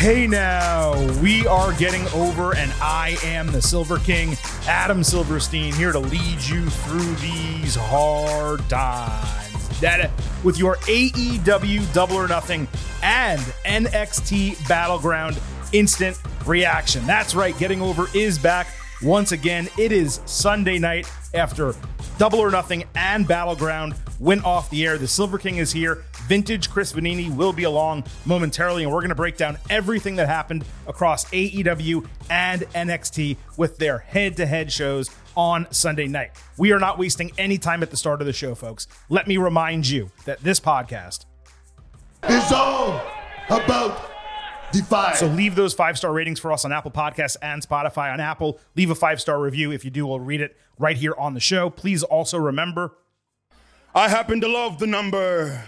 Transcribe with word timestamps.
Hey 0.00 0.26
now, 0.26 0.94
we 1.20 1.46
are 1.46 1.74
getting 1.74 2.08
over, 2.14 2.56
and 2.56 2.72
I 2.80 3.18
am 3.22 3.48
the 3.48 3.60
Silver 3.60 3.98
King, 3.98 4.34
Adam 4.66 5.04
Silverstein, 5.04 5.74
here 5.74 5.92
to 5.92 5.98
lead 5.98 6.40
you 6.40 6.70
through 6.70 7.14
these 7.16 7.76
hard 7.78 8.66
times. 8.70 9.80
That 9.80 10.06
uh, 10.06 10.08
with 10.42 10.58
your 10.58 10.76
AEW 10.76 11.92
Double 11.92 12.16
or 12.16 12.26
Nothing 12.26 12.66
and 13.02 13.42
NXT 13.66 14.66
Battleground 14.66 15.38
instant 15.74 16.18
reaction. 16.46 17.06
That's 17.06 17.34
right, 17.34 17.56
getting 17.58 17.82
over 17.82 18.06
is 18.14 18.38
back 18.38 18.68
once 19.02 19.32
again. 19.32 19.68
It 19.78 19.92
is 19.92 20.22
Sunday 20.24 20.78
night 20.78 21.12
after 21.34 21.74
Double 22.16 22.38
or 22.38 22.50
Nothing 22.50 22.84
and 22.94 23.28
Battleground 23.28 23.94
went 24.20 24.44
off 24.44 24.70
the 24.70 24.86
air. 24.86 24.98
The 24.98 25.08
Silver 25.08 25.38
King 25.38 25.56
is 25.56 25.72
here. 25.72 26.04
Vintage 26.28 26.70
Chris 26.70 26.92
Vannini 26.92 27.34
will 27.34 27.52
be 27.52 27.64
along 27.64 28.04
momentarily, 28.26 28.84
and 28.84 28.92
we're 28.92 29.00
going 29.00 29.08
to 29.08 29.16
break 29.16 29.36
down 29.36 29.58
everything 29.68 30.14
that 30.16 30.28
happened 30.28 30.64
across 30.86 31.24
AEW 31.30 32.06
and 32.28 32.62
NXT 32.74 33.36
with 33.56 33.78
their 33.78 33.98
head 33.98 34.36
to 34.36 34.46
head 34.46 34.70
shows 34.70 35.10
on 35.36 35.66
Sunday 35.72 36.06
night. 36.06 36.32
We 36.58 36.72
are 36.72 36.78
not 36.78 36.98
wasting 36.98 37.32
any 37.38 37.58
time 37.58 37.82
at 37.82 37.90
the 37.90 37.96
start 37.96 38.20
of 38.20 38.26
the 38.26 38.32
show, 38.32 38.54
folks. 38.54 38.86
Let 39.08 39.26
me 39.26 39.38
remind 39.38 39.88
you 39.88 40.10
that 40.26 40.40
this 40.40 40.60
podcast 40.60 41.24
is 42.28 42.52
all 42.52 43.00
about 43.48 44.10
Defy. 44.72 45.14
So 45.14 45.26
leave 45.26 45.56
those 45.56 45.74
five 45.74 45.98
star 45.98 46.12
ratings 46.12 46.38
for 46.38 46.52
us 46.52 46.64
on 46.64 46.72
Apple 46.72 46.92
Podcasts 46.92 47.36
and 47.42 47.66
Spotify. 47.66 48.12
On 48.12 48.20
Apple, 48.20 48.60
leave 48.76 48.90
a 48.90 48.94
five 48.94 49.20
star 49.20 49.40
review. 49.40 49.72
If 49.72 49.84
you 49.84 49.90
do, 49.90 50.06
we'll 50.06 50.20
read 50.20 50.40
it 50.40 50.56
right 50.78 50.96
here 50.96 51.14
on 51.18 51.34
the 51.34 51.40
show. 51.40 51.70
Please 51.70 52.04
also 52.04 52.38
remember 52.38 52.96
I 53.92 54.08
happen 54.08 54.40
to 54.40 54.48
love 54.48 54.78
the 54.78 54.86
number 54.86 55.64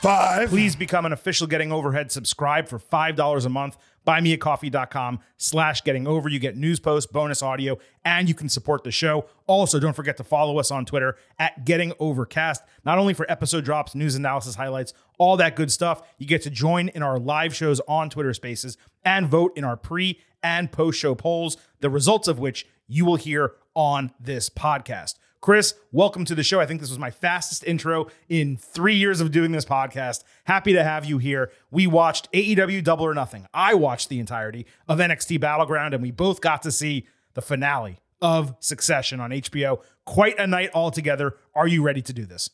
five. 0.00 0.50
Please 0.50 0.76
become 0.76 1.04
an 1.04 1.12
official 1.12 1.48
Getting 1.48 1.72
Overhead 1.72 2.12
subscribe 2.12 2.68
for 2.68 2.78
$5 2.78 3.44
a 3.44 3.48
month. 3.48 3.76
Buymeacoffee.com 4.06 5.18
slash 5.36 5.82
getting 5.82 6.06
over. 6.06 6.28
You 6.28 6.38
get 6.38 6.56
news 6.56 6.78
posts, 6.78 7.10
bonus 7.10 7.42
audio, 7.42 7.76
and 8.04 8.28
you 8.28 8.34
can 8.34 8.48
support 8.48 8.84
the 8.84 8.92
show. 8.92 9.26
Also, 9.48 9.80
don't 9.80 9.94
forget 9.96 10.16
to 10.18 10.24
follow 10.24 10.58
us 10.60 10.70
on 10.70 10.86
Twitter 10.86 11.16
at 11.40 11.64
Getting 11.64 11.92
Overcast, 11.98 12.62
not 12.84 12.98
only 12.98 13.14
for 13.14 13.30
episode 13.30 13.64
drops, 13.64 13.96
news 13.96 14.14
analysis 14.14 14.54
highlights, 14.54 14.94
all 15.18 15.36
that 15.36 15.56
good 15.56 15.72
stuff. 15.72 16.02
You 16.18 16.26
get 16.26 16.42
to 16.42 16.50
join 16.50 16.88
in 16.88 17.02
our 17.02 17.18
live 17.18 17.54
shows 17.54 17.80
on 17.88 18.10
Twitter 18.10 18.32
Spaces 18.32 18.78
and 19.04 19.26
vote 19.26 19.52
in 19.56 19.64
our 19.64 19.76
pre 19.76 20.20
and 20.42 20.70
post 20.70 21.00
show 21.00 21.16
polls, 21.16 21.56
the 21.80 21.90
results 21.90 22.28
of 22.28 22.38
which 22.38 22.66
you 22.86 23.04
will 23.04 23.16
hear 23.16 23.54
on 23.74 24.12
this 24.20 24.48
podcast. 24.48 25.16
Chris, 25.40 25.72
welcome 25.90 26.26
to 26.26 26.34
the 26.34 26.42
show. 26.42 26.60
I 26.60 26.66
think 26.66 26.82
this 26.82 26.90
was 26.90 26.98
my 26.98 27.10
fastest 27.10 27.64
intro 27.64 28.08
in 28.28 28.58
three 28.58 28.96
years 28.96 29.22
of 29.22 29.30
doing 29.30 29.52
this 29.52 29.64
podcast. 29.64 30.22
Happy 30.44 30.74
to 30.74 30.84
have 30.84 31.06
you 31.06 31.16
here. 31.16 31.50
We 31.70 31.86
watched 31.86 32.30
AEW 32.32 32.84
Double 32.84 33.06
or 33.06 33.14
Nothing. 33.14 33.46
I 33.54 33.72
watched 33.72 34.10
the 34.10 34.18
entirety 34.18 34.66
of 34.86 34.98
NXT 34.98 35.40
Battleground, 35.40 35.94
and 35.94 36.02
we 36.02 36.10
both 36.10 36.42
got 36.42 36.60
to 36.64 36.70
see 36.70 37.06
the 37.32 37.40
finale 37.40 38.00
of 38.20 38.54
Succession 38.60 39.18
on 39.18 39.30
HBO. 39.30 39.80
Quite 40.04 40.38
a 40.38 40.46
night 40.46 40.72
altogether. 40.74 41.36
Are 41.54 41.66
you 41.66 41.82
ready 41.82 42.02
to 42.02 42.12
do 42.12 42.26
this? 42.26 42.50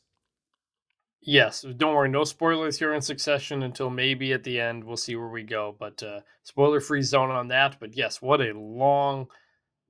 Yes, 1.21 1.63
don't 1.77 1.97
worry, 1.97 2.09
no 2.09 2.23
spoilers 2.23 2.79
here 2.79 2.95
in 2.95 3.03
Succession 3.03 3.65
until 3.65 3.91
maybe 3.91 4.33
at 4.33 4.45
the 4.45 4.61
end. 4.61 4.85
We'll 4.85 4.97
see 4.97 5.17
where 5.17 5.27
we 5.27 5.43
go, 5.43 5.75
but 5.77 6.01
uh, 6.05 6.21
spoiler 6.45 6.79
free 6.79 7.03
zone 7.03 7.33
on 7.33 7.49
that. 7.49 7.79
But 7.81 7.97
yes, 7.97 8.23
what 8.23 8.41
a 8.41 8.57
long 8.57 9.27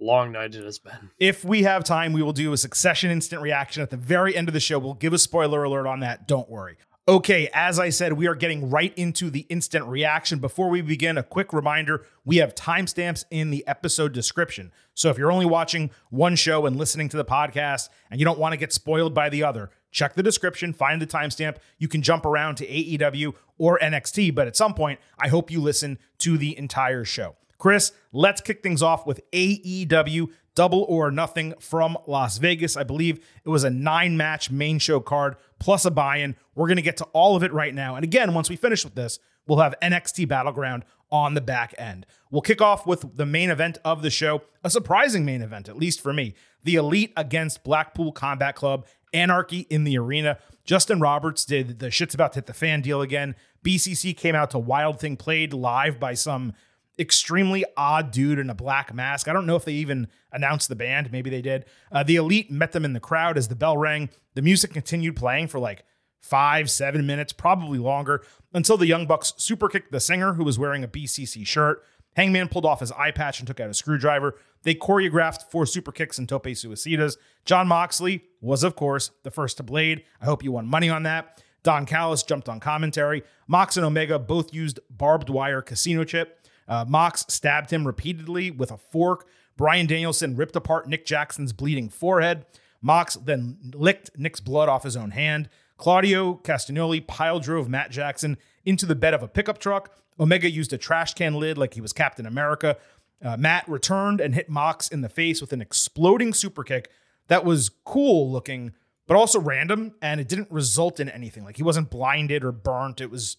long 0.01 0.33
night 0.33 0.55
it 0.55 0.65
has 0.65 0.79
been. 0.79 1.11
If 1.19 1.45
we 1.45 1.63
have 1.63 1.85
time, 1.85 2.13
we 2.13 2.23
will 2.23 2.33
do 2.33 2.53
a 2.53 2.57
succession 2.57 3.11
instant 3.11 3.43
reaction 3.43 3.83
at 3.83 3.91
the 3.91 3.97
very 3.97 4.37
end 4.37 4.49
of 4.49 4.55
the 4.55 4.61
show. 4.61 4.79
We'll 4.79 4.95
give 4.95 5.13
a 5.13 5.19
spoiler 5.19 5.65
alert 5.65 5.87
on 5.87 6.01
that. 6.01 6.29
Don't 6.29 6.49
worry. 6.49 6.77
Okay, 7.09 7.49
as 7.55 7.79
I 7.79 7.91
said, 7.91 8.15
we 8.15 8.27
are 8.27 8.35
getting 8.35 8.69
right 8.69 8.93
into 8.97 9.31
the 9.31 9.47
instant 9.49 9.87
reaction. 9.87 10.41
Before 10.41 10.69
we 10.69 10.81
begin, 10.81 11.17
a 11.17 11.23
quick 11.23 11.53
reminder 11.53 12.05
we 12.25 12.39
have 12.39 12.57
timestamps 12.57 13.25
in 13.31 13.53
the 13.53 13.65
episode 13.69 14.13
description. 14.13 14.73
So 14.93 15.09
if 15.09 15.17
you're 15.17 15.31
only 15.31 15.47
watching 15.47 15.93
one 16.11 16.35
show 16.35 16.67
and 16.67 16.75
listening 16.75 17.09
to 17.11 17.17
the 17.17 17.25
podcast 17.25 17.91
and 18.11 18.19
you 18.19 18.25
don't 18.25 18.41
want 18.41 18.55
to 18.55 18.57
get 18.57 18.73
spoiled 18.73 19.15
by 19.15 19.29
the 19.29 19.45
other, 19.45 19.71
check 19.93 20.15
the 20.15 20.23
description, 20.25 20.73
find 20.73 21.01
the 21.01 21.07
timestamp. 21.07 21.59
You 21.79 21.87
can 21.87 22.03
jump 22.03 22.27
around 22.27 22.57
to 22.57 22.67
AEW 22.67 23.35
or 23.57 23.79
NXT, 23.79 24.35
but 24.35 24.49
at 24.49 24.57
some 24.57 24.75
point, 24.75 24.99
I 25.17 25.29
hope 25.29 25.49
you 25.49 25.61
listen 25.61 26.01
to 26.19 26.37
the 26.37 26.59
entire 26.59 27.05
show. 27.05 27.37
Chris, 27.67 27.91
let's 28.13 28.41
kick 28.41 28.63
things 28.63 28.81
off 28.81 29.09
with 29.09 29.29
AEW 29.33 30.29
Double 30.55 30.87
or 30.89 31.11
Nothing 31.11 31.53
from 31.59 31.99
Las 32.07 32.39
Vegas. 32.39 32.77
I 32.77 32.85
believe 32.85 33.19
it 33.45 33.49
was 33.49 33.65
a 33.65 33.71
nine 33.71 34.17
match 34.17 34.53
main 34.53 34.79
show 34.79 35.01
card 35.01 35.35
plus 35.59 35.85
a 35.85 35.91
buy 35.91 36.19
in. 36.19 36.37
We're 36.55 36.69
going 36.69 36.77
to 36.77 36.83
get 36.83 36.97
to 36.99 37.05
all 37.07 37.35
of 37.35 37.43
it 37.43 37.53
right 37.53 37.75
now. 37.75 37.97
And 37.97 38.05
again, 38.05 38.35
once 38.35 38.49
we 38.49 38.55
finish 38.55 38.85
with 38.85 38.95
this, 38.95 39.19
we'll 39.49 39.59
have 39.59 39.75
NXT 39.83 40.29
Battleground 40.29 40.85
on 41.11 41.35
the 41.35 41.41
back 41.41 41.75
end. 41.77 42.07
We'll 42.31 42.41
kick 42.41 42.63
off 42.63 42.87
with 42.87 43.17
the 43.17 43.27
main 43.27 43.51
event 43.51 43.79
of 43.85 44.03
the 44.03 44.11
show, 44.11 44.43
a 44.63 44.71
surprising 44.71 45.25
main 45.25 45.43
event, 45.43 45.69
at 45.69 45.77
least 45.77 46.01
for 46.01 46.13
me. 46.13 46.35
The 46.63 46.77
Elite 46.77 47.15
against 47.17 47.65
Blackpool 47.65 48.13
Combat 48.13 48.55
Club, 48.55 48.87
Anarchy 49.13 49.67
in 49.71 49.83
the 49.83 49.99
Arena. 49.99 50.39
Justin 50.65 51.01
Roberts 51.01 51.45
did 51.45 51.81
the 51.81 51.91
shit's 51.91 52.15
about 52.15 52.35
to 52.35 52.37
hit 52.37 52.47
the 52.47 52.55
fan 52.55 52.81
deal 52.81 53.03
again. 53.03 53.35
BCC 53.65 54.17
came 54.17 54.37
out 54.37 54.53
to 54.53 54.59
Wild 54.61 55.01
Thing 55.01 55.17
played 55.17 55.53
live 55.53 55.99
by 55.99 56.15
some 56.15 56.53
extremely 56.99 57.65
odd 57.77 58.11
dude 58.11 58.39
in 58.39 58.51
a 58.51 58.55
black 58.55 58.95
mask. 58.95 59.29
I 59.29 59.33
don't 59.33 59.47
know 59.47 59.57
if 59.57 59.65
they 59.65 59.75
even 59.75 60.09
announced 60.33 60.69
the 60.69 60.77
band. 60.77 61.13
Maybe 61.13 61.31
they 61.31 61.43
did. 61.43 61.65
Uh, 61.93 62.03
the 62.03 62.17
Elite 62.17 62.51
met 62.51 62.73
them 62.73 62.85
in 62.85 62.93
the 62.93 63.01
crowd 63.01 63.37
as 63.37 63.49
the 63.49 63.57
bell 63.57 63.77
rang. 63.77 64.09
The 64.35 64.43
music 64.43 64.73
continued 64.73 65.17
playing 65.17 65.49
for 65.49 65.59
like 65.59 65.85
five, 66.21 66.71
seven 66.71 67.07
minutes, 67.07 67.33
probably 67.33 67.79
longer, 67.79 68.25
until 68.53 68.77
the 68.77 68.87
Young 68.87 69.07
Bucks 69.07 69.33
super 69.37 69.69
kicked 69.69 69.93
the 69.93 70.01
singer 70.01 70.35
who 70.35 70.45
was 70.45 70.59
wearing 70.59 70.83
a 70.83 70.89
BCC 70.89 71.47
shirt. 71.47 71.85
Hangman 72.17 72.49
pulled 72.49 72.65
off 72.65 72.81
his 72.81 72.93
eye 72.93 73.11
patch 73.11 73.39
and 73.39 73.47
took 73.47 73.61
out 73.61 73.69
a 73.69 73.75
screwdriver. 73.75 74.37
They 74.63 74.75
choreographed 74.75 75.51
four 75.51 75.67
super 75.67 75.93
kicks 75.93 76.19
and 76.19 76.29
tope 76.29 76.47
suicidas. 76.47 77.17
Jon 77.45 77.69
Moxley 77.69 78.25
was, 78.41 78.65
of 78.65 78.75
course, 78.75 79.11
the 79.23 79.31
first 79.31 79.59
to 79.59 79.63
blade. 79.63 80.03
I 80.21 80.25
hope 80.25 80.43
you 80.43 80.53
won 80.53 80.67
money 80.67 80.89
on 80.89 81.03
that. 81.03 81.43
Don 81.63 81.85
Callis 81.85 82.23
jumped 82.23 82.49
on 82.49 82.59
commentary. 82.59 83.23
Mox 83.49 83.77
and 83.77 83.85
Omega 83.85 84.19
both 84.19 84.55
used 84.55 84.81
barbed 84.89 85.29
wire 85.29 85.61
casino 85.61 86.05
chip. 86.05 86.46
Uh, 86.69 86.85
Mox 86.87 87.25
stabbed 87.29 87.71
him 87.71 87.87
repeatedly 87.87 88.51
with 88.51 88.71
a 88.71 88.77
fork. 88.77 89.29
Bryan 89.57 89.87
Danielson 89.87 90.37
ripped 90.37 90.57
apart 90.57 90.89
Nick 90.89 91.07
Jackson's 91.07 91.53
bleeding 91.53 91.89
forehead. 91.89 92.45
Mox 92.83 93.15
then 93.15 93.59
licked 93.75 94.11
Nick's 94.17 94.41
blood 94.41 94.69
off 94.69 94.83
his 94.83 94.97
own 94.97 95.13
hand. 95.13 95.49
Claudio 95.77 96.41
Castagnoli 96.43 97.07
pile 97.07 97.41
drove 97.41 97.69
Matt 97.69 97.91
Jackson 97.91 98.39
into 98.65 98.87
the 98.87 98.95
bed 98.95 99.15
of 99.15 99.23
a 99.23 99.29
pickup 99.29 99.59
truck. 99.59 99.95
Omega 100.19 100.51
used 100.51 100.73
a 100.73 100.79
trash 100.79 101.15
can 101.15 101.35
lid 101.35 101.59
like 101.59 101.75
he 101.75 101.81
was 101.81 101.93
Captain 101.93 102.27
America. 102.27 102.77
Uh, 103.23 103.37
Matt 103.37 103.69
returned 103.69 104.21
and 104.21 104.35
hit 104.35 104.49
Mox 104.49 104.89
in 104.89 105.01
the 105.01 105.09
face 105.09 105.41
with 105.41 105.53
an 105.53 105.61
exploding 105.61 106.35
super 106.35 106.65
kick 106.65 106.91
that 107.29 107.45
was 107.45 107.71
cool 107.85 108.31
looking, 108.31 108.73
but 109.07 109.17
also 109.17 109.41
random, 109.41 109.95
and 110.01 110.21
it 110.21 110.29
didn't 110.29 110.51
result 110.51 111.01
in 111.01 111.09
anything. 111.09 111.45
Like 111.45 111.57
he 111.57 111.63
wasn't 111.63 111.91
blinded 111.91 112.45
or 112.45 112.53
burnt. 112.53 113.01
It 113.01 113.11
was 113.11 113.37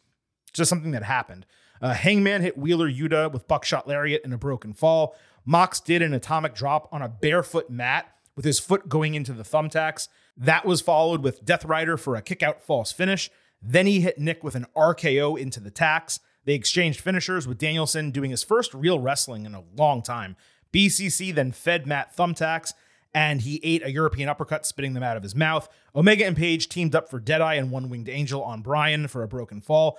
just 0.54 0.70
something 0.70 0.92
that 0.92 1.04
happened. 1.04 1.46
Uh, 1.82 1.94
Hangman 1.94 2.42
hit 2.42 2.58
Wheeler 2.58 2.90
Yuta 2.90 3.32
with 3.32 3.48
buckshot 3.48 3.88
lariat 3.88 4.22
and 4.24 4.34
a 4.34 4.38
broken 4.38 4.74
fall. 4.74 5.16
Mox 5.46 5.80
did 5.80 6.02
an 6.02 6.14
atomic 6.14 6.54
drop 6.54 6.90
on 6.92 7.02
a 7.02 7.10
barefoot 7.10 7.70
mat 7.70 8.14
with 8.36 8.46
his 8.46 8.60
foot 8.60 8.90
going 8.90 9.16
into 9.16 9.34
the 9.34 9.44
thumbtacks. 9.44 10.08
That 10.36 10.66
was 10.66 10.82
followed 10.82 11.24
with 11.24 11.46
Death 11.46 11.66
Rider 11.66 11.98
for 11.98 12.16
a 12.16 12.22
kickout 12.22 12.62
false 12.62 12.92
finish. 12.92 13.30
Then 13.62 13.88
he 13.88 14.02
hit 14.02 14.20
Nick 14.20 14.44
with 14.44 14.56
an 14.56 14.68
RKO 14.76 15.40
into 15.40 15.60
the 15.60 15.72
tacks. 15.72 16.20
They 16.46 16.54
exchanged 16.54 17.02
finishers 17.02 17.48
with 17.48 17.58
Danielson 17.58 18.12
doing 18.12 18.32
his 18.32 18.44
first 18.44 18.74
real 18.74 19.00
wrestling 19.00 19.46
in 19.46 19.56
a 19.56 19.64
long 19.76 20.02
time. 20.02 20.36
BCC 20.72 21.34
then 21.34 21.52
fed 21.52 21.88
Matt 21.88 22.16
thumbtacks 22.16 22.74
and 23.14 23.42
he 23.42 23.59
ate 23.64 23.84
a 23.84 23.91
European 23.91 24.30
uppercut, 24.30 24.66
spitting 24.66 24.94
them 24.94 25.02
out 25.02 25.18
of 25.18 25.23
his 25.23 25.34
mouth. 25.34 25.68
Omega 25.96 26.26
and 26.26 26.38
Page 26.38 26.70
teamed 26.70 26.94
up 26.94 27.09
for 27.09 27.20
Deadeye 27.20 27.56
and 27.56 27.72
One 27.72 27.90
Winged 27.90 28.09
Angel 28.09 28.44
on 28.44 28.62
Bryan 28.62 29.08
for 29.08 29.23
a 29.23 29.28
broken 29.28 29.59
fall. 29.59 29.97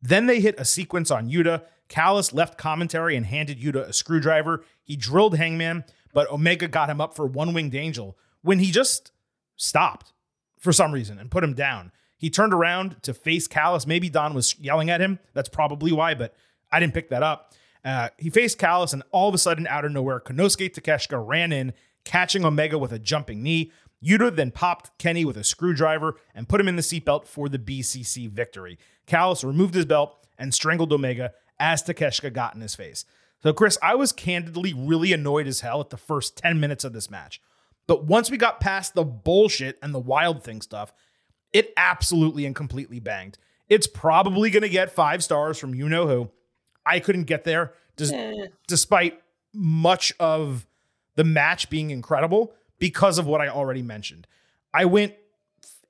Then 0.00 0.26
they 0.26 0.40
hit 0.40 0.58
a 0.58 0.64
sequence 0.64 1.10
on 1.10 1.30
Yuta. 1.30 1.62
Callis 1.88 2.32
left 2.32 2.58
commentary 2.58 3.16
and 3.16 3.26
handed 3.26 3.60
Yuta 3.60 3.88
a 3.88 3.92
screwdriver. 3.92 4.64
He 4.82 4.96
drilled 4.96 5.36
Hangman, 5.36 5.84
but 6.12 6.30
Omega 6.30 6.68
got 6.68 6.90
him 6.90 7.00
up 7.00 7.14
for 7.14 7.26
one 7.26 7.54
winged 7.54 7.74
angel 7.74 8.16
when 8.42 8.58
he 8.58 8.70
just 8.70 9.12
stopped 9.56 10.12
for 10.58 10.72
some 10.72 10.92
reason 10.92 11.18
and 11.18 11.30
put 11.30 11.44
him 11.44 11.54
down. 11.54 11.92
He 12.18 12.30
turned 12.30 12.54
around 12.54 13.02
to 13.02 13.12
face 13.12 13.46
Callis. 13.46 13.86
Maybe 13.86 14.08
Don 14.08 14.34
was 14.34 14.58
yelling 14.58 14.90
at 14.90 15.00
him. 15.00 15.18
That's 15.34 15.48
probably 15.48 15.92
why, 15.92 16.14
but 16.14 16.34
I 16.72 16.80
didn't 16.80 16.94
pick 16.94 17.10
that 17.10 17.22
up. 17.22 17.52
Uh, 17.84 18.08
he 18.18 18.30
faced 18.30 18.58
Callis, 18.58 18.92
and 18.92 19.02
all 19.12 19.28
of 19.28 19.34
a 19.34 19.38
sudden, 19.38 19.66
out 19.68 19.84
of 19.84 19.92
nowhere, 19.92 20.18
Konosuke 20.18 20.72
Takeshita 20.74 21.24
ran 21.24 21.52
in, 21.52 21.72
catching 22.04 22.44
Omega 22.44 22.78
with 22.78 22.92
a 22.92 22.98
jumping 22.98 23.42
knee. 23.42 23.70
Yuta 24.04 24.34
then 24.34 24.50
popped 24.50 24.96
Kenny 24.98 25.24
with 25.24 25.36
a 25.36 25.44
screwdriver 25.44 26.14
and 26.34 26.48
put 26.48 26.60
him 26.60 26.68
in 26.68 26.76
the 26.76 26.82
seatbelt 26.82 27.26
for 27.26 27.48
the 27.48 27.58
BCC 27.58 28.28
victory. 28.28 28.78
Callis 29.06 29.42
removed 29.44 29.74
his 29.74 29.84
belt 29.86 30.26
and 30.38 30.52
strangled 30.54 30.92
Omega 30.92 31.32
as 31.58 31.82
Takeshita 31.82 32.32
got 32.32 32.54
in 32.54 32.60
his 32.60 32.74
face. 32.74 33.04
So, 33.42 33.52
Chris, 33.52 33.78
I 33.82 33.94
was 33.94 34.12
candidly 34.12 34.74
really 34.74 35.12
annoyed 35.12 35.46
as 35.46 35.60
hell 35.60 35.80
at 35.80 35.90
the 35.90 35.96
first 35.96 36.36
10 36.36 36.58
minutes 36.60 36.84
of 36.84 36.92
this 36.92 37.10
match. 37.10 37.40
But 37.86 38.04
once 38.04 38.30
we 38.30 38.36
got 38.36 38.60
past 38.60 38.94
the 38.94 39.04
bullshit 39.04 39.78
and 39.82 39.94
the 39.94 39.98
wild 40.00 40.42
thing 40.42 40.60
stuff, 40.60 40.92
it 41.52 41.72
absolutely 41.76 42.44
and 42.44 42.54
completely 42.54 42.98
banged. 43.00 43.38
It's 43.68 43.86
probably 43.86 44.50
going 44.50 44.62
to 44.62 44.68
get 44.68 44.90
five 44.90 45.22
stars 45.24 45.58
from 45.58 45.74
you 45.74 45.88
know 45.88 46.06
who. 46.06 46.30
I 46.84 47.00
couldn't 47.00 47.24
get 47.24 47.44
there 47.44 47.72
des- 47.96 48.14
Eh. 48.14 48.46
despite 48.68 49.20
much 49.54 50.12
of 50.20 50.66
the 51.14 51.24
match 51.24 51.70
being 51.70 51.90
incredible 51.90 52.52
because 52.78 53.18
of 53.18 53.26
what 53.26 53.40
I 53.40 53.48
already 53.48 53.82
mentioned. 53.82 54.26
I 54.72 54.84
went, 54.84 55.14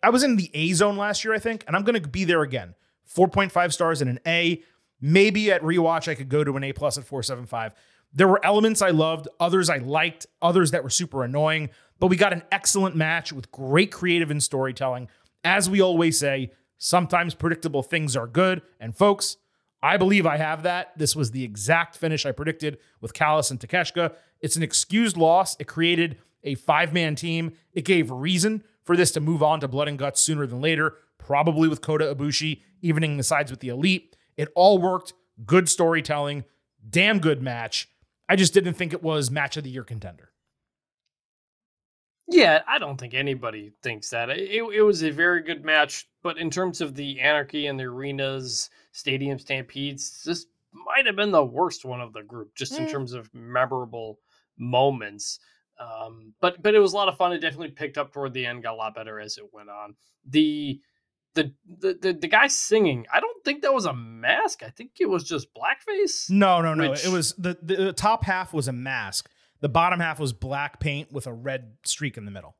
I 0.03 0.11
was 0.11 0.23
in 0.23 0.37
the 0.37 0.51
A 0.55 0.73
zone 0.73 0.97
last 0.97 1.25
year, 1.25 1.35
I 1.35 1.39
think, 1.39 1.65
and 1.67 1.75
I'm 1.75 1.83
going 1.83 2.01
to 2.01 2.09
be 2.09 2.25
there 2.25 2.43
again. 2.43 2.75
4.5 3.15 3.73
stars 3.73 4.01
and 4.01 4.11
an 4.11 4.21
A. 4.27 4.63
Maybe 5.01 5.51
at 5.51 5.63
rewatch, 5.63 6.09
I 6.09 6.15
could 6.15 6.29
go 6.29 6.43
to 6.43 6.57
an 6.57 6.65
A 6.65 6.73
plus 6.73 6.97
at 6.97 7.05
475. 7.05 7.75
There 8.13 8.29
were 8.29 8.45
elements 8.45 8.81
I 8.81 8.91
loved, 8.91 9.29
others 9.39 9.69
I 9.69 9.79
liked, 9.79 10.27
others 10.41 10.71
that 10.71 10.83
were 10.83 10.91
super 10.91 11.23
annoying, 11.23 11.71
but 11.99 12.07
we 12.07 12.17
got 12.17 12.33
an 12.33 12.43
excellent 12.51 12.97
match 12.97 13.33
with 13.33 13.53
great 13.53 13.93
creative 13.93 14.31
and 14.31 14.43
storytelling. 14.43 15.09
As 15.45 15.69
we 15.69 15.81
always 15.81 16.19
say, 16.19 16.53
sometimes 16.79 17.35
predictable 17.35 17.83
things 17.83 18.17
are 18.17 18.27
good. 18.27 18.63
And 18.81 18.97
folks, 18.97 19.37
I 19.83 19.97
believe 19.97 20.27
I 20.27 20.37
have 20.37 20.63
that. 20.63 20.97
This 20.97 21.15
was 21.15 21.31
the 21.31 21.45
exact 21.45 21.97
finish 21.97 22.25
I 22.25 22.33
predicted 22.33 22.79
with 23.01 23.13
Callis 23.13 23.51
and 23.51 23.61
Takeshita. 23.61 24.15
It's 24.41 24.57
an 24.57 24.63
excused 24.63 25.17
loss. 25.17 25.57
It 25.59 25.67
created 25.67 26.19
a 26.47 26.55
five 26.55 26.95
man 26.95 27.15
team. 27.15 27.53
It 27.75 27.85
gave 27.85 28.11
reason 28.11 28.65
for 28.85 28.97
this 28.97 29.11
to 29.13 29.21
move 29.21 29.43
on 29.43 29.61
to 29.61 29.69
blood 29.69 29.89
and 29.89 29.99
guts 29.99 30.23
sooner 30.23 30.47
than 30.47 30.61
later, 30.63 30.95
probably 31.19 31.69
with 31.69 31.83
Kota 31.83 32.15
Ibushi 32.15 32.63
evening 32.81 33.17
the 33.19 33.23
sides 33.23 33.51
with 33.51 33.61
the 33.61 33.69
elite. 33.69 34.17
It 34.37 34.49
all 34.55 34.79
worked. 34.79 35.13
Good 35.45 35.69
storytelling, 35.69 36.45
damn 36.89 37.19
good 37.19 37.43
match. 37.43 37.89
I 38.29 38.37
just 38.37 38.55
didn't 38.55 38.75
think 38.75 38.93
it 38.95 39.03
was 39.03 39.31
match 39.31 39.57
of 39.59 39.65
the 39.65 39.71
year 39.71 39.85
contender. 39.85 40.31
Yeah, 42.29 42.63
I 42.67 42.79
don't 42.79 42.99
think 42.99 43.15
anybody 43.15 43.73
thinks 43.83 44.11
that. 44.11 44.31
It, 44.31 44.63
it 44.75 44.83
was 44.83 45.03
a 45.05 45.11
very 45.11 45.43
good 45.43 45.65
match, 45.65 46.09
but 46.23 46.39
in 46.39 46.51
terms 46.51 46.81
of 46.81 46.95
the 46.95 47.21
anarchy 47.21 47.67
and 47.69 47.79
the 47.79 47.85
arenas, 47.85 48.69
stadium 48.93 49.39
stampedes, 49.39 50.23
this 50.25 50.47
might 50.73 51.07
have 51.07 51.15
been 51.17 51.31
the 51.31 51.45
worst 51.45 51.85
one 51.85 52.01
of 52.01 52.13
the 52.13 52.23
group, 52.23 52.55
just 52.55 52.77
in 52.79 52.87
Mm. 52.87 52.91
terms 52.91 53.13
of 53.13 53.33
memorable 53.33 54.19
moments. 54.59 55.39
Um, 55.79 56.33
but 56.41 56.63
but 56.63 56.75
it 56.75 56.79
was 56.79 56.93
a 56.93 56.97
lot 56.97 57.09
of 57.09 57.17
fun. 57.17 57.33
It 57.33 57.39
definitely 57.41 57.71
picked 57.71 57.99
up 57.99 58.13
toward 58.13 58.33
the 58.33 58.47
end, 58.47 58.63
got 58.63 58.73
a 58.75 58.77
lot 58.77 58.95
better 58.95 59.21
as 59.21 59.37
it 59.39 59.45
went 59.53 59.69
on. 59.69 59.95
The 60.29 60.81
the 61.35 61.53
the 61.67 61.99
the, 62.01 62.13
the 62.15 62.29
guy 62.29 62.47
singing, 62.47 63.07
I 63.13 63.21
don't 63.21 63.45
think 63.45 63.63
that 63.63 63.75
was 63.75 63.85
a 63.85 63.93
mask. 63.93 64.63
I 64.63 64.71
think 64.71 64.93
it 65.01 65.09
was 65.09 65.23
just 65.25 65.49
blackface. 65.55 66.31
No, 66.31 66.63
no, 66.63 66.75
no. 66.75 66.91
Which- 66.91 67.05
It 67.05 67.11
was 67.11 67.35
the, 67.35 67.59
the 67.63 67.77
the 67.77 67.93
top 67.93 68.25
half 68.25 68.55
was 68.55 68.69
a 68.69 68.73
mask. 68.73 69.29
The 69.61 69.69
bottom 69.69 70.01
half 70.01 70.19
was 70.19 70.33
black 70.33 70.81
paint 70.81 71.13
with 71.13 71.27
a 71.27 71.33
red 71.33 71.73
streak 71.85 72.17
in 72.17 72.25
the 72.25 72.31
middle. 72.31 72.57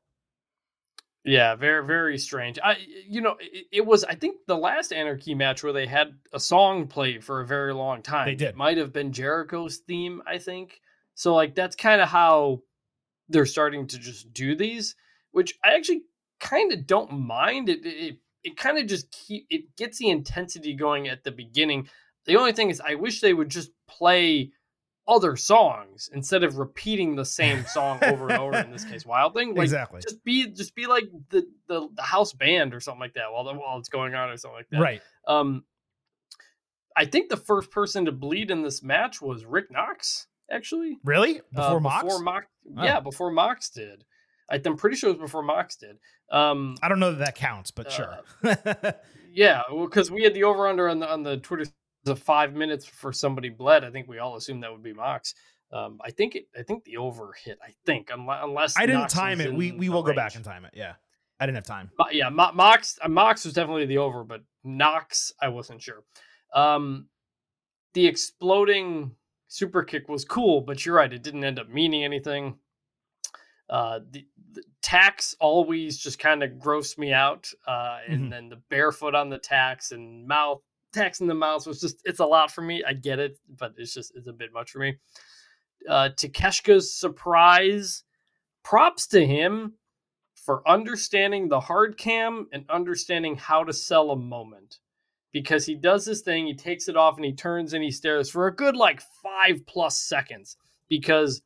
Yeah, 1.23 1.55
very 1.55 1.85
very 1.85 2.17
strange. 2.17 2.57
I 2.63 2.77
you 3.07 3.19
know 3.21 3.35
it, 3.39 3.65
it 3.71 3.85
was 3.85 4.03
I 4.05 4.15
think 4.15 4.37
the 4.47 4.55
last 4.57 4.93
Anarchy 4.93 5.35
match 5.35 5.61
where 5.63 5.73
they 5.73 5.85
had 5.85 6.13
a 6.31 6.39
song 6.39 6.87
played 6.87 7.23
for 7.23 7.41
a 7.41 7.45
very 7.45 7.73
long 7.73 8.01
time. 8.01 8.27
They 8.27 8.35
did. 8.35 8.49
It 8.49 8.55
might 8.55 8.77
have 8.77 8.93
been 8.93 9.11
Jericho's 9.11 9.77
theme, 9.77 10.21
I 10.25 10.37
think. 10.37 10.79
So 11.15 11.35
like 11.35 11.53
that's 11.53 11.75
kind 11.75 11.99
of 12.01 12.07
how 12.07 12.61
they're 13.29 13.45
starting 13.45 13.87
to 13.87 13.99
just 13.99 14.31
do 14.33 14.55
these, 14.55 14.95
which 15.31 15.57
I 15.63 15.73
actually 15.75 16.03
kind 16.39 16.71
of 16.71 16.87
don't 16.87 17.11
mind. 17.11 17.69
It 17.69 17.85
it 17.85 18.17
it 18.43 18.57
kind 18.57 18.77
of 18.77 18.87
just 18.87 19.11
keep 19.11 19.45
it 19.49 19.75
gets 19.75 19.97
the 19.99 20.09
intensity 20.09 20.73
going 20.73 21.07
at 21.07 21.23
the 21.23 21.31
beginning. 21.31 21.89
The 22.25 22.37
only 22.37 22.53
thing 22.53 22.69
is 22.69 22.81
I 22.81 22.95
wish 22.95 23.21
they 23.21 23.33
would 23.33 23.49
just 23.49 23.71
play 23.87 24.51
other 25.07 25.37
songs 25.37 26.09
instead 26.13 26.43
of 26.43 26.57
repeating 26.57 27.15
the 27.15 27.23
same 27.23 27.65
song 27.65 27.97
over 28.03 28.27
and 28.27 28.39
over 28.39 28.57
in 28.57 28.71
this 28.71 28.83
case 28.83 29.05
wild 29.05 29.33
thing 29.33 29.55
like 29.55 29.63
exactly. 29.63 30.01
just 30.01 30.21
be 30.25 30.47
just 30.47 30.75
be 30.75 30.85
like 30.85 31.05
the, 31.29 31.47
the 31.69 31.87
the 31.95 32.01
house 32.01 32.33
band 32.33 32.73
or 32.73 32.81
something 32.81 32.99
like 32.99 33.13
that 33.13 33.31
while 33.31 33.45
the, 33.45 33.53
while 33.53 33.77
it's 33.79 33.87
going 33.87 34.13
on 34.15 34.29
or 34.29 34.35
something 34.35 34.57
like 34.57 34.69
that. 34.69 34.81
Right. 34.81 35.01
Um, 35.25 35.63
I 36.95 37.05
think 37.05 37.29
the 37.29 37.37
first 37.37 37.71
person 37.71 38.05
to 38.05 38.11
bleed 38.11 38.49
in 38.49 38.63
this 38.63 38.81
match 38.81 39.21
was 39.21 39.45
Rick 39.45 39.71
Knox. 39.71 40.27
Actually, 40.51 40.97
Really? 41.03 41.39
Uh, 41.55 41.73
Before 41.75 41.79
Mox? 41.81 42.03
Before 42.03 42.19
Mox, 42.21 42.45
Oh. 42.77 42.83
yeah, 42.83 42.99
before 42.99 43.31
Mox 43.31 43.69
did. 43.69 44.05
I, 44.49 44.61
I'm 44.63 44.77
pretty 44.77 44.95
sure 44.95 45.09
it 45.09 45.13
was 45.19 45.21
before 45.21 45.43
Mox 45.43 45.75
did. 45.75 45.97
Um, 46.31 46.75
I 46.81 46.87
don't 46.89 46.99
know 46.99 47.11
that 47.11 47.19
that 47.19 47.35
counts, 47.35 47.71
but 47.71 47.87
Uh, 47.87 47.89
sure. 47.89 48.93
yeah, 49.33 49.63
because 49.69 50.09
we 50.09 50.23
had 50.23 50.33
the 50.33 50.43
over 50.43 50.67
under 50.67 50.87
on 50.89 50.99
the 50.99 51.09
on 51.11 51.23
the 51.23 51.37
Twitter 51.37 51.65
of 52.05 52.19
five 52.19 52.53
minutes 52.53 52.85
for 52.85 53.11
somebody 53.11 53.49
bled. 53.49 53.83
I 53.83 53.91
think 53.91 54.07
we 54.07 54.19
all 54.19 54.35
assumed 54.37 54.63
that 54.63 54.71
would 54.71 54.83
be 54.83 54.93
Mox. 54.93 55.33
Um, 55.73 55.99
I 56.03 56.11
think 56.11 56.35
it. 56.35 56.47
I 56.57 56.63
think 56.63 56.85
the 56.85 56.95
over 56.97 57.33
hit. 57.43 57.59
I 57.61 57.73
think 57.85 58.09
unless 58.13 58.77
I 58.77 58.85
didn't 58.85 59.01
Knox 59.01 59.13
time 59.13 59.41
it. 59.41 59.53
We 59.53 59.73
we 59.73 59.89
will 59.89 60.03
go 60.03 60.13
back 60.13 60.35
and 60.35 60.45
time 60.45 60.63
it. 60.65 60.71
Yeah. 60.73 60.93
I 61.39 61.45
didn't 61.45 61.57
have 61.57 61.65
time. 61.65 61.91
Mo- 61.99 62.07
yeah, 62.11 62.29
Mox 62.29 62.97
uh, 63.01 63.09
Mox 63.09 63.45
was 63.45 63.53
definitely 63.53 63.85
the 63.85 63.97
over, 63.99 64.23
but 64.23 64.41
Knox 64.63 65.31
I 65.41 65.49
wasn't 65.49 65.81
sure. 65.81 66.03
Um, 66.53 67.07
the 67.93 68.07
exploding 68.07 69.11
super 69.47 69.83
kick 69.83 70.09
was 70.09 70.25
cool, 70.25 70.61
but 70.61 70.85
you're 70.85 70.95
right, 70.95 71.11
it 71.11 71.23
didn't 71.23 71.43
end 71.43 71.59
up 71.59 71.69
meaning 71.69 72.03
anything. 72.03 72.57
Uh, 73.69 73.99
the, 74.11 74.25
the 74.53 74.63
tax 74.81 75.35
always 75.39 75.97
just 75.97 76.19
kind 76.19 76.41
of 76.41 76.51
grossed 76.51 76.97
me 76.97 77.11
out, 77.11 77.51
uh, 77.67 77.99
and 78.07 78.25
Mhm. 78.25 78.29
then 78.29 78.49
the 78.49 78.61
barefoot 78.69 79.13
on 79.13 79.29
the 79.29 79.37
tax 79.37 79.91
and 79.91 80.25
mouth 80.27 80.61
tax 80.93 81.19
in 81.19 81.27
the 81.27 81.33
mouth 81.33 81.67
was 81.67 81.81
just 81.81 82.01
it's 82.05 82.19
a 82.21 82.25
lot 82.25 82.49
for 82.49 82.61
me. 82.61 82.81
I 82.83 82.93
get 82.93 83.19
it, 83.19 83.37
but 83.57 83.73
it's 83.77 83.93
just 83.93 84.15
it's 84.15 84.27
a 84.27 84.33
bit 84.33 84.53
much 84.53 84.71
for 84.71 84.79
me. 84.79 84.97
Uh, 85.87 86.09
Takeshita's 86.15 86.93
surprise, 86.93 88.03
props 88.63 89.05
to 89.07 89.25
him 89.25 89.73
for 90.35 90.67
understanding 90.67 91.49
the 91.49 91.59
hard 91.59 91.97
cam 91.97 92.47
and 92.53 92.65
understanding 92.69 93.35
how 93.35 93.65
to 93.65 93.73
sell 93.73 94.11
a 94.11 94.15
moment. 94.15 94.79
Because 95.31 95.65
he 95.65 95.75
does 95.75 96.05
this 96.05 96.21
thing, 96.21 96.47
he 96.47 96.53
takes 96.55 96.87
it 96.87 96.95
off 96.95 97.17
and 97.17 97.25
he 97.25 97.33
turns 97.33 97.73
and 97.73 97.83
he 97.83 97.91
stares 97.91 98.29
for 98.29 98.47
a 98.47 98.55
good 98.55 98.75
like 98.75 99.01
five 99.21 99.65
plus 99.65 99.97
seconds. 99.97 100.57
Because 100.89 101.41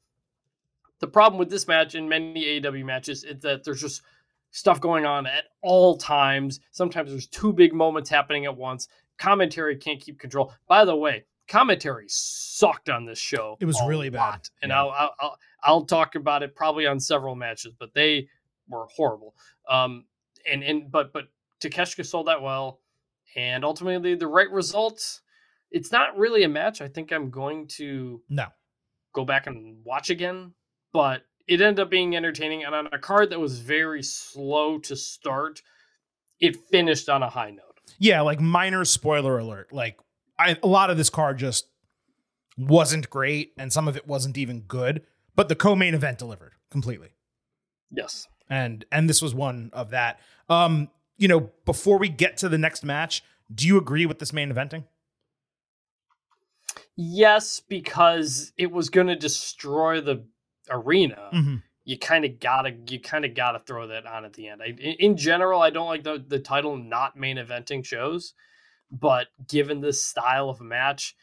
the 0.99 1.07
problem 1.07 1.39
with 1.39 1.49
this 1.49 1.67
match 1.67 1.95
and 1.95 2.07
many 2.07 2.61
AEW 2.61 2.85
matches 2.85 3.23
is 3.23 3.41
that 3.41 3.63
there's 3.63 3.81
just 3.81 4.03
stuff 4.51 4.79
going 4.79 5.05
on 5.05 5.25
at 5.25 5.45
all 5.61 5.97
times. 5.97 6.59
Sometimes 6.71 7.09
there's 7.09 7.27
two 7.27 7.51
big 7.51 7.73
moments 7.73 8.09
happening 8.09 8.45
at 8.45 8.55
once. 8.55 8.87
Commentary 9.17 9.75
can't 9.75 9.99
keep 9.99 10.19
control. 10.19 10.53
By 10.67 10.85
the 10.85 10.95
way, 10.95 11.25
commentary 11.47 12.05
sucked 12.07 12.89
on 12.89 13.05
this 13.05 13.19
show. 13.19 13.57
It 13.59 13.65
was 13.65 13.81
really 13.85 14.09
bad. 14.09 14.47
And 14.61 14.69
Yeah. 14.69 14.79
I'll, 14.83 14.89
I'll 14.91 15.15
I'll 15.19 15.37
I'll 15.63 15.85
talk 15.85 16.15
about 16.15 16.43
it 16.43 16.55
probably 16.55 16.85
on 16.85 16.99
several 16.99 17.35
matches, 17.35 17.73
but 17.77 17.93
they 17.93 18.27
were 18.69 18.85
horrible. 18.95 19.35
Um, 19.69 20.05
and 20.49 20.63
and 20.63 20.91
but 20.91 21.13
but 21.13 21.25
Takeshita 21.61 22.05
sold 22.05 22.27
that 22.27 22.41
well, 22.41 22.79
and 23.35 23.63
ultimately 23.63 24.15
the 24.15 24.27
right 24.27 24.49
result. 24.51 25.21
It's 25.71 25.91
not 25.91 26.17
really 26.17 26.43
a 26.43 26.49
match. 26.49 26.81
I 26.81 26.87
think 26.87 27.11
I'm 27.11 27.29
going 27.29 27.67
to 27.77 28.21
No. 28.29 28.47
go 29.13 29.23
back 29.25 29.47
and 29.47 29.77
watch 29.85 30.09
again, 30.09 30.53
but 30.91 31.23
it 31.47 31.61
ended 31.61 31.79
up 31.81 31.89
being 31.89 32.15
entertaining. 32.15 32.63
And 32.63 32.75
on 32.75 32.87
a 32.91 32.99
card 32.99 33.29
that 33.29 33.39
was 33.39 33.59
very 33.59 34.03
slow 34.03 34.79
to 34.79 34.95
start, 34.95 35.61
it 36.39 36.55
finished 36.69 37.07
on 37.09 37.23
a 37.23 37.29
high 37.29 37.51
note. 37.51 37.81
Yeah, 37.99 38.21
like 38.21 38.39
minor 38.39 38.83
spoiler 38.85 39.37
alert. 39.39 39.71
Like 39.71 39.99
I, 40.37 40.57
a 40.61 40.67
lot 40.67 40.89
of 40.89 40.97
this 40.97 41.09
card 41.09 41.37
just 41.37 41.67
wasn't 42.57 43.09
great, 43.09 43.53
and 43.57 43.71
some 43.71 43.87
of 43.87 43.95
it 43.95 44.07
wasn't 44.07 44.37
even 44.37 44.61
good. 44.61 45.05
But 45.35 45.47
the 45.49 45.55
co-main 45.55 45.93
event 45.93 46.17
delivered 46.19 46.53
completely, 46.69 47.09
Yes. 47.91 48.27
and 48.49 48.83
and 48.91 49.09
this 49.09 49.21
was 49.21 49.33
one 49.33 49.69
of 49.73 49.91
that. 49.91 50.19
Um, 50.49 50.89
you 51.21 51.27
know, 51.27 51.51
before 51.65 51.99
we 51.99 52.09
get 52.09 52.35
to 52.37 52.49
the 52.49 52.57
next 52.57 52.83
match, 52.83 53.23
do 53.53 53.67
you 53.67 53.77
agree 53.77 54.07
with 54.07 54.17
this 54.17 54.33
main 54.33 54.51
eventing? 54.51 54.85
Yes, 56.95 57.59
because 57.59 58.51
it 58.57 58.71
was 58.71 58.89
going 58.89 59.05
to 59.05 59.15
destroy 59.15 60.01
the 60.01 60.25
arena. 60.67 61.29
Mm-hmm. 61.31 61.55
you 61.83 61.99
kind 61.99 62.25
of 62.25 62.39
gotta 62.39 62.75
you 62.87 62.99
kind 62.99 63.23
of 63.25 63.35
gotta 63.35 63.59
throw 63.59 63.87
that 63.87 64.07
on 64.07 64.25
at 64.25 64.33
the 64.33 64.47
end. 64.47 64.61
I, 64.63 64.67
in, 64.67 64.95
in 64.99 65.17
general, 65.17 65.61
I 65.61 65.69
don't 65.69 65.87
like 65.87 66.03
the 66.03 66.23
the 66.25 66.39
title 66.39 66.75
not 66.75 67.15
main 67.15 67.37
eventing 67.37 67.85
shows, 67.85 68.33
but 68.91 69.27
given 69.47 69.81
this 69.81 70.03
style 70.03 70.49
of 70.49 70.59
match, 70.59 71.15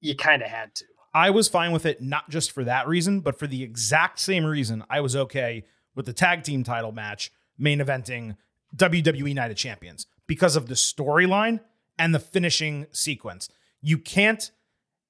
you 0.00 0.16
kind 0.16 0.42
of 0.42 0.48
had 0.48 0.74
to. 0.76 0.84
I 1.12 1.30
was 1.30 1.48
fine 1.48 1.72
with 1.72 1.84
it, 1.84 2.00
not 2.00 2.30
just 2.30 2.50
for 2.50 2.64
that 2.64 2.88
reason, 2.88 3.20
but 3.20 3.38
for 3.38 3.46
the 3.46 3.62
exact 3.62 4.20
same 4.20 4.46
reason. 4.46 4.84
I 4.88 5.00
was 5.00 5.14
okay 5.16 5.64
with 5.94 6.06
the 6.06 6.12
tag 6.14 6.44
team 6.44 6.64
title 6.64 6.92
match 6.92 7.30
main 7.58 7.80
eventing 7.80 8.36
WWE 8.76 9.34
Night 9.34 9.50
of 9.50 9.56
Champions 9.56 10.06
because 10.26 10.56
of 10.56 10.66
the 10.68 10.74
storyline 10.74 11.60
and 11.98 12.14
the 12.14 12.18
finishing 12.18 12.86
sequence. 12.92 13.48
You 13.80 13.98
can't 13.98 14.50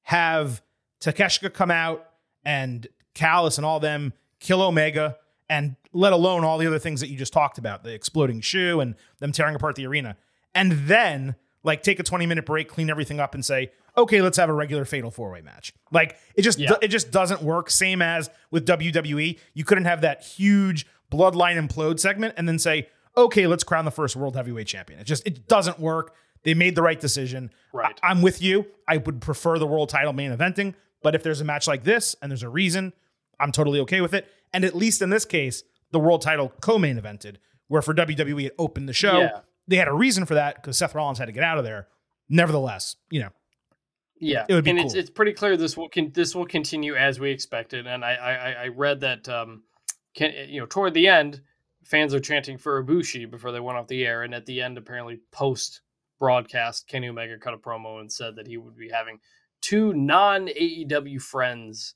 have 0.03 0.63
Takeshita 1.01 1.53
come 1.53 1.71
out 1.71 2.09
and 2.45 2.87
Callis 3.15 3.59
and 3.59 3.65
all 3.65 3.81
them 3.81 4.13
kill 4.41 4.63
Omega, 4.63 5.17
and 5.51 5.75
let 5.93 6.13
alone 6.13 6.45
all 6.45 6.59
the 6.59 6.67
other 6.67 6.79
things 6.79 7.01
that 7.01 7.09
you 7.09 7.17
just 7.17 7.33
talked 7.33 7.59
about 7.59 7.83
the 7.83 7.93
exploding 7.93 8.41
shoe 8.41 8.81
and 8.81 8.95
them 9.19 9.33
tearing 9.33 9.55
apart 9.57 9.75
the 9.75 9.87
arena. 9.87 10.17
And 10.55 10.73
then, 10.87 11.35
like, 11.65 11.83
take 11.83 11.99
a 11.99 12.03
20 12.03 12.27
minute 12.27 12.47
break, 12.47 12.69
clean 12.69 12.89
everything 12.91 13.19
up, 13.19 13.35
and 13.35 13.45
say, 13.45 13.73
okay, 13.97 14.23
let's 14.23 14.37
have 14.37 14.49
a 14.49 14.53
regular 14.53 14.85
fatal 14.85 15.11
four 15.11 15.31
way 15.33 15.41
match. 15.41 15.73
Like, 15.91 16.17
it 16.37 16.43
just, 16.43 16.59
Yeah. 16.59 16.75
it 16.81 16.89
just 16.89 17.11
doesn't 17.11 17.43
work. 17.43 17.71
Same 17.71 18.01
as 18.01 18.31
with 18.51 18.67
WWE. 18.67 19.39
You 19.55 19.65
couldn't 19.65 19.87
have 19.87 20.03
that 20.03 20.23
huge 20.23 20.87
bloodline 21.11 21.57
implode 21.59 21.99
segment 21.99 22.35
and 22.37 22.47
then 22.47 22.59
say, 22.59 22.89
okay, 23.25 23.47
let's 23.47 23.65
crown 23.65 23.85
the 23.85 23.91
first 23.91 24.17
world 24.17 24.37
heavyweight 24.37 24.67
champion. 24.67 24.99
It 25.01 25.05
just, 25.05 25.27
it 25.27 25.49
doesn't 25.49 25.79
work. 25.79 26.15
They 26.45 26.55
made 26.55 26.75
the 26.75 26.83
right 26.83 26.99
decision. 27.01 27.51
Right. 27.73 27.99
I, 28.03 28.11
am 28.11 28.23
with 28.23 28.41
you. 28.41 28.67
I 28.87 28.97
would 28.99 29.21
prefer 29.21 29.59
the 29.59 29.67
world 29.67 29.89
title 29.89 30.13
main 30.13 30.31
eventing, 30.35 30.75
but 31.03 31.15
if 31.15 31.23
there's 31.23 31.41
a 31.41 31.45
match 31.45 31.67
like 31.67 31.85
this 31.85 32.15
and 32.23 32.31
there's 32.31 32.43
a 32.45 32.49
reason, 32.49 32.93
I'm 33.41 33.53
totally 33.53 33.81
okay 33.81 34.01
with 34.01 34.15
it. 34.15 34.27
And 34.53 34.65
at 34.65 34.75
least 34.75 35.03
in 35.03 35.11
this 35.11 35.25
case, 35.25 35.63
the 35.91 35.99
world 35.99 36.23
title 36.23 36.53
co-main 36.61 36.99
evented, 37.01 37.37
where 37.67 37.83
for 37.83 37.93
WWE 37.95 38.47
it 38.47 38.55
opened 38.59 38.89
the 38.89 38.93
show. 38.93 39.19
Yeah. 39.21 39.41
They 39.67 39.77
had 39.77 39.89
a 39.89 39.93
reason 39.93 40.25
for 40.27 40.35
that 40.35 40.55
because 40.57 40.79
Seth 40.79 40.95
Rollins 40.95 41.19
had 41.19 41.27
to 41.27 41.33
get 41.33 41.43
out 41.45 41.59
of 41.59 41.65
there. 41.65 41.89
Nevertheless, 42.29 42.97
you 43.11 43.21
know, 43.21 43.31
Yeah, 44.21 44.47
It 44.49 44.55
would 44.55 44.65
be 44.65 44.71
and 44.71 44.79
it's 44.79 44.93
cool. 44.95 45.01
it's 45.01 45.11
pretty 45.11 45.33
clear 45.33 45.57
this 45.57 45.77
will 45.77 45.89
con- 45.89 46.13
this 46.15 46.35
will 46.35 46.47
continue 46.47 46.95
as 46.95 47.19
we 47.21 47.31
expected. 47.31 47.87
And 47.87 48.05
I 48.05 48.15
I, 48.15 48.33
I- 48.33 48.65
I 48.65 48.69
read 48.69 49.01
that 49.01 49.29
um, 49.29 49.63
can, 50.15 50.33
you 50.49 50.61
know 50.61 50.67
toward 50.67 50.95
the 50.95 51.09
end, 51.09 51.41
fans 51.89 52.15
are 52.15 52.21
chanting 52.21 52.59
for 52.59 52.83
Ibushi 52.85 53.31
before 53.31 53.51
they 53.51 53.61
went 53.61 53.79
off 53.79 53.89
the 53.89 54.05
air, 54.05 54.23
and 54.23 54.35
at 54.35 54.47
the 54.47 54.61
end, 54.61 54.79
apparently 54.79 55.21
post 55.33 55.81
broadcast, 56.21 56.87
Kenny 56.87 57.09
Omega 57.09 57.39
cut 57.39 57.55
a 57.55 57.59
promo 57.59 58.01
and 58.01 58.13
said 58.13 58.37
that 58.37 58.47
he 58.47 58.57
would 58.57 58.77
be 58.77 58.91
having 58.91 59.19
two 59.61 59.93
non 59.95 60.49
AEW 60.49 61.21
friends 61.21 61.95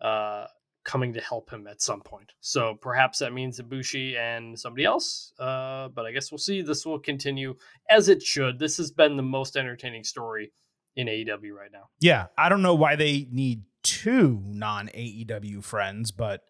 uh, 0.00 0.46
coming 0.84 1.12
to 1.14 1.20
help 1.20 1.50
him 1.50 1.66
at 1.66 1.80
some 1.80 2.00
point. 2.00 2.32
So 2.40 2.74
perhaps 2.80 3.18
that 3.20 3.32
means 3.32 3.60
Ibushi 3.60 4.16
and 4.16 4.58
somebody 4.58 4.84
else. 4.84 5.32
Uh, 5.38 5.88
but 5.88 6.06
I 6.06 6.12
guess 6.12 6.30
we'll 6.30 6.38
see. 6.38 6.62
This 6.62 6.84
will 6.84 6.98
continue 6.98 7.54
as 7.88 8.08
it 8.08 8.22
should. 8.22 8.58
This 8.58 8.76
has 8.76 8.90
been 8.90 9.16
the 9.16 9.22
most 9.22 9.56
entertaining 9.56 10.04
story 10.04 10.52
in 10.96 11.06
AEW 11.06 11.52
right 11.52 11.70
now. 11.72 11.88
yeah, 12.00 12.26
I 12.36 12.48
don't 12.48 12.62
know 12.62 12.74
why 12.74 12.96
they 12.96 13.28
need 13.30 13.62
two 13.82 14.42
non 14.44 14.88
AEW 14.88 15.62
friends, 15.62 16.10
but 16.10 16.42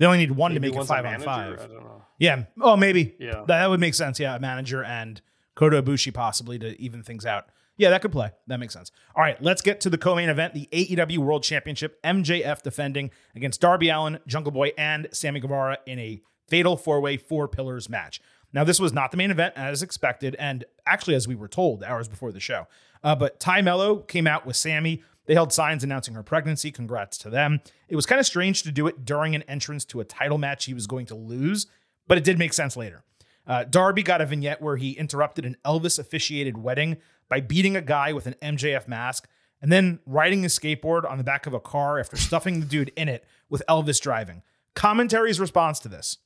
they 0.00 0.06
only 0.06 0.18
need 0.18 0.30
one 0.30 0.54
Maybe 0.54 0.70
to 0.70 0.74
make 0.74 0.82
it 0.82 0.86
five 0.86 1.04
on 1.04 1.20
five. 1.20 1.60
I 1.60 1.66
don't 1.66 1.84
know. 1.84 2.02
Yeah. 2.18 2.44
Oh, 2.60 2.74
maybe. 2.74 3.14
Yeah. 3.20 3.32
That, 3.32 3.46
that 3.46 3.70
would 3.70 3.80
make 3.80 3.94
sense. 3.94 4.18
Yeah. 4.18 4.34
A 4.34 4.40
manager 4.40 4.82
and 4.82 5.20
Kota 5.54 5.82
Ibushi 5.82 6.12
possibly 6.14 6.58
to 6.58 6.80
even 6.80 7.02
things 7.02 7.26
out. 7.26 7.44
Yeah, 7.76 7.90
that 7.90 8.00
could 8.00 8.12
play. 8.12 8.30
That 8.46 8.60
makes 8.60 8.72
sense. 8.72 8.90
All 9.14 9.22
right, 9.22 9.40
let's 9.42 9.62
get 9.62 9.80
to 9.82 9.90
the 9.90 9.96
co-main 9.96 10.28
event, 10.28 10.52
the 10.52 10.68
AEW 10.72 11.18
World 11.18 11.42
Championship. 11.42 12.02
MJF 12.02 12.62
defending 12.62 13.10
against 13.34 13.60
Darby 13.60 13.88
Allin, 13.88 14.18
Jungle 14.26 14.52
Boy, 14.52 14.72
and 14.76 15.08
Sammy 15.12 15.40
Guevara 15.40 15.78
in 15.86 15.98
a 15.98 16.20
fatal 16.48 16.76
four-way 16.76 17.16
four 17.16 17.48
pillars 17.48 17.88
match. 17.88 18.20
Now, 18.52 18.64
this 18.64 18.80
was 18.80 18.92
not 18.92 19.12
the 19.12 19.16
main 19.16 19.30
event 19.30 19.54
as 19.56 19.82
expected, 19.82 20.36
and 20.38 20.64
actually 20.86 21.14
as 21.14 21.28
we 21.28 21.34
were 21.34 21.48
told 21.48 21.82
hours 21.82 22.08
before 22.08 22.32
the 22.32 22.40
show. 22.40 22.66
Uh, 23.02 23.14
but 23.14 23.40
Tay 23.40 23.62
Melo 23.62 23.96
came 23.96 24.26
out 24.26 24.44
with 24.44 24.56
Sammy. 24.56 25.02
They 25.26 25.34
held 25.34 25.52
signs 25.52 25.84
announcing 25.84 26.14
her 26.14 26.22
pregnancy. 26.22 26.70
Congrats 26.70 27.18
to 27.18 27.30
them. 27.30 27.60
It 27.88 27.96
was 27.96 28.06
kind 28.06 28.18
of 28.18 28.26
strange 28.26 28.62
to 28.64 28.72
do 28.72 28.86
it 28.86 29.04
during 29.04 29.34
an 29.34 29.42
entrance 29.42 29.84
to 29.86 30.00
a 30.00 30.04
title 30.04 30.38
match 30.38 30.64
he 30.64 30.74
was 30.74 30.86
going 30.86 31.06
to 31.06 31.14
lose, 31.14 31.66
but 32.06 32.18
it 32.18 32.24
did 32.24 32.38
make 32.38 32.52
sense 32.52 32.76
later. 32.76 33.04
Uh, 33.46 33.64
Darby 33.64 34.02
got 34.02 34.20
a 34.20 34.26
vignette 34.26 34.62
where 34.62 34.76
he 34.76 34.92
interrupted 34.92 35.44
an 35.44 35.56
Elvis 35.64 35.98
officiated 35.98 36.58
wedding 36.58 36.98
by 37.28 37.40
beating 37.40 37.76
a 37.76 37.80
guy 37.80 38.12
with 38.12 38.26
an 38.26 38.34
MJF 38.42 38.86
mask 38.86 39.28
and 39.62 39.70
then 39.70 40.00
riding 40.06 40.44
a 40.44 40.48
skateboard 40.48 41.08
on 41.08 41.18
the 41.18 41.24
back 41.24 41.46
of 41.46 41.54
a 41.54 41.60
car 41.60 41.98
after 41.98 42.16
stuffing 42.16 42.60
the 42.60 42.66
dude 42.66 42.92
in 42.96 43.08
it 43.08 43.24
with 43.48 43.62
Elvis 43.68 44.00
driving. 44.00 44.42
Commentary's 44.74 45.40
response 45.40 45.78
to 45.80 45.88
this 45.88 46.18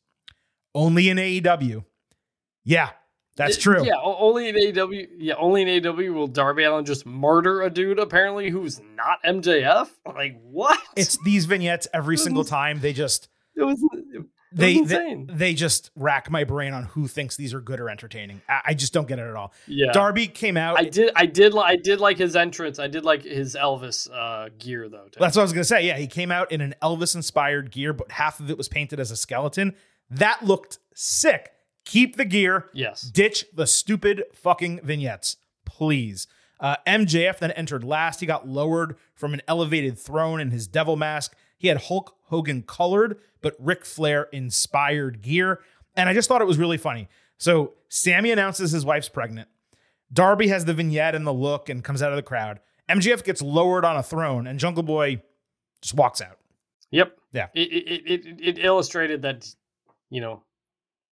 only 0.75 1.09
in 1.09 1.17
AEW. 1.17 1.85
Yeah, 2.65 2.91
that's 3.37 3.57
true. 3.57 3.85
Yeah, 3.85 3.95
only 4.03 4.49
in 4.49 4.79
AW. 4.79 4.89
Yeah, 5.19 5.35
only 5.35 5.63
in 5.63 5.87
AW 5.87 6.13
will 6.13 6.27
Darby 6.27 6.65
Allin 6.65 6.85
just 6.85 7.05
murder 7.05 7.63
a 7.63 7.71
dude 7.71 7.99
apparently 7.99 8.51
who's 8.51 8.81
not 8.95 9.23
MJF. 9.25 9.89
Like 10.07 10.41
what? 10.43 10.79
It's 10.97 11.19
these 11.25 11.47
vignettes 11.47 11.89
every 11.93 12.17
single 12.17 12.45
time. 12.45 12.81
They 12.81 12.93
just 12.93 13.29
it 13.57 13.65
was 13.65 13.83
it 14.13 14.25
they, 14.55 14.77
was 14.81 14.89
they 14.89 14.97
insane. 14.97 15.31
they 15.33 15.55
just 15.55 15.91
rack 15.97 16.31
my 16.31 16.45
brain 16.45 16.73
on 16.73 16.85
who 16.85 17.09
thinks 17.09 17.37
these 17.37 17.53
are 17.53 17.61
good 17.61 17.81
or 17.81 17.91
entertaining. 17.91 18.41
I, 18.49 18.61
I 18.67 18.75
just 18.75 18.93
don't 18.93 19.09
get 19.09 19.19
it 19.19 19.29
at 19.29 19.35
all. 19.35 19.53
yeah. 19.67 19.91
Darby 19.93 20.29
came 20.29 20.57
out. 20.57 20.79
I 20.79 20.85
did. 20.85 21.11
I 21.17 21.27
did. 21.27 21.57
I 21.57 21.77
did 21.77 22.01
like 22.01 22.19
his 22.19 22.37
entrance. 22.37 22.79
I 22.79 22.87
did 22.87 23.05
like 23.05 23.25
his 23.25 23.57
Elvis 23.61 24.09
uh, 24.13 24.51
gear 24.59 24.89
though. 24.89 25.09
too. 25.11 25.19
That's 25.19 25.37
what 25.37 25.43
I 25.43 25.45
was 25.45 25.53
gonna 25.53 25.65
say. 25.65 25.87
Yeah, 25.87 25.97
he 25.97 26.07
came 26.07 26.31
out 26.31 26.53
in 26.53 26.61
an 26.61 26.75
Elvis 26.81 27.17
inspired 27.17 27.73
gear, 27.73 27.93
but 27.93 28.13
half 28.13 28.39
of 28.39 28.49
it 28.49 28.57
was 28.57 28.69
painted 28.69 29.01
as 29.01 29.11
a 29.11 29.17
skeleton. 29.17 29.75
That 30.11 30.45
looked 30.45 30.79
sick. 30.95 31.51
Keep 31.85 32.17
the 32.17 32.25
gear. 32.25 32.71
yes. 32.73 33.03
Ditch 33.03 33.45
the 33.53 33.67
stupid 33.67 34.25
fucking 34.33 34.81
vignettes, 34.83 35.37
please. 35.65 36.27
Uh, 36.61 36.77
MJF 36.87 37.39
then 37.39 37.51
entered 37.53 37.85
last. 37.85 38.21
He 38.21 38.27
got 38.27 38.49
lowered 38.49 38.97
from 39.15 39.35
an 39.35 39.43
elevated 39.47 39.99
throne 39.99 40.41
in 40.41 40.51
his 40.51 40.67
devil 40.67 40.97
mask. 40.97 41.35
He 41.59 41.69
had 41.69 41.83
Hulk 41.83 42.17
Hogan 42.25 42.63
colored, 42.63 43.19
but 43.43 43.55
Ric 43.59 43.85
Flair 43.85 44.29
inspired 44.33 45.21
gear. 45.21 45.61
And 45.97 46.09
I 46.09 46.15
just 46.15 46.29
thought 46.29 46.41
it 46.41 46.47
was 46.47 46.59
really 46.59 46.79
funny. 46.79 47.09
So 47.37 47.75
Sammy 47.89 48.31
announces 48.31 48.71
his 48.71 48.85
wife's 48.85 49.09
pregnant. 49.09 49.49
Darby 50.13 50.49
has 50.49 50.65
the 50.65 50.75
vignette 50.75 51.15
and 51.15 51.27
the 51.27 51.33
look 51.33 51.69
and 51.69 51.83
comes 51.85 52.03
out 52.03 52.13
of 52.13 52.17
the 52.17 52.23
crowd. 52.23 52.61
MJF 52.89 53.25
gets 53.25 53.43
lowered 53.43 53.85
on 53.85 53.97
a 53.97 54.03
throne, 54.03 54.47
and 54.47 54.59
Jungle 54.59 54.83
Boy 54.83 55.23
just 55.83 55.95
walks 55.95 56.21
out. 56.21 56.39
Yep. 56.91 57.17
Yeah. 57.33 57.49
It 57.55 57.73
it, 57.73 58.03
it 58.07 58.27
it 58.27 58.41
it 58.59 58.65
illustrated 58.65 59.23
that 59.23 59.53
you 60.11 60.21
know 60.21 60.43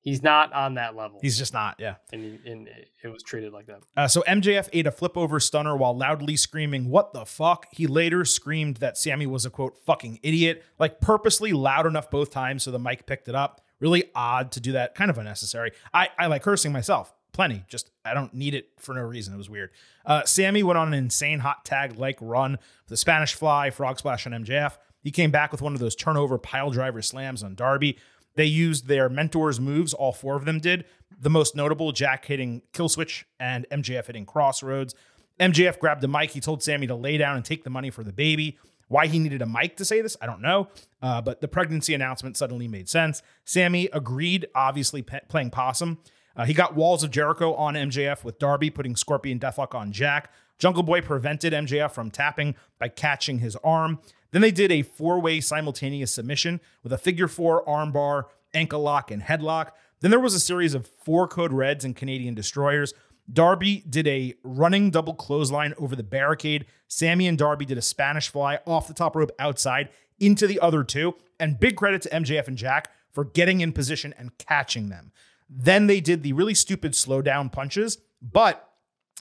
he's 0.02 0.22
not 0.22 0.52
on 0.52 0.74
that 0.74 0.94
level, 0.94 1.18
He's 1.22 1.38
just 1.38 1.54
not, 1.54 1.76
yeah. 1.78 1.94
and 2.12 2.22
he, 2.22 2.50
and 2.50 2.68
it 3.02 3.08
was 3.08 3.22
treated 3.22 3.52
like 3.52 3.66
that. 3.66 3.80
Uh, 3.96 4.06
so 4.08 4.22
MJF 4.28 4.68
ate 4.72 4.86
a 4.86 4.90
flip 4.90 5.16
over 5.16 5.40
stunner 5.40 5.76
while 5.76 5.96
loudly 5.96 6.36
screaming, 6.36 6.90
What 6.90 7.14
the 7.14 7.24
fuck? 7.24 7.66
He 7.72 7.86
later 7.86 8.24
screamed 8.26 8.76
that 8.78 8.98
Sammy 8.98 9.26
was 9.26 9.46
a 9.46 9.50
quote, 9.50 9.78
fucking 9.86 10.20
idiot, 10.22 10.62
like 10.78 11.00
purposely 11.00 11.52
loud 11.52 11.86
enough 11.86 12.10
both 12.10 12.30
times 12.30 12.62
so 12.64 12.70
the 12.70 12.78
mic 12.78 13.06
picked 13.06 13.28
it 13.28 13.34
up. 13.34 13.62
Really 13.80 14.04
odd 14.14 14.52
to 14.52 14.60
do 14.60 14.72
that, 14.72 14.94
kind 14.94 15.10
of 15.10 15.18
unnecessary. 15.18 15.72
I, 15.92 16.10
I 16.18 16.26
like 16.28 16.42
cursing 16.42 16.70
myself, 16.72 17.12
plenty. 17.32 17.64
Just 17.68 17.90
I 18.04 18.14
don't 18.14 18.32
need 18.32 18.54
it 18.54 18.68
for 18.78 18.94
no 18.94 19.00
reason. 19.00 19.34
It 19.34 19.38
was 19.38 19.50
weird. 19.50 19.70
Uh, 20.06 20.22
Sammy 20.24 20.62
went 20.62 20.78
on 20.78 20.88
an 20.88 20.94
insane 20.94 21.40
hot 21.40 21.64
tag 21.64 21.96
like 21.96 22.18
run 22.20 22.52
with 22.84 22.92
a 22.92 22.96
Spanish 22.96 23.34
fly, 23.34 23.70
frog 23.70 23.98
splash 23.98 24.24
on 24.26 24.32
MJF. 24.32 24.76
He 25.02 25.10
came 25.10 25.32
back 25.32 25.50
with 25.50 25.60
one 25.60 25.74
of 25.74 25.80
those 25.80 25.96
turnover 25.96 26.38
pile 26.38 26.70
driver 26.70 27.02
slams 27.02 27.42
on 27.42 27.56
Darby. 27.56 27.98
They 28.34 28.46
used 28.46 28.86
their 28.86 29.08
mentors' 29.08 29.60
moves, 29.60 29.92
all 29.92 30.12
four 30.12 30.36
of 30.36 30.44
them 30.44 30.58
did. 30.58 30.84
The 31.20 31.30
most 31.30 31.54
notable, 31.54 31.92
Jack 31.92 32.24
hitting 32.24 32.62
kill 32.72 32.88
switch 32.88 33.26
and 33.38 33.66
MJF 33.70 34.06
hitting 34.06 34.26
crossroads. 34.26 34.94
MJF 35.38 35.78
grabbed 35.78 36.00
the 36.00 36.08
mic. 36.08 36.30
He 36.30 36.40
told 36.40 36.62
Sammy 36.62 36.86
to 36.86 36.94
lay 36.94 37.16
down 37.16 37.36
and 37.36 37.44
take 37.44 37.64
the 37.64 37.70
money 37.70 37.90
for 37.90 38.04
the 38.04 38.12
baby. 38.12 38.58
Why 38.88 39.06
he 39.06 39.18
needed 39.18 39.40
a 39.40 39.46
mic 39.46 39.76
to 39.78 39.84
say 39.84 40.02
this, 40.02 40.16
I 40.20 40.26
don't 40.26 40.42
know. 40.42 40.68
Uh, 41.00 41.22
but 41.22 41.40
the 41.40 41.48
pregnancy 41.48 41.94
announcement 41.94 42.36
suddenly 42.36 42.68
made 42.68 42.88
sense. 42.88 43.22
Sammy 43.44 43.88
agreed, 43.92 44.46
obviously 44.54 45.02
pe- 45.02 45.20
playing 45.28 45.50
possum. 45.50 45.98
Uh, 46.36 46.44
he 46.44 46.54
got 46.54 46.74
Walls 46.76 47.02
of 47.02 47.10
Jericho 47.10 47.54
on 47.54 47.74
MJF 47.74 48.24
with 48.24 48.38
Darby 48.38 48.70
putting 48.70 48.96
Scorpion 48.96 49.38
Deathlock 49.38 49.74
on 49.74 49.92
Jack. 49.92 50.30
Jungle 50.58 50.82
Boy 50.82 51.00
prevented 51.00 51.52
MJF 51.52 51.92
from 51.92 52.10
tapping 52.10 52.54
by 52.78 52.88
catching 52.88 53.38
his 53.38 53.56
arm. 53.64 53.98
Then 54.32 54.42
they 54.42 54.50
did 54.50 54.72
a 54.72 54.82
four 54.82 55.20
way 55.20 55.40
simultaneous 55.40 56.12
submission 56.12 56.60
with 56.82 56.92
a 56.92 56.98
figure 56.98 57.28
four 57.28 57.64
armbar, 57.64 58.24
ankle 58.52 58.80
lock, 58.80 59.10
and 59.10 59.22
headlock. 59.22 59.70
Then 60.00 60.10
there 60.10 60.20
was 60.20 60.34
a 60.34 60.40
series 60.40 60.74
of 60.74 60.90
four 61.04 61.28
code 61.28 61.52
reds 61.52 61.84
and 61.84 61.94
Canadian 61.94 62.34
destroyers. 62.34 62.92
Darby 63.32 63.84
did 63.88 64.08
a 64.08 64.34
running 64.42 64.90
double 64.90 65.14
clothesline 65.14 65.74
over 65.78 65.94
the 65.94 66.02
barricade. 66.02 66.66
Sammy 66.88 67.28
and 67.28 67.38
Darby 67.38 67.64
did 67.64 67.78
a 67.78 67.82
Spanish 67.82 68.28
fly 68.28 68.58
off 68.66 68.88
the 68.88 68.94
top 68.94 69.14
rope 69.14 69.30
outside 69.38 69.90
into 70.18 70.46
the 70.46 70.58
other 70.60 70.82
two. 70.82 71.14
And 71.38 71.60
big 71.60 71.76
credit 71.76 72.02
to 72.02 72.10
MJF 72.10 72.48
and 72.48 72.58
Jack 72.58 72.90
for 73.12 73.24
getting 73.24 73.60
in 73.60 73.72
position 73.72 74.14
and 74.18 74.36
catching 74.38 74.88
them. 74.88 75.12
Then 75.48 75.86
they 75.86 76.00
did 76.00 76.22
the 76.22 76.32
really 76.32 76.54
stupid 76.54 76.94
slow 76.94 77.20
down 77.20 77.50
punches, 77.50 77.98
but 78.20 78.70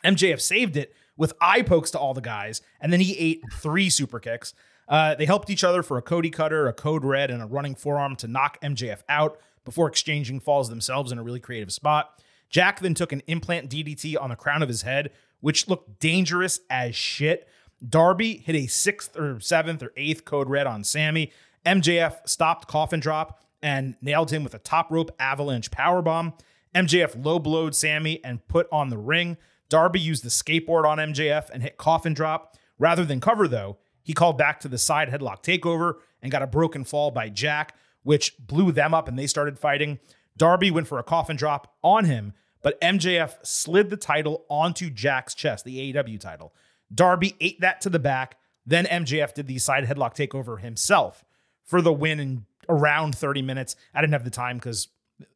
MJF 0.04 0.40
saved 0.40 0.78
it 0.78 0.96
with 1.18 1.34
eye 1.42 1.62
pokes 1.62 1.92
to 1.92 2.00
all 2.00 2.14
the 2.14 2.22
guys, 2.22 2.62
and 2.80 2.92
then 2.92 3.02
he 3.02 3.18
ate 3.18 3.42
three 3.54 3.90
super 3.90 4.20
kicks. 4.20 4.54
Uh, 4.92 5.16
they 5.16 5.26
helped 5.26 5.50
each 5.50 5.64
other 5.64 5.82
for 5.82 5.98
a 5.98 6.02
Cody 6.02 6.30
cutter, 6.30 6.68
a 6.68 6.74
code 6.74 7.06
red, 7.06 7.32
and 7.32 7.42
a 7.42 7.46
running 7.46 7.76
forearm 7.76 8.18
to 8.18 8.28
knock 8.28 8.60
MJF 8.62 9.00
out 9.08 9.40
before 9.64 9.88
exchanging 9.88 10.42
falls 10.42 10.70
themselves 10.70 11.14
in 11.14 11.18
a 11.18 11.24
really 11.24 11.40
creative 11.40 11.72
spot. 11.72 12.22
Jack 12.50 12.82
then 12.82 12.94
took 12.94 13.14
an 13.14 13.24
implant 13.28 13.70
DDT 13.70 14.22
on 14.22 14.30
the 14.30 14.36
crown 14.36 14.62
of 14.62 14.68
his 14.68 14.82
head, 14.82 15.12
which 15.40 15.70
looked 15.70 16.02
dangerous 16.02 16.60
as 16.70 16.94
shit. 16.94 17.48
Darby 17.88 18.38
hit 18.46 18.54
a 18.54 18.68
sixth 18.68 19.18
or 19.18 19.40
seventh 19.40 19.82
or 19.82 19.94
eighth 19.96 20.26
code 20.26 20.50
red 20.50 20.68
on 20.68 20.84
Sammy. 20.84 21.32
MJF 21.66 22.28
stopped 22.28 22.68
coffin 22.68 23.00
drop 23.00 23.42
and 23.64 23.96
nailed 24.02 24.32
him 24.32 24.44
with 24.44 24.54
a 24.54 24.60
top 24.60 24.92
rope 24.92 25.16
avalanche 25.20 25.72
powerbomb. 25.72 26.34
MJF 26.76 27.24
low 27.24 27.40
blowed 27.40 27.76
Sammy 27.76 28.22
and 28.26 28.46
put 28.50 28.68
on 28.74 28.90
the 28.90 28.98
ring. 28.98 29.38
Darby 29.70 30.02
used 30.02 30.26
the 30.26 30.30
skateboard 30.30 30.86
on 30.86 30.98
MJF 30.98 31.50
and 31.50 31.64
hit 31.64 31.78
coffin 31.78 32.14
drop. 32.14 32.58
Rather 32.78 33.06
than 33.06 33.20
cover, 33.20 33.48
though, 33.48 33.78
he 34.04 34.14
called 34.14 34.38
back 34.38 34.60
to 34.62 34.68
the 34.68 34.78
side 34.78 35.10
headlock 35.10 35.44
takeover 35.44 35.96
and 36.22 36.32
got 36.32 36.42
a 36.42 36.48
broken 36.48 36.84
fall 36.84 37.12
by 37.12 37.30
Jack, 37.30 37.76
which 38.04 38.36
blew 38.40 38.72
them 38.72 38.94
up 38.94 39.08
and 39.08 39.18
they 39.18 39.28
started 39.28 39.60
fighting. 39.60 40.00
Darby 40.38 40.72
went 40.72 40.88
for 40.88 41.00
a 41.00 41.04
coffin 41.04 41.36
drop 41.36 41.76
on 41.84 42.06
him, 42.06 42.34
but 42.62 42.80
MJF 42.82 43.46
slid 43.46 43.90
the 43.90 43.98
title 43.98 44.46
onto 44.50 44.90
Jack's 44.90 45.36
chest, 45.36 45.66
the 45.66 45.94
AEW 45.94 46.20
title. 46.20 46.54
Darby 46.94 47.36
ate 47.40 47.60
that 47.62 47.82
to 47.82 47.90
the 47.90 48.00
back. 48.00 48.38
Then 48.66 48.86
MJF 48.86 49.34
did 49.34 49.48
the 49.48 49.58
side 49.58 49.86
headlock 49.86 50.16
takeover 50.16 50.60
himself 50.60 51.24
for 51.64 51.82
the 51.82 51.94
win 51.94 52.20
in 52.20 52.46
around 52.70 53.16
30 53.16 53.42
minutes. 53.42 53.76
I 53.94 54.02
didn't 54.02 54.14
have 54.14 54.24
the 54.24 54.30
time 54.30 54.58
because 54.58 54.88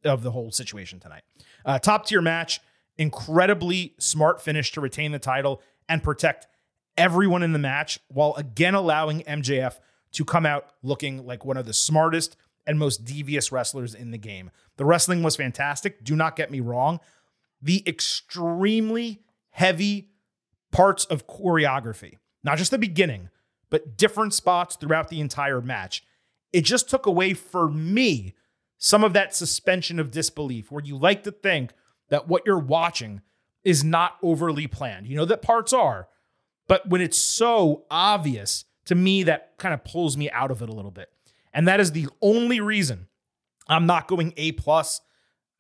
of 0.04 0.24
the 0.24 0.32
whole 0.32 0.52
situation 0.52 1.00
tonight. 1.00 1.24
Uh, 1.66 1.80
top 1.80 2.06
tier 2.06 2.22
match. 2.22 2.60
incredibly 2.98 3.94
smart 4.00 4.42
finish 4.42 4.72
to 4.72 4.80
retain 4.80 5.12
the 5.12 5.20
title 5.20 5.62
and 5.90 6.02
protect 6.02 6.48
everyone 6.98 7.44
in 7.44 7.54
the 7.54 7.60
match 7.60 8.00
while 8.08 8.34
again 8.36 8.76
allowing 8.76 9.22
MJF 9.22 9.80
to 10.14 10.26
come 10.26 10.46
out 10.46 10.68
looking 10.82 11.26
like 11.26 11.46
one 11.46 11.58
of 11.58 11.66
the 11.66 11.74
smartest 11.74 12.38
and 12.66 12.80
most 12.80 13.06
devious 13.06 13.52
wrestlers 13.52 13.94
in 13.94 14.12
the 14.12 14.18
game. 14.18 14.50
The 14.78 14.86
wrestling 14.86 15.24
was 15.24 15.36
fantastic. 15.36 16.04
Do 16.04 16.16
not 16.16 16.36
get 16.36 16.52
me 16.52 16.60
wrong. 16.60 17.00
The 17.62 17.84
extremely 17.88 19.22
heavy 19.52 20.10
parts 20.72 21.06
of 21.06 21.28
choreography, 21.28 22.18
not 22.44 22.58
just 22.58 22.72
the 22.72 22.78
beginning, 22.78 23.30
but 23.70 23.98
different 23.98 24.34
spots 24.34 24.76
throughout 24.76 25.10
the 25.10 25.22
entire 25.22 25.62
match. 25.62 26.04
It 26.52 26.62
just 26.62 26.90
took 26.90 27.06
away 27.06 27.34
for 27.34 27.70
me 27.70 28.34
some 28.78 29.04
of 29.04 29.14
that 29.14 29.36
suspension 29.36 30.00
of 30.00 30.12
disbelief 30.12 30.72
where 30.72 30.84
you 30.84 30.98
like 30.98 31.24
to 31.24 31.32
think 31.32 31.74
that 32.10 32.28
what 32.28 32.44
you're 32.46 32.58
watching 32.58 33.22
is 33.64 33.84
not 33.84 34.18
overly 34.22 34.68
planned. 34.68 35.08
You 35.08 35.16
know 35.16 35.26
that 35.26 35.42
parts 35.42 35.74
are, 35.74 36.08
but 36.68 36.88
when 36.90 37.02
it's 37.02 37.18
so 37.18 37.86
obvious 37.90 38.66
to 38.86 38.96
me, 38.96 39.24
that 39.24 39.58
kind 39.58 39.74
of 39.74 39.84
pulls 39.84 40.16
me 40.16 40.30
out 40.30 40.52
of 40.52 40.62
it 40.62 40.70
a 40.70 40.74
little 40.74 40.92
bit. 40.92 41.10
And 41.54 41.68
that 41.68 41.80
is 41.80 41.92
the 41.92 42.08
only 42.22 42.60
reason 42.60 43.08
I'm 43.68 43.86
not 43.86 44.08
going 44.08 44.34
A 44.38 44.52
plus. 44.54 45.02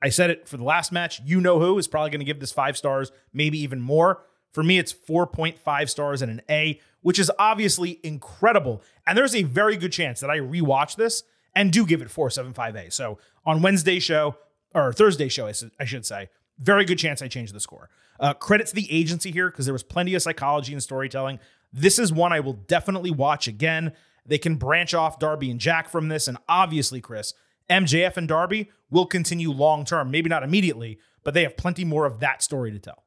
I 0.01 0.09
said 0.09 0.29
it 0.29 0.47
for 0.47 0.57
the 0.57 0.63
last 0.63 0.91
match. 0.91 1.21
You 1.25 1.41
know 1.41 1.59
who 1.59 1.77
is 1.77 1.87
probably 1.87 2.11
going 2.11 2.19
to 2.19 2.25
give 2.25 2.39
this 2.39 2.51
five 2.51 2.77
stars, 2.77 3.11
maybe 3.33 3.57
even 3.59 3.81
more. 3.81 4.21
For 4.51 4.63
me, 4.63 4.77
it's 4.77 4.93
4.5 4.93 5.89
stars 5.89 6.21
and 6.21 6.31
an 6.31 6.41
A, 6.49 6.79
which 7.01 7.17
is 7.17 7.31
obviously 7.39 7.99
incredible. 8.03 8.81
And 9.07 9.17
there's 9.17 9.35
a 9.35 9.43
very 9.43 9.77
good 9.77 9.91
chance 9.91 10.19
that 10.19 10.29
I 10.29 10.39
rewatch 10.39 10.95
this 10.95 11.23
and 11.55 11.71
do 11.71 11.85
give 11.85 12.01
it 12.01 12.09
475A. 12.09 12.93
So 12.93 13.17
on 13.45 13.61
Wednesday 13.61 13.99
show, 13.99 14.37
or 14.73 14.91
Thursday 14.93 15.29
show, 15.29 15.47
I 15.79 15.85
should 15.85 16.05
say, 16.05 16.29
very 16.59 16.85
good 16.85 16.99
chance 16.99 17.21
I 17.21 17.27
change 17.27 17.51
the 17.53 17.59
score. 17.59 17.89
Uh, 18.19 18.33
credit 18.33 18.67
to 18.67 18.75
the 18.75 18.91
agency 18.91 19.31
here 19.31 19.49
because 19.49 19.65
there 19.65 19.73
was 19.73 19.83
plenty 19.83 20.13
of 20.13 20.21
psychology 20.21 20.73
and 20.73 20.81
storytelling. 20.81 21.39
This 21.73 21.99
is 21.99 22.13
one 22.13 22.31
I 22.31 22.39
will 22.39 22.53
definitely 22.53 23.11
watch 23.11 23.47
again. 23.47 23.93
They 24.25 24.37
can 24.37 24.55
branch 24.55 24.93
off 24.93 25.19
Darby 25.19 25.51
and 25.51 25.59
Jack 25.59 25.89
from 25.89 26.07
this. 26.07 26.27
And 26.27 26.37
obviously, 26.47 27.01
Chris, 27.01 27.33
MJF 27.69 28.17
and 28.17 28.27
Darby 28.27 28.71
will 28.89 29.05
continue 29.05 29.51
long 29.51 29.85
term. 29.85 30.11
Maybe 30.11 30.29
not 30.29 30.43
immediately, 30.43 30.99
but 31.23 31.33
they 31.33 31.43
have 31.43 31.57
plenty 31.57 31.83
more 31.83 32.05
of 32.05 32.19
that 32.19 32.41
story 32.41 32.71
to 32.71 32.79
tell. 32.79 33.03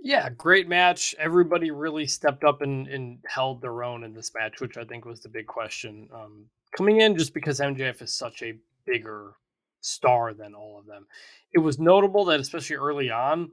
Yeah, 0.00 0.28
great 0.28 0.68
match. 0.68 1.14
Everybody 1.18 1.70
really 1.70 2.06
stepped 2.06 2.44
up 2.44 2.60
and, 2.60 2.86
and 2.88 3.18
held 3.26 3.62
their 3.62 3.82
own 3.82 4.04
in 4.04 4.12
this 4.12 4.32
match, 4.34 4.60
which 4.60 4.76
I 4.76 4.84
think 4.84 5.06
was 5.06 5.20
the 5.20 5.30
big 5.30 5.46
question. 5.46 6.08
Um, 6.12 6.44
coming 6.76 7.00
in 7.00 7.16
just 7.16 7.32
because 7.32 7.58
MJF 7.58 8.02
is 8.02 8.12
such 8.12 8.42
a 8.42 8.58
bigger 8.84 9.32
star 9.84 10.34
than 10.34 10.54
all 10.54 10.78
of 10.78 10.86
them. 10.86 11.06
It 11.52 11.58
was 11.58 11.78
notable 11.78 12.24
that, 12.26 12.40
especially 12.40 12.76
early 12.76 13.10
on, 13.10 13.50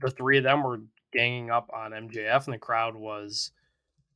the 0.00 0.10
three 0.10 0.38
of 0.38 0.44
them 0.44 0.62
were 0.62 0.82
ganging 1.12 1.50
up 1.50 1.70
on 1.74 1.92
MJF, 1.92 2.44
and 2.44 2.54
the 2.54 2.58
crowd 2.58 2.94
was 2.94 3.50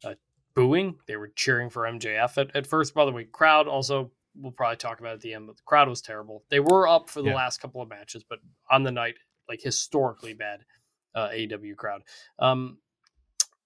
uh, 0.05 0.15
booing. 0.55 0.97
They 1.07 1.17
were 1.17 1.33
cheering 1.35 1.71
for 1.71 1.83
MJF 1.83 2.39
at, 2.39 2.55
at 2.55 2.67
first. 2.67 2.95
By 2.95 3.05
the 3.05 3.13
way, 3.13 3.25
crowd 3.25 3.67
also 3.67 4.13
we'll 4.37 4.53
probably 4.53 4.77
talk 4.77 5.01
about 5.01 5.15
at 5.15 5.21
the 5.21 5.35
end, 5.35 5.47
but 5.47 5.57
the 5.57 5.63
crowd 5.65 5.89
was 5.89 6.03
terrible. 6.03 6.45
They 6.51 6.61
were 6.61 6.87
up 6.89 7.09
for 7.09 7.23
the 7.23 7.29
yeah. 7.29 7.37
last 7.37 7.61
couple 7.61 7.81
of 7.81 7.89
matches, 7.89 8.25
but 8.29 8.41
on 8.71 8.83
the 8.83 8.93
night, 8.93 9.15
like 9.49 9.63
historically 9.63 10.35
bad 10.35 10.65
uh, 11.15 11.29
AEW 11.29 11.77
crowd. 11.77 12.03
Um, 12.39 12.79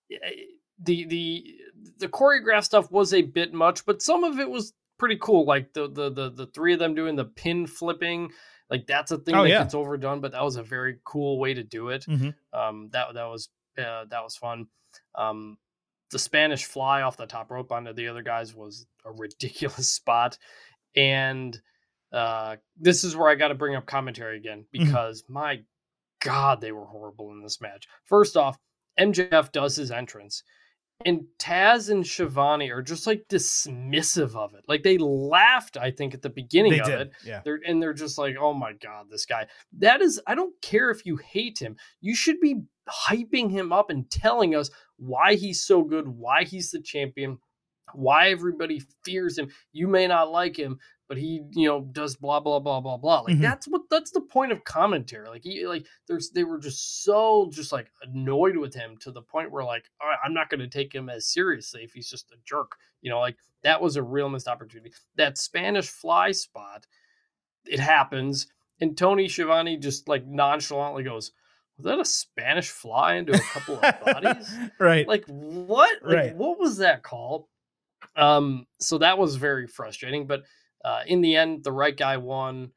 the 0.09 1.05
the 1.07 1.57
the 1.99 2.09
choreograph 2.09 2.65
stuff 2.65 2.91
was 2.91 3.12
a 3.12 3.23
bit 3.23 3.53
much, 3.53 3.85
but 3.85 4.00
some 4.00 4.25
of 4.25 4.38
it 4.38 4.49
was 4.49 4.73
pretty 4.99 5.19
cool. 5.21 5.45
Like 5.45 5.73
the 5.73 5.88
the 5.88 6.11
the, 6.11 6.31
the 6.31 6.47
three 6.47 6.73
of 6.73 6.78
them 6.78 6.95
doing 6.95 7.17
the 7.17 7.25
pin 7.25 7.67
flipping. 7.67 8.31
Like 8.71 8.87
that's 8.87 9.11
a 9.11 9.18
thing 9.18 9.35
oh, 9.35 9.44
that 9.44 9.49
yeah. 9.49 9.62
gets 9.62 9.75
overdone, 9.75 10.20
but 10.20 10.33
that 10.33 10.44
was 10.44 10.57
a 10.57 10.62
very 10.62 10.99
cool 11.05 11.38
way 11.38 11.55
to 11.55 11.62
do 11.62 11.88
it. 11.88 12.05
Mm-hmm. 12.07 12.59
Um, 12.59 12.90
that 12.92 13.14
that 13.14 13.25
was 13.25 13.49
uh, 13.79 14.05
that 14.11 14.23
was 14.23 14.37
fun. 14.37 14.66
Um, 15.14 15.57
the 16.11 16.18
Spanish 16.18 16.64
fly 16.64 17.03
off 17.03 17.16
the 17.16 17.27
top 17.27 17.51
rope 17.51 17.73
onto 17.73 17.92
the 17.92 18.09
other 18.09 18.23
guys 18.23 18.55
was 18.55 18.87
a 19.05 19.12
ridiculous 19.12 19.88
spot, 19.92 20.38
and 20.94 21.59
uh, 22.12 22.57
this 22.77 23.05
is 23.05 23.16
where 23.16 23.29
I 23.29 23.35
got 23.35 23.49
to 23.49 23.55
bring 23.55 23.77
up 23.77 23.87
commentary 23.87 24.37
again 24.37 24.64
mm-hmm. 24.75 24.85
because 24.85 25.23
mm-hmm. 25.23 25.33
my 25.33 25.61
God, 26.20 26.61
they 26.61 26.73
were 26.73 26.87
horrible 26.87 27.31
in 27.33 27.42
this 27.42 27.61
match. 27.61 27.87
First 28.05 28.37
off, 28.37 28.59
MJF 28.99 29.53
does 29.53 29.77
his 29.77 29.90
entrance, 29.90 30.42
and 31.05 31.25
Taz 31.39 31.91
and 31.91 32.05
Schiavone 32.05 32.71
are 32.71 32.83
just 32.83 33.07
like 33.07 33.27
dismissive 33.29 34.35
of 34.35 34.55
it. 34.55 34.65
Like 34.67 34.83
they 34.83 34.99
laughed, 34.99 35.77
I 35.77 35.91
think, 35.93 36.13
at 36.13 36.23
the 36.23 36.31
beginning 36.31 36.73
they 36.73 36.81
of 36.81 36.87
did. 36.87 37.01
it. 37.01 37.13
Yeah. 37.25 37.41
They're 37.45 37.61
and 37.65 37.81
they're 37.81 37.93
just 37.93 38.19
like, 38.19 38.37
oh 38.39 38.53
my 38.53 38.73
God, 38.73 39.07
this 39.11 39.25
guy. 39.25 39.47
That 39.79 40.03
is, 40.03 40.21
I 40.27 40.35
don't 40.35 40.61
care 40.61 40.91
if 40.91 41.07
you 41.07 41.17
hate 41.17 41.59
him. 41.61 41.77
You 42.01 42.17
should 42.17 42.41
be 42.41 42.63
hyping 42.89 43.51
him 43.51 43.73
up 43.73 43.91
and 43.91 44.11
telling 44.11 44.55
us 44.55 44.71
why 44.97 45.35
he's 45.35 45.61
so 45.61 45.83
good, 45.83 46.09
why 46.09 46.43
he's 46.45 46.73
the 46.73 46.81
champion, 46.81 47.39
why 47.93 48.31
everybody 48.31 48.83
fears 49.05 49.39
him. 49.39 49.51
You 49.73 49.87
may 49.87 50.09
not 50.09 50.33
like 50.33 50.59
him, 50.59 50.79
but 51.09 51.16
he 51.16 51.42
you 51.53 51.66
know 51.66 51.81
does 51.81 52.16
blah 52.16 52.38
blah 52.38 52.61
blah 52.61 52.81
blah 52.81 52.99
blah. 52.99 53.21
Like 53.21 53.35
mm-hmm. 53.35 53.42
that's 53.42 53.66
what 53.66 53.83
that's 53.90 54.11
the 54.11 54.21
point 54.21 54.53
of 54.53 54.64
commentary. 54.64 55.29
Like 55.29 55.42
he 55.42 55.66
like 55.66 55.87
there's 56.07 56.31
they 56.31 56.44
were 56.44 56.59
just 56.59 57.03
so 57.03 57.49
just 57.51 57.73
like 57.73 57.90
annoyed 58.03 58.57
with 58.59 58.75
him 58.75 58.97
to 59.01 59.11
the 59.11 59.23
point 59.23 59.51
where 59.51 59.64
like 59.64 59.87
i'm 60.23 60.35
not 60.35 60.51
going 60.51 60.61
to 60.61 60.68
take 60.68 60.94
him 60.94 61.09
as 61.09 61.27
seriously 61.27 61.83
if 61.83 61.92
he's 61.92 62.11
just 62.11 62.31
a 62.31 62.37
jerk. 62.44 62.73
You 63.01 63.11
know 63.11 63.21
like 63.21 63.37
that 63.62 63.81
was 63.81 63.97
a 63.97 64.03
real 64.03 64.29
missed 64.29 64.49
opportunity. 64.49 64.92
That 65.16 65.38
spanish 65.38 65.88
fly 65.88 66.31
spot 66.33 66.87
it 67.64 67.81
happens 67.81 68.47
and 68.81 68.97
tony 68.97 69.29
Schiavone 69.29 69.79
just 69.79 70.09
like 70.09 70.27
nonchalantly 70.27 71.03
goes 71.03 71.33
was 71.77 71.85
that 71.85 71.99
a 71.99 72.05
spanish 72.05 72.71
fly 72.71 73.14
into 73.14 73.33
a 73.35 73.38
couple 73.38 73.79
of 73.81 74.01
bodies? 74.05 74.53
Right. 74.81 75.07
Like 75.07 75.25
what? 75.27 76.03
Like, 76.03 76.14
right. 76.14 76.37
what 76.37 76.59
was 76.59 76.79
that 76.79 77.03
call 77.03 77.49
um 78.16 78.66
so 78.81 78.99
that 78.99 79.18
was 79.18 79.37
very 79.37 79.66
frustrating 79.66 80.27
but 80.27 80.42
uh, 80.85 81.03
in 81.07 81.21
the 81.21 81.37
end, 81.37 81.64
the 81.64 81.73
right 81.73 81.97
guy 81.97 82.17
won, 82.17 82.71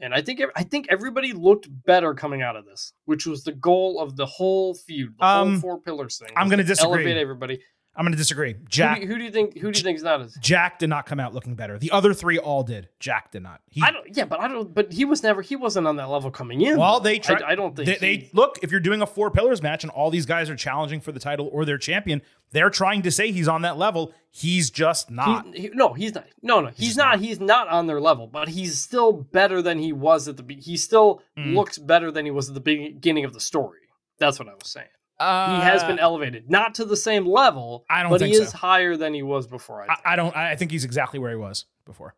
and 0.00 0.14
I 0.14 0.22
think 0.22 0.40
I 0.54 0.62
think 0.62 0.86
everybody 0.88 1.32
looked 1.32 1.68
better 1.84 2.14
coming 2.14 2.42
out 2.42 2.56
of 2.56 2.64
this, 2.64 2.92
which 3.04 3.26
was 3.26 3.44
the 3.44 3.52
goal 3.52 4.00
of 4.00 4.16
the 4.16 4.26
whole 4.26 4.74
feud, 4.74 5.14
the 5.18 5.26
um, 5.26 5.50
whole 5.52 5.60
four 5.60 5.80
pillars 5.80 6.18
thing. 6.18 6.30
I'm 6.36 6.48
going 6.48 6.58
to 6.58 6.64
disagree. 6.64 7.04
Elevate 7.04 7.16
everybody. 7.16 7.60
I'm 7.98 8.04
going 8.04 8.12
to 8.12 8.16
disagree. 8.16 8.54
Jack, 8.68 9.00
who 9.00 9.06
do, 9.06 9.12
who 9.12 9.18
do, 9.18 9.24
you 9.24 9.30
think? 9.32 9.58
Who 9.58 9.72
do 9.72 9.76
you 9.76 9.82
think 9.82 9.96
is 9.96 10.04
not 10.04 10.20
as? 10.20 10.36
Jack 10.36 10.78
did 10.78 10.88
not 10.88 11.04
come 11.04 11.18
out 11.18 11.34
looking 11.34 11.56
better. 11.56 11.80
The 11.80 11.90
other 11.90 12.14
three 12.14 12.38
all 12.38 12.62
did. 12.62 12.88
Jack 13.00 13.32
did 13.32 13.42
not. 13.42 13.60
He, 13.68 13.82
I 13.82 13.90
don't. 13.90 14.06
Yeah, 14.16 14.24
but 14.24 14.38
I 14.38 14.46
don't. 14.46 14.72
But 14.72 14.92
he 14.92 15.04
was 15.04 15.24
never. 15.24 15.42
He 15.42 15.56
wasn't 15.56 15.88
on 15.88 15.96
that 15.96 16.08
level 16.08 16.30
coming 16.30 16.60
in. 16.60 16.78
Well, 16.78 17.00
they 17.00 17.18
tried. 17.18 17.42
I, 17.42 17.50
I 17.50 17.54
don't 17.56 17.74
think 17.74 17.86
they, 17.86 17.94
he, 17.94 18.16
they, 18.18 18.30
look. 18.32 18.60
If 18.62 18.70
you're 18.70 18.78
doing 18.78 19.02
a 19.02 19.06
four 19.06 19.32
pillars 19.32 19.64
match 19.64 19.82
and 19.82 19.90
all 19.90 20.12
these 20.12 20.26
guys 20.26 20.48
are 20.48 20.54
challenging 20.54 21.00
for 21.00 21.10
the 21.10 21.18
title 21.18 21.50
or 21.52 21.64
their 21.64 21.76
champion, 21.76 22.22
they're 22.52 22.70
trying 22.70 23.02
to 23.02 23.10
say 23.10 23.32
he's 23.32 23.48
on 23.48 23.62
that 23.62 23.76
level. 23.76 24.14
He's 24.30 24.70
just 24.70 25.10
not. 25.10 25.52
He, 25.52 25.68
no, 25.74 25.92
he's 25.92 26.14
not. 26.14 26.28
No, 26.40 26.60
no, 26.60 26.68
he's, 26.68 26.78
he's 26.78 26.96
not, 26.96 27.16
not, 27.16 27.20
He's 27.20 27.40
not 27.40 27.66
on 27.66 27.88
their 27.88 28.00
level. 28.00 28.28
But 28.28 28.46
he's 28.46 28.80
still 28.80 29.12
better 29.12 29.60
than 29.60 29.80
he 29.80 29.92
was 29.92 30.28
at 30.28 30.36
the. 30.36 30.54
He 30.54 30.76
still 30.76 31.20
mm. 31.36 31.52
looks 31.52 31.78
better 31.78 32.12
than 32.12 32.24
he 32.24 32.30
was 32.30 32.46
at 32.48 32.54
the 32.54 32.60
beginning 32.60 33.24
of 33.24 33.32
the 33.32 33.40
story. 33.40 33.80
That's 34.18 34.38
what 34.38 34.48
I 34.48 34.54
was 34.54 34.68
saying. 34.68 34.86
Uh, 35.20 35.56
he 35.56 35.62
has 35.64 35.82
been 35.82 35.98
elevated, 35.98 36.48
not 36.48 36.76
to 36.76 36.84
the 36.84 36.96
same 36.96 37.26
level. 37.26 37.84
I 37.90 38.02
don't, 38.02 38.10
but 38.10 38.20
he 38.20 38.32
is 38.32 38.50
so. 38.50 38.58
higher 38.58 38.96
than 38.96 39.14
he 39.14 39.22
was 39.22 39.46
before. 39.46 39.82
I, 39.82 39.94
I, 39.94 40.12
I, 40.12 40.16
don't. 40.16 40.36
I 40.36 40.54
think 40.54 40.70
he's 40.70 40.84
exactly 40.84 41.18
where 41.18 41.30
he 41.30 41.36
was 41.36 41.64
before. 41.84 42.14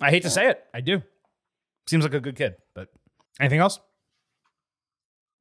I 0.00 0.10
hate 0.10 0.22
to 0.22 0.30
say 0.30 0.48
it, 0.48 0.64
I 0.72 0.80
do. 0.80 1.02
Seems 1.86 2.04
like 2.04 2.14
a 2.14 2.20
good 2.20 2.36
kid, 2.36 2.56
but 2.74 2.88
anything 3.40 3.58
else? 3.58 3.80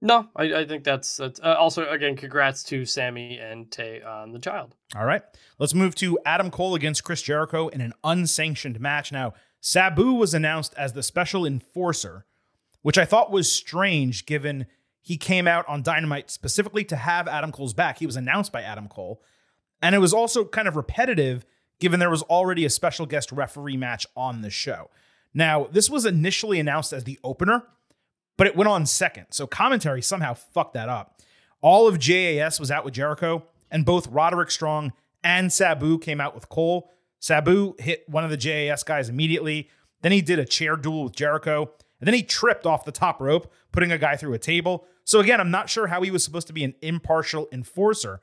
No, 0.01 0.27
I, 0.35 0.53
I 0.53 0.65
think 0.65 0.83
that's 0.83 1.17
that's 1.17 1.39
uh, 1.39 1.55
also 1.59 1.87
again. 1.87 2.15
Congrats 2.15 2.63
to 2.63 2.85
Sammy 2.85 3.37
and 3.37 3.69
Tay 3.69 4.01
on 4.01 4.31
the 4.31 4.39
child. 4.39 4.75
All 4.95 5.05
right, 5.05 5.21
let's 5.59 5.75
move 5.75 5.93
to 5.95 6.17
Adam 6.25 6.49
Cole 6.49 6.73
against 6.73 7.03
Chris 7.03 7.21
Jericho 7.21 7.67
in 7.67 7.81
an 7.81 7.93
unsanctioned 8.03 8.79
match. 8.79 9.11
Now, 9.11 9.33
Sabu 9.59 10.13
was 10.13 10.33
announced 10.33 10.73
as 10.75 10.93
the 10.93 11.03
special 11.03 11.45
enforcer, 11.45 12.25
which 12.81 12.97
I 12.97 13.05
thought 13.05 13.31
was 13.31 13.51
strange 13.51 14.25
given 14.25 14.65
he 15.01 15.17
came 15.17 15.47
out 15.47 15.67
on 15.67 15.81
Dynamite 15.81 16.29
specifically 16.29 16.83
to 16.85 16.95
have 16.95 17.27
Adam 17.27 17.51
Cole's 17.51 17.73
back. 17.73 17.99
He 17.99 18.05
was 18.05 18.15
announced 18.15 18.51
by 18.51 18.61
Adam 18.61 18.87
Cole. 18.87 19.21
And 19.81 19.95
it 19.95 19.99
was 19.99 20.13
also 20.13 20.45
kind 20.45 20.67
of 20.67 20.75
repetitive 20.75 21.45
given 21.79 21.99
there 21.99 22.09
was 22.09 22.21
already 22.23 22.63
a 22.63 22.69
special 22.69 23.05
guest 23.05 23.31
referee 23.31 23.77
match 23.77 24.05
on 24.15 24.41
the 24.41 24.51
show. 24.51 24.89
Now, 25.33 25.67
this 25.71 25.89
was 25.89 26.05
initially 26.05 26.59
announced 26.59 26.93
as 26.93 27.03
the 27.03 27.19
opener, 27.23 27.63
but 28.37 28.45
it 28.45 28.55
went 28.55 28.67
on 28.67 28.85
second. 28.85 29.27
So 29.31 29.47
commentary 29.47 30.01
somehow 30.01 30.35
fucked 30.35 30.75
that 30.75 30.89
up. 30.89 31.19
All 31.61 31.87
of 31.87 31.99
JAS 31.99 32.59
was 32.59 32.69
out 32.69 32.85
with 32.85 32.93
Jericho, 32.93 33.45
and 33.71 33.85
both 33.85 34.07
Roderick 34.07 34.51
Strong 34.51 34.93
and 35.23 35.51
Sabu 35.51 35.97
came 35.97 36.21
out 36.21 36.35
with 36.35 36.49
Cole. 36.49 36.91
Sabu 37.19 37.75
hit 37.79 38.03
one 38.07 38.23
of 38.23 38.29
the 38.29 38.37
JAS 38.37 38.83
guys 38.83 39.09
immediately. 39.09 39.69
Then 40.01 40.11
he 40.11 40.21
did 40.21 40.39
a 40.39 40.45
chair 40.45 40.75
duel 40.75 41.05
with 41.05 41.15
Jericho. 41.15 41.71
And 41.99 42.07
then 42.07 42.15
he 42.15 42.23
tripped 42.23 42.65
off 42.65 42.83
the 42.83 42.91
top 42.91 43.21
rope, 43.21 43.51
putting 43.71 43.91
a 43.91 43.97
guy 43.97 44.15
through 44.15 44.33
a 44.33 44.39
table. 44.39 44.85
So 45.03 45.19
again, 45.19 45.39
I'm 45.39 45.51
not 45.51 45.69
sure 45.69 45.87
how 45.87 46.01
he 46.01 46.11
was 46.11 46.23
supposed 46.23 46.47
to 46.47 46.53
be 46.53 46.63
an 46.63 46.75
impartial 46.81 47.47
enforcer. 47.51 48.21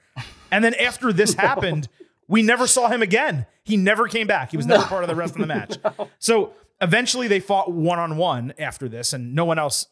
And 0.51 0.65
then 0.65 0.75
after 0.75 1.13
this 1.13 1.37
no. 1.37 1.43
happened, 1.43 1.89
we 2.29 2.43
never 2.43 2.67
saw 2.67 2.89
him 2.89 3.03
again. 3.03 3.47
He 3.65 3.77
never 3.77 4.07
came 4.07 4.27
back. 4.27 4.51
He 4.51 4.57
was 4.57 4.67
never 4.67 4.83
no. 4.83 4.89
part 4.89 5.05
of 5.05 5.09
the 5.09 5.17
rest 5.17 5.35
of 5.35 5.41
the 5.41 5.47
match. 5.47 5.77
No. 5.99 6.09
So 6.19 6.53
eventually 6.81 7.29
they 7.29 7.41
fought 7.41 7.73
one 7.73 7.99
on 7.99 8.17
one 8.17 8.53
after 8.59 8.89
this, 8.89 9.13
and 9.13 9.35
no 9.35 9.45
one 9.45 9.59
else, 9.59 9.87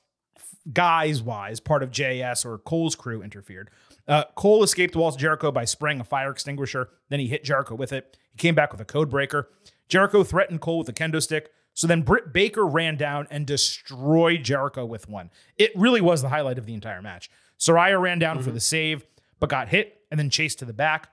guys 0.72 1.22
wise, 1.22 1.60
part 1.60 1.82
of 1.82 1.90
JS 1.90 2.44
or 2.44 2.58
Cole's 2.58 2.94
crew 2.94 3.22
interfered. 3.22 3.70
Uh, 4.06 4.24
Cole 4.34 4.62
escaped 4.62 4.94
walls 4.94 5.16
Jericho 5.16 5.50
by 5.50 5.64
spraying 5.64 6.00
a 6.00 6.04
fire 6.04 6.30
extinguisher. 6.30 6.90
Then 7.08 7.18
he 7.20 7.26
hit 7.26 7.44
Jericho 7.44 7.74
with 7.74 7.92
it. 7.92 8.16
He 8.30 8.38
came 8.38 8.54
back 8.54 8.72
with 8.72 8.80
a 8.80 8.84
code 8.84 9.10
breaker. 9.10 9.48
Jericho 9.88 10.22
threatened 10.22 10.60
Cole 10.60 10.78
with 10.78 10.88
a 10.88 10.92
kendo 10.92 11.22
stick. 11.22 11.50
So 11.76 11.86
then 11.86 12.00
Britt 12.00 12.32
Baker 12.32 12.66
ran 12.66 12.96
down 12.96 13.28
and 13.30 13.46
destroyed 13.46 14.42
Jericho 14.42 14.86
with 14.86 15.10
one. 15.10 15.30
It 15.58 15.72
really 15.76 16.00
was 16.00 16.22
the 16.22 16.30
highlight 16.30 16.56
of 16.56 16.64
the 16.64 16.72
entire 16.72 17.02
match. 17.02 17.30
Saraya 17.58 18.00
ran 18.00 18.18
down 18.18 18.42
for 18.42 18.50
the 18.50 18.60
save, 18.60 19.06
but 19.38 19.50
got 19.50 19.68
hit 19.68 20.00
and 20.10 20.18
then 20.18 20.30
chased 20.30 20.58
to 20.60 20.64
the 20.64 20.72
back. 20.72 21.10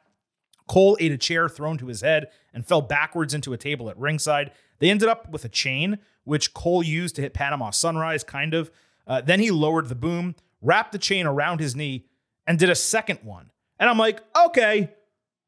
Cole 0.69 0.95
ate 1.01 1.11
a 1.11 1.17
chair 1.17 1.49
thrown 1.49 1.77
to 1.79 1.87
his 1.87 1.99
head 1.99 2.29
and 2.53 2.65
fell 2.65 2.79
backwards 2.79 3.33
into 3.33 3.51
a 3.51 3.57
table 3.57 3.89
at 3.89 3.97
ringside. 3.97 4.51
They 4.79 4.89
ended 4.89 5.09
up 5.09 5.29
with 5.29 5.43
a 5.43 5.49
chain, 5.49 5.99
which 6.23 6.53
Cole 6.53 6.81
used 6.81 7.17
to 7.17 7.21
hit 7.21 7.33
Panama 7.33 7.71
Sunrise, 7.71 8.23
kind 8.23 8.53
of. 8.53 8.71
Uh, 9.05 9.19
then 9.19 9.41
he 9.41 9.51
lowered 9.51 9.89
the 9.89 9.95
boom, 9.95 10.33
wrapped 10.61 10.93
the 10.93 10.97
chain 10.97 11.25
around 11.25 11.59
his 11.59 11.75
knee, 11.75 12.05
and 12.47 12.57
did 12.57 12.69
a 12.69 12.75
second 12.75 13.19
one. 13.23 13.51
And 13.81 13.89
I'm 13.89 13.97
like, 13.97 14.21
okay, 14.45 14.93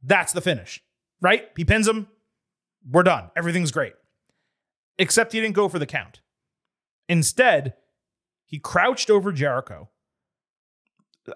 that's 0.03 0.33
the 0.33 0.41
finish, 0.41 0.83
right? 1.21 1.49
He 1.55 1.63
pins 1.63 1.87
him. 1.87 2.07
We're 2.91 3.03
done. 3.03 3.31
Everything's 3.37 3.71
great. 3.71 3.93
Except 4.97 5.33
he 5.33 5.41
didn't 5.41 5.55
go 5.55 5.67
for 5.67 5.79
the 5.79 5.85
count. 5.85 6.21
Instead, 7.09 7.75
he 8.45 8.59
crouched 8.59 9.09
over 9.09 9.31
Jericho, 9.31 9.89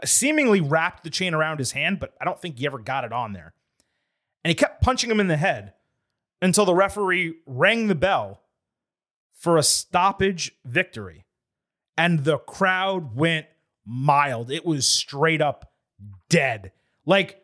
seemingly 0.05 0.61
wrapped 0.61 1.03
the 1.03 1.09
chain 1.09 1.33
around 1.33 1.59
his 1.59 1.73
hand, 1.73 1.99
but 1.99 2.13
I 2.21 2.25
don't 2.25 2.39
think 2.39 2.57
he 2.57 2.65
ever 2.65 2.79
got 2.79 3.03
it 3.03 3.11
on 3.11 3.33
there. 3.33 3.53
And 4.43 4.49
he 4.49 4.55
kept 4.55 4.81
punching 4.81 5.09
him 5.11 5.19
in 5.19 5.27
the 5.27 5.37
head 5.37 5.73
until 6.41 6.65
the 6.65 6.73
referee 6.73 7.35
rang 7.45 7.87
the 7.87 7.95
bell 7.95 8.41
for 9.33 9.57
a 9.57 9.63
stoppage 9.63 10.53
victory. 10.65 11.25
And 11.97 12.23
the 12.23 12.37
crowd 12.37 13.15
went 13.15 13.47
mild. 13.85 14.51
It 14.51 14.65
was 14.65 14.87
straight 14.87 15.41
up 15.41 15.73
dead. 16.29 16.71
Like 17.05 17.41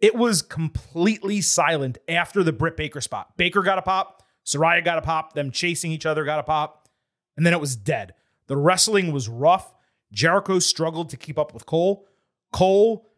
it 0.00 0.14
was 0.14 0.42
completely 0.42 1.40
silent 1.40 1.98
after 2.08 2.42
the 2.42 2.52
Britt 2.52 2.76
Baker 2.76 3.00
spot. 3.00 3.36
Baker 3.36 3.62
got 3.62 3.78
a 3.78 3.82
pop, 3.82 4.15
Saraya 4.46 4.84
got 4.84 4.98
a 4.98 5.02
pop, 5.02 5.32
them 5.34 5.50
chasing 5.50 5.90
each 5.90 6.06
other 6.06 6.24
got 6.24 6.38
a 6.38 6.44
pop, 6.44 6.88
and 7.36 7.44
then 7.44 7.52
it 7.52 7.60
was 7.60 7.76
dead. 7.76 8.14
The 8.46 8.56
wrestling 8.56 9.12
was 9.12 9.28
rough. 9.28 9.74
Jericho 10.12 10.58
struggled 10.60 11.10
to 11.10 11.16
keep 11.16 11.38
up 11.38 11.52
with 11.52 11.66
Cole. 11.66 12.06
Cole 12.52 13.10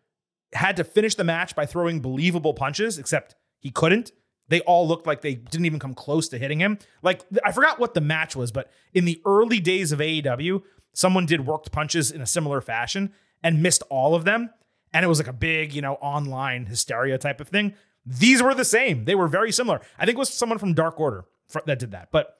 had 0.54 0.76
to 0.76 0.84
finish 0.84 1.14
the 1.14 1.24
match 1.24 1.54
by 1.54 1.66
throwing 1.66 2.00
believable 2.00 2.54
punches, 2.54 2.98
except 2.98 3.34
he 3.58 3.70
couldn't. 3.70 4.12
They 4.48 4.60
all 4.60 4.88
looked 4.88 5.06
like 5.06 5.20
they 5.20 5.34
didn't 5.34 5.66
even 5.66 5.78
come 5.78 5.94
close 5.94 6.28
to 6.30 6.38
hitting 6.38 6.58
him. 6.58 6.78
Like, 7.02 7.22
I 7.44 7.52
forgot 7.52 7.78
what 7.78 7.92
the 7.92 8.00
match 8.00 8.34
was, 8.34 8.50
but 8.50 8.70
in 8.94 9.04
the 9.04 9.20
early 9.26 9.60
days 9.60 9.92
of 9.92 9.98
AEW, 9.98 10.62
someone 10.94 11.26
did 11.26 11.46
worked 11.46 11.70
punches 11.70 12.10
in 12.10 12.22
a 12.22 12.26
similar 12.26 12.62
fashion 12.62 13.12
and 13.42 13.62
missed 13.62 13.82
all 13.90 14.14
of 14.14 14.24
them. 14.24 14.50
And 14.94 15.04
it 15.04 15.08
was 15.08 15.18
like 15.18 15.28
a 15.28 15.34
big, 15.34 15.74
you 15.74 15.82
know, 15.82 15.94
online 15.94 16.64
hysteria 16.64 17.18
type 17.18 17.42
of 17.42 17.48
thing. 17.48 17.74
These 18.06 18.42
were 18.42 18.54
the 18.54 18.64
same. 18.64 19.04
They 19.04 19.14
were 19.14 19.28
very 19.28 19.52
similar. 19.52 19.80
I 19.98 20.06
think 20.06 20.16
it 20.16 20.18
was 20.18 20.32
someone 20.32 20.58
from 20.58 20.74
Dark 20.74 20.98
Order 20.98 21.24
that 21.66 21.78
did 21.78 21.90
that. 21.92 22.08
But 22.10 22.38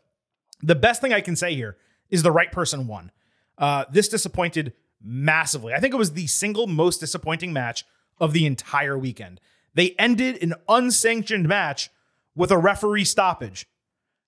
the 0.62 0.74
best 0.74 1.00
thing 1.00 1.12
I 1.12 1.20
can 1.20 1.36
say 1.36 1.54
here 1.54 1.76
is 2.10 2.22
the 2.22 2.32
right 2.32 2.50
person 2.50 2.86
won. 2.86 3.10
Uh, 3.56 3.84
this 3.90 4.08
disappointed 4.08 4.72
massively. 5.02 5.74
I 5.74 5.80
think 5.80 5.94
it 5.94 5.98
was 5.98 6.12
the 6.12 6.26
single 6.26 6.66
most 6.66 6.98
disappointing 6.98 7.52
match 7.52 7.84
of 8.18 8.32
the 8.32 8.46
entire 8.46 8.98
weekend. 8.98 9.40
They 9.74 9.90
ended 9.98 10.42
an 10.42 10.54
unsanctioned 10.68 11.48
match 11.48 11.90
with 12.34 12.50
a 12.50 12.58
referee 12.58 13.04
stoppage. 13.04 13.66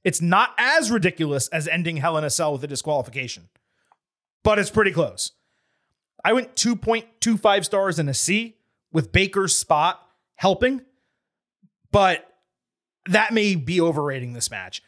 It's 0.04 0.20
not 0.20 0.54
as 0.58 0.90
ridiculous 0.90 1.48
as 1.48 1.68
ending 1.68 1.98
Hell 1.98 2.16
in 2.16 2.24
a 2.24 2.30
Cell 2.30 2.52
with 2.52 2.64
a 2.64 2.66
disqualification, 2.66 3.48
but 4.42 4.58
it's 4.58 4.70
pretty 4.70 4.92
close. 4.92 5.32
I 6.24 6.32
went 6.32 6.54
2.25 6.54 7.64
stars 7.64 7.98
and 7.98 8.08
a 8.08 8.14
C 8.14 8.56
with 8.92 9.12
Baker's 9.12 9.54
spot 9.54 10.06
helping, 10.36 10.82
but 11.92 12.26
that 13.06 13.32
may 13.32 13.54
be 13.54 13.80
overrating 13.80 14.32
this 14.32 14.50
match. 14.50 14.82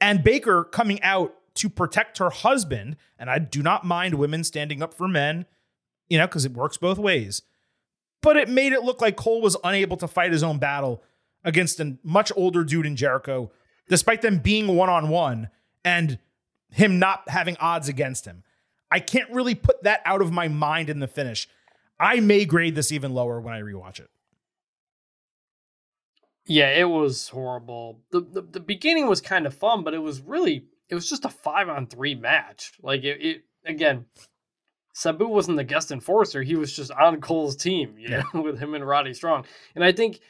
And 0.00 0.24
Baker 0.24 0.64
coming 0.64 1.02
out 1.02 1.34
to 1.54 1.68
protect 1.68 2.18
her 2.18 2.30
husband, 2.30 2.96
and 3.18 3.28
I 3.28 3.38
do 3.38 3.62
not 3.62 3.84
mind 3.84 4.14
women 4.14 4.44
standing 4.44 4.82
up 4.82 4.94
for 4.94 5.08
men, 5.08 5.46
you 6.08 6.18
know, 6.18 6.26
because 6.26 6.44
it 6.44 6.52
works 6.52 6.76
both 6.76 6.98
ways. 6.98 7.42
But 8.22 8.36
it 8.36 8.48
made 8.48 8.72
it 8.72 8.82
look 8.82 9.00
like 9.00 9.16
Cole 9.16 9.40
was 9.40 9.56
unable 9.64 9.96
to 9.98 10.08
fight 10.08 10.32
his 10.32 10.42
own 10.42 10.58
battle 10.58 11.02
against 11.44 11.80
a 11.80 11.96
much 12.02 12.32
older 12.36 12.64
dude 12.64 12.86
in 12.86 12.96
Jericho, 12.96 13.50
despite 13.88 14.22
them 14.22 14.38
being 14.38 14.68
one 14.68 14.88
on 14.88 15.08
one 15.08 15.50
and 15.84 16.18
him 16.70 16.98
not 16.98 17.28
having 17.28 17.56
odds 17.58 17.88
against 17.88 18.24
him. 18.24 18.42
I 18.90 19.00
can't 19.00 19.30
really 19.30 19.54
put 19.54 19.82
that 19.82 20.00
out 20.04 20.22
of 20.22 20.32
my 20.32 20.48
mind 20.48 20.90
in 20.90 21.00
the 21.00 21.06
finish. 21.06 21.48
I 22.00 22.20
may 22.20 22.44
grade 22.44 22.74
this 22.74 22.92
even 22.92 23.14
lower 23.14 23.40
when 23.40 23.54
I 23.54 23.60
rewatch 23.60 24.00
it. 24.00 24.10
Yeah, 26.48 26.70
it 26.70 26.88
was 26.88 27.28
horrible. 27.28 28.00
The, 28.10 28.20
the 28.20 28.40
the 28.42 28.60
beginning 28.60 29.06
was 29.06 29.20
kind 29.20 29.46
of 29.46 29.54
fun, 29.54 29.84
but 29.84 29.92
it 29.94 29.98
was 29.98 30.20
really 30.22 30.64
it 30.88 30.94
was 30.94 31.08
just 31.08 31.24
a 31.26 31.28
five 31.28 31.68
on 31.68 31.86
three 31.86 32.14
match. 32.14 32.72
Like 32.82 33.04
it, 33.04 33.18
it 33.20 33.42
again, 33.66 34.06
Sabu 34.94 35.28
wasn't 35.28 35.58
the 35.58 35.64
guest 35.64 35.90
enforcer; 35.92 36.42
he 36.42 36.56
was 36.56 36.74
just 36.74 36.90
on 36.90 37.20
Cole's 37.20 37.54
team, 37.54 37.96
you 37.98 38.08
Yeah. 38.08 38.22
know, 38.34 38.40
with 38.42 38.58
him 38.58 38.74
and 38.74 38.86
Roddy 38.86 39.12
Strong. 39.12 39.44
And 39.74 39.84
I 39.84 39.92
think, 39.92 40.20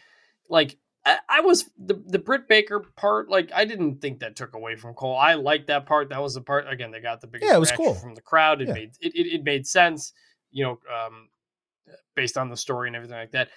like, 0.50 0.76
I, 1.06 1.18
I 1.28 1.40
was 1.40 1.70
the 1.78 1.94
the 2.04 2.18
Britt 2.18 2.48
Baker 2.48 2.80
part. 2.96 3.28
Like, 3.30 3.52
I 3.54 3.64
didn't 3.64 4.00
think 4.00 4.18
that 4.18 4.34
took 4.34 4.54
away 4.54 4.74
from 4.74 4.94
Cole. 4.94 5.16
I 5.16 5.34
liked 5.34 5.68
that 5.68 5.86
part. 5.86 6.08
That 6.08 6.20
was 6.20 6.34
the 6.34 6.40
part. 6.40 6.66
Again, 6.68 6.90
they 6.90 7.00
got 7.00 7.20
the 7.20 7.28
biggest 7.28 7.48
Yeah, 7.48 7.56
it 7.56 7.60
was 7.60 7.70
cool. 7.72 7.94
from 7.94 8.16
the 8.16 8.20
crowd. 8.22 8.60
It 8.60 8.66
Yeah. 8.68 8.74
made 8.74 8.90
it, 9.00 9.14
it 9.14 9.26
it 9.34 9.44
made 9.44 9.68
sense, 9.68 10.12
you 10.50 10.64
know, 10.64 10.80
um, 10.92 11.28
based 12.16 12.36
on 12.36 12.48
the 12.50 12.56
story 12.56 12.88
and 12.88 12.96
everything 12.96 13.16
like 13.18 13.30
that. 13.30 13.50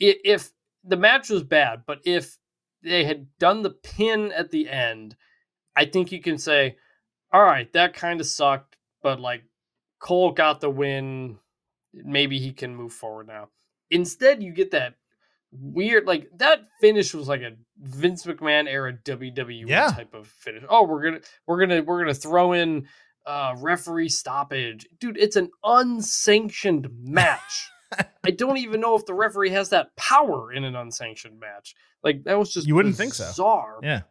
If 0.00 0.50
the 0.84 0.96
match 0.96 1.30
was 1.30 1.42
bad, 1.42 1.82
but 1.86 2.00
if 2.04 2.36
they 2.82 3.04
had 3.04 3.26
done 3.38 3.62
the 3.62 3.70
pin 3.70 4.32
at 4.32 4.50
the 4.50 4.68
end, 4.68 5.16
I 5.76 5.84
think 5.84 6.12
you 6.12 6.20
can 6.20 6.38
say, 6.38 6.76
all 7.32 7.42
right, 7.42 7.72
that 7.72 7.94
kind 7.94 8.20
of 8.20 8.26
sucked, 8.26 8.76
but 9.02 9.20
like 9.20 9.42
Cole 10.00 10.32
got 10.32 10.60
the 10.60 10.70
win. 10.70 11.38
Maybe 11.94 12.38
he 12.38 12.52
can 12.52 12.74
move 12.74 12.92
forward 12.92 13.26
now. 13.28 13.48
Instead, 13.90 14.42
you 14.42 14.52
get 14.52 14.70
that 14.72 14.94
weird, 15.52 16.06
like 16.06 16.28
that 16.38 16.60
finish 16.80 17.14
was 17.14 17.28
like 17.28 17.42
a 17.42 17.52
Vince 17.78 18.24
McMahon 18.24 18.66
era 18.66 18.92
WWE 19.04 19.64
Yeah. 19.68 19.88
type 19.88 20.14
of 20.14 20.26
finish. 20.26 20.64
Oh, 20.68 20.84
we're 20.84 21.02
gonna 21.02 21.20
we're 21.46 21.60
gonna 21.60 21.82
we're 21.82 22.00
gonna 22.00 22.14
throw 22.14 22.52
in 22.52 22.86
uh 23.26 23.54
referee 23.58 24.08
stoppage. 24.08 24.86
Dude, 24.98 25.18
it's 25.18 25.36
an 25.36 25.50
unsanctioned 25.62 26.88
match. 27.02 27.68
I 28.24 28.30
don't 28.30 28.58
even 28.58 28.80
know 28.80 28.94
if 28.96 29.06
the 29.06 29.14
referee 29.14 29.50
has 29.50 29.70
that 29.70 29.94
power 29.96 30.52
in 30.52 30.64
an 30.64 30.76
unsanctioned 30.76 31.38
match. 31.38 31.74
Like 32.02 32.24
that 32.24 32.38
was 32.38 32.52
just 32.52 32.66
You 32.66 32.74
wouldn't 32.74 32.96
think 32.96 33.14
so. 33.14 33.30
Yeah. 33.82 34.02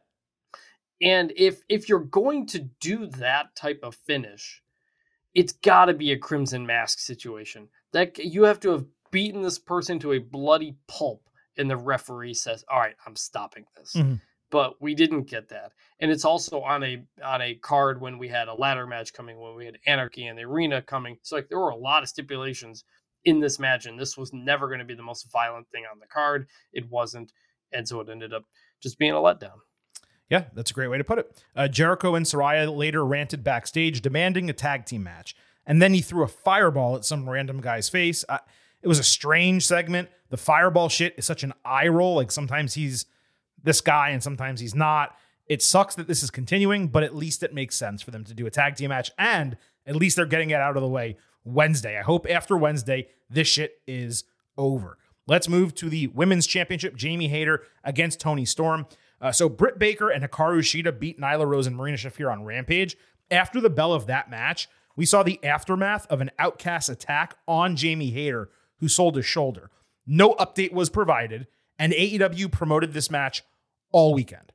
And 1.02 1.34
if 1.36 1.64
if 1.68 1.90
you're 1.90 2.00
going 2.00 2.46
to 2.48 2.60
do 2.60 3.08
that 3.08 3.56
type 3.56 3.80
of 3.84 3.96
finish, 3.96 4.62
it's 5.34 5.54
got 5.54 5.86
to 5.86 5.94
be 5.94 6.12
a 6.12 6.18
crimson 6.18 6.66
mask 6.66 7.00
situation. 7.00 7.70
That 7.94 8.18
you 8.20 8.44
have 8.44 8.60
to 8.62 8.70
have 8.72 8.86
beaten 9.12 9.42
this 9.42 9.60
person 9.60 10.00
to 10.00 10.14
a 10.14 10.20
bloody 10.20 10.78
pulp, 10.88 11.28
and 11.58 11.70
the 11.70 11.78
referee 11.78 12.36
says, 12.36 12.64
"All 12.70 12.80
right, 12.80 12.96
I'm 13.06 13.16
stopping 13.16 13.66
this." 13.76 13.94
Mhm. 13.96 14.22
But 14.52 14.82
we 14.82 14.96
didn't 14.96 15.24
get 15.24 15.48
that, 15.50 15.72
and 16.00 16.12
it's 16.12 16.26
also 16.26 16.62
on 16.62 16.84
a 16.84 17.04
on 17.24 17.42
a 17.42 17.56
card 17.56 18.02
when 18.02 18.18
we 18.18 18.28
had 18.28 18.48
a 18.48 18.54
ladder 18.54 18.86
match 18.86 19.14
coming, 19.14 19.40
when 19.40 19.56
we 19.56 19.66
had 19.66 19.80
Anarchy 19.88 20.28
in 20.28 20.36
the 20.36 20.44
arena 20.44 20.82
coming. 20.82 21.18
So 21.24 21.38
like 21.38 21.48
there 21.50 21.60
were 21.60 21.70
a 21.70 21.76
lot 21.76 22.04
of 22.04 22.10
stipulations 22.10 22.84
in 23.26 23.40
this 23.40 23.60
match, 23.60 23.86
and 23.86 24.00
this 24.00 24.18
was 24.18 24.34
never 24.34 24.68
going 24.68 24.80
to 24.80 24.86
be 24.86 24.96
the 24.96 25.04
most 25.04 25.32
violent 25.32 25.70
thing 25.70 25.84
on 25.92 26.00
the 26.00 26.08
card. 26.08 26.48
It 26.74 26.90
wasn't, 26.90 27.32
and 27.72 27.88
so 27.88 28.00
it 28.00 28.10
ended 28.10 28.34
up 28.34 28.46
just 28.82 28.98
being 28.98 29.12
a 29.12 29.16
letdown. 29.16 29.60
Yeah, 30.30 30.46
that's 30.54 30.72
a 30.72 30.74
great 30.74 30.88
way 30.88 30.98
to 30.98 31.04
put 31.04 31.20
it. 31.20 31.44
Uh, 31.56 31.68
Jericho 31.68 32.16
and 32.16 32.26
Saraya 32.26 32.74
later 32.74 33.06
ranted 33.06 33.44
backstage, 33.44 34.02
demanding 34.02 34.50
a 34.50 34.54
tag 34.54 34.86
team 34.86 35.04
match. 35.04 35.36
And 35.66 35.82
then 35.82 35.94
he 35.94 36.02
threw 36.02 36.24
a 36.24 36.28
fireball 36.28 36.96
at 36.96 37.06
some 37.06 37.30
random 37.30 37.60
guy's 37.60 37.90
face. 37.90 38.24
Uh, 38.28 38.38
it 38.82 38.88
was 38.88 38.98
a 38.98 39.04
strange 39.04 39.66
segment. 39.66 40.10
The 40.30 40.38
fireball 40.38 40.88
shit 40.90 41.14
is 41.18 41.26
such 41.26 41.44
an 41.44 41.54
eye 41.66 41.90
roll. 41.90 42.16
Like 42.16 42.32
sometimes 42.32 42.74
he's 42.76 43.06
this 43.62 43.82
guy 43.82 44.10
and 44.10 44.24
sometimes 44.24 44.62
he's 44.62 44.74
not. 44.74 45.18
It 45.48 45.62
sucks 45.62 45.96
that 45.96 46.08
this 46.08 46.24
is 46.24 46.32
continuing, 46.32 46.88
but 46.88 47.04
at 47.04 47.14
least 47.14 47.44
it 47.44 47.54
makes 47.54 47.76
sense 47.76 48.02
for 48.02 48.12
them 48.12 48.24
to 48.24 48.34
do 48.34 48.46
a 48.46 48.50
tag 48.50 48.76
team 48.76 48.90
match. 48.90 49.12
And 49.18 49.58
at 49.86 49.98
least 49.98 50.16
they're 50.16 50.26
getting 50.26 50.52
it 50.52 50.62
out 50.62 50.78
of 50.78 50.82
the 50.82 50.88
way 50.88 51.18
Wednesday. 51.44 51.98
I 51.98 52.02
hope 52.02 52.28
after 52.30 52.58
Wednesday, 52.58 53.08
this 53.30 53.48
shit 53.48 53.82
is 53.88 54.24
over. 54.58 54.98
Let's 55.28 55.48
move 55.48 55.74
to 55.76 55.90
the 55.90 56.08
women's 56.08 56.48
championship. 56.48 56.96
Jamie 56.96 57.28
Hayter 57.28 57.64
against 57.84 58.20
Toni 58.20 58.46
Storm. 58.46 58.88
Uh, 59.20 59.32
so 59.32 59.48
Britt 59.48 59.78
Baker 59.78 60.10
and 60.10 60.24
Hikaru 60.24 60.60
Shida 60.60 60.98
beat 60.98 61.20
Nyla 61.20 61.48
Rose 61.48 61.68
and 61.68 61.76
Marina 61.76 61.98
Shafir 61.98 62.32
on 62.32 62.44
Rampage. 62.44 62.98
After 63.30 63.62
the 63.62 63.70
bell 63.70 63.94
of 63.94 64.08
that 64.08 64.30
match, 64.30 64.68
we 64.96 65.06
saw 65.06 65.24
the 65.24 65.44
aftermath 65.44 66.06
of 66.08 66.22
an 66.22 66.32
outcast 66.38 66.90
attack 66.90 67.38
on 67.48 67.76
Jamie 67.76 68.12
Hayter, 68.12 68.50
who 68.80 68.88
sold 68.88 69.16
his 69.16 69.26
shoulder. 69.26 69.70
No 70.06 70.34
update 70.34 70.74
was 70.74 70.90
provided, 70.90 71.48
and 71.78 71.94
AEW 71.94 72.52
promoted 72.52 72.94
this 72.94 73.12
match 73.12 73.44
all 73.92 74.14
weekend. 74.14 74.52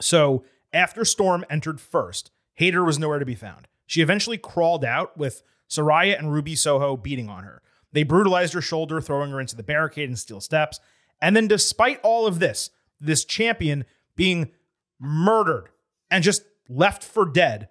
So 0.00 0.44
After 0.72 1.04
Storm 1.04 1.44
entered 1.48 1.80
first, 1.80 2.30
Hayter 2.54 2.84
was 2.84 2.98
nowhere 2.98 3.18
to 3.18 3.24
be 3.24 3.34
found. 3.34 3.68
She 3.86 4.02
eventually 4.02 4.36
crawled 4.36 4.84
out 4.84 5.16
with 5.16 5.42
Saraya 5.68 6.18
and 6.18 6.32
Ruby 6.32 6.54
Soho 6.54 6.96
beating 6.96 7.28
on 7.28 7.44
her. 7.44 7.62
They 7.92 8.02
brutalized 8.02 8.52
her 8.52 8.60
shoulder, 8.60 9.00
throwing 9.00 9.30
her 9.30 9.40
into 9.40 9.56
the 9.56 9.62
barricade 9.62 10.08
and 10.08 10.18
steel 10.18 10.40
steps. 10.40 10.80
And 11.20 11.34
then, 11.34 11.48
despite 11.48 12.00
all 12.02 12.26
of 12.26 12.38
this, 12.38 12.70
this 13.00 13.24
champion 13.24 13.84
being 14.16 14.50
murdered 15.00 15.68
and 16.10 16.22
just 16.22 16.42
left 16.68 17.02
for 17.02 17.24
dead, 17.24 17.68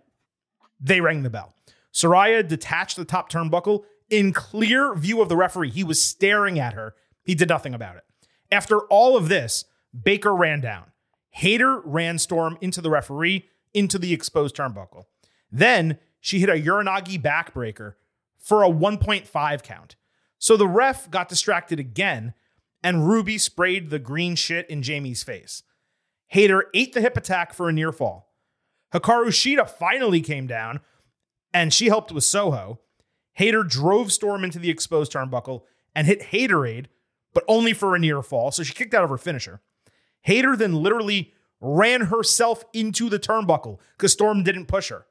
they 0.80 1.02
rang 1.02 1.24
the 1.24 1.30
bell. 1.30 1.54
Saraya 1.94 2.46
detached 2.46 2.98
the 2.98 3.06
top 3.06 3.30
turnbuckle 3.30 3.84
in 4.10 4.34
clear 4.34 4.94
view 4.96 5.22
of 5.22 5.30
the 5.30 5.38
referee. 5.38 5.70
He 5.70 5.84
was 5.84 6.04
staring 6.04 6.60
at 6.60 6.74
her. 6.74 6.96
He 7.24 7.36
did 7.36 7.50
nothing 7.50 7.74
about 7.74 7.98
it. 7.98 8.04
After 8.52 8.80
all 8.82 9.18
of 9.18 9.30
this, 9.30 9.66
Baker 10.04 10.36
ran 10.36 10.62
down. 10.62 10.86
Hayter 11.30 11.82
ran 11.82 12.18
Storm 12.20 12.58
into 12.62 12.82
the 12.82 12.90
referee, 12.90 13.50
into 13.74 13.98
the 13.98 14.14
exposed 14.14 14.56
turnbuckle. 14.56 15.06
Then 15.52 15.98
she 16.26 16.40
hit 16.40 16.50
a 16.50 16.54
Uranage 16.54 17.22
backbreaker 17.22 17.94
for 18.36 18.64
a 18.64 18.68
1.5 18.68 19.62
count. 19.62 19.96
So 20.40 20.58
the 20.58 20.68
ref 20.68 21.12
got 21.12 21.30
distracted 21.30 21.80
again, 21.80 22.34
and 22.82 23.08
Ruby 23.08 23.38
sprayed 23.38 23.92
the 23.92 24.00
green 24.00 24.34
shit 24.34 24.68
in 24.68 24.82
Jamie's 24.82 25.22
face. 25.22 25.62
Hayter 26.30 26.66
ate 26.74 26.94
the 26.94 27.02
hip 27.02 27.16
attack 27.16 27.54
for 27.54 27.70
a 27.70 27.72
near 27.72 27.92
fall. 27.92 28.34
Hikaru 28.92 29.28
Shida 29.28 29.70
finally 29.70 30.20
came 30.20 30.48
down, 30.48 30.80
and 31.54 31.72
she 31.72 31.90
helped 31.90 32.12
with 32.12 32.24
Soho. 32.24 32.80
Hayter 33.34 33.62
drove 33.62 34.12
Storm 34.12 34.44
into 34.44 34.58
the 34.58 34.72
exposed 34.72 35.12
turnbuckle 35.12 35.62
and 35.94 36.08
hit 36.08 36.32
Hayterade, 36.32 36.88
but 37.36 37.46
only 37.48 37.72
for 37.72 37.94
a 37.94 38.00
near 38.00 38.24
fall, 38.24 38.50
so 38.50 38.64
she 38.64 38.74
kicked 38.74 38.96
out 38.96 39.04
of 39.04 39.12
her 39.12 39.20
finisher. 39.20 39.62
Hayter 40.24 40.56
then 40.56 40.74
literally 40.74 41.34
ran 41.62 42.08
herself 42.08 42.66
into 42.74 43.10
the 43.10 43.20
turnbuckle 43.20 43.78
because 43.96 44.14
Storm 44.14 44.42
didn't 44.42 44.66
push 44.66 44.90
her. 44.90 45.06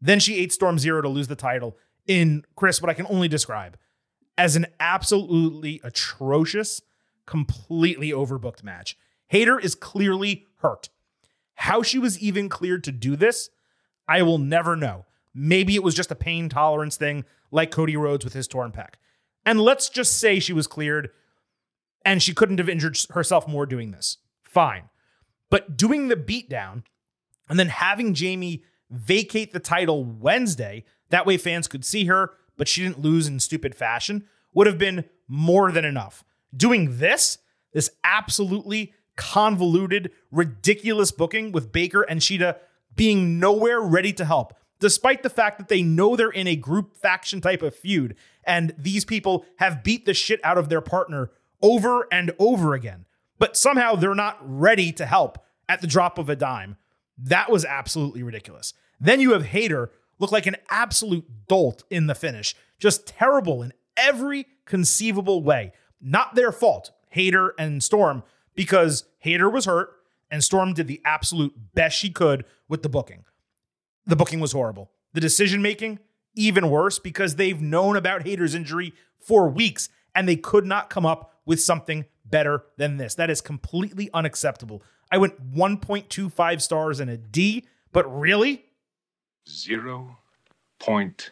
Then 0.00 0.20
she 0.20 0.36
ate 0.36 0.52
Storm 0.52 0.78
Zero 0.78 1.02
to 1.02 1.08
lose 1.08 1.28
the 1.28 1.36
title 1.36 1.76
in 2.06 2.44
Chris, 2.56 2.80
what 2.80 2.90
I 2.90 2.94
can 2.94 3.06
only 3.08 3.28
describe 3.28 3.76
as 4.38 4.56
an 4.56 4.66
absolutely 4.80 5.80
atrocious, 5.84 6.80
completely 7.26 8.10
overbooked 8.10 8.64
match. 8.64 8.96
Hayter 9.28 9.58
is 9.58 9.74
clearly 9.74 10.46
hurt. 10.60 10.88
How 11.54 11.82
she 11.82 11.98
was 11.98 12.18
even 12.18 12.48
cleared 12.48 12.82
to 12.84 12.92
do 12.92 13.16
this, 13.16 13.50
I 14.08 14.22
will 14.22 14.38
never 14.38 14.76
know. 14.76 15.04
Maybe 15.34 15.74
it 15.74 15.82
was 15.82 15.94
just 15.94 16.10
a 16.10 16.16
pain 16.16 16.48
tolerance 16.48 16.96
thing, 16.96 17.24
like 17.50 17.70
Cody 17.70 17.96
Rhodes 17.96 18.24
with 18.24 18.34
his 18.34 18.48
torn 18.48 18.72
pec. 18.72 18.94
And 19.44 19.60
let's 19.60 19.88
just 19.88 20.18
say 20.18 20.40
she 20.40 20.52
was 20.52 20.66
cleared 20.66 21.10
and 22.04 22.22
she 22.22 22.34
couldn't 22.34 22.58
have 22.58 22.68
injured 22.68 22.98
herself 23.10 23.46
more 23.46 23.66
doing 23.66 23.90
this. 23.90 24.18
Fine. 24.42 24.88
But 25.50 25.76
doing 25.76 26.08
the 26.08 26.16
beatdown 26.16 26.84
and 27.48 27.58
then 27.58 27.68
having 27.68 28.14
Jamie 28.14 28.64
vacate 28.90 29.52
the 29.52 29.60
title 29.60 30.04
Wednesday, 30.04 30.84
that 31.10 31.26
way 31.26 31.36
fans 31.36 31.68
could 31.68 31.84
see 31.84 32.06
her, 32.06 32.32
but 32.56 32.68
she 32.68 32.82
didn't 32.82 33.00
lose 33.00 33.26
in 33.26 33.40
stupid 33.40 33.74
fashion, 33.74 34.26
would 34.52 34.66
have 34.66 34.78
been 34.78 35.04
more 35.28 35.70
than 35.72 35.84
enough. 35.84 36.24
Doing 36.54 36.98
this, 36.98 37.38
this 37.72 37.90
absolutely 38.02 38.92
convoluted, 39.16 40.10
ridiculous 40.30 41.12
booking 41.12 41.52
with 41.52 41.72
Baker 41.72 42.02
and 42.02 42.20
Shida 42.20 42.56
being 42.96 43.38
nowhere 43.38 43.80
ready 43.80 44.12
to 44.14 44.24
help, 44.24 44.54
despite 44.80 45.22
the 45.22 45.30
fact 45.30 45.58
that 45.58 45.68
they 45.68 45.82
know 45.82 46.16
they're 46.16 46.30
in 46.30 46.46
a 46.46 46.56
group 46.56 46.96
faction 46.96 47.40
type 47.40 47.62
of 47.62 47.74
feud, 47.74 48.16
and 48.44 48.74
these 48.76 49.04
people 49.04 49.44
have 49.58 49.84
beat 49.84 50.06
the 50.06 50.14
shit 50.14 50.40
out 50.42 50.58
of 50.58 50.68
their 50.68 50.80
partner 50.80 51.30
over 51.62 52.06
and 52.10 52.32
over 52.38 52.74
again. 52.74 53.04
But 53.38 53.56
somehow 53.56 53.94
they're 53.94 54.14
not 54.14 54.38
ready 54.42 54.92
to 54.92 55.06
help 55.06 55.38
at 55.68 55.80
the 55.80 55.86
drop 55.86 56.18
of 56.18 56.28
a 56.28 56.36
dime. 56.36 56.76
That 57.22 57.50
was 57.50 57.64
absolutely 57.64 58.22
ridiculous. 58.22 58.72
Then 58.98 59.20
you 59.20 59.32
have 59.32 59.46
Hayter 59.46 59.90
look 60.18 60.32
like 60.32 60.46
an 60.46 60.56
absolute 60.68 61.24
dolt 61.48 61.84
in 61.90 62.06
the 62.06 62.14
finish, 62.14 62.54
just 62.78 63.06
terrible 63.06 63.62
in 63.62 63.72
every 63.96 64.46
conceivable 64.64 65.42
way. 65.42 65.72
Not 66.00 66.34
their 66.34 66.52
fault, 66.52 66.92
Hayter 67.10 67.54
and 67.58 67.82
Storm, 67.82 68.22
because 68.54 69.04
Hayter 69.18 69.50
was 69.50 69.66
hurt 69.66 69.90
and 70.30 70.44
Storm 70.44 70.72
did 70.72 70.86
the 70.86 71.00
absolute 71.04 71.52
best 71.74 71.96
she 71.96 72.10
could 72.10 72.44
with 72.68 72.82
the 72.82 72.88
booking. 72.88 73.24
The 74.06 74.16
booking 74.16 74.40
was 74.40 74.52
horrible. 74.52 74.90
The 75.12 75.20
decision 75.20 75.60
making, 75.60 75.98
even 76.34 76.70
worse, 76.70 76.98
because 76.98 77.36
they've 77.36 77.60
known 77.60 77.96
about 77.96 78.22
Hayter's 78.22 78.54
injury 78.54 78.94
for 79.18 79.48
weeks 79.48 79.88
and 80.14 80.28
they 80.28 80.36
could 80.36 80.64
not 80.64 80.90
come 80.90 81.04
up 81.04 81.34
with 81.44 81.60
something 81.60 82.04
better 82.24 82.64
than 82.76 82.96
this. 82.96 83.14
That 83.16 83.30
is 83.30 83.40
completely 83.40 84.08
unacceptable. 84.14 84.82
I 85.10 85.18
went 85.18 85.54
1.25 85.54 86.60
stars 86.60 87.00
and 87.00 87.10
a 87.10 87.16
D, 87.16 87.66
but 87.92 88.04
really? 88.18 88.64
Zero 89.48 90.18
point 90.78 91.30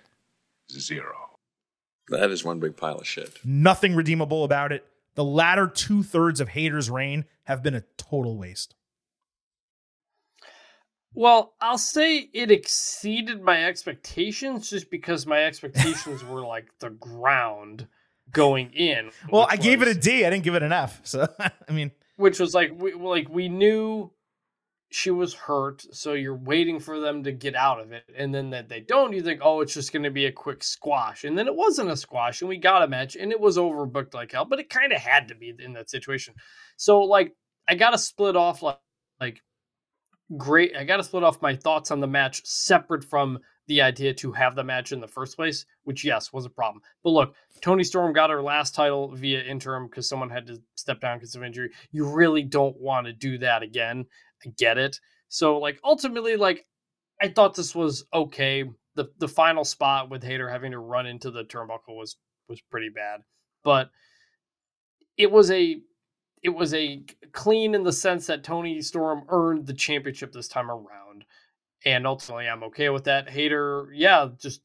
zero. 0.71 1.39
That 2.09 2.31
is 2.31 2.45
one 2.45 2.59
big 2.59 2.77
pile 2.77 2.97
of 2.97 3.07
shit. 3.07 3.39
Nothing 3.45 3.95
redeemable 3.95 4.45
about 4.45 4.73
it. 4.73 4.87
The 5.15 5.25
latter 5.25 5.67
two 5.67 6.03
thirds 6.03 6.41
of 6.41 6.51
Hayter's 6.51 6.89
reign 6.89 7.25
have 7.45 7.63
been 7.63 7.75
a 7.75 7.85
total 7.97 8.37
waste. 8.37 8.75
Well, 11.15 11.55
I'll 11.61 11.79
say 11.79 12.31
it 12.33 12.51
exceeded 12.51 13.43
my 13.43 13.65
expectations 13.65 14.71
just 14.71 14.91
because 14.91 15.27
my 15.27 15.45
expectations 15.45 16.23
were 16.25 16.43
like 16.47 16.67
the 16.79 16.91
ground 16.91 17.89
going 18.31 18.73
in. 18.73 19.11
Well, 19.31 19.47
I 19.49 19.57
gave 19.57 19.83
it 19.83 19.89
a 19.89 19.95
D. 19.95 20.25
I 20.25 20.31
didn't 20.31 20.45
give 20.45 20.55
it 20.55 20.63
an 20.63 20.73
F. 20.73 21.01
So 21.05 21.29
I 21.39 21.73
mean, 21.73 21.91
which 22.19 22.39
was 22.39 22.55
like 22.55 22.73
we 22.77 22.93
like 22.93 23.29
we 23.31 23.49
knew 23.49 24.11
she 24.91 25.11
was 25.11 25.35
hurt, 25.35 25.85
so 25.93 26.15
you're 26.15 26.35
waiting 26.35 26.81
for 26.81 26.99
them 26.99 27.23
to 27.23 27.33
get 27.33 27.55
out 27.55 27.79
of 27.81 27.93
it, 27.93 28.05
and 28.17 28.35
then 28.35 28.51
that 28.51 28.69
they 28.69 28.81
don't, 28.81 29.13
you 29.13 29.23
think, 29.23 29.41
oh, 29.43 29.61
it's 29.61 29.75
just 29.75 29.93
going 29.93 30.03
to 30.03 30.11
be 30.11 30.27
a 30.27 30.33
quick 30.33 30.63
squash, 30.63 31.25
and 31.25 31.37
then 31.39 31.47
it 31.47 31.55
wasn't 31.55 31.91
a 31.91 31.97
squash, 31.97 32.41
and 32.41 32.49
we 32.49 32.57
got 32.57 32.83
a 32.83 32.89
match, 32.89 33.15
and 33.15 33.31
it 33.31 33.41
was 33.41 33.59
overbooked 33.59 34.15
like 34.15 34.33
hell, 34.33 34.47
but 34.47 34.59
it 34.59 34.71
kind 34.71 34.93
of 34.93 35.01
had 35.01 35.29
to 35.29 35.35
be 35.35 35.55
in 35.59 35.75
that 35.75 35.91
situation. 35.91 36.35
So 36.77 37.01
like, 37.01 37.35
I 37.69 37.75
got 37.75 37.91
to 37.91 37.99
split 37.99 38.37
off 38.37 38.63
like 38.63 38.79
like 39.21 39.43
great. 40.37 40.77
I 40.77 40.85
got 40.85 40.99
to 40.99 41.05
split 41.05 41.23
off 41.23 41.43
my 41.43 41.55
thoughts 41.55 41.91
on 41.91 42.01
the 42.01 42.07
match 42.07 42.43
separate 42.45 43.05
from 43.05 43.39
the 43.69 43.83
idea 43.83 44.13
to 44.15 44.33
have 44.33 44.57
the 44.57 44.65
match 44.65 44.93
in 44.93 45.01
the 45.01 45.07
first 45.07 45.37
place, 45.37 45.67
which 45.85 46.05
yes 46.05 46.33
was 46.33 46.47
a 46.47 46.51
problem. 46.51 46.83
But 47.05 47.11
look, 47.11 47.35
Toni 47.61 47.85
Storm 47.85 48.13
got 48.13 48.31
her 48.31 48.43
last 48.43 48.75
title 48.75 49.15
via 49.15 49.43
interim 49.43 49.87
because 49.87 50.09
someone 50.09 50.31
had 50.31 50.47
to 50.47 50.61
step 50.75 51.01
down 51.01 51.19
because 51.19 51.35
of 51.35 51.43
injury. 51.43 51.71
You 51.93 52.09
really 52.09 52.43
don't 52.43 52.79
want 52.81 53.07
to 53.07 53.13
do 53.13 53.39
that 53.39 53.63
again. 53.63 54.07
I 54.45 54.51
get 54.57 54.79
it. 54.79 54.99
So 55.29 55.59
like 55.59 55.79
ultimately, 55.85 56.37
like 56.37 56.67
I 57.21 57.29
thought 57.29 57.55
this 57.55 57.75
was 57.75 58.05
okay. 58.13 58.65
The 58.95 59.11
the 59.19 59.29
final 59.29 59.65
spot 59.65 60.11
with 60.11 60.25
Hayter 60.25 60.49
having 60.49 60.73
to 60.73 60.79
run 60.79 61.07
into 61.07 61.31
the 61.31 61.45
turnbuckle 61.45 61.97
was 61.97 62.17
was 62.49 62.61
pretty 62.71 62.89
bad, 62.89 63.21
but 63.63 63.91
it 65.17 65.31
was 65.31 65.51
a 65.51 65.81
it 66.43 66.51
was 66.51 66.73
a 66.75 67.03
clean 67.33 67.75
in 67.75 67.83
the 67.83 67.93
sense 67.93 68.27
that 68.27 68.45
Toni 68.45 68.81
Storm 68.81 69.25
earned 69.29 69.67
the 69.67 69.75
championship 69.75 70.33
this 70.33 70.49
time 70.49 70.71
around, 70.71 71.25
and 71.85 72.07
ultimately 72.07 72.49
I'm 72.49 72.65
okay 72.65 72.89
with 72.89 73.05
that. 73.05 73.29
Hayter, 73.29 73.89
yeah, 73.93 74.29
just 74.39 74.63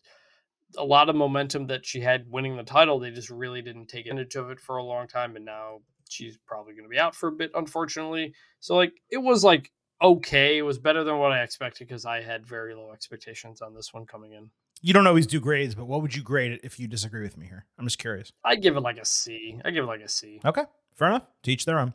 a 0.77 0.83
lot 0.83 1.09
of 1.09 1.15
momentum 1.15 1.67
that 1.67 1.85
she 1.85 1.99
had 1.99 2.29
winning 2.29 2.57
the 2.57 2.63
title. 2.63 2.99
They 2.99 3.11
just 3.11 3.29
really 3.29 3.61
didn't 3.61 3.87
take 3.87 4.05
advantage 4.05 4.35
of 4.35 4.49
it 4.49 4.59
for 4.59 4.77
a 4.77 4.83
long 4.83 5.07
time, 5.07 5.35
and 5.35 5.45
now 5.45 5.79
she's 6.09 6.37
probably 6.45 6.73
going 6.73 6.85
to 6.85 6.89
be 6.89 6.99
out 6.99 7.15
for 7.15 7.29
a 7.29 7.31
bit, 7.31 7.51
unfortunately. 7.55 8.33
So 8.59 8.75
like 8.75 8.93
it 9.09 9.19
was 9.19 9.43
like 9.43 9.71
okay. 10.01 10.57
It 10.57 10.63
was 10.63 10.77
better 10.77 11.03
than 11.03 11.17
what 11.17 11.31
I 11.31 11.43
expected 11.43 11.87
because 11.87 12.05
I 12.05 12.21
had 12.21 12.45
very 12.45 12.75
low 12.75 12.91
expectations 12.91 13.61
on 13.61 13.73
this 13.73 13.93
one 13.93 14.05
coming 14.05 14.33
in. 14.33 14.49
You 14.81 14.93
don't 14.93 15.07
always 15.07 15.25
do 15.25 15.39
grades, 15.39 15.75
but 15.75 15.85
what 15.85 16.01
would 16.01 16.13
you 16.13 16.21
grade 16.21 16.51
it 16.51 16.61
if 16.61 16.77
you 16.77 16.87
disagree 16.87 17.23
with 17.23 17.37
me 17.37 17.45
here? 17.45 17.65
I'm 17.79 17.85
just 17.85 17.99
curious. 17.99 18.33
I 18.43 18.57
give 18.57 18.75
it 18.75 18.81
like 18.81 18.97
a 18.97 19.05
C. 19.05 19.61
I 19.63 19.71
give 19.71 19.85
it 19.85 19.87
like 19.87 20.01
a 20.01 20.09
C. 20.09 20.41
Okay, 20.43 20.63
fair 20.93 21.07
enough. 21.07 21.23
Teach 21.41 21.63
their 21.63 21.79
own. 21.79 21.93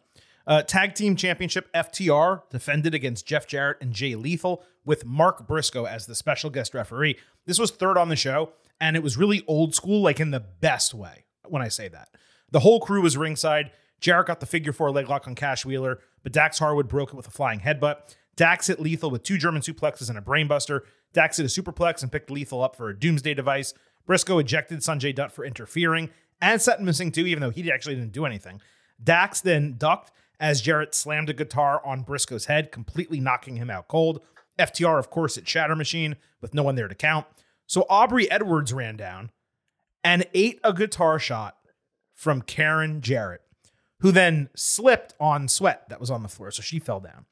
Uh, 0.48 0.62
tag 0.62 0.94
team 0.94 1.14
championship 1.14 1.70
FTR 1.74 2.40
defended 2.48 2.94
against 2.94 3.26
Jeff 3.26 3.46
Jarrett 3.46 3.76
and 3.82 3.92
Jay 3.92 4.14
Lethal 4.14 4.64
with 4.82 5.04
Mark 5.04 5.46
Briscoe 5.46 5.84
as 5.84 6.06
the 6.06 6.14
special 6.14 6.48
guest 6.48 6.72
referee. 6.72 7.18
This 7.44 7.58
was 7.58 7.70
third 7.70 7.98
on 7.98 8.08
the 8.08 8.16
show, 8.16 8.52
and 8.80 8.96
it 8.96 9.02
was 9.02 9.18
really 9.18 9.44
old 9.46 9.74
school, 9.74 10.00
like 10.00 10.20
in 10.20 10.30
the 10.30 10.40
best 10.40 10.94
way 10.94 11.26
when 11.46 11.60
I 11.60 11.68
say 11.68 11.88
that. 11.88 12.08
The 12.50 12.60
whole 12.60 12.80
crew 12.80 13.02
was 13.02 13.14
ringside. 13.14 13.72
Jarrett 14.00 14.28
got 14.28 14.40
the 14.40 14.46
figure 14.46 14.72
four 14.72 14.90
leg 14.90 15.10
lock 15.10 15.28
on 15.28 15.34
Cash 15.34 15.66
Wheeler, 15.66 15.98
but 16.22 16.32
Dax 16.32 16.58
Harwood 16.58 16.88
broke 16.88 17.10
it 17.10 17.16
with 17.16 17.26
a 17.26 17.30
flying 17.30 17.60
headbutt. 17.60 18.16
Dax 18.34 18.68
hit 18.68 18.80
Lethal 18.80 19.10
with 19.10 19.22
two 19.22 19.36
German 19.36 19.60
suplexes 19.60 20.08
and 20.08 20.16
a 20.16 20.22
brainbuster. 20.22 20.80
Dax 21.12 21.36
hit 21.36 21.44
a 21.44 21.62
superplex 21.62 22.02
and 22.02 22.10
picked 22.10 22.30
Lethal 22.30 22.62
up 22.62 22.74
for 22.74 22.88
a 22.88 22.98
doomsday 22.98 23.34
device. 23.34 23.74
Briscoe 24.06 24.38
ejected 24.38 24.78
Sanjay 24.78 25.14
Dutt 25.14 25.30
for 25.30 25.44
interfering 25.44 26.08
and 26.40 26.62
set 26.62 26.78
him 26.78 26.86
missing 26.86 27.12
too, 27.12 27.26
even 27.26 27.42
though 27.42 27.50
he 27.50 27.70
actually 27.70 27.96
didn't 27.96 28.12
do 28.12 28.24
anything. 28.24 28.62
Dax 29.02 29.42
then 29.42 29.74
ducked 29.76 30.12
as 30.40 30.60
Jarrett 30.60 30.94
slammed 30.94 31.30
a 31.30 31.34
guitar 31.34 31.84
on 31.84 32.02
Briscoe's 32.02 32.46
head, 32.46 32.72
completely 32.72 33.20
knocking 33.20 33.56
him 33.56 33.70
out 33.70 33.88
cold. 33.88 34.20
FTR, 34.58 34.98
of 34.98 35.10
course, 35.10 35.38
at 35.38 35.48
Shatter 35.48 35.76
Machine 35.76 36.16
with 36.40 36.54
no 36.54 36.62
one 36.62 36.74
there 36.74 36.88
to 36.88 36.94
count. 36.94 37.26
So 37.66 37.86
Aubrey 37.88 38.30
Edwards 38.30 38.72
ran 38.72 38.96
down 38.96 39.30
and 40.02 40.26
ate 40.34 40.60
a 40.64 40.72
guitar 40.72 41.18
shot 41.18 41.56
from 42.14 42.42
Karen 42.42 43.00
Jarrett 43.00 43.42
who 44.00 44.12
then 44.12 44.48
slipped 44.54 45.14
on 45.18 45.48
sweat 45.48 45.88
that 45.88 46.00
was 46.00 46.10
on 46.10 46.22
the 46.22 46.28
floor. 46.28 46.50
So 46.50 46.62
she 46.62 46.78
fell 46.78 47.00
down. 47.00 47.26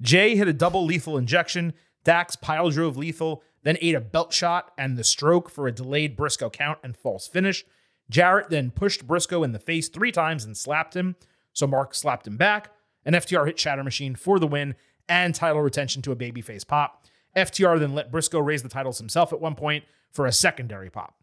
Jay 0.00 0.36
hit 0.36 0.48
a 0.48 0.52
double 0.52 0.84
lethal 0.84 1.18
injection. 1.18 1.72
Dax 2.04 2.36
pile 2.36 2.70
drove 2.70 2.96
lethal, 2.96 3.42
then 3.62 3.76
ate 3.80 3.94
a 3.94 4.00
belt 4.00 4.32
shot 4.32 4.72
and 4.78 4.96
the 4.96 5.04
stroke 5.04 5.50
for 5.50 5.66
a 5.66 5.72
delayed 5.72 6.16
Briscoe 6.16 6.50
count 6.50 6.78
and 6.82 6.96
false 6.96 7.28
finish. 7.28 7.64
Jarrett 8.08 8.50
then 8.50 8.70
pushed 8.70 9.06
Briscoe 9.06 9.42
in 9.42 9.52
the 9.52 9.58
face 9.58 9.88
three 9.88 10.10
times 10.10 10.44
and 10.44 10.56
slapped 10.56 10.96
him. 10.96 11.16
So 11.52 11.66
Mark 11.66 11.94
slapped 11.94 12.26
him 12.26 12.36
back. 12.36 12.70
And 13.04 13.14
FTR 13.14 13.46
hit 13.46 13.58
Shatter 13.58 13.82
Machine 13.82 14.14
for 14.14 14.38
the 14.38 14.46
win 14.46 14.74
and 15.08 15.34
title 15.34 15.62
retention 15.62 16.02
to 16.02 16.12
a 16.12 16.16
babyface 16.16 16.66
pop. 16.66 17.04
FTR 17.36 17.78
then 17.78 17.94
let 17.94 18.10
Briscoe 18.10 18.40
raise 18.40 18.62
the 18.62 18.68
titles 18.68 18.98
himself 18.98 19.32
at 19.32 19.40
one 19.40 19.54
point 19.54 19.84
for 20.12 20.26
a 20.26 20.32
secondary 20.32 20.90
pop. 20.90 21.14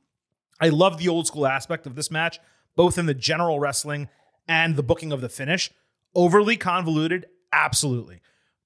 I 0.60 0.70
love 0.70 0.98
the 0.98 1.10
old 1.10 1.28
school 1.28 1.46
aspect 1.46 1.86
of 1.86 1.96
this 1.96 2.10
match, 2.10 2.40
both 2.76 2.98
in 2.98 3.06
the 3.06 3.14
general 3.14 3.60
wrestling 3.60 4.10
and 4.48 4.76
the 4.76 4.84
booking 4.84 5.12
of 5.12 5.22
the 5.22 5.30
finish. 5.30 5.70
Overly 6.16 6.58
convoluted, 6.58 7.28
absolutely, 7.52 8.22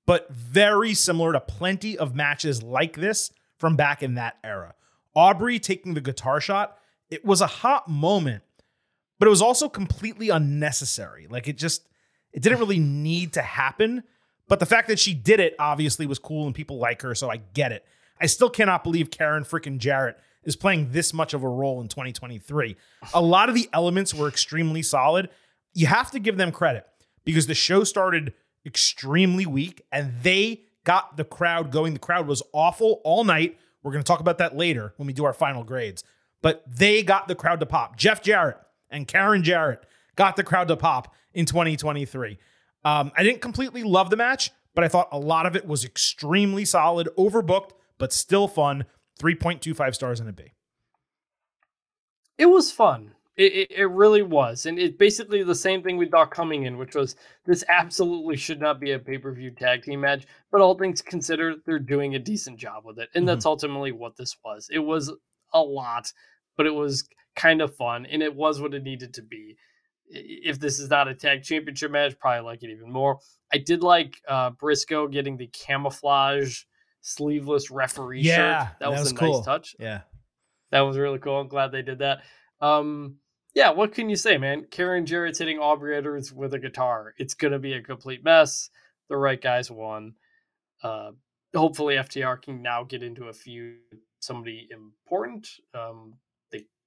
but 0.06 0.32
very 0.32 0.94
similar 0.94 1.34
to 1.34 1.40
plenty 1.40 1.98
of 1.98 2.16
matches 2.16 2.64
like 2.64 2.96
this 2.96 3.32
from 3.58 3.76
back 3.76 4.02
in 4.02 4.16
that 4.16 4.38
era. 4.44 4.76
Aubrey 5.16 5.60
taking 5.60 5.94
the 5.94 6.02
guitar 6.02 6.40
shot, 6.40 6.78
it 7.10 7.26
was 7.26 7.42
a 7.42 7.48
hot 7.48 7.90
moment, 7.90 8.44
but 9.22 9.28
it 9.28 9.30
was 9.30 9.44
also 9.44 9.70
completely 9.70 10.30
unnecessary. 10.30 11.28
Like 11.30 11.48
it 11.48 11.56
just, 11.56 11.88
it 12.34 12.42
didn't 12.42 12.58
really 12.58 12.80
need 12.80 13.34
to 13.34 13.44
happen. 13.44 14.02
But 14.48 14.60
the 14.60 14.66
fact 14.66 14.88
that 14.88 14.98
she 14.98 15.14
did 15.14 15.40
it 15.40 15.54
obviously 15.60 16.08
was 16.08 16.18
cool 16.18 16.48
and 16.48 16.56
people 16.56 16.80
like 16.80 17.04
her, 17.04 17.14
so 17.14 17.30
I 17.30 17.38
get 17.38 17.72
it. 17.72 17.86
I 18.20 18.26
still 18.26 18.50
cannot 18.50 18.84
believe 18.84 19.12
Karen 19.12 19.44
freaking 19.44 19.78
Jarrett 19.78 20.18
is 20.44 20.56
playing 20.56 20.90
this 20.90 21.14
much 21.14 21.36
of 21.36 21.44
a 21.44 21.48
role 21.48 21.82
in 21.82 21.88
2023. 21.88 22.76
A 23.14 23.22
lot 23.22 23.48
of 23.48 23.54
the 23.54 23.70
elements 23.74 24.12
were 24.12 24.28
extremely 24.28 24.82
solid. 24.82 25.30
You 25.76 25.86
have 25.86 26.10
to 26.10 26.20
give 26.20 26.38
them 26.38 26.52
credit 26.52 26.88
because 27.24 27.46
the 27.46 27.54
show 27.54 27.84
started 27.84 28.34
extremely 28.66 29.46
weak 29.46 29.84
and 29.92 30.16
they 30.24 30.62
got 30.84 31.16
the 31.16 31.26
crowd 31.26 31.72
going. 31.72 31.94
The 31.94 32.00
crowd 32.00 32.26
was 32.26 32.42
awful 32.54 33.02
all 33.04 33.24
night. 33.24 33.60
We're 33.84 33.92
going 33.92 34.04
to 34.04 34.08
talk 34.08 34.20
about 34.20 34.40
that 34.40 34.58
later 34.58 34.96
when 34.98 35.06
we 35.06 35.14
do 35.14 35.26
our 35.26 35.34
final 35.34 35.64
grades. 35.64 36.04
But 36.42 36.64
they 36.68 37.04
got 37.04 37.28
the 37.28 37.36
crowd 37.36 37.60
to 37.60 37.68
pop. 37.68 37.98
Jeff 37.98 38.24
Jarrett 38.24 38.58
and 38.92 39.08
Karen 39.08 39.44
Jarrett 39.44 39.86
got 40.16 40.36
the 40.36 40.44
crowd 40.44 40.68
to 40.68 40.78
pop 40.78 41.14
in 41.34 41.46
2023. 41.46 42.38
Um, 42.84 43.12
I 43.16 43.24
didn't 43.24 43.42
completely 43.42 43.84
love 43.84 44.10
the 44.10 44.18
match, 44.18 44.52
but 44.76 44.84
I 44.84 44.88
thought 44.88 45.10
a 45.12 45.20
lot 45.20 45.46
of 45.46 45.56
it 45.56 45.66
was 45.66 45.86
extremely 45.86 46.66
solid, 46.66 47.10
overbooked, 47.18 47.72
but 47.98 48.14
still 48.14 48.48
fun. 48.48 48.86
3.25 49.20 49.94
stars 49.94 50.20
and 50.20 50.30
a 50.30 50.34
B. 50.34 50.54
It 52.38 52.48
was 52.48 52.72
fun. 52.72 53.14
It, 53.38 53.54
it, 53.54 53.72
it 53.72 53.86
really 53.86 54.24
was. 54.24 54.66
And 54.66 54.80
it's 54.80 54.98
basically 54.98 55.44
the 55.44 55.56
same 55.56 55.84
thing 55.84 55.96
we 55.96 56.08
thought 56.08 56.32
coming 56.32 56.64
in, 56.64 56.78
which 56.78 56.96
was 56.96 57.16
this 57.46 57.64
absolutely 57.70 58.36
should 58.36 58.60
not 58.60 58.80
be 58.80 58.92
a 58.92 59.00
pay 59.00 59.18
per 59.18 59.32
view 59.32 59.52
tag 59.52 59.84
team 59.84 60.02
match. 60.02 60.26
But 60.52 60.62
all 60.62 60.76
things 60.76 61.02
considered, 61.02 61.62
they're 61.66 61.80
doing 61.80 62.16
a 62.16 62.20
decent 62.20 62.58
job 62.58 62.84
with 62.86 63.00
it. 63.00 63.10
And 63.14 63.28
that's 63.28 63.46
ultimately 63.46 63.92
what 63.92 64.18
this 64.18 64.36
was. 64.44 64.68
It 64.72 64.80
was 64.80 65.12
a 65.54 65.62
lot, 65.62 66.12
but 66.58 66.66
it 66.66 66.74
was 66.74 67.08
kind 67.36 67.62
of 67.62 67.76
fun. 67.76 68.06
And 68.06 68.22
it 68.22 68.36
was 68.36 68.62
what 68.62 68.74
it 68.74 68.84
needed 68.84 69.14
to 69.16 69.22
be. 69.22 69.58
If 70.10 70.60
this 70.60 70.80
is 70.80 70.90
not 70.90 71.08
a 71.08 71.14
tag 71.16 71.44
championship 71.44 71.92
match, 71.92 72.20
probably 72.20 72.42
like 72.42 72.64
it 72.64 72.70
even 72.72 72.92
more. 72.92 73.20
I 73.54 73.58
did 73.58 73.82
like 73.82 74.20
uh, 74.28 74.50
Briscoe 74.52 75.08
getting 75.08 75.38
the 75.38 75.48
camouflage 75.48 76.64
sleeveless 77.02 77.72
referee 77.72 78.22
Yeah, 78.22 78.36
shirt. 78.36 78.46
That, 78.46 78.80
that 78.80 78.92
was, 78.92 79.00
was 79.00 79.12
a 79.12 79.16
cool. 79.16 79.38
nice 79.38 79.46
touch. 79.46 79.76
Yeah. 79.80 80.02
That 80.72 80.82
was 80.82 80.98
really 80.98 81.20
cool. 81.20 81.40
I'm 81.40 81.48
glad 81.48 81.72
they 81.72 81.82
did 81.82 82.00
that. 82.00 82.20
Um, 82.62 83.18
yeah, 83.54 83.72
what 83.72 83.94
can 83.94 84.10
you 84.10 84.16
say, 84.16 84.38
man? 84.38 84.66
Karen 84.72 85.06
Jarrett's 85.06 85.40
hitting 85.40 85.60
Aubrey 85.60 85.98
Edwards 85.98 86.32
with 86.32 86.54
a 86.54 86.60
guitar. 86.60 87.14
It's 87.18 87.34
gonna 87.34 87.60
be 87.60 87.74
a 87.74 87.82
complete 87.82 88.24
mess. 88.24 88.70
The 89.10 89.18
right 89.18 89.42
guys 89.42 89.70
won. 89.70 90.14
Uh, 90.82 91.12
hopefully, 91.54 91.96
FTR 91.96 92.42
can 92.42 92.62
now 92.62 92.84
get 92.84 93.04
into 93.04 93.26
a 93.26 93.34
feud 93.34 93.80
somebody 94.22 94.70
important. 94.72 95.50
Um, 95.74 96.14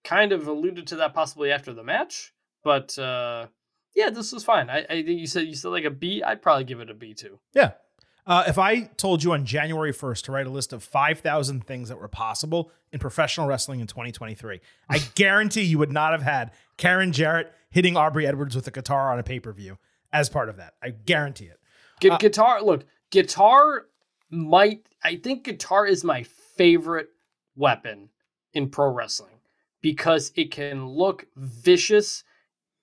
kind 0.04 0.32
of 0.32 0.46
alluded 0.46 0.86
to 0.88 0.96
that 0.96 1.14
possibly 1.14 1.50
after 1.50 1.72
the 1.72 1.82
match, 1.82 2.32
but 2.62 2.96
uh, 2.98 3.46
yeah, 3.94 4.10
this 4.10 4.32
was 4.32 4.44
fine. 4.44 4.70
I, 4.70 4.84
I 4.88 5.02
think 5.02 5.18
you 5.20 5.26
said 5.26 5.46
you 5.46 5.54
said 5.54 5.68
like 5.68 5.84
a 5.84 5.90
B. 5.90 6.22
I'd 6.22 6.42
probably 6.42 6.64
give 6.64 6.80
it 6.80 6.90
a 6.90 6.94
B 6.94 7.14
too. 7.14 7.40
Yeah. 7.54 7.72
Uh, 8.26 8.44
if 8.46 8.58
I 8.58 8.84
told 8.96 9.22
you 9.22 9.32
on 9.32 9.44
January 9.44 9.92
1st 9.92 10.22
to 10.22 10.32
write 10.32 10.46
a 10.46 10.50
list 10.50 10.72
of 10.72 10.82
5,000 10.82 11.66
things 11.66 11.90
that 11.90 12.00
were 12.00 12.08
possible 12.08 12.70
in 12.90 12.98
professional 12.98 13.46
wrestling 13.46 13.80
in 13.80 13.86
2023, 13.86 14.60
I 14.88 14.98
guarantee 15.14 15.62
you 15.62 15.78
would 15.78 15.92
not 15.92 16.12
have 16.12 16.22
had 16.22 16.52
Karen 16.78 17.12
Jarrett 17.12 17.52
hitting 17.68 17.98
Aubrey 17.98 18.26
Edwards 18.26 18.56
with 18.56 18.66
a 18.66 18.70
guitar 18.70 19.12
on 19.12 19.18
a 19.18 19.22
pay 19.22 19.40
per 19.40 19.52
view 19.52 19.76
as 20.12 20.30
part 20.30 20.48
of 20.48 20.56
that. 20.56 20.74
I 20.82 20.90
guarantee 20.90 21.46
it. 21.46 21.60
Gu- 22.00 22.16
guitar, 22.18 22.62
look, 22.62 22.86
guitar 23.10 23.86
might. 24.30 24.88
I 25.02 25.16
think 25.16 25.44
guitar 25.44 25.86
is 25.86 26.02
my 26.02 26.22
favorite 26.56 27.08
weapon 27.56 28.08
in 28.54 28.70
pro 28.70 28.88
wrestling 28.88 29.33
because 29.84 30.32
it 30.34 30.50
can 30.50 30.86
look 30.86 31.26
vicious 31.36 32.24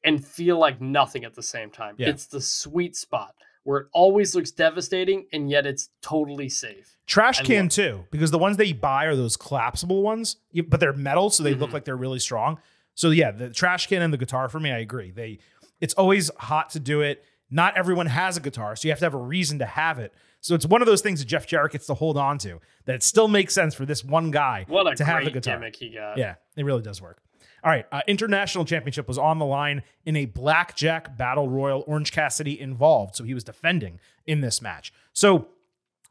and 0.03 0.23
feel 0.23 0.59
like 0.59 0.79
nothing 0.79 1.25
at 1.25 1.33
the 1.33 1.41
same 1.41 1.71
time. 1.71 1.95
Yeah. 1.97 2.09
It's 2.09 2.27
the 2.27 2.39
sweet 2.39 2.95
spot 2.95 3.33
where 3.63 3.79
it 3.79 3.87
always 3.91 4.35
looks 4.35 4.51
devastating 4.51 5.25
and 5.33 5.49
yet 5.49 5.65
it's 5.65 5.89
totally 6.03 6.47
safe. 6.47 6.95
Trash 7.07 7.39
I 7.41 7.43
can 7.43 7.69
too, 7.69 8.05
because 8.11 8.29
the 8.29 8.37
ones 8.37 8.57
they 8.57 8.71
buy 8.71 9.05
are 9.05 9.15
those 9.15 9.35
collapsible 9.35 10.03
ones, 10.03 10.37
but 10.67 10.79
they're 10.79 10.93
metal, 10.93 11.31
so 11.31 11.41
they 11.41 11.55
look 11.55 11.71
Mhm. 11.71 11.73
like 11.73 11.85
they're 11.85 11.97
really 11.97 12.19
strong. 12.19 12.59
So 12.93 13.09
yeah, 13.09 13.31
the 13.31 13.49
trash 13.49 13.87
can 13.87 14.03
and 14.03 14.13
the 14.13 14.17
guitar 14.19 14.47
for 14.47 14.59
me, 14.59 14.71
I 14.71 14.77
agree. 14.77 15.09
They, 15.09 15.39
it's 15.79 15.95
always 15.95 16.29
hot 16.37 16.69
to 16.71 16.79
do 16.79 17.01
it. 17.01 17.25
Not 17.49 17.75
everyone 17.77 18.05
has 18.05 18.37
a 18.37 18.41
guitar, 18.41 18.75
so 18.75 18.87
you 18.87 18.91
have 18.91 18.99
to 18.99 19.05
have 19.05 19.15
a 19.15 19.17
reason 19.17 19.57
to 19.57 19.65
have 19.65 19.97
it. 19.97 20.13
So 20.41 20.55
it's 20.55 20.65
one 20.65 20.81
of 20.81 20.87
those 20.87 21.01
things 21.01 21.19
that 21.19 21.25
Jeff 21.27 21.45
Jarrett 21.47 21.71
gets 21.71 21.85
to 21.87 21.93
hold 21.93 22.17
on 22.17 22.37
to. 22.39 22.59
That 22.85 22.95
it 22.95 23.03
still 23.03 23.27
makes 23.27 23.53
sense 23.53 23.73
for 23.75 23.85
this 23.85 24.03
one 24.03 24.31
guy 24.31 24.65
What 24.67 24.91
a 24.91 24.95
to 24.95 25.05
have 25.05 25.23
the 25.23 25.31
guitar. 25.31 25.57
gimmick 25.57 25.75
he 25.75 25.91
got. 25.91 26.17
Yeah, 26.17 26.35
it 26.57 26.65
really 26.65 26.81
does 26.81 27.01
work. 27.01 27.21
All 27.63 27.69
right, 27.69 27.85
uh, 27.91 28.01
international 28.07 28.65
championship 28.65 29.07
was 29.07 29.19
on 29.19 29.37
the 29.37 29.45
line 29.45 29.83
in 30.03 30.15
a 30.15 30.25
blackjack 30.25 31.15
battle 31.15 31.47
royal. 31.47 31.83
Orange 31.85 32.11
Cassidy 32.11 32.59
involved, 32.59 33.15
so 33.15 33.23
he 33.23 33.35
was 33.35 33.43
defending 33.43 33.99
in 34.25 34.41
this 34.41 34.63
match. 34.63 34.91
So 35.13 35.47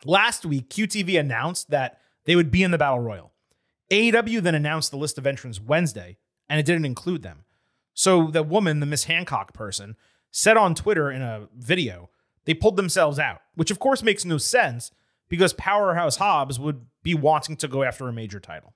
last 0.05 0.47
week, 0.47 0.69
QTV 0.71 1.19
announced 1.19 1.71
that 1.71 1.99
they 2.25 2.37
would 2.37 2.53
be 2.53 2.62
in 2.62 2.71
the 2.71 2.79
battle 2.79 3.01
royal. 3.01 3.33
AEW 3.90 4.40
then 4.40 4.55
announced 4.55 4.93
the 4.93 4.97
list 4.97 5.19
of 5.19 5.27
entrants 5.27 5.61
Wednesday, 5.61 6.19
and 6.49 6.61
it 6.61 6.66
didn't 6.66 6.85
include 6.85 7.23
them. 7.25 7.45
So 7.95 8.29
the 8.31 8.45
woman, 8.45 8.79
the 8.79 8.87
Miss 8.87 9.05
Hancock 9.05 9.53
person, 9.53 9.97
said 10.31 10.57
on 10.57 10.77
Twitter 10.77 11.11
in 11.11 11.21
a 11.23 11.49
video 11.57 12.11
they 12.50 12.54
pulled 12.54 12.76
themselves 12.76 13.20
out, 13.20 13.42
which 13.54 13.70
of 13.70 13.78
course 13.78 14.02
makes 14.02 14.24
no 14.24 14.36
sense 14.36 14.90
because 15.28 15.52
Powerhouse 15.52 16.16
Hobbs 16.16 16.58
would 16.58 16.84
be 17.04 17.14
wanting 17.14 17.56
to 17.58 17.68
go 17.68 17.84
after 17.84 18.08
a 18.08 18.12
major 18.12 18.40
title. 18.40 18.74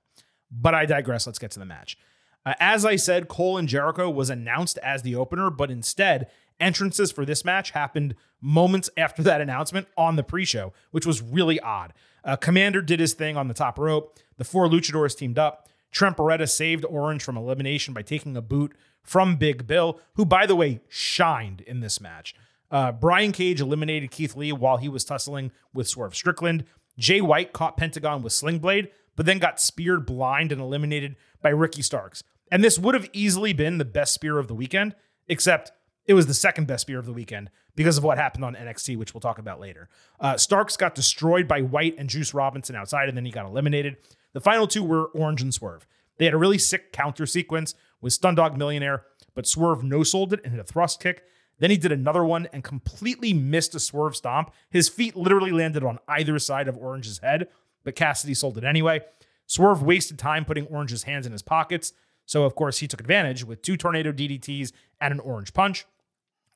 But 0.49 0.73
I 0.73 0.85
digress. 0.85 1.27
Let's 1.27 1.39
get 1.39 1.51
to 1.51 1.59
the 1.59 1.65
match. 1.65 1.97
Uh, 2.45 2.53
as 2.61 2.85
I 2.85 2.95
said, 2.95 3.27
Cole 3.27 3.57
and 3.57 3.67
Jericho 3.67 4.09
was 4.09 4.29
announced 4.29 4.77
as 4.77 5.01
the 5.01 5.15
opener, 5.15 5.49
but 5.49 5.69
instead, 5.69 6.29
entrances 6.57 7.11
for 7.11 7.25
this 7.25 7.43
match 7.43 7.71
happened 7.71 8.15
moments 8.39 8.89
after 8.95 9.21
that 9.23 9.41
announcement 9.41 9.89
on 9.97 10.15
the 10.15 10.23
pre 10.23 10.45
show, 10.45 10.71
which 10.91 11.05
was 11.05 11.21
really 11.21 11.59
odd. 11.59 11.91
Uh, 12.23 12.37
Commander 12.37 12.81
did 12.81 13.01
his 13.01 13.13
thing 13.13 13.35
on 13.35 13.49
the 13.49 13.53
top 13.53 13.77
rope. 13.77 14.17
The 14.37 14.45
four 14.45 14.69
luchadors 14.69 15.17
teamed 15.17 15.37
up. 15.37 15.67
Trent 15.91 16.15
Beretta 16.15 16.49
saved 16.49 16.85
Orange 16.85 17.23
from 17.25 17.35
elimination 17.35 17.93
by 17.93 18.03
taking 18.03 18.37
a 18.37 18.41
boot 18.41 18.73
from 19.03 19.35
Big 19.35 19.67
Bill, 19.67 19.99
who, 20.13 20.23
by 20.23 20.45
the 20.45 20.55
way, 20.55 20.79
shined 20.87 21.59
in 21.59 21.81
this 21.81 21.99
match. 21.99 22.33
Uh, 22.71 22.91
Brian 22.91 23.31
Cage 23.31 23.61
eliminated 23.61 24.11
Keith 24.11 24.35
Lee 24.35 24.51
while 24.51 24.77
he 24.77 24.89
was 24.89 25.05
tussling 25.05 25.51
with 25.73 25.87
Swerve 25.87 26.15
Strickland. 26.15 26.65
Jay 26.97 27.21
White 27.21 27.53
caught 27.53 27.77
Pentagon 27.77 28.21
with 28.21 28.33
Sling 28.33 28.59
Blade, 28.59 28.89
but 29.15 29.25
then 29.25 29.39
got 29.39 29.59
speared 29.59 30.05
blind 30.05 30.51
and 30.51 30.61
eliminated 30.61 31.15
by 31.41 31.49
Ricky 31.49 31.81
Starks. 31.81 32.23
And 32.51 32.63
this 32.63 32.79
would 32.79 32.95
have 32.95 33.09
easily 33.13 33.53
been 33.53 33.77
the 33.77 33.85
best 33.85 34.13
spear 34.13 34.37
of 34.37 34.47
the 34.47 34.55
weekend, 34.55 34.95
except 35.27 35.71
it 36.05 36.13
was 36.13 36.27
the 36.27 36.33
second 36.33 36.67
best 36.67 36.81
spear 36.81 36.99
of 36.99 37.05
the 37.05 37.13
weekend 37.13 37.49
because 37.75 37.97
of 37.97 38.03
what 38.03 38.17
happened 38.17 38.45
on 38.45 38.55
NXT, 38.55 38.97
which 38.97 39.13
we'll 39.13 39.21
talk 39.21 39.39
about 39.39 39.59
later. 39.59 39.89
Uh, 40.19 40.37
Starks 40.37 40.77
got 40.77 40.95
destroyed 40.95 41.47
by 41.47 41.61
White 41.61 41.95
and 41.97 42.09
Juice 42.09 42.33
Robinson 42.33 42.75
outside, 42.75 43.09
and 43.09 43.17
then 43.17 43.25
he 43.25 43.31
got 43.31 43.45
eliminated. 43.45 43.97
The 44.33 44.41
final 44.41 44.67
two 44.67 44.83
were 44.83 45.05
Orange 45.07 45.41
and 45.41 45.53
Swerve. 45.53 45.87
They 46.17 46.25
had 46.25 46.33
a 46.33 46.37
really 46.37 46.57
sick 46.57 46.91
counter 46.91 47.25
sequence 47.25 47.73
with 48.01 48.19
Stundog 48.19 48.55
Millionaire, 48.55 49.03
but 49.33 49.47
Swerve 49.47 49.83
no 49.83 50.03
sold 50.03 50.31
it 50.33 50.41
and 50.43 50.53
hit 50.53 50.61
a 50.61 50.63
thrust 50.63 51.01
kick. 51.01 51.23
Then 51.59 51.71
he 51.71 51.77
did 51.77 51.91
another 51.91 52.25
one 52.25 52.47
and 52.51 52.63
completely 52.63 53.33
missed 53.33 53.75
a 53.75 53.79
swerve 53.79 54.15
stomp. 54.15 54.51
His 54.69 54.89
feet 54.89 55.15
literally 55.15 55.51
landed 55.51 55.83
on 55.83 55.99
either 56.07 56.37
side 56.39 56.67
of 56.67 56.77
Orange's 56.77 57.19
head, 57.19 57.47
but 57.83 57.95
Cassidy 57.95 58.33
sold 58.33 58.57
it 58.57 58.63
anyway. 58.63 59.01
Swerve 59.45 59.83
wasted 59.83 60.17
time 60.19 60.43
putting 60.43 60.67
Orange's 60.67 61.03
hands 61.03 61.25
in 61.25 61.31
his 61.31 61.41
pockets, 61.41 61.93
so 62.25 62.43
of 62.43 62.55
course 62.55 62.79
he 62.79 62.87
took 62.87 62.99
advantage 62.99 63.43
with 63.43 63.61
two 63.61 63.77
tornado 63.77 64.11
DDTs 64.11 64.71
and 64.99 65.13
an 65.13 65.19
orange 65.19 65.53
punch. 65.53 65.85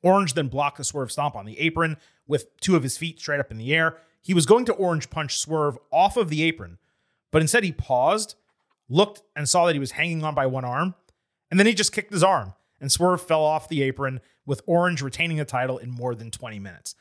Orange 0.02 0.34
then 0.34 0.48
blocked 0.48 0.78
the 0.78 0.84
swerve 0.84 1.12
stomp 1.12 1.36
on 1.36 1.46
the 1.46 1.60
apron 1.60 1.98
with 2.28 2.56
two 2.60 2.76
of 2.76 2.84
his 2.84 2.98
feet 2.98 3.20
straight 3.20 3.40
up 3.40 3.52
in 3.52 3.58
the 3.58 3.74
air. 3.74 3.98
He 4.22 4.34
was 4.34 4.46
going 4.46 4.66
to 4.66 4.74
orange 4.74 5.10
punch 5.10 5.38
Swerve 5.38 5.78
off 5.92 6.18
of 6.18 6.30
the 6.30 6.44
apron, 6.44 6.78
but 7.32 7.42
instead 7.42 7.64
he 7.64 7.72
paused, 7.72 8.36
looked, 8.90 9.22
and 9.36 9.48
saw 9.48 9.66
that 9.66 9.74
he 9.74 9.80
was 9.80 9.92
hanging 9.92 10.24
on 10.24 10.36
by 10.36 10.46
one 10.46 10.66
arm, 10.66 10.96
and 11.50 11.60
then 11.60 11.68
he 11.68 11.74
just 11.74 11.94
kicked 11.94 12.12
his 12.12 12.24
arm, 12.24 12.54
and 12.80 12.92
Swerve 12.92 13.22
fell 13.22 13.44
off 13.44 13.70
the 13.70 13.82
apron 13.84 14.22
with 14.46 14.62
Orange 14.66 15.02
retaining 15.02 15.38
the 15.38 15.46
title 15.46 15.78
in 15.78 15.92
more 15.92 16.16
than 16.16 16.32
20 16.32 16.60
minutes. 16.60 16.96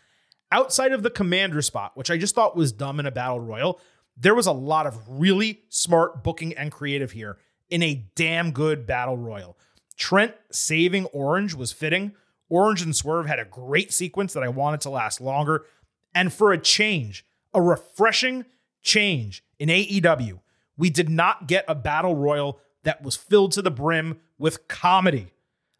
outside 0.51 0.93
of 0.93 1.03
the 1.03 1.11
commander 1.11 1.61
spot, 1.61 1.93
which 1.95 2.11
I 2.11 2.17
just 2.17 2.35
thought 2.35 2.57
was 2.57 2.73
dumb 2.73 2.99
in 2.99 3.07
a 3.07 3.11
battle 3.11 3.39
royal, 3.41 3.81
there 4.17 4.35
was 4.35 4.47
a 4.47 4.53
lot 4.53 4.87
of 4.87 4.99
really 5.07 5.63
smart 5.69 6.25
booking 6.25 6.55
and 6.55 6.73
creative 6.73 7.13
here 7.13 7.39
in 7.69 7.83
a 7.83 8.07
damn 8.15 8.51
good 8.51 8.87
battle 8.87 9.17
royal. 9.17 9.59
Trent 9.97 10.35
saving 10.51 11.05
Orange 11.07 11.55
was 11.55 11.73
fitting. 11.73 12.15
Orange 12.49 12.83
and 12.83 12.97
Swerve 12.97 13.27
had 13.27 13.39
a 13.39 13.45
great 13.45 13.93
sequence 13.93 14.33
that 14.33 14.43
I 14.43 14.49
wanted 14.49 14.81
to 14.83 14.91
last 14.91 15.21
longer. 15.21 15.67
And 16.15 16.33
for 16.33 16.53
a 16.53 16.59
change, 16.59 17.27
a 17.53 17.61
refreshing 17.61 18.47
change 18.83 19.45
in 19.59 19.69
AEW, 19.69 20.41
we 20.77 20.89
did 20.89 21.11
not 21.11 21.47
get 21.47 21.65
a 21.69 21.75
battle 21.75 22.15
royal 22.15 22.59
that 22.85 23.03
was 23.03 23.17
filled 23.17 23.53
to 23.53 23.63
the 23.63 23.71
brim 23.71 24.19
with 24.39 24.67
comedy. 24.69 25.29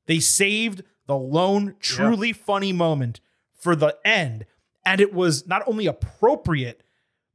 They 0.09 0.19
saved 0.19 0.83
the 1.07 1.17
lone, 1.17 1.77
truly 1.79 2.33
funny 2.33 2.73
moment 2.73 3.21
for 3.55 3.77
the 3.77 3.97
end. 4.05 4.45
And 4.85 5.01
it 5.01 5.15
was 5.15 5.47
not 5.47 5.63
only 5.67 5.87
appropriate, 5.87 6.83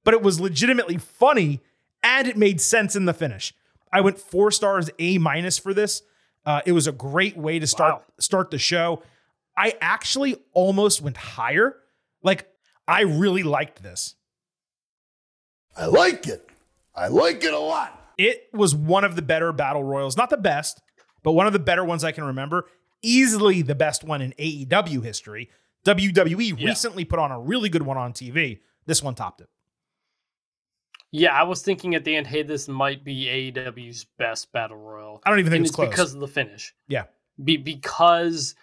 but 0.03 0.13
it 0.13 0.21
was 0.21 0.41
legitimately 0.41 0.97
funny 0.97 1.61
and 2.03 2.27
it 2.27 2.35
made 2.35 2.59
sense 2.59 2.95
in 2.95 3.05
the 3.05 3.13
finish. 3.13 3.53
I 3.93 4.01
went 4.01 4.19
four 4.19 4.51
stars 4.51 4.89
A 4.99 5.17
minus 5.19 5.57
for 5.57 5.73
this. 5.73 6.01
Uh, 6.45 6.61
it 6.65 6.73
was 6.73 6.87
a 6.87 6.91
great 6.91 7.37
way 7.37 7.59
to 7.59 7.67
start 7.67 7.93
Wow. 7.93 8.03
start 8.19 8.51
the 8.51 8.57
show. 8.57 9.01
I 9.55 9.75
actually 9.79 10.35
almost 10.53 11.01
went 11.01 11.15
higher. 11.15 11.77
Like 12.21 12.49
I 12.87 13.01
really 13.03 13.43
liked 13.43 13.81
this. 13.83 14.15
I 15.77 15.85
like 15.85 16.27
it. 16.27 16.49
I 16.95 17.07
like 17.07 17.43
it 17.43 17.53
a 17.53 17.59
lot. 17.59 18.13
It 18.17 18.49
was 18.53 18.75
one 18.75 19.03
of 19.03 19.15
the 19.15 19.21
better 19.21 19.51
battle 19.51 19.83
royals, 19.83 20.17
not 20.17 20.29
the 20.29 20.37
best, 20.37 20.81
but 21.23 21.31
one 21.33 21.47
of 21.47 21.53
the 21.53 21.59
better 21.59 21.83
ones 21.83 22.03
I 22.03 22.11
can 22.11 22.23
remember. 22.25 22.67
Easily 23.01 23.61
the 23.61 23.75
best 23.75 24.03
one 24.03 24.21
in 24.21 24.33
AEW 24.39 25.03
history. 25.03 25.49
WWE 25.85 26.53
Yeah. 26.57 26.67
recently 26.69 27.03
put 27.03 27.19
on 27.19 27.31
a 27.31 27.39
really 27.39 27.67
good 27.69 27.83
one 27.83 27.97
on 27.97 28.13
TV. 28.13 28.61
This 28.85 29.03
one 29.03 29.15
topped 29.15 29.41
it. 29.41 29.49
Yeah, 31.11 31.33
I 31.33 31.43
was 31.43 31.61
thinking 31.61 31.93
at 31.95 32.03
the 32.05 32.15
end, 32.15 32.25
hey, 32.27 32.41
this 32.41 32.67
might 32.67 33.03
be 33.03 33.25
AEW's 33.27 34.05
best 34.17 34.51
battle 34.51 34.77
royal. 34.77 35.21
I 35.25 35.29
don't 35.29 35.39
even 35.39 35.51
think 35.51 35.57
and 35.59 35.65
it's 35.65 35.69
it's 35.71 35.75
close. 35.75 35.89
because 35.89 36.13
of 36.15 36.21
the 36.21 36.27
finish. 36.27 36.73
Yeah. 36.87 37.03
Be- 37.43 37.57
because 37.57 38.55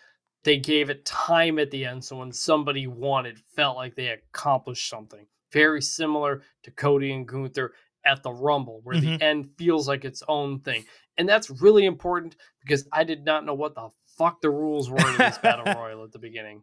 they 0.43 0.57
gave 0.59 0.91
it 0.91 1.05
time 1.05 1.59
at 1.59 1.71
the 1.71 1.85
end. 1.85 2.05
So 2.05 2.17
when 2.19 2.33
somebody 2.33 2.87
won, 2.87 3.27
it 3.27 3.39
felt 3.55 3.77
like 3.77 3.95
they 3.95 4.09
accomplished 4.09 4.89
something. 4.89 5.27
Very 5.53 5.83
similar 5.83 6.43
to 6.65 6.71
Cody 6.73 7.13
and 7.13 7.27
Gunther 7.29 7.73
at 8.05 8.23
the 8.23 8.33
Rumble, 8.33 8.81
where 8.83 8.97
Mhm. 8.97 9.19
the 9.19 9.25
end 9.25 9.51
feels 9.57 9.87
like 9.87 10.05
its 10.05 10.23
own 10.27 10.61
thing. 10.61 10.87
And 11.21 11.29
that's 11.29 11.51
really 11.51 11.85
important 11.85 12.35
because 12.62 12.89
I 12.91 13.05
did 13.05 13.27
not 13.27 13.45
know 13.45 13.53
what 13.53 13.75
the 13.75 13.91
fuck 14.16 14.41
the 14.41 14.49
rules 14.49 14.89
were 14.89 15.07
in 15.07 15.18
this 15.18 15.37
battle 15.37 15.66
royal 15.79 16.03
at 16.03 16.12
the 16.12 16.18
beginning. 16.18 16.62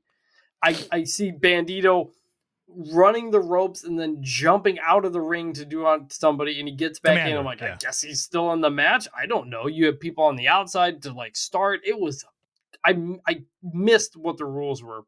I, 0.63 0.75
I 0.91 1.03
see 1.03 1.31
Bandito 1.31 2.09
running 2.67 3.29
the 3.29 3.39
ropes 3.39 3.83
and 3.83 3.99
then 3.99 4.17
jumping 4.21 4.79
out 4.79 5.05
of 5.05 5.13
the 5.13 5.21
ring 5.21 5.53
to 5.53 5.63
do 5.63 5.85
on 5.85 6.09
somebody 6.09 6.57
and 6.57 6.67
he 6.67 6.73
gets 6.73 6.99
back 6.99 7.29
in. 7.29 7.37
I'm 7.37 7.45
like, 7.45 7.61
I 7.61 7.75
guess 7.79 8.01
he's 8.01 8.23
still 8.23 8.51
in 8.51 8.61
the 8.61 8.71
match. 8.71 9.07
I 9.15 9.27
don't 9.27 9.47
know. 9.47 9.67
You 9.67 9.85
have 9.85 9.99
people 9.99 10.23
on 10.23 10.37
the 10.37 10.47
outside 10.47 11.03
to 11.03 11.13
like 11.13 11.35
start. 11.35 11.81
It 11.85 11.99
was 11.99 12.25
I 12.83 12.97
I 13.27 13.43
missed 13.61 14.17
what 14.17 14.37
the 14.37 14.45
rules 14.45 14.81
were. 14.81 15.03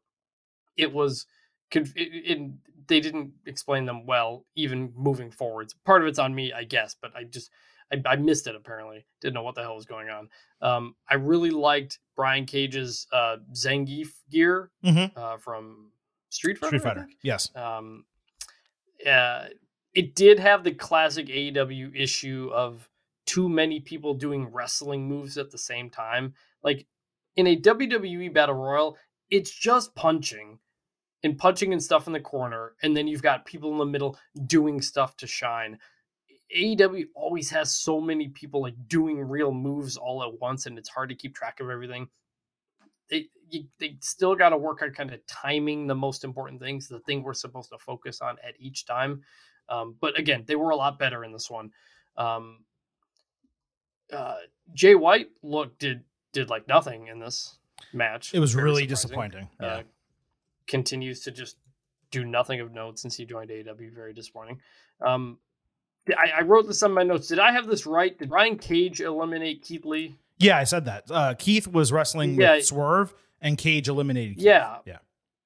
It 0.76 0.92
was 0.92 1.26
conf- 1.72 1.96
it, 1.96 2.08
it, 2.12 2.50
they 2.86 3.00
didn't 3.00 3.32
explain 3.46 3.84
them 3.84 4.06
well 4.06 4.44
even 4.54 4.92
moving 4.96 5.32
forwards. 5.32 5.74
Part 5.84 6.02
of 6.02 6.06
it's 6.06 6.20
on 6.20 6.36
me, 6.36 6.52
I 6.52 6.62
guess, 6.62 6.94
but 7.02 7.16
I 7.16 7.24
just 7.24 7.50
I, 7.92 8.00
I 8.06 8.16
missed 8.16 8.46
it 8.46 8.54
apparently. 8.54 9.04
Didn't 9.20 9.34
know 9.34 9.42
what 9.42 9.54
the 9.54 9.62
hell 9.62 9.74
was 9.76 9.86
going 9.86 10.08
on. 10.08 10.28
Um, 10.62 10.94
I 11.08 11.14
really 11.14 11.50
liked 11.50 11.98
Brian 12.16 12.46
Cage's 12.46 13.06
uh, 13.12 13.36
Zangief 13.54 14.08
gear 14.30 14.70
Mhm. 14.84 15.16
uh, 15.16 15.36
from 15.38 15.90
Street 16.28 16.58
Fighter. 16.58 16.78
Street 16.78 16.88
Fighter. 16.88 17.08
Yes. 17.22 17.50
um, 17.56 18.04
uh, 19.06 19.46
it 19.94 20.14
did 20.14 20.38
have 20.38 20.62
the 20.62 20.72
classic 20.72 21.26
AEW 21.26 21.92
issue 21.96 22.50
of 22.52 22.88
too 23.26 23.48
many 23.48 23.80
people 23.80 24.14
doing 24.14 24.46
wrestling 24.52 25.08
moves 25.08 25.36
at 25.38 25.50
the 25.50 25.58
same 25.58 25.90
time. 25.90 26.34
Like 26.62 26.86
in 27.36 27.46
a 27.46 27.56
WWE 27.56 28.32
Battle 28.32 28.54
Royal, 28.54 28.96
it's 29.30 29.50
just 29.50 29.94
punching 29.94 30.58
and 31.22 31.38
punching 31.38 31.72
and 31.72 31.82
stuff 31.82 32.06
in 32.06 32.12
the 32.12 32.20
corner, 32.20 32.74
and 32.82 32.96
then 32.96 33.06
you've 33.06 33.22
got 33.22 33.44
people 33.44 33.70
in 33.72 33.78
the 33.78 33.84
middle 33.84 34.18
doing 34.46 34.80
stuff 34.80 35.16
to 35.18 35.26
shine. 35.26 35.78
AEW 36.56 37.06
always 37.14 37.50
has 37.50 37.74
so 37.74 38.00
many 38.00 38.28
people 38.28 38.62
like 38.62 38.74
doing 38.88 39.20
real 39.20 39.52
moves 39.52 39.96
all 39.96 40.22
at 40.22 40.40
once, 40.40 40.66
and 40.66 40.78
it's 40.78 40.88
hard 40.88 41.08
to 41.10 41.14
keep 41.14 41.34
track 41.34 41.60
of 41.60 41.70
everything. 41.70 42.08
They 43.08 43.28
you, 43.48 43.64
they 43.78 43.96
still 44.00 44.34
got 44.34 44.50
to 44.50 44.56
work 44.56 44.82
on 44.82 44.92
kind 44.92 45.12
of 45.12 45.24
timing 45.26 45.86
the 45.86 45.94
most 45.94 46.24
important 46.24 46.60
things, 46.60 46.88
the 46.88 47.00
thing 47.00 47.22
we're 47.22 47.34
supposed 47.34 47.70
to 47.70 47.78
focus 47.78 48.20
on 48.20 48.36
at 48.46 48.54
each 48.58 48.86
time. 48.86 49.22
Um, 49.68 49.96
but 50.00 50.18
again, 50.18 50.44
they 50.46 50.56
were 50.56 50.70
a 50.70 50.76
lot 50.76 50.98
better 50.98 51.24
in 51.24 51.32
this 51.32 51.50
one. 51.50 51.70
Um, 52.16 52.64
uh, 54.12 54.36
Jay 54.74 54.94
White 54.94 55.28
look 55.42 55.78
did 55.78 56.02
did 56.32 56.50
like 56.50 56.66
nothing 56.68 57.08
in 57.08 57.18
this 57.18 57.58
match. 57.92 58.34
It 58.34 58.40
was 58.40 58.52
Very 58.52 58.64
really 58.64 58.82
surprising. 58.88 59.08
disappointing. 59.08 59.48
Yeah. 59.60 59.66
Uh, 59.66 59.82
continues 60.66 61.20
to 61.20 61.30
just 61.30 61.56
do 62.10 62.24
nothing 62.24 62.60
of 62.60 62.72
note 62.72 62.98
since 62.98 63.16
he 63.16 63.24
joined 63.24 63.50
AEW. 63.50 63.92
Very 63.94 64.12
disappointing. 64.12 64.60
Um, 65.00 65.38
I, 66.08 66.38
I 66.38 66.40
wrote 66.42 66.66
this 66.66 66.82
on 66.82 66.92
my 66.92 67.02
notes. 67.02 67.28
Did 67.28 67.38
I 67.38 67.52
have 67.52 67.66
this 67.66 67.86
right? 67.86 68.18
Did 68.18 68.30
Brian 68.30 68.56
Cage 68.58 69.00
eliminate 69.00 69.62
Keith 69.62 69.84
Lee? 69.84 70.16
Yeah, 70.38 70.56
I 70.58 70.64
said 70.64 70.86
that. 70.86 71.04
Uh, 71.10 71.34
Keith 71.38 71.66
was 71.68 71.92
wrestling 71.92 72.40
Yeah. 72.40 72.56
with 72.56 72.66
Swerve, 72.66 73.12
and 73.40 73.58
Cage 73.58 73.88
eliminated. 73.88 74.36
Keith. 74.36 74.44
Yeah. 74.46 74.78
Yeah. 74.86 74.98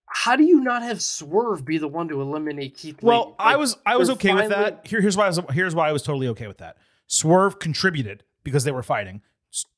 How 0.07 0.37
do 0.37 0.45
you 0.45 0.61
not 0.61 0.83
have 0.83 1.03
Swerve 1.03 1.65
be 1.65 1.77
the 1.79 1.89
one 1.89 2.09
to 2.09 2.21
eliminate 2.21 2.77
Keith 2.77 3.03
Lee? 3.03 3.09
Well, 3.09 3.35
I 3.39 3.57
was 3.57 3.77
I 3.85 3.97
was 3.97 4.09
okay 4.11 4.33
with 4.33 4.51
that. 4.51 4.87
Here, 4.87 5.01
here's 5.01 5.17
why 5.17 5.25
I 5.25 5.29
was 5.29 5.41
here's 5.53 5.75
why 5.75 5.89
I 5.89 5.93
was 5.93 6.03
totally 6.03 6.29
okay 6.29 6.47
with 6.47 6.59
that. 6.59 6.77
Swerve 7.09 7.59
contributed 7.59 8.23
because 8.45 8.63
they 8.65 8.71
were 8.73 8.83
fighting. 8.85 9.23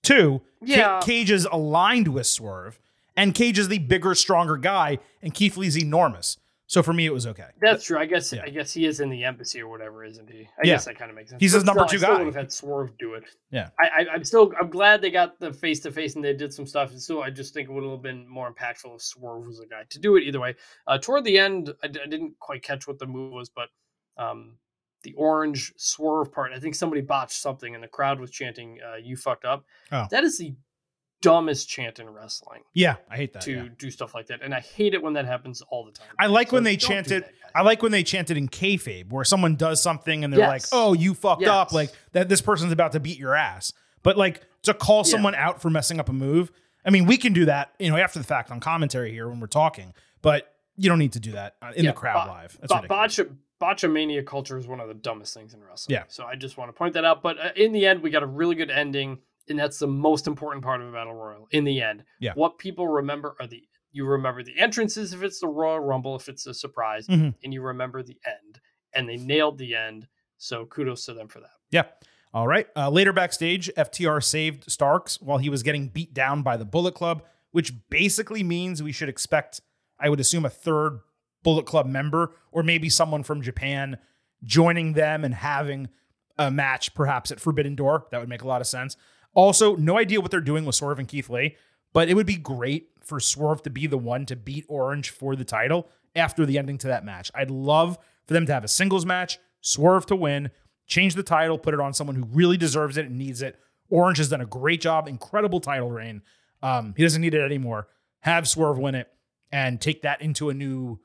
Two, 0.03 0.43
Yeah. 0.63 1.01
Cage 1.03 1.31
is 1.31 1.47
aligned 1.51 2.09
with 2.09 2.27
Swerve, 2.27 2.79
and 3.17 3.35
Cage 3.35 3.59
is 3.59 3.69
the 3.69 3.79
bigger, 3.79 4.15
stronger 4.15 4.57
guy, 4.59 4.99
and 5.23 5.33
Keith 5.35 5.57
Lee's 5.57 5.77
enormous. 5.79 6.37
So 6.69 6.83
for 6.83 6.93
me, 6.93 7.07
it 7.07 7.13
was 7.13 7.27
okay. 7.29 7.47
That's 7.61 7.85
true. 7.85 7.97
I 7.99 8.07
guess 8.07 8.33
Yeah. 8.33 8.43
I 8.45 8.49
guess 8.49 8.73
he 8.73 8.87
is 8.87 8.99
in 9.01 9.09
the 9.09 9.23
embassy 9.25 9.61
or 9.63 9.69
whatever, 9.69 10.03
isn't 10.05 10.29
he? 10.29 10.49
I 10.59 10.67
Yeah. 10.67 10.75
guess 10.75 10.87
that 10.87 10.99
kind 10.99 11.11
of 11.11 11.17
makes 11.17 11.31
sense. 11.31 11.41
He's 11.41 11.53
But 11.53 11.59
his 11.59 11.65
number 11.65 11.87
still, 11.87 12.01
two 12.01 12.07
I 12.07 12.09
guy. 12.09 12.19
Would 12.19 12.27
have 12.27 12.35
had 12.35 12.53
Swerve 12.53 12.99
do 12.99 13.15
it. 13.15 13.23
Yeah. 13.51 13.71
I, 13.79 13.85
I, 13.87 14.07
I'm 14.15 14.25
still 14.25 14.53
I'm 14.61 14.69
glad 14.69 15.01
they 15.01 15.11
got 15.13 15.39
the 15.39 15.53
face 15.53 15.79
to 15.81 15.93
face 15.93 16.17
and 16.17 16.25
they 16.25 16.33
did 16.35 16.53
some 16.53 16.67
stuff. 16.67 16.91
And 16.91 17.01
still, 17.01 17.23
I 17.23 17.31
just 17.31 17.55
think 17.55 17.69
it 17.69 17.73
would 17.73 17.85
have 17.85 18.03
been 18.03 18.27
more 18.29 18.53
impactful 18.53 18.95
if 18.97 19.03
Swerve 19.03 19.47
was 19.47 19.59
the 19.61 19.67
guy 19.67 19.85
to 19.89 19.99
do 20.01 20.17
it. 20.17 20.25
Either 20.25 20.41
way, 20.41 20.57
uh, 20.89 20.99
toward 20.99 21.23
the 21.25 21.39
end, 21.39 21.73
I, 21.85 21.87
d- 21.89 22.01
I 22.05 22.09
didn't 22.09 22.37
quite 22.41 22.63
catch 22.65 22.89
what 22.89 22.99
the 22.99 23.07
move 23.07 23.33
was, 23.33 23.49
but 23.49 23.69
um, 24.19 24.57
the 25.05 25.13
orange 25.15 25.73
Swerve 25.77 26.33
part, 26.33 26.53
I 26.53 26.59
think 26.59 26.75
somebody 26.75 27.01
botched 27.01 27.41
something 27.41 27.75
and 27.77 27.85
the 27.85 27.89
crowd 27.89 28.19
was 28.19 28.33
chanting, 28.33 28.81
uh, 28.85 28.97
"You 28.97 29.17
fucked 29.17 29.45
up." 29.45 29.65
Oh. 29.93 30.07
That 30.11 30.25
is 30.25 30.37
the 30.39 30.57
dumbest 31.23 31.69
chant 31.69 31.99
in 31.99 32.09
wrestling 32.11 32.63
Yeah, 32.75 32.97
I 33.11 33.17
hate 33.17 33.33
that. 33.33 33.43
to 33.43 33.53
yeah. 33.53 33.69
do 33.79 33.91
stuff 33.91 34.15
like 34.15 34.27
that, 34.29 34.43
and 34.43 34.55
I 34.55 34.61
hate 34.61 34.95
it 34.95 35.03
when 35.03 35.15
that 35.15 35.25
happens 35.27 35.63
all 35.71 35.85
the 35.85 35.93
time. 35.93 36.09
I 36.19 36.27
like 36.27 36.51
So 36.51 36.55
when 36.57 36.65
they 36.65 36.77
don't 36.77 36.81
do 36.89 36.95
chanted. 36.95 37.23
that, 37.25 37.33
guys. 37.43 37.51
I 37.55 37.63
like 37.63 37.83
when 37.83 37.93
they 37.93 38.03
chant 38.03 38.31
it 38.31 38.37
in 38.37 38.49
kayfabe, 38.49 39.11
where 39.11 39.25
someone 39.25 39.57
does 39.57 39.83
something 39.83 40.25
and 40.25 40.33
they're 40.33 40.41
Yes. 40.41 40.73
like, 40.73 40.81
"Oh, 40.81 40.93
you 40.93 41.15
fucked 41.15 41.45
up!" 41.45 41.73
Like 41.73 41.91
that. 42.13 42.29
This 42.29 42.41
person's 42.43 42.73
about 42.73 42.93
to 42.93 43.01
beat 43.01 43.19
your 43.19 43.35
ass. 43.35 43.73
But 44.03 44.17
like 44.17 44.43
to 44.63 44.75
call 44.75 44.99
Yeah. 44.99 45.11
someone 45.13 45.35
out 45.35 45.61
for 45.63 45.71
messing 45.71 45.99
up 45.99 46.09
a 46.09 46.13
move. 46.13 46.53
I 46.85 46.91
mean, 46.91 47.07
we 47.07 47.17
can 47.17 47.33
do 47.33 47.47
that, 47.47 47.73
you 47.79 47.91
know, 47.91 47.97
after 47.97 48.19
the 48.19 48.25
fact 48.25 48.51
on 48.53 48.61
commentary 48.61 49.11
here 49.11 49.29
when 49.29 49.41
we're 49.41 49.47
talking. 49.49 49.95
But 50.23 50.53
you 50.77 50.89
don't 50.89 50.99
need 50.99 51.15
to 51.15 51.21
do 51.21 51.33
that 51.33 51.57
uh, 51.63 51.73
in 51.75 51.85
Yeah, 51.85 51.91
the 51.93 51.97
crowd 51.97 52.27
bo- 52.27 52.33
live. 52.33 52.59
That's 52.61 52.73
Bo- 52.87 53.27
botchamania 53.61 54.25
culture 54.25 54.59
is 54.59 54.67
one 54.67 54.81
of 54.81 54.89
the 54.89 54.95
dumbest 54.95 55.33
things 55.35 55.55
in 55.55 55.65
wrestling. 55.65 55.95
Yeah. 55.95 56.05
So 56.09 56.25
I 56.27 56.35
just 56.37 56.57
want 56.59 56.69
to 56.69 56.73
point 56.73 56.95
that 56.95 57.05
out. 57.05 57.23
But 57.23 57.39
uh, 57.39 57.49
in 57.57 57.73
the 57.73 57.87
end, 57.87 58.03
we 58.03 58.11
got 58.11 58.23
a 58.23 58.27
really 58.27 58.55
good 58.55 58.71
ending, 58.71 59.19
and 59.49 59.59
that's 59.59 59.79
the 59.79 59.87
most 59.87 60.27
important 60.27 60.65
part 60.65 60.81
of 60.81 60.89
a 60.89 60.93
battle 60.93 61.15
royal. 61.15 61.47
In 61.51 61.65
the 61.65 61.81
end, 61.81 62.05
Yeah. 62.21 62.33
what 62.35 62.59
people 62.59 62.87
remember 62.89 63.37
are 63.41 63.47
the 63.47 63.63
you 63.93 64.05
remember 64.05 64.43
the 64.43 64.59
entrances 64.59 65.15
if 65.15 65.23
it's 65.23 65.41
the 65.41 65.49
Royal 65.49 65.81
Rumble, 65.81 66.17
if 66.17 66.29
it's 66.29 66.47
a 66.47 66.53
surprise, 66.53 67.07
Mhm. 67.07 67.35
and 67.43 67.55
you 67.55 67.63
remember 67.63 68.03
the 68.03 68.19
end. 68.27 68.61
And 68.93 69.09
they 69.09 69.17
nailed 69.17 69.57
the 69.57 69.75
end. 69.75 70.07
So 70.37 70.67
kudos 70.67 71.07
to 71.07 71.15
them 71.15 71.29
for 71.29 71.41
that. 71.41 71.53
Yeah. 71.71 71.85
All 72.35 72.47
right. 72.47 72.67
Uh, 72.77 72.91
later 72.91 73.15
backstage, 73.15 73.71
FTR 73.75 74.21
saved 74.21 74.71
Starks 74.71 75.19
while 75.23 75.39
he 75.39 75.49
was 75.49 75.63
getting 75.63 75.89
beat 75.89 76.13
down 76.13 76.43
by 76.43 76.59
the 76.59 76.67
Bullet 76.67 76.95
Club, 76.95 77.25
which 77.53 77.73
basically 77.89 78.43
means 78.43 78.83
we 78.83 78.93
should 78.93 79.09
expect, 79.09 79.63
I 79.99 80.11
would 80.11 80.21
assume, 80.21 80.45
a 80.45 80.51
third 80.51 81.01
Bullet 81.43 81.65
Club 81.65 81.87
member 81.87 82.35
or 82.53 82.63
maybe 82.63 82.91
someone 82.91 83.23
from 83.23 83.41
Japan 83.41 83.97
joining 84.43 84.93
them 84.93 85.25
and 85.25 85.33
having 85.33 85.89
a 86.37 86.51
match 86.51 86.93
perhaps 86.95 87.31
at 87.31 87.41
Forbidden 87.41 87.75
Door. 87.77 88.09
That 88.11 88.21
would 88.21 88.29
make 88.29 88.43
a 88.43 88.49
lot 88.49 88.61
of 88.61 88.67
sense. 88.67 88.99
Also, 89.37 89.77
no 89.77 89.99
idea 89.99 90.19
what 90.19 90.31
they're 90.31 90.41
doing 90.41 90.65
with 90.65 90.75
Swerve 90.75 90.99
and 90.99 91.07
Keith 91.07 91.29
Lee, 91.29 91.57
but 91.93 92.09
it 92.09 92.15
would 92.15 92.27
be 92.27 92.37
great 92.37 92.89
for 93.03 93.21
Swerve 93.21 93.63
to 93.65 93.71
be 93.71 93.87
the 93.87 93.99
one 93.99 94.25
to 94.27 94.35
beat 94.35 94.65
Orange 94.67 95.11
for 95.11 95.37
the 95.37 95.45
title 95.45 95.91
after 96.17 96.47
the 96.47 96.57
ending 96.57 96.79
to 96.79 96.87
that 96.87 97.05
match. 97.05 97.31
I'd 97.35 97.51
love 97.51 97.99
for 98.27 98.33
them 98.33 98.47
to 98.47 98.55
have 98.55 98.65
a 98.65 98.69
singles 98.69 99.05
match, 99.05 99.39
Swerve 99.61 100.07
to 100.07 100.17
win, 100.17 100.51
change 100.87 101.15
the 101.15 101.23
title, 101.23 101.59
put 101.59 101.75
it 101.75 101.81
on 101.81 101.93
someone 101.93 102.17
who 102.17 102.25
really 102.25 102.57
deserves 102.57 102.97
it 102.97 103.05
and 103.05 103.19
needs 103.19 103.43
it. 103.43 103.61
Orange 103.91 104.17
has 104.17 104.31
done 104.31 104.41
a 104.41 104.47
great 104.47 104.81
job, 104.81 105.07
incredible 105.07 105.61
title 105.61 105.91
reign. 105.91 106.23
Um, 106.63 106.95
he 106.97 107.03
doesn't 107.03 107.21
need 107.21 107.35
it 107.35 107.43
anymore. 107.43 107.89
Have 108.21 108.49
Swerve 108.49 108.79
win 108.79 108.95
it 108.95 109.09
and 109.53 109.79
take 109.83 110.01
that 110.01 110.23
into 110.23 110.49
a 110.49 110.55
new, 110.55 110.99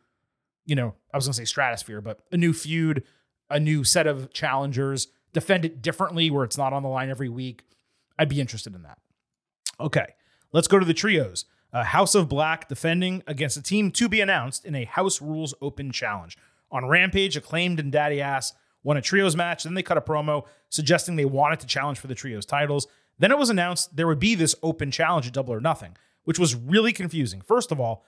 you 0.65 0.75
know, 0.75 0.95
I 1.13 1.17
was 1.17 1.25
going 1.25 1.33
to 1.33 1.37
say 1.37 1.45
stratosphere, 1.45 1.99
but 1.99 2.21
a 2.31 2.37
new 2.37 2.53
feud, 2.53 3.03
a 3.49 3.59
new 3.59 3.83
set 3.83 4.07
of 4.07 4.31
challengers, 4.31 5.09
defend 5.33 5.65
it 5.65 5.81
differently 5.81 6.31
where 6.31 6.45
it's 6.45 6.57
not 6.57 6.71
on 6.71 6.81
the 6.81 6.89
line 6.89 7.09
every 7.09 7.27
week. 7.29 7.63
I'd 8.17 8.29
be 8.29 8.41
interested 8.41 8.75
in 8.75 8.83
that. 8.83 8.99
Okay, 9.79 10.15
let's 10.51 10.67
go 10.67 10.79
to 10.79 10.85
the 10.85 10.93
trios. 10.93 11.45
Uh, 11.73 11.83
House 11.83 12.15
of 12.15 12.27
Black 12.27 12.67
defending 12.67 13.23
against 13.27 13.57
a 13.57 13.61
team 13.61 13.91
to 13.91 14.09
be 14.09 14.21
announced 14.21 14.65
in 14.65 14.75
a 14.75 14.85
House 14.85 15.21
Rules 15.21 15.53
Open 15.61 15.91
challenge. 15.91 16.37
On 16.71 16.85
Rampage, 16.85 17.37
Acclaimed 17.37 17.79
and 17.79 17.91
Daddy 17.91 18.21
Ass 18.21 18.53
won 18.83 18.97
a 18.97 19.01
trios 19.01 19.35
match. 19.35 19.63
Then 19.63 19.73
they 19.73 19.83
cut 19.83 19.97
a 19.97 20.01
promo 20.01 20.45
suggesting 20.69 21.15
they 21.15 21.25
wanted 21.25 21.59
to 21.61 21.67
challenge 21.67 21.99
for 21.99 22.07
the 22.07 22.15
trios 22.15 22.45
titles. 22.45 22.87
Then 23.19 23.31
it 23.31 23.37
was 23.37 23.49
announced 23.49 23.95
there 23.95 24.07
would 24.07 24.19
be 24.19 24.35
this 24.35 24.55
open 24.63 24.91
challenge 24.91 25.27
at 25.27 25.33
Double 25.33 25.53
or 25.53 25.61
Nothing, 25.61 25.95
which 26.23 26.39
was 26.39 26.55
really 26.55 26.91
confusing. 26.91 27.41
First 27.41 27.71
of 27.71 27.79
all, 27.79 28.05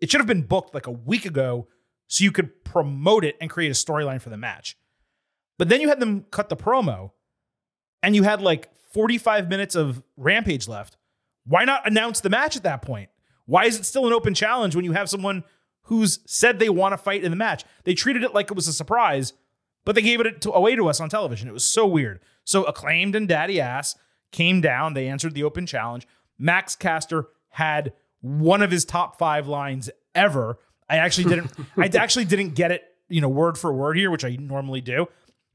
it 0.00 0.10
should 0.10 0.20
have 0.20 0.26
been 0.26 0.42
booked 0.42 0.74
like 0.74 0.86
a 0.86 0.92
week 0.92 1.24
ago 1.24 1.68
so 2.06 2.24
you 2.24 2.32
could 2.32 2.64
promote 2.64 3.24
it 3.24 3.36
and 3.40 3.50
create 3.50 3.70
a 3.70 3.74
storyline 3.74 4.20
for 4.20 4.30
the 4.30 4.36
match. 4.36 4.76
But 5.58 5.68
then 5.68 5.80
you 5.80 5.88
had 5.88 6.00
them 6.00 6.24
cut 6.30 6.48
the 6.48 6.56
promo 6.56 7.12
and 8.02 8.16
you 8.16 8.22
had 8.22 8.40
like 8.40 8.68
45 8.92 9.48
minutes 9.48 9.74
of 9.74 10.02
Rampage 10.16 10.68
left. 10.68 10.96
Why 11.44 11.64
not 11.64 11.86
announce 11.86 12.20
the 12.20 12.30
match 12.30 12.56
at 12.56 12.62
that 12.64 12.82
point? 12.82 13.08
Why 13.46 13.64
is 13.64 13.78
it 13.78 13.86
still 13.86 14.06
an 14.06 14.12
open 14.12 14.34
challenge 14.34 14.76
when 14.76 14.84
you 14.84 14.92
have 14.92 15.08
someone 15.08 15.44
who's 15.84 16.20
said 16.26 16.58
they 16.58 16.68
want 16.68 16.92
to 16.92 16.98
fight 16.98 17.24
in 17.24 17.30
the 17.30 17.36
match? 17.36 17.64
They 17.84 17.94
treated 17.94 18.22
it 18.22 18.34
like 18.34 18.50
it 18.50 18.54
was 18.54 18.68
a 18.68 18.72
surprise, 18.72 19.32
but 19.84 19.94
they 19.94 20.02
gave 20.02 20.20
it 20.20 20.40
to, 20.42 20.52
away 20.52 20.76
to 20.76 20.88
us 20.88 21.00
on 21.00 21.08
television. 21.08 21.48
It 21.48 21.52
was 21.52 21.64
so 21.64 21.86
weird. 21.86 22.20
So 22.44 22.64
acclaimed 22.64 23.14
and 23.14 23.26
Daddy 23.26 23.60
Ass 23.60 23.96
came 24.30 24.60
down. 24.60 24.94
They 24.94 25.08
answered 25.08 25.34
the 25.34 25.44
open 25.44 25.66
challenge. 25.66 26.06
Max 26.38 26.76
Caster 26.76 27.26
had 27.50 27.92
one 28.20 28.62
of 28.62 28.70
his 28.70 28.84
top 28.84 29.18
five 29.18 29.46
lines 29.46 29.90
ever. 30.14 30.58
I 30.88 30.96
actually 30.96 31.28
didn't. 31.28 31.52
I 31.76 31.86
actually 31.94 32.24
didn't 32.24 32.54
get 32.54 32.70
it, 32.72 32.84
you 33.08 33.20
know, 33.20 33.28
word 33.28 33.58
for 33.58 33.72
word 33.72 33.96
here, 33.96 34.10
which 34.10 34.24
I 34.24 34.36
normally 34.36 34.80
do. 34.80 35.06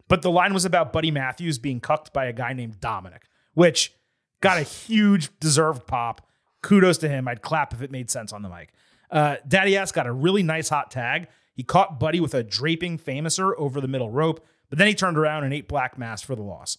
But 0.07 0.21
the 0.21 0.31
line 0.31 0.53
was 0.53 0.65
about 0.65 0.93
Buddy 0.93 1.11
Matthews 1.11 1.57
being 1.57 1.79
cucked 1.79 2.13
by 2.13 2.25
a 2.25 2.33
guy 2.33 2.53
named 2.53 2.79
Dominic, 2.79 3.23
which 3.53 3.93
got 4.41 4.57
a 4.57 4.63
huge 4.63 5.29
deserved 5.39 5.87
pop. 5.87 6.27
Kudos 6.61 6.97
to 6.99 7.09
him. 7.09 7.27
I'd 7.27 7.41
clap 7.41 7.73
if 7.73 7.81
it 7.81 7.91
made 7.91 8.09
sense 8.09 8.31
on 8.33 8.41
the 8.41 8.49
mic. 8.49 8.73
Uh, 9.09 9.37
Daddy 9.47 9.77
Ass 9.77 9.91
got 9.91 10.07
a 10.07 10.11
really 10.11 10.43
nice 10.43 10.69
hot 10.69 10.91
tag. 10.91 11.27
He 11.55 11.63
caught 11.63 11.99
Buddy 11.99 12.19
with 12.19 12.33
a 12.33 12.43
draping 12.43 12.97
famouser 12.97 13.53
over 13.57 13.79
the 13.79 13.87
middle 13.87 14.11
rope, 14.11 14.45
but 14.69 14.77
then 14.77 14.87
he 14.87 14.93
turned 14.93 15.17
around 15.17 15.43
and 15.43 15.53
ate 15.53 15.67
Black 15.67 15.97
Mass 15.97 16.21
for 16.21 16.35
the 16.35 16.41
loss. 16.41 16.77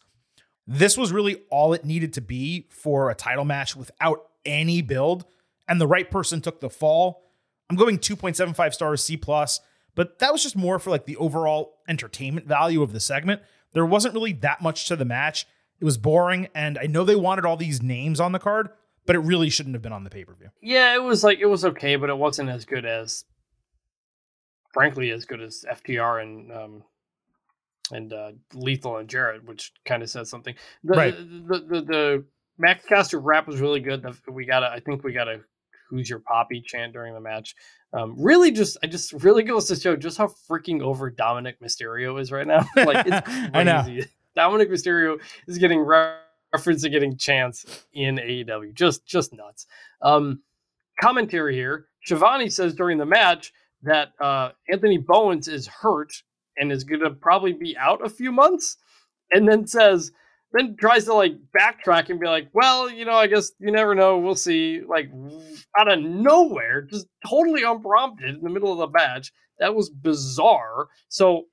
This 0.66 0.98
was 0.98 1.12
really 1.12 1.42
all 1.50 1.72
it 1.72 1.84
needed 1.84 2.12
to 2.14 2.20
be 2.20 2.66
for 2.70 3.10
a 3.10 3.14
title 3.14 3.44
match 3.44 3.76
without 3.76 4.26
any 4.44 4.82
build, 4.82 5.24
and 5.68 5.80
the 5.80 5.86
right 5.86 6.10
person 6.10 6.40
took 6.40 6.60
the 6.60 6.70
fall. 6.70 7.22
I'm 7.70 7.76
going 7.76 7.98
2.75 7.98 8.74
stars 8.74 9.04
C 9.04 9.16
plus, 9.16 9.60
but 9.96 10.20
that 10.20 10.32
was 10.32 10.44
just 10.44 10.54
more 10.54 10.78
for 10.78 10.90
like 10.90 11.06
the 11.06 11.16
overall 11.16 11.78
entertainment 11.88 12.46
value 12.46 12.82
of 12.82 12.92
the 12.92 13.00
segment. 13.00 13.42
There 13.72 13.84
wasn't 13.84 14.14
really 14.14 14.32
that 14.34 14.62
much 14.62 14.86
to 14.86 14.94
the 14.94 15.04
match. 15.04 15.46
It 15.80 15.84
was 15.84 15.98
boring, 15.98 16.48
and 16.54 16.78
I 16.78 16.86
know 16.86 17.02
they 17.02 17.16
wanted 17.16 17.44
all 17.44 17.56
these 17.56 17.82
names 17.82 18.20
on 18.20 18.32
the 18.32 18.38
card, 18.38 18.68
but 19.04 19.16
it 19.16 19.20
really 19.20 19.50
shouldn't 19.50 19.74
have 19.74 19.82
been 19.82 19.92
on 19.92 20.04
the 20.04 20.10
pay 20.10 20.24
per 20.24 20.34
view. 20.34 20.50
Yeah, 20.62 20.94
it 20.94 21.02
was 21.02 21.24
like 21.24 21.40
it 21.40 21.46
was 21.46 21.64
okay, 21.64 21.96
but 21.96 22.10
it 22.10 22.16
wasn't 22.16 22.50
as 22.50 22.64
good 22.64 22.84
as, 22.84 23.24
frankly, 24.72 25.10
as 25.10 25.24
good 25.24 25.40
as 25.40 25.64
FTR 25.70 26.22
and 26.22 26.52
um, 26.52 26.82
and 27.90 28.12
uh, 28.12 28.32
Lethal 28.54 28.98
and 28.98 29.08
Jarrett, 29.08 29.44
which 29.44 29.72
kind 29.84 30.02
of 30.02 30.10
says 30.10 30.30
something. 30.30 30.54
The, 30.84 30.94
Right. 30.94 31.16
The 31.16 31.24
the, 31.24 31.58
the, 31.58 31.80
the 31.82 32.24
Max 32.58 32.84
Caster 32.86 33.18
rap 33.18 33.46
was 33.46 33.60
really 33.60 33.80
good. 33.80 34.06
We 34.30 34.46
got 34.46 34.60
to 34.60 34.68
I 34.68 34.80
think 34.80 35.04
we 35.04 35.12
got 35.12 35.28
a 35.28 35.40
"Who's 35.88 36.08
your 36.08 36.20
poppy?" 36.20 36.60
chant 36.60 36.92
during 36.92 37.14
the 37.14 37.20
match. 37.20 37.54
Um, 37.92 38.14
really, 38.18 38.50
just 38.50 38.76
I 38.82 38.86
just 38.86 39.12
really 39.12 39.42
goes 39.42 39.66
to 39.68 39.76
show 39.76 39.96
just 39.96 40.18
how 40.18 40.28
freaking 40.48 40.82
over 40.82 41.10
Dominic 41.10 41.60
Mysterio 41.60 42.20
is 42.20 42.32
right 42.32 42.46
now. 42.46 42.66
like 42.76 43.06
it's 43.06 43.26
crazy. 43.26 43.50
I 43.54 43.62
know. 43.62 43.98
Dominic 44.34 44.70
Mysterio 44.70 45.18
is 45.46 45.58
getting 45.58 45.80
re- 45.80 46.16
reference 46.52 46.84
and 46.84 46.92
getting 46.92 47.16
chance 47.16 47.86
in 47.92 48.16
AEW. 48.16 48.74
Just 48.74 49.06
just 49.06 49.32
nuts. 49.32 49.66
Um, 50.02 50.40
commentary 51.00 51.54
here. 51.54 51.86
Schiavone 52.04 52.50
says 52.50 52.74
during 52.74 52.98
the 52.98 53.06
match 53.06 53.52
that 53.82 54.12
uh, 54.20 54.50
Anthony 54.70 54.98
Bowens 54.98 55.48
is 55.48 55.66
hurt 55.66 56.22
and 56.58 56.72
is 56.72 56.84
going 56.84 57.00
to 57.00 57.10
probably 57.10 57.52
be 57.52 57.76
out 57.76 58.04
a 58.04 58.08
few 58.08 58.32
months, 58.32 58.78
and 59.30 59.48
then 59.48 59.66
says, 59.66 60.12
then 60.56 60.76
tries 60.76 61.04
to 61.04 61.14
like 61.14 61.36
backtrack 61.58 62.08
and 62.08 62.20
be 62.20 62.26
like, 62.26 62.48
well, 62.52 62.90
you 62.90 63.04
know, 63.04 63.14
I 63.14 63.26
guess 63.26 63.52
you 63.58 63.70
never 63.70 63.94
know. 63.94 64.18
We'll 64.18 64.34
see. 64.34 64.80
Like 64.86 65.10
out 65.76 65.90
of 65.90 66.00
nowhere, 66.00 66.82
just 66.82 67.06
totally 67.26 67.62
unprompted 67.62 68.34
in 68.34 68.42
the 68.42 68.50
middle 68.50 68.72
of 68.72 68.78
the 68.78 68.98
match. 68.98 69.32
That 69.58 69.74
was 69.74 69.90
bizarre. 69.90 70.88
So 71.08 71.46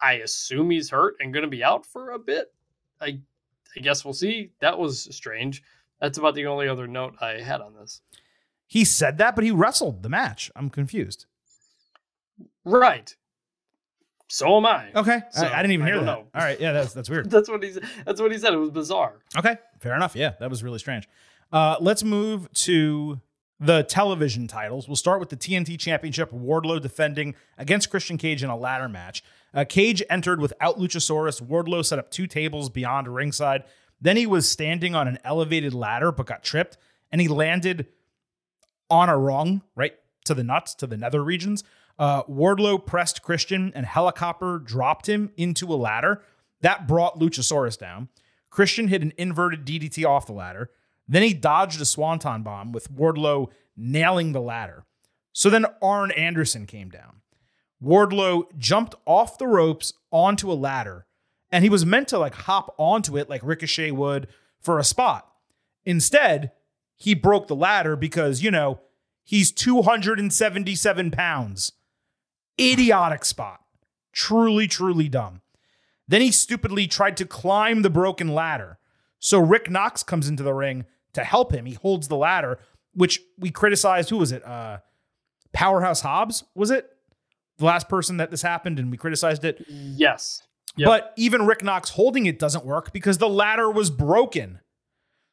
I 0.00 0.14
assume 0.14 0.70
he's 0.70 0.90
hurt 0.90 1.16
and 1.20 1.32
going 1.32 1.44
to 1.44 1.50
be 1.50 1.64
out 1.64 1.86
for 1.86 2.10
a 2.10 2.18
bit. 2.18 2.52
I, 3.00 3.20
I 3.76 3.80
guess 3.80 4.04
we'll 4.04 4.14
see. 4.14 4.50
That 4.60 4.78
was 4.78 5.14
strange. 5.14 5.62
That's 6.00 6.18
about 6.18 6.34
the 6.34 6.46
only 6.46 6.68
other 6.68 6.86
note 6.86 7.14
I 7.20 7.40
had 7.40 7.60
on 7.60 7.74
this. 7.74 8.00
He 8.66 8.84
said 8.84 9.18
that, 9.18 9.34
but 9.34 9.44
he 9.44 9.50
wrestled 9.50 10.02
the 10.02 10.08
match. 10.08 10.50
I'm 10.54 10.70
confused. 10.70 11.26
Right. 12.64 13.16
So 14.28 14.56
am 14.58 14.66
I. 14.66 14.90
Okay, 14.94 15.20
So, 15.32 15.46
I, 15.46 15.54
I 15.58 15.62
didn't 15.62 15.72
even 15.72 15.86
hear 15.86 15.98
that. 15.98 16.04
know. 16.04 16.26
All 16.34 16.42
right, 16.42 16.60
yeah, 16.60 16.72
that's 16.72 16.92
that's 16.92 17.08
weird. 17.08 17.30
That's 17.30 17.48
what 17.48 17.62
he 17.62 17.72
said. 17.72 17.84
That's 18.04 18.20
what 18.20 18.30
he 18.30 18.38
said. 18.38 18.52
It 18.52 18.58
was 18.58 18.70
bizarre. 18.70 19.14
Okay, 19.36 19.56
fair 19.80 19.94
enough. 19.96 20.14
Yeah, 20.14 20.34
that 20.38 20.50
was 20.50 20.62
really 20.62 20.78
strange. 20.78 21.08
Uh, 21.50 21.76
let's 21.80 22.04
move 22.04 22.52
to 22.52 23.20
the 23.58 23.82
television 23.84 24.46
titles. 24.46 24.86
We'll 24.86 24.96
start 24.96 25.18
with 25.18 25.30
the 25.30 25.36
TNT 25.36 25.78
Championship. 25.78 26.30
Wardlow 26.30 26.80
defending 26.80 27.34
against 27.56 27.90
Christian 27.90 28.18
Cage 28.18 28.42
in 28.44 28.50
a 28.50 28.56
ladder 28.56 28.88
match. 28.88 29.24
Uh, 29.54 29.64
Cage 29.66 30.02
entered 30.10 30.40
without 30.40 30.78
Luchasaurus. 30.78 31.42
Wardlow 31.42 31.84
set 31.84 31.98
up 31.98 32.10
two 32.10 32.26
tables 32.26 32.68
beyond 32.68 33.08
ringside. 33.08 33.64
Then 34.00 34.16
he 34.18 34.26
was 34.26 34.48
standing 34.48 34.94
on 34.94 35.08
an 35.08 35.18
elevated 35.24 35.72
ladder 35.74 36.12
but 36.12 36.26
got 36.26 36.44
tripped, 36.44 36.76
and 37.10 37.20
he 37.20 37.28
landed 37.28 37.86
on 38.90 39.08
a 39.08 39.16
rung 39.18 39.62
right 39.74 39.94
to 40.26 40.34
the 40.34 40.44
nuts 40.44 40.74
to 40.76 40.86
the 40.86 40.96
nether 40.96 41.24
regions. 41.24 41.64
Uh, 41.98 42.22
Wardlow 42.24 42.84
pressed 42.84 43.22
Christian 43.22 43.72
and 43.74 43.84
helicopter 43.84 44.58
dropped 44.58 45.08
him 45.08 45.32
into 45.36 45.72
a 45.72 45.76
ladder. 45.76 46.22
That 46.60 46.86
brought 46.86 47.18
Luchasaurus 47.18 47.78
down. 47.78 48.08
Christian 48.50 48.88
hit 48.88 49.02
an 49.02 49.12
inverted 49.16 49.66
DDT 49.66 50.06
off 50.06 50.26
the 50.26 50.32
ladder. 50.32 50.70
Then 51.06 51.22
he 51.22 51.34
dodged 51.34 51.80
a 51.80 51.84
swanton 51.84 52.42
bomb 52.42 52.72
with 52.72 52.92
Wardlow 52.92 53.48
nailing 53.76 54.32
the 54.32 54.40
ladder. 54.40 54.84
So 55.32 55.50
then 55.50 55.66
Arn 55.80 56.10
Anderson 56.12 56.66
came 56.66 56.90
down. 56.90 57.20
Wardlow 57.82 58.44
jumped 58.58 58.94
off 59.06 59.38
the 59.38 59.46
ropes 59.46 59.92
onto 60.10 60.50
a 60.50 60.54
ladder, 60.54 61.06
and 61.50 61.62
he 61.62 61.70
was 61.70 61.86
meant 61.86 62.08
to 62.08 62.18
like 62.18 62.34
hop 62.34 62.74
onto 62.76 63.16
it 63.16 63.28
like 63.28 63.42
Ricochet 63.44 63.92
would 63.92 64.26
for 64.60 64.78
a 64.78 64.84
spot. 64.84 65.32
Instead, 65.84 66.50
he 66.96 67.14
broke 67.14 67.46
the 67.46 67.54
ladder 67.54 67.94
because, 67.94 68.42
you 68.42 68.50
know, 68.50 68.80
he's 69.22 69.52
277 69.52 71.10
pounds. 71.12 71.72
Idiotic 72.60 73.24
spot. 73.24 73.60
Truly, 74.12 74.66
truly 74.66 75.08
dumb. 75.08 75.42
Then 76.06 76.20
he 76.20 76.30
stupidly 76.30 76.86
tried 76.86 77.16
to 77.18 77.26
climb 77.26 77.82
the 77.82 77.90
broken 77.90 78.28
ladder. 78.28 78.78
So 79.18 79.38
Rick 79.38 79.70
Knox 79.70 80.02
comes 80.02 80.28
into 80.28 80.42
the 80.42 80.54
ring 80.54 80.86
to 81.12 81.24
help 81.24 81.52
him. 81.52 81.66
He 81.66 81.74
holds 81.74 82.08
the 82.08 82.16
ladder, 82.16 82.58
which 82.94 83.20
we 83.38 83.50
criticized. 83.50 84.10
Who 84.10 84.16
was 84.16 84.32
it? 84.32 84.44
Uh, 84.44 84.78
Powerhouse 85.52 86.00
Hobbs, 86.00 86.44
was 86.54 86.70
it? 86.70 86.90
The 87.58 87.64
last 87.64 87.88
person 87.88 88.18
that 88.18 88.30
this 88.30 88.42
happened, 88.42 88.78
and 88.78 88.90
we 88.90 88.96
criticized 88.96 89.44
it. 89.44 89.64
Yes. 89.68 90.42
Yep. 90.76 90.86
But 90.86 91.12
even 91.16 91.46
Rick 91.46 91.64
Knox 91.64 91.90
holding 91.90 92.26
it 92.26 92.38
doesn't 92.38 92.64
work 92.64 92.92
because 92.92 93.18
the 93.18 93.28
ladder 93.28 93.70
was 93.70 93.90
broken. 93.90 94.60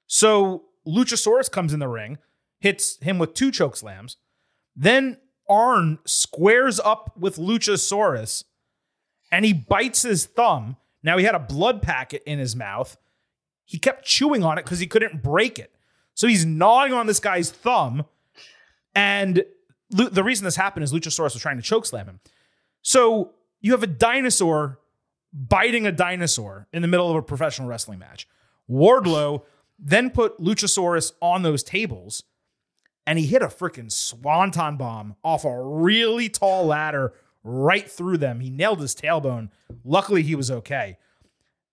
So 0.08 0.66
Luchasaurus 0.88 1.52
comes 1.52 1.72
in 1.72 1.80
the 1.80 1.88
ring, 1.88 2.18
hits 2.60 2.98
him 3.02 3.20
with 3.20 3.34
two 3.34 3.52
choke 3.52 3.78
slams. 3.78 4.18
Then 4.76 5.18
Arn 5.50 6.00
squares 6.06 6.80
up 6.80 7.14
with 7.18 7.38
Luchasaurus 7.38 8.44
and 9.32 9.46
he 9.46 9.54
bites 9.54 10.02
his 10.02 10.26
thumb. 10.26 10.78
Now 11.04 11.18
he 11.18 11.26
had 11.26 11.36
a 11.36 11.40
blood 11.40 11.82
packet 11.82 12.24
in 12.26 12.40
his 12.40 12.56
mouth. 12.56 12.98
He 13.66 13.78
kept 13.78 14.06
chewing 14.06 14.44
on 14.44 14.58
it 14.58 14.64
because 14.66 14.80
he 14.80 14.88
couldn't 14.88 15.24
break 15.24 15.60
it. 15.60 15.74
So 16.14 16.28
he's 16.28 16.46
gnawing 16.46 16.94
on 16.94 17.08
this 17.08 17.20
guy's 17.20 17.52
thumb. 17.52 18.06
And 18.94 19.44
Lu- 19.92 20.10
the 20.10 20.24
reason 20.24 20.46
this 20.46 20.56
happened 20.56 20.84
is 20.84 20.94
Luchasaurus 20.94 21.34
was 21.34 21.42
trying 21.42 21.58
to 21.58 21.64
choke 21.64 21.86
slam 21.86 22.08
him. 22.08 22.20
So 22.82 23.34
you 23.62 23.72
have 23.72 23.84
a 23.84 23.88
dinosaur 23.88 24.80
biting 25.34 25.86
a 25.86 25.92
dinosaur 25.92 26.68
in 26.72 26.82
the 26.82 26.88
middle 26.88 27.10
of 27.10 27.16
a 27.16 27.22
professional 27.22 27.68
wrestling 27.68 28.00
match. 28.00 28.28
Wardlow 28.70 29.44
then 29.78 30.10
put 30.10 30.40
Luchasaurus 30.40 31.12
on 31.22 31.42
those 31.42 31.62
tables 31.62 32.24
and 33.06 33.20
he 33.20 33.26
hit 33.26 33.42
a 33.42 33.48
freaking 33.48 33.92
swanton 33.92 34.78
bomb 34.78 35.16
off 35.24 35.46
a 35.46 35.62
really 35.62 36.30
tall 36.30 36.66
ladder 36.66 37.14
right 37.44 37.90
through 37.90 38.18
them. 38.18 38.40
He 38.40 38.50
nailed 38.50 38.82
his 38.82 38.96
tailbone. 38.96 39.50
Luckily, 39.84 40.24
he 40.24 40.36
was 40.36 40.50
okay. 40.50 40.98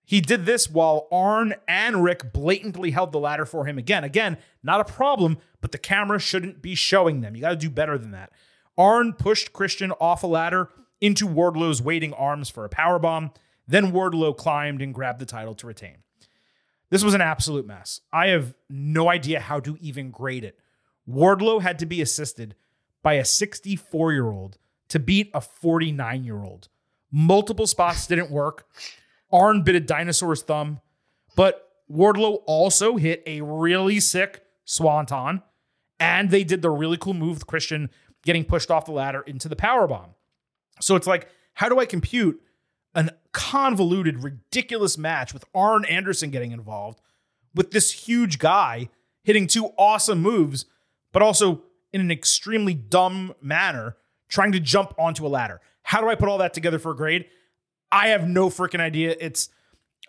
He 0.05 0.21
did 0.21 0.45
this 0.45 0.69
while 0.69 1.07
Arn 1.11 1.55
and 1.67 2.03
Rick 2.03 2.33
blatantly 2.33 2.91
held 2.91 3.11
the 3.11 3.19
ladder 3.19 3.45
for 3.45 3.65
him 3.65 3.77
again. 3.77 4.03
Again, 4.03 4.37
not 4.61 4.81
a 4.81 4.93
problem, 4.93 5.37
but 5.61 5.71
the 5.71 5.77
camera 5.77 6.19
shouldn't 6.19 6.61
be 6.61 6.75
showing 6.75 7.21
them. 7.21 7.35
You 7.35 7.41
got 7.41 7.49
to 7.51 7.55
do 7.55 7.69
better 7.69 7.97
than 7.97 8.11
that. 8.11 8.31
Arn 8.77 9.13
pushed 9.13 9.53
Christian 9.53 9.91
off 9.93 10.23
a 10.23 10.27
ladder 10.27 10.69
into 10.99 11.27
Wardlow's 11.27 11.81
waiting 11.81 12.13
arms 12.13 12.49
for 12.49 12.65
a 12.65 12.69
powerbomb. 12.69 13.33
Then 13.67 13.91
Wardlow 13.91 14.35
climbed 14.35 14.81
and 14.81 14.93
grabbed 14.93 15.19
the 15.19 15.25
title 15.25 15.55
to 15.55 15.67
retain. 15.67 15.97
This 16.89 17.03
was 17.03 17.13
an 17.13 17.21
absolute 17.21 17.65
mess. 17.65 18.01
I 18.11 18.27
have 18.27 18.53
no 18.69 19.09
idea 19.09 19.39
how 19.39 19.59
to 19.61 19.77
even 19.79 20.11
grade 20.11 20.43
it. 20.43 20.59
Wardlow 21.09 21.61
had 21.61 21.79
to 21.79 21.85
be 21.85 22.01
assisted 22.01 22.55
by 23.01 23.13
a 23.13 23.25
64 23.25 24.13
year 24.13 24.31
old 24.31 24.57
to 24.89 24.99
beat 24.99 25.29
a 25.33 25.41
49 25.41 26.23
year 26.23 26.43
old. 26.43 26.69
Multiple 27.11 27.67
spots 27.67 28.07
didn't 28.07 28.31
work. 28.31 28.67
Arn 29.31 29.63
bit 29.63 29.75
a 29.75 29.79
dinosaur's 29.79 30.43
thumb, 30.43 30.79
but 31.35 31.69
Wardlow 31.91 32.43
also 32.45 32.97
hit 32.97 33.23
a 33.25 33.41
really 33.41 33.99
sick 33.99 34.43
swanton, 34.63 35.41
and 35.99 36.29
they 36.29 36.43
did 36.43 36.61
the 36.61 36.69
really 36.69 36.97
cool 36.97 37.13
move 37.13 37.35
with 37.35 37.47
Christian 37.47 37.89
getting 38.23 38.45
pushed 38.45 38.71
off 38.71 38.85
the 38.85 38.91
ladder 38.91 39.21
into 39.21 39.49
the 39.49 39.55
power 39.55 39.87
bomb. 39.87 40.11
So 40.79 40.95
it's 40.95 41.07
like, 41.07 41.29
how 41.55 41.69
do 41.69 41.79
I 41.79 41.85
compute 41.85 42.41
an 42.95 43.11
convoluted, 43.31 44.23
ridiculous 44.23 44.97
match 44.97 45.33
with 45.33 45.45
Arn 45.53 45.85
Anderson 45.85 46.29
getting 46.29 46.51
involved 46.51 47.01
with 47.55 47.71
this 47.71 47.91
huge 47.91 48.39
guy 48.39 48.89
hitting 49.23 49.47
two 49.47 49.71
awesome 49.77 50.21
moves, 50.21 50.65
but 51.13 51.21
also 51.21 51.63
in 51.93 52.01
an 52.01 52.11
extremely 52.11 52.73
dumb 52.73 53.33
manner 53.41 53.95
trying 54.27 54.51
to 54.51 54.59
jump 54.59 54.93
onto 54.99 55.25
a 55.25 55.29
ladder? 55.29 55.61
How 55.83 56.01
do 56.01 56.09
I 56.09 56.15
put 56.15 56.27
all 56.27 56.39
that 56.39 56.53
together 56.53 56.79
for 56.79 56.91
a 56.91 56.95
grade? 56.95 57.25
I 57.91 58.09
have 58.09 58.27
no 58.27 58.49
freaking 58.49 58.81
idea. 58.81 59.15
It's 59.19 59.49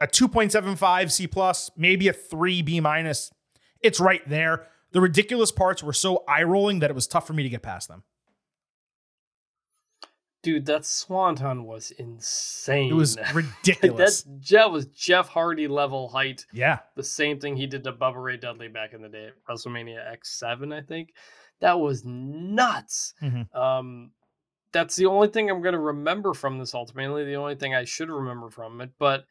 a 0.00 0.08
2.75 0.08 1.12
C 1.12 1.26
plus, 1.28 1.70
maybe 1.76 2.08
a 2.08 2.12
3 2.12 2.62
B 2.62 2.80
minus. 2.80 3.30
It's 3.80 4.00
right 4.00 4.26
there. 4.28 4.66
The 4.92 5.00
ridiculous 5.00 5.52
parts 5.52 5.82
were 5.82 5.92
so 5.92 6.24
eye 6.26 6.42
rolling 6.42 6.80
that 6.80 6.90
it 6.90 6.94
was 6.94 7.06
tough 7.06 7.26
for 7.26 7.32
me 7.34 7.42
to 7.42 7.48
get 7.48 7.62
past 7.62 7.88
them. 7.88 8.02
Dude, 10.44 10.66
that 10.66 10.84
Swanton 10.84 11.64
was 11.64 11.90
insane. 11.90 12.90
It 12.90 12.94
was 12.94 13.18
ridiculous. 13.34 14.22
That's 14.22 14.50
that 14.50 14.70
was 14.70 14.86
Jeff 14.86 15.28
Hardy 15.28 15.66
level 15.66 16.08
height. 16.08 16.46
yeah. 16.52 16.78
The 16.94 17.02
same 17.02 17.40
thing 17.40 17.56
he 17.56 17.66
did 17.66 17.82
to 17.84 17.92
Bubba 17.92 18.22
Ray 18.22 18.36
Dudley 18.36 18.68
back 18.68 18.92
in 18.92 19.02
the 19.02 19.08
day 19.08 19.26
at 19.28 19.32
WrestleMania 19.48 20.00
X7, 20.16 20.72
I 20.72 20.82
think. 20.82 21.14
That 21.60 21.80
was 21.80 22.04
nuts. 22.04 23.14
Mhm. 23.22 23.52
Um, 23.56 24.10
that's 24.72 24.96
the 24.96 25.06
only 25.06 25.28
thing 25.28 25.50
I'm 25.50 25.62
going 25.62 25.72
to 25.74 25.78
remember 25.78 26.34
from 26.34 26.58
this. 26.58 26.74
Ultimately, 26.74 27.24
the 27.24 27.36
only 27.36 27.54
thing 27.54 27.74
I 27.74 27.84
should 27.84 28.10
remember 28.10 28.50
from 28.50 28.80
it. 28.80 28.90
But 28.98 29.24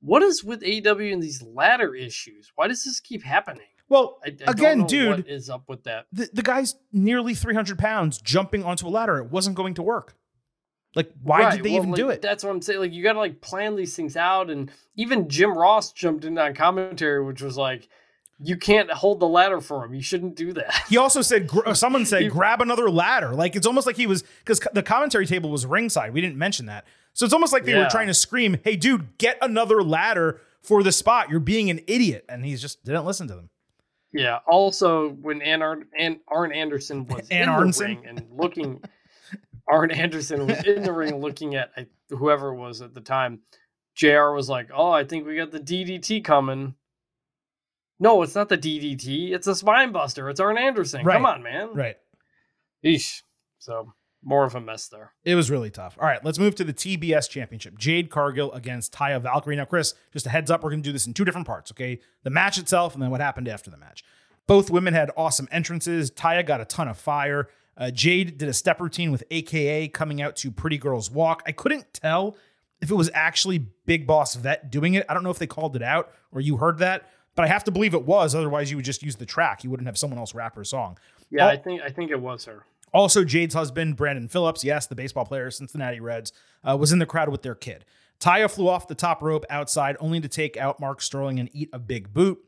what 0.00 0.22
is 0.22 0.42
with 0.42 0.62
AEW 0.62 1.12
and 1.12 1.22
these 1.22 1.42
ladder 1.42 1.94
issues? 1.94 2.50
Why 2.54 2.66
does 2.68 2.84
this 2.84 3.00
keep 3.00 3.22
happening? 3.22 3.66
Well, 3.88 4.18
I, 4.24 4.34
I 4.48 4.50
again, 4.50 4.84
dude, 4.86 5.10
what 5.18 5.28
is 5.28 5.48
up 5.48 5.68
with 5.68 5.84
that? 5.84 6.06
the, 6.12 6.28
the 6.32 6.42
guy's 6.42 6.74
nearly 6.92 7.34
300 7.34 7.78
pounds 7.78 8.18
jumping 8.20 8.64
onto 8.64 8.88
a 8.88 8.90
ladder. 8.90 9.18
It 9.18 9.30
wasn't 9.30 9.54
going 9.54 9.74
to 9.74 9.82
work. 9.82 10.16
Like, 10.96 11.12
why 11.22 11.40
Right, 11.42 11.52
did 11.52 11.62
they 11.62 11.70
well, 11.70 11.78
even 11.78 11.90
like, 11.90 11.96
do 11.96 12.08
it? 12.08 12.22
That's 12.22 12.42
what 12.42 12.50
I'm 12.50 12.60
saying. 12.62 12.80
Like, 12.80 12.92
you 12.92 13.02
got 13.04 13.12
to 13.12 13.20
like 13.20 13.40
plan 13.40 13.76
these 13.76 13.94
things 13.94 14.16
out, 14.16 14.50
and 14.50 14.72
even 14.96 15.28
Jim 15.28 15.56
Ross 15.56 15.92
jumped 15.92 16.24
in 16.24 16.36
on 16.38 16.54
commentary, 16.54 17.22
which 17.22 17.42
was 17.42 17.56
like, 17.56 17.88
"You 18.40 18.56
can't 18.56 18.90
hold 18.90 19.20
the 19.20 19.28
ladder 19.28 19.60
for 19.60 19.84
him. 19.84 19.94
You 19.94 20.02
shouldn't 20.02 20.34
do 20.34 20.52
that." 20.54 20.74
He 20.88 20.96
also 20.96 21.20
said, 21.22 21.46
gr- 21.46 21.68
uh, 21.68 21.74
someone 21.74 22.04
said, 22.06 22.28
grab 22.32 22.60
another 22.62 22.90
ladder. 22.90 23.34
Like, 23.34 23.54
it's 23.54 23.66
almost 23.66 23.86
like 23.86 23.96
he 23.96 24.06
was, 24.06 24.24
because 24.44 24.58
the 24.72 24.82
commentary 24.82 25.26
table 25.26 25.50
was 25.50 25.66
ringside. 25.66 26.12
We 26.12 26.20
didn't 26.22 26.38
mention 26.38 26.66
that. 26.66 26.86
So 27.12 27.24
it's 27.24 27.32
almost 27.34 27.52
like 27.52 27.64
they 27.64 27.74
were 27.74 27.88
trying 27.90 28.08
to 28.08 28.14
scream, 28.14 28.58
hey, 28.64 28.76
dude, 28.76 29.16
get 29.16 29.38
another 29.40 29.82
ladder 29.82 30.40
for 30.62 30.82
the 30.82 30.92
spot. 30.92 31.30
You're 31.30 31.40
being 31.40 31.70
an 31.70 31.80
idiot. 31.86 32.26
And 32.28 32.44
he 32.44 32.54
just 32.56 32.84
didn't 32.84 33.06
listen 33.06 33.26
to 33.28 33.34
them. 33.34 33.48
Yeah. 34.12 34.40
Also, 34.46 35.10
when 35.10 35.40
Ann 35.40 35.62
Arn, 35.62 35.86
Ann, 35.98 36.20
Arn 36.28 36.52
Anderson 36.52 37.06
was 37.06 37.26
Ann 37.30 37.42
in 37.42 37.48
Arnson? 37.48 37.78
the 37.78 37.84
ring 37.84 38.04
and 38.06 38.26
looking, 38.32 38.82
Arn 39.68 39.90
Anderson 39.90 40.46
was 40.46 40.64
in 40.64 40.82
the 40.82 40.92
ring 40.92 41.20
looking 41.20 41.54
at 41.54 41.70
whoever 42.10 42.48
it 42.48 42.56
was 42.56 42.82
at 42.82 42.94
the 42.94 43.00
time. 43.00 43.40
Jr. 43.94 44.30
was 44.30 44.48
like, 44.48 44.70
"Oh, 44.74 44.90
I 44.90 45.04
think 45.04 45.26
we 45.26 45.36
got 45.36 45.50
the 45.50 45.60
DDT 45.60 46.22
coming." 46.22 46.74
No, 47.98 48.22
it's 48.22 48.34
not 48.34 48.48
the 48.48 48.58
DDT. 48.58 49.32
It's 49.32 49.46
a 49.46 49.54
spine 49.54 49.90
buster. 49.90 50.28
It's 50.28 50.40
Arn 50.40 50.58
Anderson. 50.58 51.04
Right. 51.04 51.14
Come 51.14 51.26
on, 51.26 51.42
man. 51.42 51.70
Right. 51.72 51.96
Eesh. 52.84 53.22
So 53.58 53.94
more 54.22 54.44
of 54.44 54.54
a 54.54 54.60
mess 54.60 54.88
there. 54.88 55.12
It 55.24 55.34
was 55.36 55.50
really 55.50 55.70
tough. 55.70 55.96
All 56.00 56.06
right, 56.06 56.22
let's 56.24 56.38
move 56.38 56.56
to 56.56 56.64
the 56.64 56.72
TBS 56.72 57.30
Championship. 57.30 57.78
Jade 57.78 58.10
Cargill 58.10 58.52
against 58.52 58.92
Taya 58.92 59.22
Valkyrie. 59.22 59.56
Now, 59.56 59.64
Chris, 59.64 59.94
just 60.12 60.26
a 60.26 60.30
heads 60.30 60.50
up, 60.50 60.62
we're 60.64 60.70
going 60.70 60.82
to 60.82 60.88
do 60.88 60.92
this 60.92 61.06
in 61.06 61.14
two 61.14 61.24
different 61.24 61.46
parts, 61.46 61.70
okay? 61.70 62.00
The 62.24 62.30
match 62.30 62.58
itself 62.58 62.94
and 62.94 63.02
then 63.02 63.10
what 63.10 63.20
happened 63.20 63.48
after 63.48 63.70
the 63.70 63.76
match. 63.76 64.04
Both 64.48 64.68
women 64.68 64.94
had 64.94 65.10
awesome 65.16 65.48
entrances. 65.50 66.10
Taya 66.10 66.44
got 66.44 66.60
a 66.60 66.64
ton 66.64 66.88
of 66.88 66.98
fire. 66.98 67.48
Uh, 67.76 67.90
Jade 67.90 68.38
did 68.38 68.48
a 68.48 68.52
step 68.54 68.80
routine 68.80 69.12
with 69.12 69.22
AKA 69.30 69.88
coming 69.88 70.22
out 70.22 70.36
to 70.36 70.50
Pretty 70.50 70.78
Girls 70.78 71.10
Walk. 71.10 71.42
I 71.46 71.52
couldn't 71.52 71.92
tell 71.92 72.36
if 72.80 72.90
it 72.90 72.94
was 72.94 73.10
actually 73.14 73.58
Big 73.86 74.06
Boss 74.06 74.34
Vette 74.34 74.70
doing 74.70 74.94
it. 74.94 75.04
I 75.08 75.14
don't 75.14 75.22
know 75.22 75.30
if 75.30 75.38
they 75.38 75.46
called 75.46 75.76
it 75.76 75.82
out 75.82 76.10
or 76.32 76.40
you 76.40 76.56
heard 76.56 76.78
that, 76.78 77.10
but 77.34 77.44
I 77.44 77.48
have 77.48 77.64
to 77.64 77.70
believe 77.70 77.92
it 77.94 78.04
was. 78.04 78.34
Otherwise, 78.34 78.70
you 78.70 78.76
would 78.76 78.84
just 78.86 79.02
use 79.02 79.16
the 79.16 79.26
track. 79.26 79.62
You 79.64 79.70
wouldn't 79.70 79.86
have 79.86 79.98
someone 79.98 80.18
else 80.18 80.34
rap 80.34 80.54
her 80.56 80.64
song. 80.64 80.96
Yeah, 81.30 81.46
Oh. 81.46 81.48
I 81.50 81.56
think 81.56 81.82
I 81.82 81.88
think 81.90 82.10
it 82.10 82.20
was 82.20 82.44
her. 82.46 82.64
Also, 82.94 83.24
Jade's 83.24 83.52
husband, 83.54 83.96
Brandon 83.96 84.26
Phillips, 84.28 84.64
yes, 84.64 84.86
the 84.86 84.94
baseball 84.94 85.26
player, 85.26 85.50
Cincinnati 85.50 86.00
Reds, 86.00 86.32
uh, 86.64 86.76
was 86.78 86.92
in 86.92 86.98
the 86.98 87.04
crowd 87.04 87.28
with 87.28 87.42
their 87.42 87.54
kid. 87.54 87.84
Taya 88.20 88.50
flew 88.50 88.68
off 88.68 88.88
the 88.88 88.94
top 88.94 89.22
rope 89.22 89.44
outside 89.50 89.96
only 90.00 90.20
to 90.20 90.28
take 90.28 90.56
out 90.56 90.80
Mark 90.80 91.02
Sterling 91.02 91.38
and 91.38 91.50
eat 91.52 91.68
a 91.74 91.78
big 91.78 92.14
boot. 92.14 92.38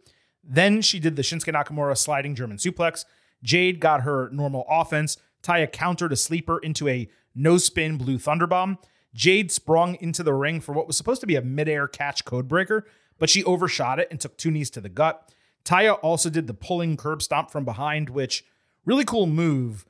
Then 0.43 0.81
she 0.81 0.99
did 1.01 1.17
the 1.17 1.23
Shinsuke 1.23 1.53
Nakamura 1.53 1.99
sliding 1.99 2.35
German 2.35 2.57
suplex. 2.57 3.05
Jade 3.43 3.81
got 3.81 4.03
her 4.03 4.29
normal 4.31 4.65
offense. 4.69 5.17
Taya 5.43 5.71
countered 5.71 6.13
a 6.13 6.17
sleeper 6.17 6.59
into 6.59 6.89
a 6.89 7.09
no 7.35 7.59
spin 7.59 7.97
blue 7.97 8.19
thunderbomb. 8.19 8.79
Jade 9.15 9.51
sprung 9.51 9.97
into 10.01 10.23
the 10.23 10.35
ring 10.35 10.61
for 10.61 10.73
what 10.73 10.87
was 10.87 10.97
supposed 10.97 11.21
to 11.21 11.27
be 11.27 11.37
a 11.37 11.43
midair 11.43 11.89
catch 11.89 12.25
codebreaker, 12.25 12.83
but 13.19 13.31
she 13.31 13.45
overshot 13.45 13.99
it 13.99 14.09
and 14.11 14.21
took 14.21 14.37
two 14.37 14.51
knees 14.51 14.71
to 14.71 14.81
the 14.81 14.89
gut. 14.89 15.33
Taya 15.65 15.99
also 16.03 16.31
did 16.31 16.47
the 16.47 16.55
pulling 16.55 16.97
curb 16.97 17.23
stomp 17.23 17.51
from 17.51 17.65
behind, 17.65 18.11
which 18.11 18.45
really 18.85 19.05
cool 19.05 19.27
move 19.27 19.85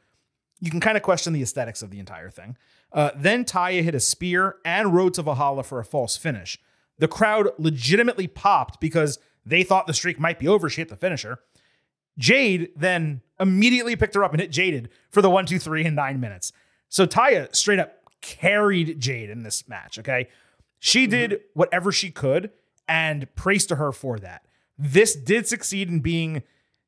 you 0.60 0.70
can 0.70 0.80
kind 0.80 0.96
of 0.96 1.02
question 1.02 1.32
the 1.32 1.42
aesthetics 1.42 1.82
of 1.82 1.90
the 1.90 1.98
entire 1.98 2.30
thing. 2.30 2.56
Uh, 2.92 3.10
then 3.14 3.44
Taya 3.44 3.82
hit 3.82 3.94
a 3.94 4.00
spear 4.00 4.56
and 4.64 4.94
Road 4.94 5.14
to 5.14 5.22
Valhalla 5.22 5.62
for 5.62 5.78
a 5.78 5.84
false 5.84 6.16
finish. 6.16 6.58
The 6.98 7.08
crowd 7.08 7.48
legitimately 7.58 8.26
popped 8.26 8.80
because 8.80 9.18
they 9.46 9.62
thought 9.62 9.86
the 9.86 9.94
streak 9.94 10.18
might 10.18 10.38
be 10.38 10.48
over. 10.48 10.68
She 10.68 10.80
hit 10.80 10.88
the 10.88 10.96
finisher. 10.96 11.40
Jade 12.18 12.70
then 12.76 13.22
immediately 13.40 13.96
picked 13.96 14.14
her 14.14 14.24
up 14.24 14.32
and 14.32 14.40
hit 14.40 14.50
Jaded 14.50 14.90
for 15.10 15.22
the 15.22 15.30
one, 15.30 15.46
two, 15.46 15.58
three 15.58 15.84
in 15.84 15.94
nine 15.94 16.20
minutes. 16.20 16.52
So 16.88 17.06
Taya 17.06 17.54
straight 17.54 17.78
up 17.78 17.94
carried 18.20 18.98
Jade 19.00 19.30
in 19.30 19.42
this 19.44 19.68
match. 19.68 19.98
Okay. 19.98 20.28
She 20.78 21.04
mm-hmm. 21.04 21.10
did 21.10 21.40
whatever 21.54 21.92
she 21.92 22.10
could 22.10 22.50
and 22.88 23.32
praise 23.34 23.66
to 23.66 23.76
her 23.76 23.92
for 23.92 24.18
that. 24.18 24.44
This 24.76 25.14
did 25.14 25.46
succeed 25.46 25.88
in 25.88 26.00
being 26.00 26.42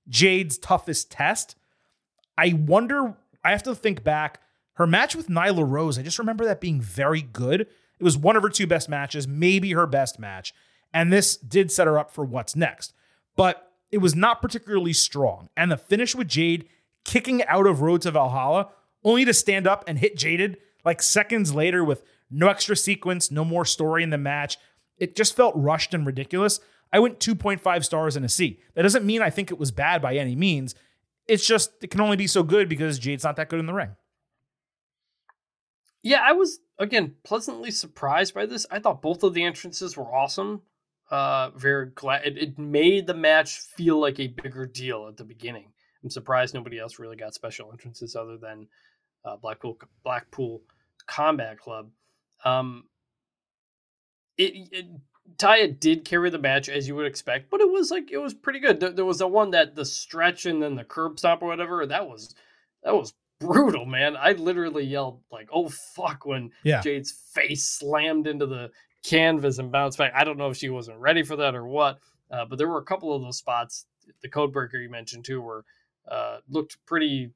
Jade's 0.09 0.59
toughest 0.59 1.11
test. 1.11 1.57
I 2.37 2.55
wonder, 2.55 3.15
I 3.45 3.51
have 3.51 3.63
to 3.65 3.75
think 3.75 4.03
back. 4.03 4.41
Her 4.75 4.87
match 4.87 5.15
with 5.15 5.29
Nyla 5.29 5.69
Rose, 5.69 5.99
I 5.99 6.03
just 6.03 6.19
remember 6.19 6.45
that 6.47 6.61
being 6.61 6.81
very 6.81 7.21
good. 7.21 7.63
It 7.63 8.05
was 8.05 8.17
one 8.17 8.37
of 8.37 8.43
her 8.43 8.49
two 8.49 8.67
best 8.67 8.89
matches, 8.89 9.29
maybe 9.29 9.73
her 9.73 9.87
best 9.87 10.19
match. 10.19 10.55
And 10.95 11.13
this 11.13 11.37
did 11.37 11.71
set 11.71 11.87
her 11.87 11.99
up 11.99 12.11
for 12.11 12.25
what's 12.25 12.57
next. 12.57 12.95
But 13.37 13.70
it 13.91 13.99
was 13.99 14.15
not 14.15 14.43
particularly 14.43 14.93
strong. 14.93 15.49
And 15.57 15.71
the 15.71 15.77
finish 15.77 16.15
with 16.15 16.29
Jade 16.29 16.69
kicking 17.05 17.45
out 17.45 17.67
of 17.67 17.81
Road 17.81 18.03
to 18.03 18.11
Valhalla, 18.11 18.71
only 19.05 19.25
to 19.25 19.35
stand 19.35 19.67
up 19.67 19.85
and 19.87 19.99
hit 19.99 20.17
Jaded 20.17 20.59
like 20.85 21.03
seconds 21.03 21.55
later 21.55 21.85
with 21.85 22.03
no 22.31 22.49
extra 22.49 22.77
sequence, 22.77 23.31
no 23.31 23.45
more 23.45 23.65
story 23.65 24.03
in 24.03 24.11
the 24.11 24.19
match. 24.19 24.57
It 24.99 25.17
just 25.17 25.35
felt 25.35 25.55
rushed 25.57 25.95
and 25.95 26.07
ridiculous. 26.07 26.61
I 26.93 26.99
went 26.99 27.21
2.5 27.21 27.85
stars 27.85 28.17
and 28.17 28.25
a 28.25 28.29
C. 28.29 28.61
That 28.75 28.83
doesn't 28.83 29.05
mean 29.05 29.23
I 29.23 29.31
think 29.31 29.51
it 29.51 29.59
was 29.59 29.71
bad 29.71 30.03
by 30.03 30.17
any 30.17 30.35
means. 30.35 30.75
It's 31.27 31.47
just, 31.47 31.73
it 31.83 31.91
can 31.91 32.01
only 32.01 32.17
be 32.17 32.27
so 32.27 32.43
good 32.43 32.69
because 32.69 32.99
Jade's 32.99 33.25
not 33.25 33.37
that 33.37 33.49
good 33.49 33.61
in 33.61 33.67
the 33.67 33.75
ring. 33.75 33.97
Yeah, 36.03 36.23
I 36.25 36.33
was 36.33 36.61
again 36.79 37.15
pleasantly 37.25 37.71
surprised 37.71 38.35
by 38.35 38.47
this. 38.47 38.67
I 38.71 38.79
thought 38.79 39.03
both 39.03 39.23
of 39.23 39.35
the 39.35 39.45
entrances 39.45 39.97
were 39.97 40.15
awesome. 40.15 40.63
Uh, 41.11 41.51
very 41.57 41.87
glad 41.87 42.25
it, 42.25 42.39
it 42.39 42.59
made 42.59 43.07
the 43.07 43.15
match 43.15 43.59
feel 43.59 43.99
like 43.99 44.21
a 44.21 44.29
bigger 44.29 44.65
deal 44.65 45.07
at 45.09 45.17
the 45.17 45.25
beginning. 45.25 45.73
I'm 46.05 46.11
surprised 46.11 46.55
nobody 46.55 46.79
else 46.79 46.99
really 46.99 47.17
got 47.17 47.35
special 47.35 47.71
entrances 47.73 48.15
other 48.15 48.37
than 48.37 48.69
uh, 49.25 49.37
Blackpool 49.37 49.79
Blackpool 50.05 50.63
Combat 51.07 51.59
Club. 51.59 51.91
Um, 52.45 52.85
it, 54.39 54.69
it 54.73 54.87
Taya 55.37 55.79
did 55.79 56.05
carry 56.05 56.31
the 56.31 56.39
match 56.39 56.69
as 56.69 56.89
you 56.89 56.95
would 56.97 57.07
expect, 57.07 57.51
but 57.51 57.61
it 57.61 57.71
was 57.71 57.91
like 57.91 58.11
it 58.11 58.19
was 58.19 58.35
pretty 58.35 58.61
good. 58.61 58.81
There, 58.81 58.91
there 58.91 59.05
was 59.05 59.19
the 59.19 59.29
one 59.29 59.51
that 59.51 59.75
the 59.75 59.85
stretch 59.85 60.47
and 60.47 60.63
then 60.63 60.77
the 60.77 60.85
curb 60.85 61.19
stop 61.19 61.43
or 61.43 61.47
whatever. 61.47 61.85
That 61.87 62.09
was 62.09 62.35
that 62.83 62.95
was 62.95 63.15
brutal, 63.41 63.87
man. 63.87 64.17
I 64.17 64.33
literally 64.33 64.85
yelled 64.85 65.21
like, 65.31 65.49
"Oh 65.53 65.69
fuck!" 65.69 66.25
when 66.25 66.51
Yeah. 66.63 66.81
Jade's 66.81 67.11
face 67.11 67.67
slammed 67.67 68.27
into 68.27 68.47
the 68.47 68.71
canvas 69.03 69.59
and 69.59 69.73
bounce 69.73 69.97
back. 69.97 70.13
I 70.15 70.25
don't 70.25 70.39
know 70.39 70.51
if 70.51 70.57
she 70.57 70.69
wasn't 70.69 70.99
ready 70.99 71.23
for 71.23 71.37
that 71.37 71.55
or 71.55 71.67
what, 71.67 71.99
uh, 72.31 72.45
but 72.45 72.59
there 72.59 72.69
were 72.69 72.79
a 72.79 72.85
couple 72.85 73.15
of 73.15 73.23
those 73.23 73.39
spots. 73.39 73.87
The 74.23 74.29
code 74.29 74.53
breaker 74.53 74.79
you 74.79 74.91
mentioned 74.91 75.25
too, 75.25 75.41
were 75.41 75.65
uh, 76.11 76.39
looked 76.49 76.79
pretty 76.87 77.31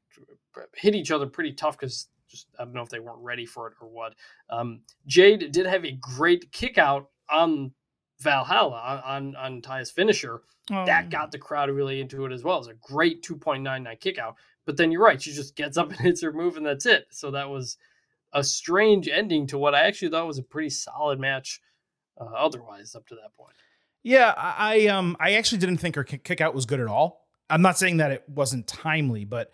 hit 0.75 0.95
each 0.95 1.11
other 1.11 1.27
pretty 1.27 1.53
tough 1.53 1.79
because 1.79 2.09
just 2.29 2.49
I 2.59 2.65
don't 2.65 2.75
know 2.75 2.83
if 2.83 2.89
they 2.89 3.01
weren't 3.01 3.23
ready 3.23 3.47
for 3.47 3.69
it 3.69 3.75
or 3.81 3.89
what. 3.89 4.15
Um, 4.51 4.81
Jade 5.07 5.53
did 5.53 5.67
have 5.67 5.85
a 5.85 5.93
great 5.93 6.51
kick 6.53 6.79
out 6.79 7.11
on 7.31 7.73
Valhalla 8.21 9.03
on 9.05 9.35
on, 9.35 9.37
on 9.37 9.63
Taya's 9.63 9.91
finisher. 9.91 10.43
That 10.87 11.11
got 11.11 11.31
the 11.31 11.39
crowd 11.39 11.69
really 11.71 12.01
into 12.01 12.25
it 12.25 12.33
as 12.33 12.43
well. 12.43 12.57
It 12.57 12.61
was 12.61 12.69
a 12.69 12.75
great 12.93 13.23
2.99 13.23 14.01
kick 14.01 14.19
out. 14.19 14.37
But 14.65 14.79
then 14.79 14.91
you're 14.91 15.03
right, 15.03 15.21
she 15.21 15.33
just 15.33 15.57
gets 15.57 15.77
up 15.77 15.91
and 15.91 16.01
hits 16.01 16.23
her 16.23 16.33
move 16.33 16.57
and 16.57 16.65
that's 16.65 16.87
it. 16.87 17.07
So 17.11 17.31
that 17.33 17.51
was 17.51 17.77
a 18.35 18.45
strange 18.45 19.09
ending 19.09 19.47
to 19.47 19.59
what 19.59 19.75
I 19.75 19.87
actually 19.87 20.11
thought 20.11 20.27
was 20.27 20.39
a 20.39 20.43
pretty 20.43 20.71
solid 20.71 21.19
match 21.19 21.61
uh, 22.21 22.25
otherwise 22.25 22.95
up 22.95 23.07
to 23.09 23.15
that 23.15 23.35
point. 23.37 23.55
Yeah, 24.03 24.35
I, 24.37 24.89
um 24.89 25.17
I 25.19 25.35
actually 25.35 25.59
didn't 25.59 25.79
think 25.79 25.97
her 25.97 26.05
kick, 26.05 26.41
out 26.41 26.55
was 26.55 26.67
good 26.67 26.81
at 26.81 26.89
all. 26.89 27.27
I'm 27.49 27.63
not 27.63 27.79
saying 27.79 27.99
that 27.99 28.11
it 28.11 28.25
wasn't 28.29 28.67
timely, 28.67 29.25
but 29.25 29.51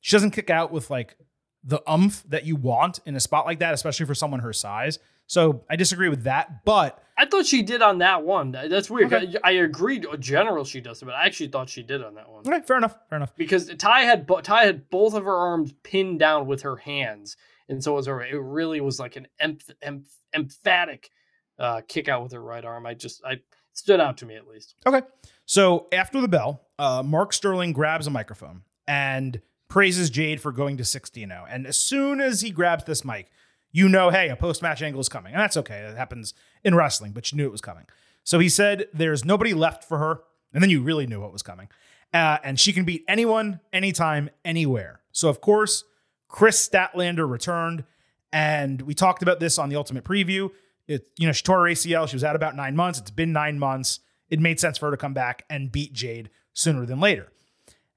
she 0.00 0.16
doesn't 0.16 0.30
kick 0.30 0.48
out 0.48 0.72
with 0.72 0.88
like 0.90 1.16
the 1.62 1.80
umph 1.86 2.24
that 2.28 2.46
you 2.46 2.56
want 2.56 3.00
in 3.04 3.14
a 3.14 3.20
spot 3.20 3.44
like 3.44 3.58
that, 3.58 3.74
especially 3.74 4.06
for 4.06 4.14
someone 4.14 4.40
her 4.40 4.52
size. 4.54 4.98
So 5.26 5.64
I 5.70 5.76
disagree 5.76 6.08
with 6.08 6.24
that, 6.24 6.64
but 6.64 7.02
I 7.16 7.26
thought 7.26 7.46
she 7.46 7.62
did 7.62 7.82
on 7.82 7.98
that 7.98 8.24
one. 8.24 8.50
That's 8.50 8.88
weird. 8.88 9.12
Okay. 9.12 9.36
I, 9.44 9.50
I 9.50 9.52
agreed. 9.52 10.06
General, 10.18 10.64
she 10.64 10.80
does 10.80 11.02
it, 11.02 11.04
but 11.04 11.14
I 11.14 11.26
actually 11.26 11.48
thought 11.48 11.68
she 11.68 11.82
did 11.82 12.02
on 12.02 12.14
that 12.14 12.28
one 12.28 12.48
okay, 12.48 12.66
fair 12.66 12.78
enough, 12.78 12.96
fair 13.08 13.16
enough. 13.16 13.36
because 13.36 13.72
Ty 13.76 14.00
had 14.00 14.28
Ty 14.42 14.64
had 14.64 14.88
both 14.88 15.14
of 15.14 15.24
her 15.24 15.36
arms 15.36 15.74
pinned 15.82 16.18
down 16.18 16.46
with 16.46 16.62
her 16.62 16.76
hands, 16.76 17.36
and 17.70 17.82
so 17.82 17.92
it 17.92 17.96
was 17.96 18.08
a, 18.08 18.18
it 18.18 18.34
really 18.34 18.80
was 18.80 18.98
like 18.98 19.16
an 19.16 19.28
emph- 19.40 19.70
emph- 19.84 20.16
emphatic 20.34 21.10
uh, 21.58 21.82
kick 21.86 22.08
out 22.08 22.22
with 22.22 22.32
her 22.32 22.42
right 22.42 22.64
arm. 22.64 22.84
I 22.86 22.94
just 22.94 23.24
I 23.24 23.40
stood 23.72 24.00
out 24.00 24.18
to 24.18 24.26
me 24.26 24.34
at 24.34 24.46
least. 24.46 24.74
Okay. 24.86 25.02
So 25.46 25.86
after 25.92 26.20
the 26.20 26.28
bell, 26.28 26.66
uh, 26.78 27.02
Mark 27.04 27.32
Sterling 27.32 27.72
grabs 27.72 28.06
a 28.06 28.10
microphone 28.10 28.62
and 28.88 29.40
praises 29.68 30.10
Jade 30.10 30.40
for 30.40 30.52
going 30.52 30.76
to 30.78 30.84
60 30.84 31.24
0. 31.24 31.46
And 31.48 31.66
as 31.66 31.78
soon 31.78 32.20
as 32.20 32.40
he 32.40 32.50
grabs 32.50 32.84
this 32.84 33.04
mic, 33.04 33.30
you 33.72 33.88
know, 33.88 34.10
hey, 34.10 34.28
a 34.28 34.36
post 34.36 34.62
match 34.62 34.82
angle 34.82 35.00
is 35.00 35.08
coming. 35.08 35.32
And 35.32 35.40
that's 35.40 35.56
okay. 35.56 35.82
That 35.86 35.96
happens 35.96 36.34
in 36.64 36.74
wrestling, 36.74 37.12
but 37.12 37.30
you 37.30 37.36
knew 37.36 37.46
it 37.46 37.52
was 37.52 37.60
coming. 37.60 37.86
So 38.24 38.38
he 38.38 38.48
said, 38.48 38.88
there's 38.92 39.24
nobody 39.24 39.54
left 39.54 39.84
for 39.84 39.98
her. 39.98 40.22
And 40.52 40.62
then 40.62 40.70
you 40.70 40.82
really 40.82 41.06
knew 41.06 41.20
what 41.20 41.32
was 41.32 41.42
coming. 41.42 41.68
Uh, 42.12 42.38
and 42.42 42.58
she 42.58 42.72
can 42.72 42.84
beat 42.84 43.04
anyone, 43.06 43.60
anytime, 43.72 44.30
anywhere. 44.44 45.00
So, 45.12 45.28
of 45.28 45.40
course, 45.40 45.84
Kris 46.30 46.66
Statlander 46.66 47.28
returned. 47.28 47.84
And 48.32 48.82
we 48.82 48.94
talked 48.94 49.22
about 49.22 49.40
this 49.40 49.58
on 49.58 49.68
the 49.68 49.76
Ultimate 49.76 50.04
Preview. 50.04 50.50
It, 50.86 51.08
you 51.18 51.26
know, 51.26 51.32
she 51.32 51.42
tore 51.42 51.66
her 51.66 51.72
ACL. 51.72 52.08
She 52.08 52.16
was 52.16 52.24
out 52.24 52.36
about 52.36 52.56
nine 52.56 52.76
months. 52.76 52.98
It's 52.98 53.10
been 53.10 53.32
nine 53.32 53.58
months. 53.58 54.00
It 54.28 54.40
made 54.40 54.60
sense 54.60 54.78
for 54.78 54.86
her 54.86 54.92
to 54.92 54.96
come 54.96 55.12
back 55.12 55.44
and 55.50 55.72
beat 55.72 55.92
Jade 55.92 56.30
sooner 56.52 56.86
than 56.86 57.00
later. 57.00 57.32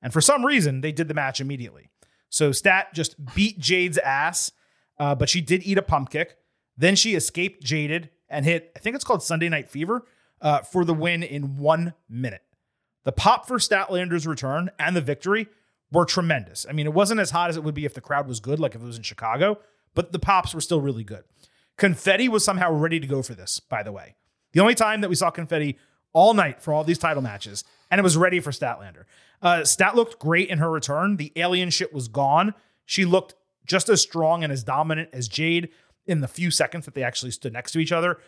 And 0.02 0.12
for 0.12 0.22
some 0.22 0.46
reason, 0.46 0.82
they 0.82 0.92
did 0.92 1.08
the 1.08 1.14
match 1.14 1.40
immediately. 1.40 1.90
So 2.30 2.52
Stat 2.52 2.94
just 2.94 3.16
beat 3.36 3.60
Jade's 3.60 4.00
ass, 4.00 4.52
uh, 5.00 5.14
but 5.14 5.30
she 5.30 5.40
did 5.40 5.64
eat 5.64 5.78
a 5.78 5.84
pump 5.84 6.10
kick. 6.10 6.36
Then 6.76 6.96
she 6.96 7.14
escaped 7.14 7.64
Jaded 7.64 8.10
and 8.28 8.44
hit, 8.44 8.72
I 8.76 8.80
think 8.80 8.96
it's 8.96 9.06
called 9.06 9.22
Sunday 9.22 9.50
Night 9.50 9.70
Fever, 9.70 10.06
uh, 10.42 10.62
for 10.62 10.84
the 10.84 10.96
win 10.96 11.22
in 11.22 11.58
one 11.58 11.94
minute. 12.10 12.42
The 13.04 13.12
pop 13.12 13.48
for 13.48 13.60
Statlander's 13.60 14.26
return 14.26 14.72
and 14.80 14.96
the 14.96 15.02
victory 15.02 15.48
were 15.94 16.06
tremendous. 16.06 16.66
I 16.68 16.74
mean, 16.74 16.88
it 16.88 16.94
wasn't 16.94 17.20
as 17.20 17.32
hot 17.32 17.50
as 17.50 17.56
it 17.58 17.64
would 17.64 17.76
be 17.76 17.86
if 17.86 17.94
the 17.94 18.02
crowd 18.02 18.28
was 18.28 18.40
good, 18.40 18.60
like 18.60 18.76
if 18.76 18.82
it 18.82 18.86
was 18.86 18.98
in 18.98 19.04
Chicago, 19.04 19.60
but 19.94 20.12
the 20.12 20.20
pops 20.20 20.54
were 20.54 20.62
still 20.62 20.82
really 20.82 21.04
good. 21.04 21.24
Confetti 21.78 22.28
was 22.28 22.44
somehow 22.44 22.72
ready 22.72 23.00
to 23.00 23.08
go 23.08 23.22
for 23.22 23.36
this, 23.36 23.60
by 23.60 23.84
the 23.84 23.92
way. 23.92 24.16
The 24.54 24.60
only 24.60 24.76
time 24.76 25.02
that 25.02 25.10
we 25.10 25.16
saw 25.16 25.30
Confetti 25.30 25.78
all 26.12 26.34
night 26.34 26.62
for 26.62 26.74
all 26.74 26.84
these 26.84 27.00
title 27.00 27.24
matches, 27.24 27.64
and 27.90 28.00
it 28.00 28.04
was 28.04 28.18
ready 28.18 28.40
for 28.40 28.52
Statlander. 28.52 29.06
Uh, 29.42 29.64
Stat 29.64 29.96
looked 29.96 30.20
great 30.20 30.50
in 30.50 30.60
her 30.60 30.70
return. 30.70 31.18
The 31.18 31.32
alien 31.36 31.70
shit 31.70 31.94
was 31.94 32.08
gone. 32.08 32.54
She 32.86 33.06
looked 33.06 33.36
just 33.66 33.90
as 33.90 34.02
strong 34.02 34.44
and 34.44 34.52
as 34.52 34.64
dominant 34.64 35.10
as 35.14 35.28
Jade 35.28 35.70
in 36.06 36.22
the 36.22 36.28
few 36.28 36.52
seconds 36.52 36.86
that 36.86 36.94
they 36.94 37.04
actually 37.04 37.32
stood 37.32 37.54
next 37.54 37.72
to 37.72 37.80
each 37.80 37.92
other. 37.92 38.20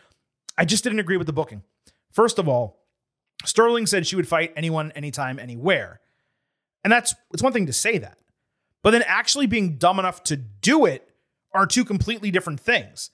I 0.58 0.66
just 0.66 0.84
didn't 0.84 1.00
agree 1.00 1.18
with 1.18 1.28
the 1.28 1.34
booking. 1.34 1.64
First 2.12 2.40
of 2.40 2.48
all, 2.48 2.86
Sterling 3.44 3.86
said 3.86 4.08
she 4.08 4.16
would 4.16 4.28
fight 4.28 4.54
anyone, 4.56 4.92
anytime, 4.94 5.40
anywhere. 5.40 6.00
And 6.86 6.92
that's 6.92 7.16
it's 7.34 7.42
one 7.42 7.52
thing 7.52 7.66
to 7.66 7.74
say 7.74 7.98
that. 7.98 8.20
But 8.84 8.92
then 8.92 9.04
actually 9.08 9.48
being 9.48 9.78
dumb 9.78 9.98
enough 9.98 10.22
to 10.26 10.38
do 10.38 10.86
it 10.86 11.10
are 11.52 11.66
two 11.66 11.84
completely 11.84 12.30
different 12.30 12.60
things. 12.60 13.10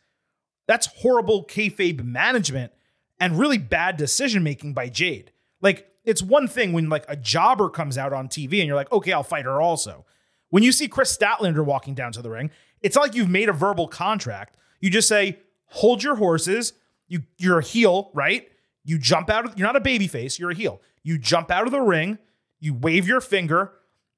That's 0.67 0.87
horrible 0.87 1.45
kayfabe 1.45 2.03
management 2.03 2.73
and 3.17 3.39
really 3.39 3.57
bad 3.57 3.95
decision 3.95 4.43
making 4.43 4.73
by 4.73 4.89
Jade. 4.89 5.31
Like, 5.61 5.87
it's 6.03 6.21
one 6.21 6.49
thing 6.49 6.73
when 6.73 6.89
like 6.89 7.05
a 7.07 7.15
jobber 7.15 7.69
comes 7.69 7.97
out 7.97 8.11
on 8.11 8.27
TV 8.27 8.59
and 8.59 8.67
you're 8.67 8.75
like, 8.75 8.91
okay, 8.91 9.13
I'll 9.13 9.23
fight 9.23 9.45
her 9.45 9.61
also. 9.61 10.05
When 10.49 10.63
you 10.63 10.73
see 10.73 10.89
Kris 10.89 11.15
Statlander 11.15 11.63
walking 11.63 11.93
down 11.93 12.11
to 12.11 12.21
the 12.21 12.29
ring, 12.29 12.51
it's 12.81 12.97
not 12.97 13.03
like 13.03 13.15
you've 13.15 13.29
made 13.29 13.47
a 13.47 13.53
verbal 13.53 13.87
contract. 13.87 14.57
You 14.81 14.89
just 14.89 15.07
say, 15.07 15.39
hold 15.67 16.03
your 16.03 16.15
horses. 16.15 16.73
You 17.07 17.23
you're 17.37 17.59
a 17.59 17.63
heel, 17.63 18.11
right? 18.13 18.49
You 18.83 18.97
jump 18.97 19.29
out 19.29 19.45
of 19.45 19.57
you're 19.57 19.67
not 19.67 19.77
a 19.77 19.81
baby 19.81 20.07
face, 20.07 20.37
you're 20.39 20.51
a 20.51 20.55
heel. 20.55 20.81
You 21.03 21.17
jump 21.17 21.49
out 21.51 21.67
of 21.67 21.71
the 21.71 21.79
ring, 21.79 22.17
you 22.61 22.73
wave 22.73 23.05
your 23.07 23.19
finger, 23.19 23.73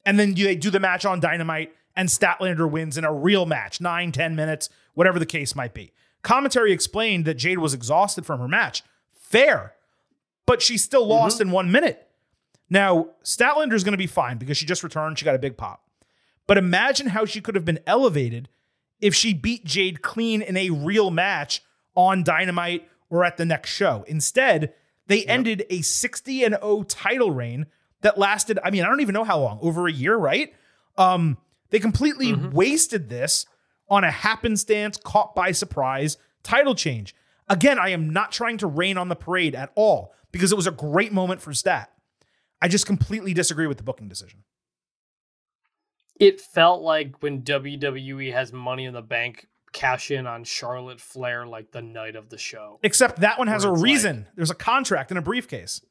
and 0.06 0.20
then 0.20 0.36
you, 0.36 0.46
they 0.46 0.56
do 0.56 0.70
the 0.70 0.80
match 0.80 1.06
on 1.06 1.20
Dynamite, 1.20 1.74
and 1.96 2.10
Statlander 2.10 2.70
wins 2.70 2.98
in 2.98 3.04
a 3.04 3.14
real 3.14 3.48
match, 3.48 3.82
nine, 3.82 4.12
10 4.12 4.36
minutes, 4.36 4.70
whatever 4.94 5.18
the 5.18 5.26
case 5.26 5.56
might 5.56 5.74
be. 5.74 5.92
Commentary 6.22 6.72
explained 6.72 7.26
that 7.26 7.36
Jade 7.36 7.60
was 7.60 7.74
exhausted 7.74 8.26
from 8.26 8.40
her 8.40 8.48
match. 8.48 8.84
Fair. 9.14 9.74
But 10.46 10.62
she 10.62 10.78
still 10.78 11.04
mm-hmm. 11.04 11.12
lost 11.12 11.42
in 11.42 11.52
one 11.52 11.72
minute. 11.72 12.08
Now, 12.70 13.10
Statlander's 13.24 13.84
going 13.84 13.94
to 13.94 13.98
be 13.98 14.08
fine 14.08 14.38
because 14.38 14.58
she 14.58 14.66
just 14.66 14.84
returned. 14.84 15.20
She 15.20 15.26
got 15.26 15.36
a 15.36 15.40
big 15.40 15.58
pop. 15.58 15.84
But 16.48 16.58
imagine 16.58 17.08
how 17.08 17.26
she 17.26 17.42
could 17.42 17.56
have 17.56 17.66
been 17.66 17.80
elevated 17.88 18.50
if 19.00 19.14
she 19.14 19.34
beat 19.34 19.66
Jade 19.66 20.02
clean 20.02 20.42
in 20.42 20.58
a 20.58 20.70
real 20.70 21.12
match 21.12 21.62
on 21.96 22.24
Dynamite 22.24 22.88
or 23.10 23.24
at 23.24 23.38
the 23.38 23.46
next 23.46 23.70
show. 23.70 24.04
Instead, 24.08 24.74
they 25.08 25.24
ended 25.26 25.66
a 25.70 25.82
60 25.82 26.44
and 26.44 26.56
0 26.56 26.84
title 26.84 27.32
reign 27.32 27.68
that 28.04 28.18
lasted, 28.18 28.60
I 28.64 28.70
mean, 28.70 28.84
I 28.84 28.88
don't 28.88 29.02
even 29.02 29.14
know 29.14 29.24
how 29.24 29.40
long, 29.40 29.60
over 29.62 29.88
a 29.88 29.92
year, 29.92 30.16
right? 30.16 30.54
Um, 30.98 31.38
they 31.72 31.80
completely 31.80 32.34
wasted 32.34 33.10
this 33.10 33.46
on 33.90 34.04
a 34.04 34.12
happenstance, 34.12 34.98
caught 34.98 35.34
by 35.36 35.52
surprise 35.52 36.18
title 36.44 36.76
change. 36.76 37.16
Again, 37.50 37.80
I 37.80 37.90
am 37.90 38.10
not 38.10 38.32
trying 38.32 38.58
to 38.60 38.68
rain 38.68 38.98
on 38.98 39.10
the 39.10 39.16
parade 39.16 39.56
at 39.56 39.72
all 39.76 40.14
because 40.32 40.52
it 40.52 40.56
was 40.56 40.68
a 40.68 40.72
great 40.72 41.12
moment 41.12 41.42
for 41.42 41.54
Stat. 41.54 41.92
I 42.62 42.68
just 42.68 42.86
completely 42.86 43.34
disagree 43.34 43.68
with 43.68 43.78
the 43.78 43.84
booking 43.84 44.08
decision. 44.08 44.44
It 46.20 46.40
felt 46.40 46.82
like 46.82 47.22
when 47.22 47.42
WWE 47.42 48.32
has 48.32 48.54
money 48.54 48.86
in 48.86 48.94
the 48.94 49.02
bank, 49.02 49.48
cash 49.74 50.12
in 50.12 50.28
on 50.28 50.44
Charlotte 50.44 51.02
Flair 51.02 51.46
like 51.46 51.72
the 51.72 51.82
night 51.82 52.16
of 52.16 52.30
the 52.30 52.38
show. 52.38 52.80
Except 52.84 53.20
that 53.22 53.40
one 53.40 53.48
has 53.48 53.66
a 53.66 53.70
it's 53.72 53.78
like- 53.80 53.84
reason. 53.84 54.28
There's 54.36 54.52
a 54.52 54.56
contract 54.56 55.12
and 55.12 55.18
a 55.18 55.22
briefcase. 55.22 55.82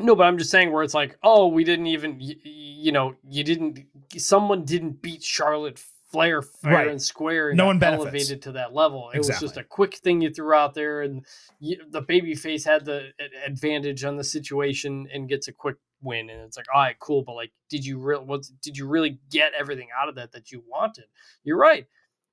No, 0.00 0.16
but 0.16 0.24
I'm 0.24 0.38
just 0.38 0.50
saying 0.50 0.72
where 0.72 0.82
it's 0.82 0.94
like, 0.94 1.16
oh, 1.22 1.48
we 1.48 1.62
didn't 1.64 1.86
even, 1.86 2.18
you, 2.20 2.34
you 2.42 2.92
know, 2.92 3.14
you 3.28 3.44
didn't, 3.44 3.80
someone 4.16 4.64
didn't 4.64 5.02
beat 5.02 5.22
Charlotte 5.22 5.78
Flair 6.10 6.42
fair 6.42 6.72
Right. 6.72 6.88
and 6.88 7.00
square 7.00 7.50
and 7.50 7.56
No 7.56 7.66
one 7.66 7.78
benefits. 7.78 8.02
elevated 8.06 8.42
to 8.42 8.52
that 8.52 8.72
level. 8.74 9.10
It 9.14 9.18
was 9.18 9.28
just 9.38 9.56
a 9.56 9.62
quick 9.62 9.94
thing 9.96 10.20
you 10.20 10.30
threw 10.30 10.52
out 10.54 10.74
there, 10.74 11.02
and 11.02 11.24
you, 11.60 11.76
the 11.88 12.00
baby 12.00 12.34
face 12.34 12.64
had 12.64 12.84
the 12.84 13.10
advantage 13.46 14.02
on 14.04 14.16
the 14.16 14.24
situation 14.24 15.06
and 15.12 15.28
gets 15.28 15.46
a 15.46 15.52
quick 15.52 15.76
win. 16.02 16.28
And 16.30 16.40
it's 16.40 16.56
like, 16.56 16.66
all 16.74 16.80
right, 16.80 16.98
cool, 16.98 17.22
but 17.22 17.34
like, 17.34 17.52
did 17.68 17.86
you 17.86 17.98
real 17.98 18.24
what 18.24 18.42
did 18.62 18.76
you 18.76 18.88
really 18.88 19.20
get 19.30 19.52
everything 19.56 19.88
out 19.96 20.08
of 20.08 20.16
that 20.16 20.32
that 20.32 20.50
you 20.50 20.64
wanted? 20.66 21.04
You're 21.44 21.58
right. 21.58 21.86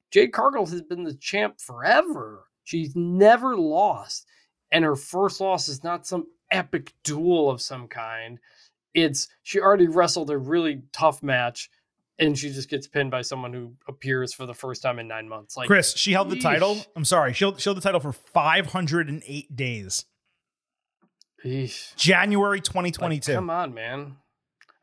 Jade 0.09 0.31
Cargill 0.33 0.65
has 0.65 0.81
been 0.81 1.03
the 1.03 1.13
champ 1.15 1.59
forever. 1.59 2.45
She's 2.63 2.95
never 2.95 3.55
lost. 3.57 4.25
And 4.71 4.83
her 4.85 4.95
first 4.95 5.39
loss 5.39 5.67
is 5.69 5.83
not 5.83 6.07
some 6.07 6.25
epic 6.51 6.93
duel 7.03 7.49
of 7.49 7.61
some 7.61 7.87
kind. 7.87 8.39
It's 8.93 9.27
she 9.43 9.59
already 9.59 9.87
wrestled 9.87 10.29
a 10.29 10.37
really 10.37 10.81
tough 10.91 11.21
match 11.21 11.69
and 12.19 12.37
she 12.37 12.49
just 12.51 12.69
gets 12.69 12.87
pinned 12.87 13.11
by 13.11 13.21
someone 13.21 13.53
who 13.53 13.73
appears 13.87 14.33
for 14.33 14.45
the 14.45 14.53
first 14.53 14.81
time 14.81 14.97
in 14.99 15.07
nine 15.07 15.29
months. 15.29 15.55
Like 15.55 15.67
Chris, 15.67 15.95
she 15.95 16.13
held 16.13 16.29
the 16.29 16.39
title. 16.39 16.75
yeesh. 16.75 16.87
I'm 16.95 17.05
sorry. 17.05 17.33
She 17.33 17.43
held, 17.45 17.59
she 17.61 17.65
held 17.69 17.77
the 17.77 17.81
title 17.81 17.99
for 17.99 18.11
508 18.11 19.55
days. 19.55 20.05
Eesh. 21.45 21.95
January 21.95 22.57
Like, 22.57 22.63
2022. 22.63 23.33
come 23.33 23.49
on, 23.49 23.73
man. 23.73 24.15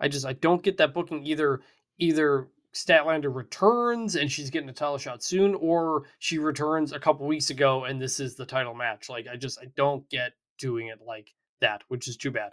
I 0.01 0.09
just 0.09 0.27
I 0.27 0.35
don't 0.35 0.63
get 0.63 0.77
that 0.79 0.95
booking 0.95 1.25
either. 1.27 1.61
Either 1.99 2.49
Statlander 2.73 3.35
returns 3.35 4.17
and 4.17 4.31
she's 4.31 4.51
getting 4.51 4.69
a 4.69 4.73
title 4.73 4.99
shot 4.99 5.23
soon, 5.23 5.55
or 5.57 6.05
she 6.19 6.39
returns 6.39 6.93
a 6.93 6.99
couple 6.99 7.27
weeks 7.27 7.51
ago 7.51 7.85
and 7.85 8.01
this 8.01 8.19
is 8.21 8.35
the 8.35 8.47
title 8.47 8.75
match. 8.75 9.09
Like 9.09 9.27
I 9.31 9.37
just 9.37 9.59
I 9.61 9.67
don't 9.77 10.09
get 10.09 10.33
doing 10.59 10.89
it 10.89 11.01
like 11.05 11.33
that, 11.61 11.83
which 11.89 12.09
is 12.09 12.17
too 12.17 12.31
bad. 12.31 12.53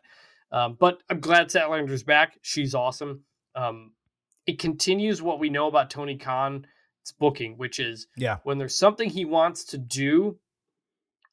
Um, 0.52 0.76
but 0.80 1.02
I'm 1.10 1.20
glad 1.20 1.48
Statlander's 1.48 2.04
back. 2.04 2.38
She's 2.42 2.76
awesome. 2.76 3.24
Um, 3.56 3.94
it 4.46 4.60
continues 4.60 5.22
what 5.22 5.40
we 5.40 5.50
know 5.50 5.68
about 5.68 5.90
Tony 5.90 6.18
Khan's 6.18 6.66
booking, 7.20 7.58
which 7.58 7.80
is 7.80 8.08
Yeah. 8.18 8.38
when 8.44 8.58
there's 8.58 8.78
something 8.78 9.10
he 9.10 9.24
wants 9.26 9.64
to 9.66 9.78
do 9.78 10.40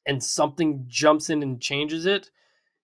and 0.05 0.23
something 0.23 0.85
jumps 0.87 1.29
in 1.29 1.43
and 1.43 1.61
changes 1.61 2.05
it, 2.05 2.29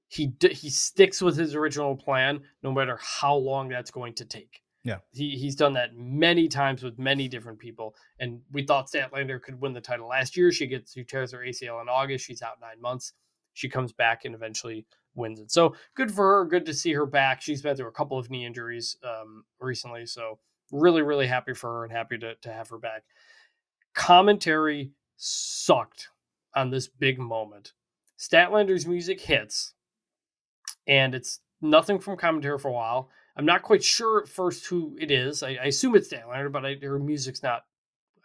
he 0.07 0.27
d- 0.27 0.53
he 0.53 0.69
sticks 0.69 1.21
with 1.21 1.37
his 1.37 1.55
original 1.55 1.95
plan 1.95 2.41
no 2.61 2.71
matter 2.71 2.99
how 3.01 3.35
long 3.35 3.69
that's 3.69 3.91
going 3.91 4.13
to 4.15 4.25
take. 4.25 4.61
Yeah. 4.83 4.99
He 5.13 5.31
he's 5.31 5.55
done 5.55 5.73
that 5.73 5.95
many 5.95 6.47
times 6.47 6.83
with 6.83 6.99
many 6.99 7.27
different 7.27 7.57
people. 7.57 7.95
And 8.19 8.41
we 8.51 8.63
thought 8.63 8.87
Statlander 8.87 9.41
could 9.41 9.59
win 9.59 9.73
the 9.73 9.81
title 9.81 10.07
last 10.07 10.37
year. 10.37 10.51
She 10.51 10.67
gets 10.67 10.93
she 10.93 11.03
tears 11.03 11.31
her 11.31 11.39
ACL 11.39 11.81
in 11.81 11.89
August. 11.89 12.25
She's 12.25 12.43
out 12.43 12.59
nine 12.61 12.79
months. 12.79 13.13
She 13.55 13.67
comes 13.67 13.91
back 13.91 14.25
and 14.25 14.35
eventually 14.35 14.85
wins 15.15 15.39
it. 15.39 15.51
So 15.51 15.75
good 15.95 16.11
for 16.11 16.37
her. 16.37 16.45
Good 16.45 16.65
to 16.67 16.73
see 16.73 16.93
her 16.93 17.05
back. 17.05 17.41
She's 17.41 17.61
been 17.61 17.75
through 17.75 17.87
a 17.87 17.91
couple 17.91 18.19
of 18.19 18.29
knee 18.29 18.45
injuries 18.45 18.97
um, 19.03 19.45
recently. 19.59 20.05
So 20.05 20.37
really, 20.71 21.01
really 21.01 21.25
happy 21.25 21.53
for 21.53 21.71
her 21.71 21.83
and 21.85 21.91
happy 21.91 22.17
to, 22.19 22.35
to 22.35 22.53
have 22.53 22.69
her 22.69 22.77
back. 22.77 23.03
Commentary 23.93 24.91
sucked 25.17 26.09
on 26.53 26.69
this 26.69 26.87
big 26.87 27.17
moment. 27.17 27.73
Statlander's 28.19 28.85
music 28.85 29.21
hits, 29.21 29.73
and 30.87 31.15
it's 31.15 31.39
nothing 31.61 31.99
from 31.99 32.17
commentary 32.17 32.59
for 32.59 32.69
a 32.69 32.73
while. 32.73 33.09
I'm 33.37 33.45
not 33.45 33.63
quite 33.63 33.83
sure 33.83 34.21
at 34.21 34.29
first 34.29 34.65
who 34.67 34.95
it 34.99 35.11
is. 35.11 35.43
I, 35.43 35.49
I 35.51 35.65
assume 35.65 35.95
it's 35.95 36.09
Statlander, 36.09 36.51
but 36.51 36.65
I, 36.65 36.75
her 36.81 36.99
music's 36.99 37.43
not. 37.43 37.63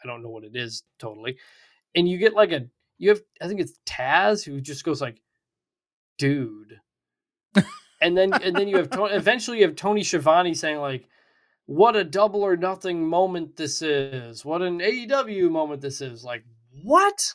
I 0.02 0.06
don't 0.06 0.22
know 0.22 0.28
what 0.28 0.44
it 0.44 0.56
is 0.56 0.84
totally. 0.98 1.36
And 1.94 2.08
you 2.08 2.18
get 2.18 2.34
like 2.34 2.52
a 2.52 2.66
you 3.00 3.08
have 3.08 3.22
I 3.42 3.48
think 3.48 3.60
it's 3.60 3.80
Taz 3.86 4.44
who 4.44 4.60
just 4.60 4.84
goes 4.84 5.00
like, 5.00 5.20
"Dude," 6.18 6.78
and 8.00 8.16
then 8.16 8.32
and 8.34 8.54
then 8.54 8.68
you 8.68 8.76
have 8.76 8.90
Tony, 8.90 9.14
eventually 9.16 9.58
you 9.58 9.66
have 9.66 9.74
Tony 9.74 10.04
Schiavone 10.04 10.54
saying 10.54 10.78
like, 10.78 11.08
"What 11.64 11.96
a 11.96 12.04
double 12.04 12.42
or 12.42 12.56
nothing 12.56 13.08
moment 13.08 13.56
this 13.56 13.80
is! 13.80 14.44
What 14.44 14.60
an 14.60 14.78
AEW 14.80 15.50
moment 15.50 15.80
this 15.80 16.00
is!" 16.02 16.22
Like 16.22 16.44
what? 16.84 17.32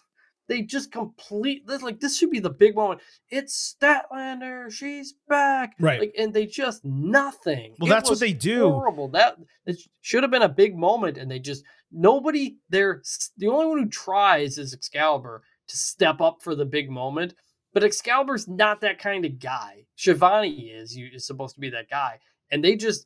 They 0.48 0.62
just 0.62 0.92
complete 0.92 1.66
this 1.66 1.82
like 1.82 2.00
this 2.00 2.16
should 2.16 2.30
be 2.30 2.40
the 2.40 2.52
big 2.52 2.76
moment. 2.76 3.02
It's 3.32 3.76
Statlander, 3.76 4.72
she's 4.72 5.16
back, 5.28 5.74
Right. 5.80 6.00
Like, 6.00 6.14
and 6.20 6.32
they 6.32 6.46
just 6.46 6.86
nothing. 6.86 7.74
Well, 7.80 7.90
It 7.90 7.96
that's 7.96 8.12
what 8.12 8.20
they 8.20 8.34
do. 8.34 8.70
Horrible. 8.70 9.08
That 9.08 9.38
it 9.66 9.80
should 10.02 10.22
have 10.22 10.30
been 10.30 10.44
a 10.44 10.50
big 10.50 10.78
moment, 10.78 11.18
and 11.18 11.32
they 11.32 11.40
just 11.40 11.64
nobody 11.92 12.58
there. 12.70 13.02
The 13.38 13.48
only 13.48 13.66
one 13.66 13.80
who 13.80 13.90
tries 13.90 14.60
is 14.60 14.72
Excalibur 14.72 15.42
to 15.68 15.78
step 15.78 16.22
up 16.22 16.42
for 16.42 16.56
the 16.56 16.66
big 16.66 16.90
moment, 16.90 17.34
but 17.74 17.84
Excalibur's 17.84 18.48
not 18.48 18.82
that 18.82 19.00
kind 19.00 19.26
of 19.26 19.40
guy. 19.40 19.86
Schiavone 19.96 20.50
is. 20.50 20.96
You 20.96 21.10
is 21.14 21.28
supposed 21.28 21.56
to 21.56 21.62
be 21.62 21.70
that 21.72 21.90
guy, 21.90 22.20
and 22.52 22.64
they 22.64 22.76
just 22.76 23.06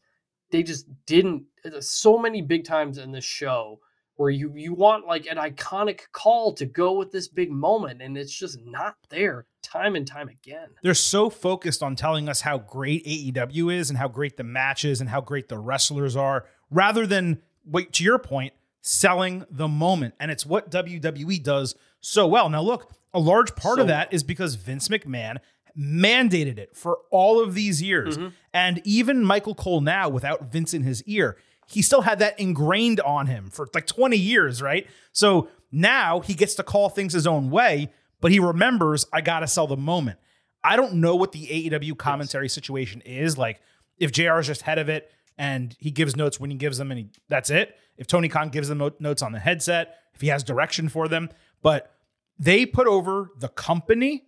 they 0.51 0.63
just 0.63 0.85
didn't. 1.05 1.43
Uh, 1.65 1.81
so 1.81 2.17
many 2.17 2.41
big 2.41 2.65
times 2.65 2.97
in 2.97 3.11
this 3.11 3.25
show 3.25 3.79
where 4.19 4.29
you 4.29 4.51
you 4.55 4.73
want 4.73 5.07
like 5.07 5.25
an 5.27 5.37
iconic 5.37 6.01
call 6.11 6.53
to 6.53 6.65
go 6.65 6.91
with 6.93 7.11
this 7.11 7.27
big 7.27 7.49
moment, 7.49 8.01
and 8.01 8.17
it's 8.17 8.37
just 8.37 8.59
not 8.65 8.95
there 9.09 9.45
time 9.63 9.95
and 9.95 10.05
time 10.05 10.29
again. 10.29 10.67
They're 10.83 10.93
so 10.93 11.29
focused 11.29 11.81
on 11.81 11.95
telling 11.95 12.27
us 12.27 12.41
how 12.41 12.57
great 12.59 13.05
AEW 13.05 13.73
is 13.73 13.89
and 13.89 13.97
how 13.97 14.07
great 14.07 14.37
the 14.37 14.43
matches 14.43 14.99
and 14.99 15.09
how 15.09 15.21
great 15.21 15.47
the 15.47 15.57
wrestlers 15.57 16.15
are, 16.15 16.45
rather 16.69 17.07
than 17.07 17.41
wait 17.65 17.93
to 17.93 18.03
your 18.03 18.19
point, 18.19 18.53
selling 18.81 19.45
the 19.49 19.67
moment. 19.67 20.13
And 20.19 20.31
it's 20.31 20.45
what 20.45 20.71
WWE 20.71 21.43
does 21.43 21.75
so 22.01 22.27
well. 22.27 22.49
Now, 22.49 22.61
look, 22.61 22.91
a 23.13 23.19
large 23.19 23.55
part 23.55 23.77
So 23.77 23.81
of 23.81 23.87
that 23.87 24.13
is 24.13 24.23
because 24.23 24.55
Vince 24.55 24.87
McMahon 24.87 25.37
mandated 25.77 26.57
it 26.57 26.75
for 26.75 26.99
all 27.11 27.41
of 27.41 27.53
these 27.53 27.81
years. 27.81 28.17
Mm-hmm. 28.17 28.27
And 28.53 28.81
even 28.83 29.23
Michael 29.23 29.55
Cole 29.55 29.81
now, 29.81 30.09
without 30.09 30.51
Vince 30.51 30.73
in 30.73 30.83
his 30.83 31.03
ear, 31.03 31.37
he 31.67 31.81
still 31.81 32.01
had 32.01 32.19
that 32.19 32.39
ingrained 32.39 32.99
on 33.01 33.27
him 33.27 33.49
for 33.49 33.67
like 33.73 33.85
20 33.85 34.17
years, 34.17 34.61
right? 34.61 34.87
So 35.11 35.49
now 35.71 36.19
he 36.19 36.33
gets 36.33 36.55
to 36.55 36.63
call 36.63 36.89
things 36.89 37.13
his 37.13 37.27
own 37.27 37.49
way, 37.49 37.91
but 38.21 38.31
he 38.31 38.39
remembers, 38.39 39.05
I 39.13 39.21
got 39.21 39.41
to 39.41 39.47
sell 39.47 39.67
the 39.67 39.77
moment. 39.77 40.19
I 40.63 40.75
don't 40.75 40.95
know 40.95 41.15
what 41.15 41.31
the 41.31 41.45
AEW 41.45 41.97
commentary 41.97 42.49
situation 42.49 43.01
is. 43.01 43.37
Like, 43.37 43.61
if 43.97 44.11
JR 44.11 44.39
is 44.39 44.47
just 44.47 44.63
head 44.63 44.79
of 44.79 44.89
it 44.89 45.11
and 45.39 45.73
he 45.79 45.89
gives 45.89 46.17
notes 46.17 46.37
when 46.37 46.51
he 46.51 46.57
gives 46.57 46.77
them, 46.77 46.91
and 46.91 46.99
he, 46.99 47.09
that's 47.29 47.49
it. 47.49 47.75
If 47.97 48.07
Tony 48.07 48.27
Khan 48.27 48.49
gives 48.49 48.67
them 48.67 48.83
notes 48.99 49.21
on 49.21 49.31
the 49.31 49.39
headset, 49.39 49.95
if 50.13 50.19
he 50.19 50.27
has 50.27 50.43
direction 50.43 50.89
for 50.89 51.07
them, 51.07 51.29
but 51.63 51.95
they 52.37 52.65
put 52.65 52.87
over 52.87 53.29
the 53.39 53.47
company 53.47 54.25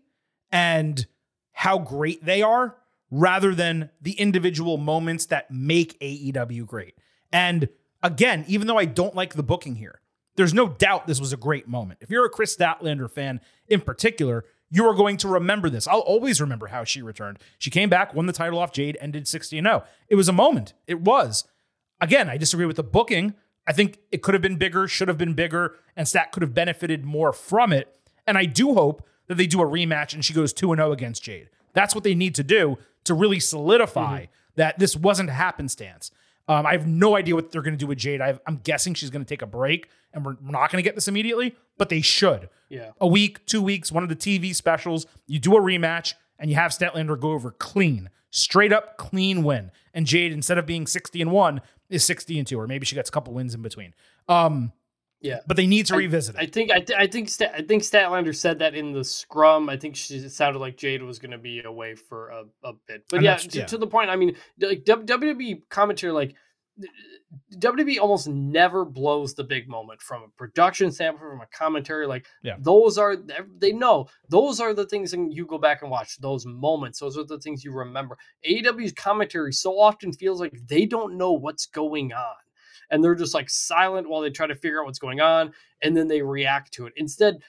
and 0.51 1.05
how 1.51 1.77
great 1.77 2.23
they 2.23 2.41
are 2.41 2.77
rather 3.11 3.53
than 3.53 3.89
the 4.01 4.13
individual 4.13 4.77
moments 4.77 5.25
that 5.27 5.51
make 5.51 5.99
AEW 5.99 6.65
great. 6.65 6.95
And 7.31 7.67
again, 8.01 8.45
even 8.47 8.67
though 8.67 8.77
I 8.77 8.85
don't 8.85 9.15
like 9.15 9.33
the 9.33 9.43
booking 9.43 9.75
here, 9.75 9.99
there's 10.37 10.53
no 10.53 10.69
doubt 10.69 11.07
this 11.07 11.19
was 11.19 11.33
a 11.33 11.37
great 11.37 11.67
moment. 11.67 11.99
If 12.01 12.09
you're 12.09 12.25
a 12.25 12.29
Kris 12.29 12.55
Statlander 12.55 13.11
fan 13.11 13.41
in 13.67 13.81
particular, 13.81 14.45
you 14.71 14.87
are 14.87 14.95
going 14.95 15.17
to 15.17 15.27
remember 15.27 15.69
this. 15.69 15.87
I'll 15.87 15.99
always 15.99 16.41
remember 16.41 16.67
how 16.67 16.83
she 16.83 17.01
returned. 17.01 17.37
She 17.59 17.69
came 17.69 17.89
back, 17.89 18.13
won 18.13 18.25
the 18.25 18.33
title 18.33 18.57
off 18.57 18.71
Jade, 18.71 18.97
ended 18.99 19.27
60 19.27 19.61
0. 19.61 19.83
It 20.07 20.15
was 20.15 20.29
a 20.29 20.33
moment. 20.33 20.73
It 20.87 21.01
was. 21.01 21.43
Again, 21.99 22.29
I 22.29 22.37
disagree 22.37 22.65
with 22.65 22.77
the 22.77 22.83
booking. 22.83 23.35
I 23.67 23.73
think 23.73 23.99
it 24.11 24.23
could 24.23 24.33
have 24.33 24.41
been 24.41 24.55
bigger, 24.55 24.87
should 24.87 25.07
have 25.07 25.17
been 25.17 25.33
bigger, 25.33 25.75
and 25.95 26.07
Stat 26.07 26.31
could 26.31 26.41
have 26.41 26.53
benefited 26.53 27.05
more 27.05 27.31
from 27.31 27.71
it. 27.71 27.95
And 28.25 28.37
I 28.37 28.45
do 28.45 28.73
hope 28.73 29.05
that 29.27 29.35
they 29.35 29.45
do 29.45 29.61
a 29.61 29.65
rematch 29.65 30.13
and 30.13 30.25
she 30.25 30.33
goes 30.33 30.53
2 30.53 30.73
0 30.75 30.91
against 30.91 31.23
Jade. 31.23 31.49
That's 31.73 31.93
what 31.93 32.03
they 32.03 32.15
need 32.15 32.33
to 32.35 32.43
do 32.43 32.77
to 33.03 33.13
really 33.13 33.39
solidify 33.39 34.23
mm-hmm. 34.23 34.31
that 34.55 34.79
this 34.79 34.95
wasn't 34.95 35.29
a 35.29 35.33
happenstance. 35.33 36.11
Um, 36.51 36.65
I 36.65 36.73
have 36.73 36.85
no 36.85 37.15
idea 37.15 37.33
what 37.33 37.49
they're 37.49 37.61
going 37.61 37.75
to 37.75 37.77
do 37.77 37.87
with 37.87 37.97
Jade. 37.97 38.19
i 38.19 38.37
am 38.45 38.59
guessing 38.61 38.93
she's 38.93 39.09
going 39.09 39.23
to 39.23 39.29
take 39.29 39.41
a 39.41 39.45
break, 39.45 39.87
and 40.13 40.25
we're 40.25 40.35
not 40.41 40.69
going 40.69 40.83
to 40.83 40.85
get 40.85 40.95
this 40.95 41.07
immediately, 41.07 41.55
but 41.77 41.87
they 41.87 42.01
should. 42.01 42.49
Yeah. 42.67 42.91
A 42.99 43.07
week, 43.07 43.45
two 43.45 43.61
weeks, 43.61 43.89
one 43.89 44.03
of 44.03 44.09
the 44.09 44.17
TV 44.17 44.53
specials, 44.53 45.05
you 45.27 45.39
do 45.39 45.55
a 45.55 45.61
rematch, 45.61 46.13
and 46.37 46.49
you 46.49 46.57
have 46.57 46.71
Statlander 46.71 47.17
go 47.17 47.31
over 47.31 47.51
clean, 47.51 48.09
straight 48.31 48.73
up 48.73 48.97
clean 48.97 49.43
win. 49.43 49.71
And 49.93 50.05
Jade, 50.05 50.33
instead 50.33 50.57
of 50.57 50.65
being 50.65 50.87
60 50.87 51.21
and 51.21 51.31
1, 51.31 51.61
is 51.89 52.03
60 52.03 52.39
and 52.39 52.45
2, 52.45 52.59
or 52.59 52.67
maybe 52.67 52.85
she 52.85 52.95
gets 52.95 53.07
a 53.07 53.13
couple 53.13 53.33
wins 53.33 53.55
in 53.55 53.61
between. 53.61 53.93
Um, 54.27 54.73
Yeah. 55.21 55.39
but 55.47 55.55
they 55.57 55.67
need 55.67 55.85
to 55.87 55.95
revisit 55.95 56.35
I 56.37 56.43
it. 56.43 56.53
think 56.53 56.71
I, 56.71 56.79
th- 56.79 56.97
I 56.97 57.07
think 57.07 57.29
Stat- 57.29 57.53
I 57.55 57.61
think 57.61 57.83
Statlander 57.83 58.35
said 58.35 58.59
that 58.59 58.73
in 58.75 58.91
the 58.91 59.03
scrum. 59.03 59.69
I 59.69 59.77
think 59.77 59.95
she, 59.95 60.15
it 60.15 60.31
sounded 60.31 60.59
like 60.59 60.77
Jade 60.77 61.03
was 61.03 61.19
going 61.19 61.31
to 61.31 61.37
be 61.37 61.61
away 61.61 61.95
for 61.95 62.29
a, 62.29 62.43
a 62.63 62.73
bit. 62.87 63.03
But 63.09 63.21
yeah 63.21 63.37
to, 63.37 63.59
yeah. 63.59 63.65
to 63.65 63.77
the 63.77 63.87
point. 63.87 64.09
I 64.09 64.15
mean, 64.15 64.35
like 64.59 64.83
WWE 64.83 65.61
commentary, 65.69 66.11
like 66.11 66.33
WWE 67.57 67.99
almost 67.99 68.27
never 68.27 68.83
blows 68.83 69.33
the 69.35 69.43
big 69.43 69.69
moment 69.69 70.01
from 70.01 70.23
a 70.23 70.27
production 70.37 70.91
standpoint, 70.91 71.29
from 71.31 71.41
a 71.41 71.47
commentary. 71.57 72.07
Like 72.07 72.25
Yeah. 72.43 72.55
those 72.59 72.97
are 72.97 73.15
they 73.57 73.71
know 73.71 74.07
those 74.29 74.59
are 74.59 74.73
the 74.73 74.85
things 74.85 75.13
and 75.13 75.33
you 75.33 75.45
go 75.45 75.57
back 75.57 75.81
and 75.81 75.91
watch 75.91 76.17
those 76.17 76.45
moments. 76.45 76.99
Those 76.99 77.17
are 77.17 77.23
the 77.23 77.39
things 77.39 77.63
you 77.63 77.71
remember. 77.73 78.17
AEW's 78.49 78.93
commentary 78.93 79.53
so 79.53 79.79
often 79.79 80.11
feels 80.13 80.39
like 80.39 80.53
they 80.67 80.85
don't 80.85 81.17
know 81.17 81.33
what's 81.33 81.65
going 81.65 82.11
on 82.13 82.35
and 82.91 83.03
they're 83.03 83.15
just 83.15 83.33
like 83.33 83.49
silent 83.49 84.07
while 84.07 84.21
they 84.21 84.29
try 84.29 84.45
to 84.45 84.55
figure 84.55 84.81
out 84.81 84.85
what's 84.85 84.99
going 84.99 85.21
on 85.21 85.53
and 85.81 85.97
then 85.97 86.07
they 86.07 86.21
react 86.21 86.71
to 86.73 86.85
it. 86.85 86.93
Instead, 86.97 87.41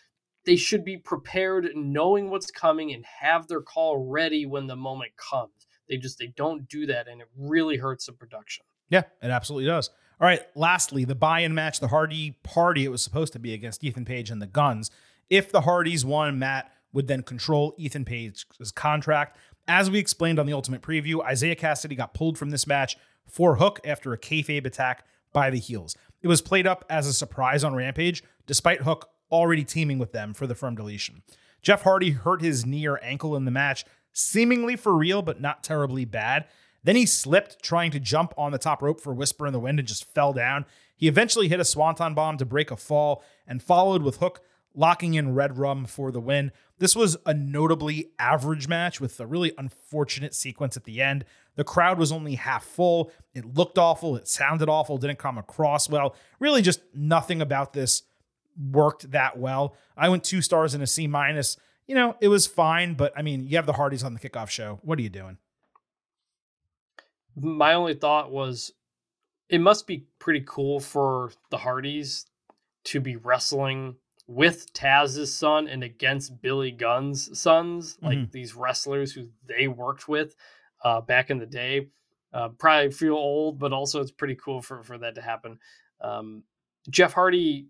they 0.44 0.56
should 0.56 0.84
be 0.84 0.96
prepared, 0.96 1.68
knowing 1.74 2.30
what's 2.30 2.50
coming, 2.50 2.92
and 2.92 3.04
have 3.04 3.46
their 3.46 3.60
call 3.60 3.98
ready 3.98 4.46
when 4.46 4.66
the 4.66 4.76
moment 4.76 5.12
comes. 5.16 5.52
They 5.88 5.96
just 5.98 6.18
they 6.18 6.32
don't 6.36 6.68
do 6.68 6.86
that, 6.86 7.06
and 7.06 7.20
it 7.20 7.28
really 7.36 7.76
hurts 7.76 8.06
the 8.06 8.12
production. 8.12 8.64
Yeah, 8.88 9.02
it 9.22 9.30
absolutely 9.30 9.66
does. 9.66 9.90
All 10.20 10.26
right, 10.26 10.42
lastly, 10.54 11.04
the 11.04 11.14
buy-in 11.14 11.54
match, 11.54 11.80
the 11.80 11.88
Hardy 11.88 12.38
party 12.42 12.84
it 12.84 12.90
was 12.90 13.02
supposed 13.02 13.32
to 13.34 13.38
be 13.38 13.54
against 13.54 13.82
Ethan 13.84 14.04
Page 14.04 14.30
and 14.30 14.40
the 14.40 14.46
Guns. 14.46 14.90
If 15.30 15.50
the 15.50 15.62
Hardys 15.62 16.04
won, 16.04 16.38
Matt 16.38 16.72
would 16.92 17.08
then 17.08 17.22
control 17.22 17.74
Ethan 17.78 18.04
Page's 18.04 18.72
contract. 18.74 19.36
As 19.66 19.90
we 19.90 19.98
explained 19.98 20.38
on 20.38 20.46
the 20.46 20.52
Ultimate 20.52 20.82
Preview, 20.82 21.20
Isiah 21.30 21.56
Kassidy 21.56 21.96
got 21.96 22.14
pulled 22.14 22.36
from 22.36 22.50
this 22.50 22.66
match 22.66 22.96
for 23.28 23.56
Hook 23.56 23.80
after 23.84 24.12
a 24.12 24.18
kayfabe 24.18 24.66
attack 24.66 25.04
by 25.32 25.50
the 25.50 25.58
heels. 25.58 25.96
It 26.20 26.28
was 26.28 26.42
played 26.42 26.66
up 26.66 26.84
as 26.88 27.06
a 27.06 27.12
surprise 27.12 27.64
on 27.64 27.74
Rampage, 27.74 28.22
despite 28.46 28.82
Hook 28.82 29.08
already 29.30 29.64
teaming 29.64 29.98
with 29.98 30.12
them 30.12 30.34
for 30.34 30.46
the 30.46 30.54
firm 30.54 30.74
deletion. 30.74 31.22
Jeff 31.62 31.82
Hardy 31.82 32.10
hurt 32.10 32.42
his 32.42 32.66
knee 32.66 32.86
or 32.86 33.02
ankle 33.02 33.36
in 33.36 33.44
the 33.44 33.50
match, 33.50 33.84
seemingly 34.12 34.76
for 34.76 34.94
real, 34.94 35.22
but 35.22 35.40
not 35.40 35.62
terribly 35.62 36.04
bad. 36.04 36.46
Then 36.84 36.96
he 36.96 37.06
slipped 37.06 37.62
trying 37.62 37.92
to 37.92 38.00
jump 38.00 38.34
on 38.36 38.52
the 38.52 38.58
top 38.58 38.82
rope 38.82 39.00
for 39.00 39.14
Whisper 39.14 39.46
in 39.46 39.52
the 39.52 39.60
Wind 39.60 39.78
and 39.78 39.88
just 39.88 40.12
fell 40.12 40.32
down. 40.32 40.66
He 40.96 41.08
eventually 41.08 41.48
hit 41.48 41.60
a 41.60 41.64
swanton 41.64 42.14
bomb 42.14 42.36
to 42.38 42.44
break 42.44 42.70
a 42.70 42.76
fall 42.76 43.24
and 43.46 43.62
followed 43.62 44.02
with 44.02 44.16
Hook 44.16 44.40
locking 44.74 45.14
in 45.14 45.34
Red 45.34 45.58
Rum 45.58 45.84
for 45.84 46.10
the 46.10 46.20
win. 46.20 46.52
This 46.78 46.96
was 46.96 47.16
a 47.26 47.34
notably 47.34 48.10
average 48.18 48.68
match 48.68 49.00
with 49.00 49.18
a 49.20 49.26
really 49.26 49.52
unfortunate 49.58 50.34
sequence 50.34 50.76
at 50.76 50.84
the 50.84 51.00
end. 51.00 51.24
The 51.54 51.64
crowd 51.64 51.98
was 51.98 52.10
only 52.10 52.34
half 52.34 52.64
full. 52.64 53.12
It 53.34 53.54
looked 53.54 53.78
awful. 53.78 54.16
It 54.16 54.26
sounded 54.28 54.68
awful. 54.68 54.98
Didn't 54.98 55.18
come 55.18 55.38
across 55.38 55.88
well. 55.88 56.16
Really, 56.40 56.62
just 56.62 56.80
nothing 56.94 57.42
about 57.42 57.72
this 57.72 58.02
worked 58.70 59.10
that 59.12 59.38
well. 59.38 59.76
I 59.96 60.08
went 60.08 60.24
two 60.24 60.42
stars 60.42 60.74
and 60.74 60.82
a 60.82 60.86
C 60.86 61.06
minus. 61.06 61.56
You 61.86 61.94
know, 61.94 62.16
it 62.20 62.28
was 62.28 62.46
fine, 62.46 62.94
but 62.94 63.12
I 63.16 63.22
mean, 63.22 63.46
you 63.46 63.56
have 63.56 63.66
the 63.66 63.74
Hardys 63.74 64.04
on 64.04 64.14
the 64.14 64.20
kickoff 64.20 64.48
show. 64.48 64.80
What 64.82 64.98
are 64.98 65.02
you 65.02 65.08
doing? 65.08 65.38
My 67.34 67.74
only 67.74 67.94
thought 67.94 68.30
was 68.30 68.72
it 69.48 69.60
must 69.60 69.86
be 69.86 70.06
pretty 70.18 70.42
cool 70.46 70.80
for 70.80 71.32
the 71.50 71.58
Hardys 71.58 72.26
to 72.84 73.00
be 73.00 73.16
wrestling 73.16 73.96
with 74.34 74.72
Taz's 74.72 75.36
son 75.36 75.68
and 75.68 75.84
against 75.84 76.40
Billy 76.40 76.70
Gunn's 76.70 77.38
sons, 77.38 77.98
like 78.02 78.18
Mhm. 78.18 78.30
these 78.32 78.54
wrestlers 78.54 79.12
who 79.12 79.30
they 79.46 79.68
worked 79.68 80.08
with 80.08 80.34
uh, 80.84 81.00
back 81.00 81.30
in 81.30 81.38
the 81.38 81.46
day. 81.46 81.88
Uh, 82.32 82.48
probably 82.48 82.90
feel 82.90 83.14
old, 83.14 83.58
but 83.58 83.72
also 83.72 84.00
it's 84.00 84.10
pretty 84.10 84.34
cool 84.36 84.62
for 84.62 84.82
for 84.82 84.98
that 84.98 85.14
to 85.14 85.20
happen. 85.20 85.58
Um, 86.00 86.44
Jeff 86.90 87.12
Hardy, 87.12 87.68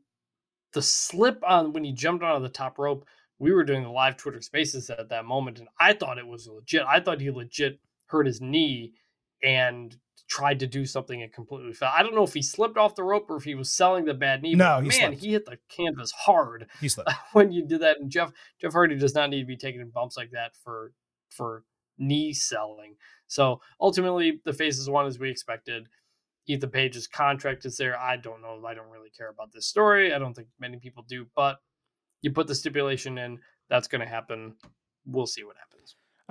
the 0.73 0.83
slip 0.83 1.43
on 1.47 1.73
when 1.73 1.85
he 1.85 1.93
jumped 1.93 2.25
onto 2.25 2.43
the 2.43 2.49
top 2.53 2.79
rope. 2.79 3.07
We 3.39 3.53
were 3.53 3.65
doing 3.65 3.83
the 3.83 3.91
live 3.91 4.17
Twitter 4.17 4.41
Spaces 4.41 4.89
at 4.89 5.09
that 5.09 5.25
moment, 5.25 5.59
and 5.59 5.69
I 5.81 5.93
thought 5.95 6.19
it 6.19 6.27
was 6.27 6.47
legit. 6.47 6.83
I 6.87 7.01
thought 7.01 7.21
he 7.21 7.31
legit 7.31 7.81
hurt 8.07 8.27
his 8.27 8.41
knee 8.41 8.95
and 9.43 9.97
tried 10.29 10.61
to 10.61 10.67
do 10.67 10.85
something 10.87 11.23
and 11.23 11.33
completely 11.33 11.73
fell. 11.73 11.93
I 11.95 12.03
don't 12.03 12.15
know 12.15 12.25
if 12.25 12.35
he 12.35 12.43
slipped 12.43 12.77
off 12.79 12.95
the 12.95 13.05
rope 13.05 13.27
or 13.31 13.37
if 13.37 13.45
he 13.45 13.55
was 13.55 13.71
selling 13.73 14.05
the 14.05 14.15
bad 14.15 14.43
knee. 14.43 14.55
No, 14.55 14.81
he 14.81 14.89
man, 14.89 14.99
slipped. 14.99 15.23
he 15.23 15.33
hit 15.33 15.45
the 15.47 15.59
canvas 15.69 16.11
hard 16.13 16.67
He 16.81 16.89
slipped. 16.89 17.11
when 17.33 17.53
you 17.53 17.67
did 17.67 17.81
that. 17.81 17.99
And 18.01 18.11
Jeff 18.11 18.33
Jeff 18.61 18.73
Hardy 18.73 18.97
does 18.97 19.15
not 19.15 19.31
need 19.31 19.41
to 19.41 19.47
be 19.47 19.57
taking 19.57 19.89
bumps 19.91 20.17
like 20.17 20.31
that 20.33 20.53
for 20.63 20.93
for 21.31 21.65
knee 21.99 22.33
selling. 22.33 22.97
So 23.27 23.61
ultimately, 23.81 24.41
the 24.45 24.53
faces 24.53 24.89
won 24.89 25.07
as 25.07 25.19
we 25.19 25.31
expected. 25.31 25.89
Ethan 26.49 26.71
Page's 26.71 27.07
contract 27.07 27.65
is 27.65 27.77
there. 27.77 27.99
I 27.99 28.17
don't 28.17 28.43
know. 28.43 28.61
I 28.67 28.75
don't 28.75 28.91
really 28.91 29.11
care 29.17 29.29
about 29.29 29.53
this 29.53 29.67
story. 29.67 30.13
I 30.13 30.19
don't 30.19 30.35
think 30.35 30.49
many 30.59 30.79
people 30.79 31.05
do, 31.09 31.27
but 31.37 31.59
you 32.21 32.33
put 32.33 32.49
the 32.49 32.55
stipulation 32.55 33.17
in, 33.17 33.39
that's 33.71 33.87
going 33.89 34.01
to 34.01 34.09
happen. 34.09 34.57
We'll 35.07 35.27
see 35.27 35.45
what 35.45 35.57
happens. 35.57 35.72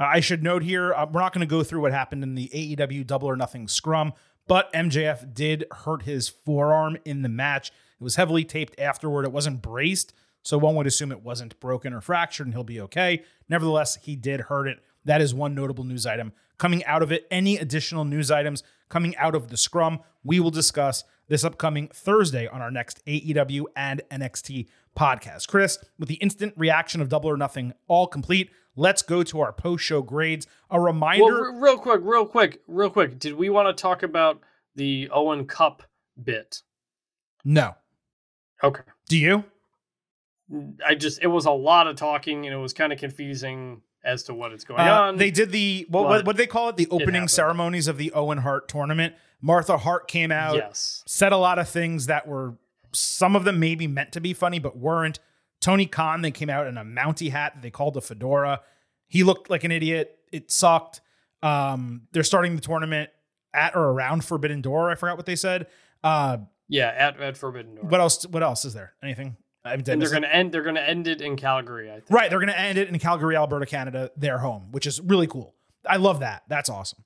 Uh, 0.01 0.05
I 0.05 0.19
should 0.19 0.41
note 0.41 0.63
here, 0.63 0.95
uh, 0.95 1.05
we're 1.05 1.21
not 1.21 1.31
going 1.31 1.47
to 1.47 1.49
go 1.49 1.61
through 1.61 1.81
what 1.81 1.91
happened 1.91 2.23
in 2.23 2.33
the 2.33 2.49
AEW 2.51 3.05
Double 3.05 3.29
or 3.29 3.35
Nothing 3.35 3.67
scrum, 3.67 4.13
but 4.47 4.73
MJF 4.73 5.31
did 5.31 5.65
hurt 5.71 6.01
his 6.03 6.27
forearm 6.27 6.97
in 7.05 7.21
the 7.21 7.29
match. 7.29 7.67
It 7.69 8.03
was 8.03 8.15
heavily 8.15 8.43
taped 8.43 8.79
afterward. 8.79 9.25
It 9.25 9.31
wasn't 9.31 9.61
braced, 9.61 10.11
so 10.41 10.57
one 10.57 10.73
would 10.73 10.87
assume 10.87 11.11
it 11.11 11.21
wasn't 11.21 11.59
broken 11.59 11.93
or 11.93 12.01
fractured 12.01 12.47
and 12.47 12.55
he'll 12.55 12.63
be 12.63 12.81
okay. 12.81 13.23
Nevertheless, 13.47 13.99
he 14.01 14.15
did 14.15 14.41
hurt 14.41 14.67
it. 14.67 14.79
That 15.05 15.21
is 15.21 15.35
one 15.35 15.53
notable 15.53 15.83
news 15.83 16.07
item 16.07 16.33
coming 16.57 16.83
out 16.85 17.03
of 17.03 17.11
it. 17.11 17.27
Any 17.29 17.57
additional 17.57 18.03
news 18.03 18.31
items 18.31 18.63
coming 18.89 19.15
out 19.17 19.35
of 19.35 19.49
the 19.49 19.57
scrum, 19.57 19.99
we 20.23 20.39
will 20.39 20.49
discuss 20.49 21.03
this 21.27 21.43
upcoming 21.43 21.89
Thursday 21.89 22.47
on 22.47 22.59
our 22.59 22.71
next 22.71 23.05
AEW 23.05 23.65
and 23.75 24.01
NXT 24.09 24.67
podcast. 24.97 25.47
Chris, 25.47 25.77
with 25.99 26.09
the 26.09 26.15
instant 26.15 26.55
reaction 26.57 27.01
of 27.01 27.09
Double 27.09 27.29
or 27.29 27.37
Nothing 27.37 27.73
all 27.87 28.07
complete, 28.07 28.49
let's 28.75 29.01
go 29.01 29.23
to 29.23 29.39
our 29.41 29.51
post 29.53 29.83
show 29.83 30.01
grades. 30.01 30.47
A 30.69 30.79
reminder. 30.79 31.23
Well, 31.23 31.53
re- 31.53 31.59
real 31.61 31.77
quick, 31.77 32.01
real 32.03 32.25
quick, 32.25 32.61
real 32.67 32.89
quick. 32.89 33.19
Did 33.19 33.35
we 33.35 33.49
want 33.49 33.75
to 33.75 33.81
talk 33.81 34.03
about 34.03 34.39
the 34.75 35.09
Owen 35.11 35.45
Cup 35.45 35.83
bit? 36.21 36.61
no. 37.43 37.75
Okay. 38.63 38.83
Do 39.09 39.17
you? 39.17 39.43
I 40.85 40.93
just, 40.95 41.21
it 41.23 41.27
was 41.27 41.45
a 41.45 41.51
lot 41.51 41.87
of 41.87 41.95
talking 41.95 42.45
and 42.45 42.53
it 42.53 42.57
was 42.59 42.73
kind 42.73 42.93
of 42.93 42.99
confusing 42.99 43.81
as 44.03 44.23
to 44.23 44.33
what 44.35 44.51
is 44.53 44.63
going 44.63 44.79
Uh, 44.79 45.01
on. 45.01 45.17
they 45.17 45.31
did 45.31 45.51
the 45.51 45.85
what, 45.89 46.03
what 46.05 46.25
what 46.25 46.35
do 46.35 46.43
they 46.43 46.47
call 46.47 46.69
it? 46.69 46.77
The 46.77 46.87
opening 46.91 47.13
happened. 47.15 47.31
ceremonies 47.31 47.87
of 47.87 47.97
the 47.97 48.11
Owen 48.13 48.39
Hart 48.39 48.67
tournament. 48.67 49.15
Martha 49.41 49.77
Hart 49.79 50.07
came 50.07 50.31
out, 50.31 50.55
yes. 50.55 51.03
said 51.07 51.31
a 51.31 51.37
lot 51.37 51.57
of 51.57 51.67
things 51.69 52.05
that 52.05 52.27
were 52.27 52.55
some 52.93 53.35
of 53.35 53.45
them 53.45 53.59
maybe 53.59 53.87
meant 53.87 54.11
to 54.11 54.21
be 54.21 54.33
funny 54.33 54.59
but 54.59 54.77
weren't. 54.77 55.19
Tony 55.61 55.85
Khan, 55.85 56.21
they 56.21 56.31
came 56.31 56.49
out 56.49 56.67
in 56.67 56.77
a 56.77 56.83
Mountie 56.83 57.31
hat 57.31 57.53
that 57.55 57.61
they 57.61 57.69
called 57.71 57.95
a 57.95 58.01
fedora. 58.01 58.61
He 59.07 59.23
looked 59.23 59.49
like 59.49 59.63
an 59.63 59.71
idiot. 59.71 60.17
It 60.31 60.51
sucked. 60.51 61.01
Um, 61.43 62.03
they're 62.11 62.23
starting 62.23 62.55
the 62.55 62.61
tournament 62.61 63.09
at 63.53 63.75
or 63.75 63.83
around 63.91 64.25
Forbidden 64.25 64.61
Door. 64.61 64.91
I 64.91 64.95
forgot 64.95 65.17
what 65.17 65.25
they 65.25 65.35
said. 65.35 65.67
Uh, 66.03 66.37
Yeah, 66.67 66.87
at, 66.97 67.19
at 67.19 67.37
Forbidden 67.37 67.75
Door. 67.75 67.85
what 67.85 67.99
else? 67.99 68.25
What 68.27 68.43
else 68.43 68.65
is 68.65 68.73
there? 68.73 68.93
Anything? 69.03 69.37
And 69.63 69.85
they're 69.85 70.09
going 70.09 70.23
to 70.23 70.33
end. 70.35 70.51
They're 70.51 70.63
going 70.63 70.75
to 70.75 70.87
end 70.89 71.07
it 71.07 71.21
in 71.21 71.35
Calgary. 71.35 71.89
I 71.91 71.95
think. 71.95 72.09
Right, 72.09 72.29
they're 72.31 72.39
going 72.39 72.49
to 72.49 72.59
end 72.59 72.79
it 72.79 72.89
in 72.89 72.97
Calgary, 72.97 73.35
Alberta, 73.35 73.67
Canada, 73.67 74.09
their 74.17 74.39
home, 74.39 74.69
which 74.71 74.87
is 74.87 74.99
really 75.01 75.27
cool. 75.27 75.53
I 75.87 75.97
love 75.97 76.21
that. 76.21 76.43
That's 76.47 76.69
awesome. 76.69 77.03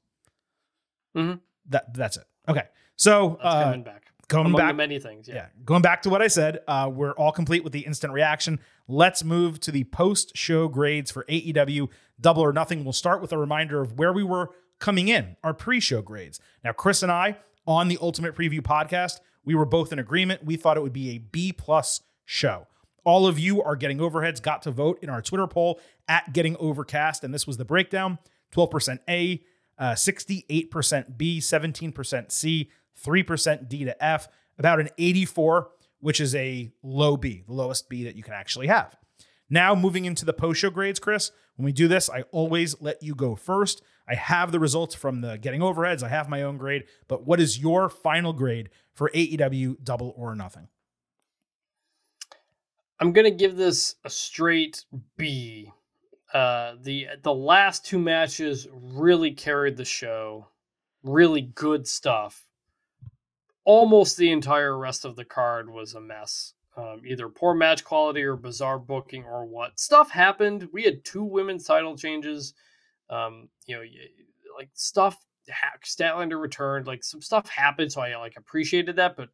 Mhm. 1.17 1.39
That 1.69 1.93
that's 1.93 2.15
it. 2.17 2.23
Okay, 2.47 2.63
so 2.95 3.37
That's 3.41 3.55
uh, 3.55 3.63
coming 3.63 3.83
back. 3.83 4.04
Going 4.26 4.47
Among 4.47 4.57
back, 4.59 4.76
many 4.76 4.99
things. 4.99 5.28
yeah. 5.28 5.36
Yeah. 5.36 5.45
going 5.63 5.82
back 5.82 6.01
to 6.03 6.09
what 6.09 6.21
I 6.21 6.28
said, 6.28 6.59
uh, 6.67 6.89
we're 6.93 7.13
all 7.13 7.32
complete 7.32 7.63
with 7.63 7.73
the 7.73 7.82
instant 7.82 8.11
reaction. 8.13 8.59
Let's 8.88 9.23
move 9.23 9.59
to 9.61 9.71
the 9.71 9.84
post-show 9.86 10.67
grades 10.67 11.11
for 11.11 11.23
AEW 11.26 11.89
Double 12.19 12.43
or 12.43 12.53
Nothing. 12.53 12.84
We'll 12.84 12.93
start 12.93 13.21
with 13.21 13.32
a 13.34 13.38
reminder 13.38 13.82
of 13.82 13.97
where 13.97 14.13
we 14.13 14.23
were 14.23 14.49
coming 14.80 15.07
in, 15.07 15.36
our 15.43 15.53
pre-show 15.53 16.01
grades. 16.01 16.39
Now, 16.63 16.71
Chris 16.73 17.01
and 17.03 17.11
I 17.11 17.38
on 17.67 17.88
the 17.88 17.97
Ultimate 18.01 18.36
Preview 18.36 18.61
podcast, 18.61 19.19
we 19.43 19.55
were 19.55 19.65
both 19.65 19.91
in 19.93 19.99
agreement. 19.99 20.43
We 20.43 20.55
thought 20.55 20.78
it 20.78 20.84
would 20.84 20.93
be 20.93 21.11
a 21.11 21.17
B 21.19 21.51
plus 21.51 22.01
show. 22.26 22.67
All 23.03 23.28
of 23.28 23.38
you 23.38 23.61
are 23.61 23.76
getting 23.76 23.99
overheads, 23.99 24.41
got 24.41 24.63
to 24.63 24.71
vote 24.71 24.97
in 25.01 25.09
our 25.09 25.21
Twitter 25.21 25.45
poll 25.47 25.80
at 26.07 26.34
Getting 26.34 26.57
Overcast, 26.57 27.23
and 27.23 27.32
this 27.34 27.45
was 27.45 27.57
the 27.57 27.65
breakdown: 27.65 28.17
12% 28.55 28.99
A, 29.07 29.43
uh, 29.78 29.91
68% 29.93 31.17
B, 31.17 31.39
17% 31.39 32.32
C, 32.32 32.69
3% 33.03 33.67
D 33.67 33.85
to 33.85 34.03
F, 34.03 34.27
about 34.57 34.79
an 34.79 34.89
84, 34.97 35.69
which 35.99 36.19
is 36.19 36.35
a 36.35 36.71
low 36.83 37.17
B, 37.17 37.43
the 37.47 37.53
lowest 37.53 37.89
B 37.89 38.03
that 38.03 38.15
you 38.15 38.23
can 38.23 38.33
actually 38.33 38.67
have. 38.67 38.95
Now, 39.49 39.75
moving 39.75 40.05
into 40.05 40.25
the 40.25 40.33
post 40.33 40.59
show 40.59 40.69
grades, 40.69 40.99
Chris, 40.99 41.31
when 41.55 41.65
we 41.65 41.71
do 41.71 41.87
this, 41.87 42.09
I 42.09 42.23
always 42.31 42.81
let 42.81 43.01
you 43.03 43.15
go 43.15 43.35
first. 43.35 43.81
I 44.07 44.15
have 44.15 44.51
the 44.51 44.59
results 44.59 44.95
from 44.95 45.21
the 45.21 45.37
getting 45.37 45.61
overheads, 45.61 46.03
I 46.03 46.09
have 46.09 46.29
my 46.29 46.41
own 46.41 46.57
grade, 46.57 46.83
but 47.07 47.25
what 47.25 47.39
is 47.39 47.59
your 47.59 47.89
final 47.89 48.33
grade 48.33 48.69
for 48.93 49.09
AEW 49.13 49.83
double 49.83 50.13
or 50.17 50.35
nothing? 50.35 50.67
I'm 52.99 53.11
gonna 53.11 53.31
give 53.31 53.55
this 53.55 53.95
a 54.03 54.09
straight 54.09 54.85
B. 55.17 55.71
Uh, 56.33 56.75
the 56.81 57.07
the 57.23 57.33
last 57.33 57.85
two 57.85 57.99
matches 57.99 58.67
really 58.71 59.31
carried 59.31 59.77
the 59.77 59.85
show. 59.85 60.47
Really 61.03 61.41
good 61.41 61.87
stuff. 61.87 62.44
Almost 63.66 64.18
the 64.18 64.32
entire 64.32 64.78
rest 64.78 65.05
of 65.05 65.16
the 65.16 65.26
card 65.26 65.70
was 65.70 65.93
a 65.93 66.01
mess. 66.01 66.53
Um, 66.78 67.01
either 67.05 67.30
poor 67.30 67.53
match 67.53 67.84
quality 67.84 68.24
or 68.24 68.36
bizarre 68.36 68.80
booking 68.80 69.24
or 69.24 69.45
what. 69.45 69.80
Stuff 69.80 70.11
happened. 70.11 70.68
We 70.74 70.84
had 70.84 71.03
two 71.05 71.24
women's 71.24 71.66
title 71.66 71.97
changes. 71.97 72.53
Um, 73.09 73.49
you 73.66 73.76
know, 73.76 73.84
like 74.57 74.70
stuff. 74.74 75.18
Ha- 75.49 75.78
Statlander 75.84 76.39
returned. 76.39 76.88
Like 76.88 77.03
some 77.03 77.22
stuff 77.22 77.47
happened, 77.49 77.91
so 77.91 78.01
I 78.01 78.16
like 78.18 78.34
appreciated 78.38 78.97
that. 78.97 79.16
But 79.16 79.30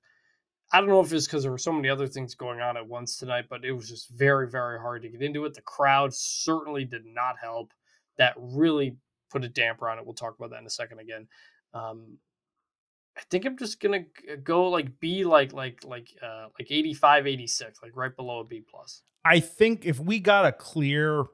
I 0.72 0.80
don't 0.80 0.90
know 0.90 1.02
if 1.02 1.12
it's 1.12 1.26
because 1.26 1.44
there 1.44 1.52
were 1.52 1.58
so 1.58 1.74
many 1.74 1.90
other 1.90 2.08
things 2.08 2.36
going 2.36 2.62
on 2.62 2.78
at 2.78 2.88
once 2.88 3.18
tonight, 3.18 3.46
but 3.50 3.66
it 3.66 3.74
was 3.74 3.90
just 3.90 4.10
very, 4.10 4.48
very 4.50 4.80
hard 4.80 5.02
to 5.02 5.10
get 5.10 5.22
into 5.22 5.44
it. 5.46 5.54
The 5.54 5.62
crowd 5.62 6.14
certainly 6.14 6.86
did 6.86 7.06
not 7.06 7.36
help. 7.42 7.74
That 8.18 8.36
really 8.38 8.96
put 9.32 9.44
a 9.44 9.50
damper 9.50 9.90
on 9.90 9.98
it. 9.98 10.06
We'll 10.06 10.14
talk 10.14 10.36
about 10.38 10.52
that 10.52 10.60
in 10.60 10.68
a 10.68 10.70
second 10.70 11.00
again. 11.00 11.28
Um, 11.74 12.18
I 13.18 13.22
think 13.30 13.46
I'm 13.46 13.58
just 13.58 13.80
gonna 13.80 14.06
go 14.44 14.70
like 14.70 15.00
B, 15.00 15.24
like 15.24 15.54
like 15.54 15.84
like 15.84 16.10
uh, 16.22 16.48
like 16.60 16.72
85, 16.72 17.28
86, 17.28 17.80
like 17.84 17.96
right 17.96 18.16
below 18.16 18.40
a 18.40 18.44
B 18.44 18.64
plus. 18.68 19.04
I 19.24 19.40
think 19.40 19.86
if 19.86 20.00
we 20.00 20.20
got 20.20 20.46
a 20.46 20.52
clear 20.52 21.26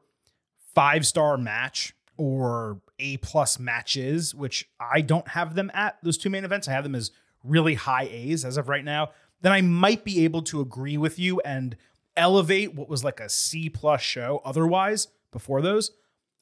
five 0.73 1.05
star 1.05 1.37
match 1.37 1.95
or 2.17 2.81
A 2.99 3.17
plus 3.17 3.59
matches, 3.59 4.33
which 4.33 4.69
I 4.79 5.01
don't 5.01 5.27
have 5.29 5.55
them 5.55 5.71
at 5.73 5.97
those 6.03 6.17
two 6.17 6.29
main 6.29 6.45
events, 6.45 6.67
I 6.67 6.71
have 6.71 6.83
them 6.83 6.95
as 6.95 7.11
really 7.43 7.75
high 7.75 8.07
A's 8.11 8.43
as 8.43 8.57
of 8.57 8.69
right 8.69 8.83
now, 8.83 9.11
then 9.41 9.51
I 9.51 9.61
might 9.61 10.03
be 10.03 10.23
able 10.25 10.41
to 10.43 10.61
agree 10.61 10.97
with 10.97 11.19
you 11.19 11.39
and 11.41 11.77
elevate 12.15 12.73
what 12.73 12.89
was 12.89 13.03
like 13.03 13.19
a 13.19 13.29
C 13.29 13.69
plus 13.69 14.01
show 14.01 14.41
otherwise 14.43 15.07
before 15.31 15.61
those 15.61 15.91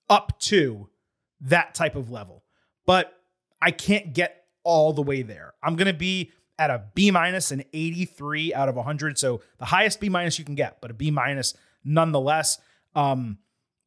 up 0.10 0.40
to 0.40 0.90
that 1.42 1.76
type 1.76 1.96
of 1.96 2.10
level. 2.10 2.44
But 2.86 3.14
I 3.62 3.72
can't 3.72 4.14
get 4.14 4.45
all 4.66 4.92
the 4.92 5.02
way 5.02 5.22
there. 5.22 5.54
I'm 5.64 5.78
going 5.78 5.88
to 5.88 5.98
be 5.98 6.32
at 6.60 6.70
a 6.70 6.84
B 6.94 7.12
minus, 7.12 7.52
an 7.52 7.64
83 7.72 8.54
out 8.54 8.68
of 8.68 8.76
100. 8.76 9.18
So 9.18 9.42
the 9.58 9.66
highest 9.66 10.02
B 10.02 10.10
minus 10.10 10.38
you 10.38 10.44
can 10.44 10.56
get, 10.56 10.82
but 10.82 10.92
a 10.92 10.94
B 10.94 11.12
minus 11.12 11.54
nonetheless. 11.86 12.60
Um, 12.94 13.38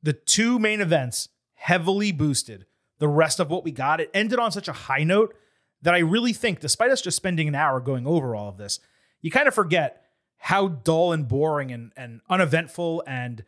the 0.03 0.15
two 0.15 0.59
main 0.59 0.81
events 0.81 1.29
heavily 1.55 2.13
boosted 2.13 2.65
the 2.99 3.09
rest 3.09 3.41
of 3.41 3.51
what 3.51 3.65
we 3.65 3.71
got. 3.71 4.01
It 4.01 4.11
ended 4.13 4.39
on 4.39 4.53
such 4.53 4.69
a 4.69 4.73
high 4.73 5.05
note 5.05 5.35
that 5.83 5.95
I 5.95 5.99
really 5.99 6.33
think, 6.33 6.61
despite 6.61 6.91
us 6.91 7.01
just 7.01 7.17
spending 7.17 7.49
an 7.49 7.55
hour 7.55 7.81
going 7.81 8.07
over 8.07 8.35
all 8.35 8.49
of 8.49 8.57
this, 8.57 8.81
you 9.21 9.31
kind 9.31 9.49
of 9.49 9.55
forget 9.55 10.05
how 10.39 10.69
dull 10.69 11.13
and 11.13 11.27
boring 11.27 11.73
and, 11.73 11.93
and 11.97 12.21
uneventful 12.29 13.03
and 13.07 13.45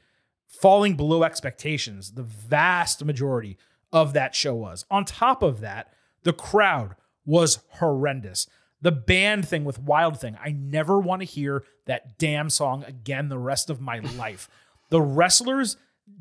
falling 0.46 0.96
below 0.96 1.22
expectations 1.22 2.12
the 2.12 2.22
vast 2.22 3.04
majority 3.04 3.56
of 3.92 4.12
that 4.12 4.34
show 4.34 4.54
was. 4.54 4.84
On 4.90 5.04
top 5.04 5.42
of 5.42 5.60
that, 5.60 5.92
the 6.22 6.32
crowd 6.32 6.94
was 7.30 7.60
horrendous. 7.74 8.48
The 8.82 8.90
band 8.90 9.46
thing 9.46 9.64
with 9.64 9.78
Wild 9.78 10.18
Thing, 10.18 10.36
I 10.42 10.50
never 10.50 10.98
want 10.98 11.22
to 11.22 11.26
hear 11.26 11.62
that 11.86 12.18
damn 12.18 12.50
song 12.50 12.82
again 12.84 13.28
the 13.28 13.38
rest 13.38 13.70
of 13.70 13.80
my 13.80 13.98
life. 14.18 14.48
The 14.88 15.00
wrestlers 15.00 15.76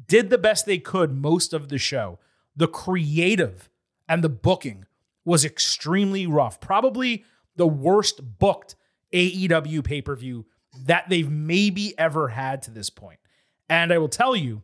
did 0.07 0.29
the 0.29 0.37
best 0.37 0.67
they 0.67 0.77
could 0.77 1.11
most 1.11 1.51
of 1.51 1.69
the 1.69 1.79
show. 1.79 2.19
The 2.55 2.67
creative 2.67 3.71
and 4.07 4.23
the 4.23 4.29
booking 4.29 4.85
was 5.25 5.43
extremely 5.43 6.27
rough. 6.27 6.59
Probably 6.61 7.25
the 7.55 7.67
worst 7.67 8.37
booked 8.37 8.75
AEW 9.11 9.83
pay 9.83 10.03
per 10.03 10.15
view 10.15 10.45
that 10.85 11.09
they've 11.09 11.29
maybe 11.29 11.97
ever 11.97 12.27
had 12.29 12.61
to 12.63 12.71
this 12.71 12.91
point. 12.91 13.19
And 13.67 13.91
I 13.91 13.97
will 13.97 14.09
tell 14.09 14.35
you, 14.35 14.61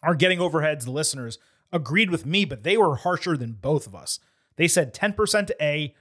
our 0.00 0.14
Getting 0.14 0.38
Overheads 0.38 0.86
listeners 0.86 1.38
agreed 1.72 2.10
with 2.10 2.24
me, 2.24 2.44
but 2.44 2.62
they 2.62 2.76
were 2.76 2.96
harsher 2.96 3.36
than 3.36 3.54
both 3.54 3.88
of 3.88 3.96
us. 3.96 4.20
They 4.56 4.68
said 4.68 4.94
10% 4.94 5.50
A, 5.60 5.94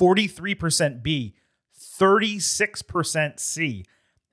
43% 0.00 1.02
B, 1.02 1.34
36% 1.78 3.40
C, 3.40 3.84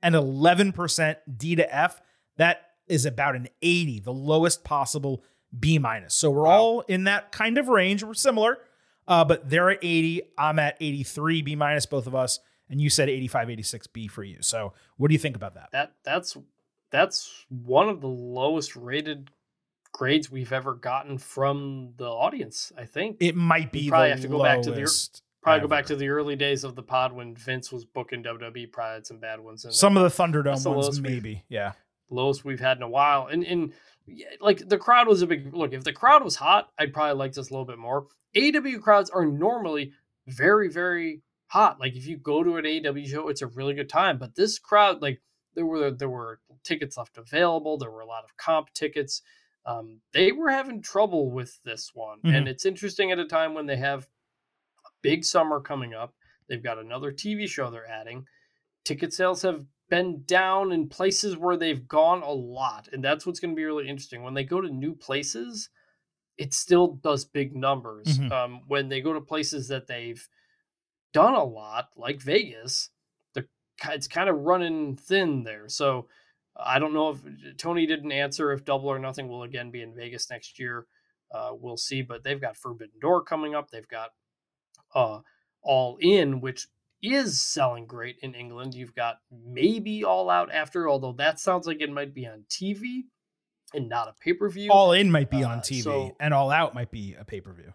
and 0.01 0.15
11% 0.15 1.15
D 1.37 1.55
to 1.55 1.75
F. 1.75 2.01
That 2.37 2.61
is 2.87 3.05
about 3.05 3.35
an 3.35 3.47
80, 3.61 4.01
the 4.01 4.13
lowest 4.13 4.63
possible 4.63 5.23
B 5.57 5.79
minus. 5.79 6.13
So 6.13 6.29
we're 6.29 6.47
all 6.47 6.81
in 6.81 7.05
that 7.05 7.31
kind 7.31 7.57
of 7.57 7.67
range. 7.67 8.03
We're 8.03 8.13
similar, 8.13 8.59
uh, 9.07 9.25
but 9.25 9.49
they're 9.49 9.71
at 9.71 9.79
80. 9.81 10.21
I'm 10.37 10.59
at 10.59 10.77
83 10.79 11.41
B 11.41 11.55
minus, 11.55 11.85
both 11.85 12.07
of 12.07 12.15
us. 12.15 12.39
And 12.69 12.81
you 12.81 12.89
said 12.89 13.09
85, 13.09 13.51
86 13.51 13.87
B 13.87 14.07
for 14.07 14.23
you. 14.23 14.37
So 14.41 14.73
what 14.97 15.09
do 15.09 15.13
you 15.13 15.19
think 15.19 15.35
about 15.35 15.53
that? 15.55 15.69
That 15.71 15.93
that's 16.03 16.35
that's 16.89 17.45
one 17.49 17.89
of 17.89 18.01
the 18.01 18.07
lowest 18.07 18.75
rated 18.75 19.29
grades 19.95 20.29
we've 20.29 20.51
ever 20.51 20.73
gotten 20.73 21.17
from 21.17 21.93
the 21.95 22.09
audience. 22.09 22.73
I 22.77 22.83
think 22.83 23.15
It 23.21 23.33
might 23.33 23.71
be 23.71 23.79
You 23.79 23.89
probably 23.91 24.09
have 24.09 24.19
to 24.21 24.27
go 24.27 24.43
back 24.43 24.61
to 24.63 24.71
the- 24.71 25.09
probably 25.41 25.61
go 25.61 25.67
back 25.69 25.85
to 25.85 25.95
the 25.95 26.09
early 26.09 26.35
days 26.35 26.65
of 26.65 26.75
the 26.75 26.83
pod 26.83 27.13
when 27.13 27.33
Vince 27.33 27.71
was 27.71 27.85
booking 27.85 28.21
WWE. 28.21 28.69
Probably 28.73 28.95
had 28.95 29.07
some 29.07 29.19
bad 29.19 29.39
ones. 29.39 29.63
In 29.63 29.69
there. 29.69 29.73
some 29.73 29.95
of 29.95 30.03
the 30.03 30.09
Thunderdome 30.23 30.61
the 30.61 30.71
ones, 30.71 30.99
maybe. 30.99 31.45
Yeah. 31.47 31.71
lowest 32.09 32.43
we've 32.43 32.59
had 32.59 32.75
in 32.75 32.83
a 32.83 32.89
while. 32.89 33.27
And 33.27 33.45
and 33.45 33.71
like 34.41 34.67
the 34.67 34.77
crowd 34.77 35.07
was 35.07 35.21
a 35.21 35.27
big 35.27 35.53
look. 35.55 35.71
If 35.71 35.85
the 35.85 35.93
crowd 35.93 36.25
was 36.25 36.35
hot, 36.35 36.71
I'd 36.77 36.93
probably 36.93 37.15
like 37.17 37.31
this 37.31 37.49
a 37.49 37.53
little 37.53 37.65
bit 37.65 37.77
more. 37.79 38.07
AW 38.35 38.79
crowds 38.81 39.09
are 39.09 39.25
normally 39.25 39.93
very 40.27 40.67
very 40.67 41.21
hot. 41.47 41.79
Like 41.79 41.95
if 41.95 42.05
you 42.05 42.17
go 42.17 42.43
to 42.43 42.57
an 42.57 42.65
AW 42.65 43.05
show, 43.05 43.29
it's 43.29 43.41
a 43.41 43.47
really 43.47 43.73
good 43.75 43.87
time. 43.89 44.17
But 44.17 44.35
this 44.35 44.59
crowd, 44.59 45.01
like 45.01 45.21
there 45.55 45.65
were 45.65 45.89
there 45.89 46.09
were 46.09 46.41
tickets 46.65 46.97
left 46.97 47.17
available. 47.17 47.77
There 47.77 47.89
were 47.91 48.01
a 48.01 48.05
lot 48.05 48.25
of 48.25 48.35
comp 48.35 48.73
tickets. 48.73 49.21
Um, 49.65 50.01
they 50.13 50.31
were 50.31 50.49
having 50.49 50.81
trouble 50.81 51.31
with 51.31 51.59
this 51.63 51.91
one, 51.93 52.19
and 52.23 52.47
it's 52.47 52.65
interesting 52.65 53.11
at 53.11 53.19
a 53.19 53.25
time 53.25 53.53
when 53.53 53.65
they 53.65 53.77
have 53.77 54.03
a 54.85 54.89
big 55.01 55.23
summer 55.25 55.59
coming 55.59 55.93
up. 55.93 56.13
They've 56.47 56.63
got 56.63 56.77
another 56.77 57.11
TV 57.11 57.47
show 57.47 57.69
they're 57.71 57.87
adding. 57.89 58.27
Ticket 58.83 59.13
sales 59.13 59.41
have 59.41 59.65
been 59.89 60.23
down 60.25 60.71
in 60.71 60.87
places 60.89 61.37
where 61.37 61.57
they've 61.57 61.87
gone 61.87 62.21
a 62.21 62.31
lot, 62.31 62.87
and 62.93 63.03
that's 63.03 63.25
what's 63.25 63.39
going 63.39 63.51
to 63.53 63.55
be 63.55 63.65
really 63.65 63.87
interesting. 63.89 64.23
When 64.23 64.35
they 64.35 64.43
go 64.43 64.61
to 64.61 64.69
new 64.69 64.95
places, 64.95 65.69
it 66.37 66.53
still 66.53 66.95
does 66.95 67.25
big 67.25 67.55
numbers. 67.55 68.19
Mhm. 68.19 68.31
Um, 68.31 68.61
when 68.67 68.89
they 68.89 69.01
go 69.01 69.13
to 69.13 69.21
places 69.21 69.67
that 69.69 69.87
they've 69.87 70.27
done 71.13 71.33
a 71.33 71.43
lot, 71.43 71.89
like 71.95 72.21
Vegas, 72.21 72.91
it's 73.89 74.07
kind 74.07 74.29
of 74.29 74.37
running 74.37 74.95
thin 74.95 75.43
there. 75.43 75.67
So 75.69 76.07
I 76.57 76.79
don't 76.79 76.93
know 76.93 77.09
if 77.09 77.19
Tony 77.57 77.85
didn't 77.85 78.11
answer 78.11 78.51
if 78.53 78.63
Double 78.65 78.87
or 78.89 78.97
Nothing 78.99 79.27
will 79.27 79.43
again 79.43 79.71
be 79.71 79.81
in 79.81 79.93
Vegas 79.93 80.29
next 80.29 80.57
year. 80.59 80.85
Uh, 81.33 81.51
we'll 81.53 81.75
see, 81.77 82.01
but 82.01 82.23
they've 82.23 82.39
got 82.39 82.55
Forbidden 82.55 82.99
Door 83.01 83.23
coming 83.23 83.55
up. 83.55 83.69
They've 83.69 83.87
got 83.87 84.11
uh, 84.93 85.19
All 85.61 85.97
In, 85.99 86.39
which 86.39 86.67
is 87.01 87.41
selling 87.41 87.85
great 87.85 88.17
in 88.21 88.33
England. 88.35 88.73
You've 88.73 88.95
got 88.95 89.17
maybe 89.31 90.03
All 90.05 90.29
Out 90.29 90.49
after, 90.53 90.87
although 90.87 91.11
that 91.13 91.39
sounds 91.39 91.67
like 91.67 91.81
it 91.81 91.91
might 91.91 92.13
be 92.13 92.25
on 92.25 92.45
TV 92.49 93.03
and 93.73 93.89
not 93.89 94.07
a 94.07 94.13
pay 94.21 94.31
per 94.33 94.47
view. 94.47 94.71
All 94.71 94.93
in 94.93 95.11
might 95.11 95.29
be 95.29 95.43
on 95.43 95.57
Uh, 95.57 95.61
TV, 95.61 95.81
so- 95.81 96.15
and 96.21 96.33
All 96.33 96.51
Out 96.51 96.73
might 96.73 96.91
be 96.91 97.15
a 97.15 97.25
pay 97.25 97.41
per 97.41 97.51
view. 97.51 97.73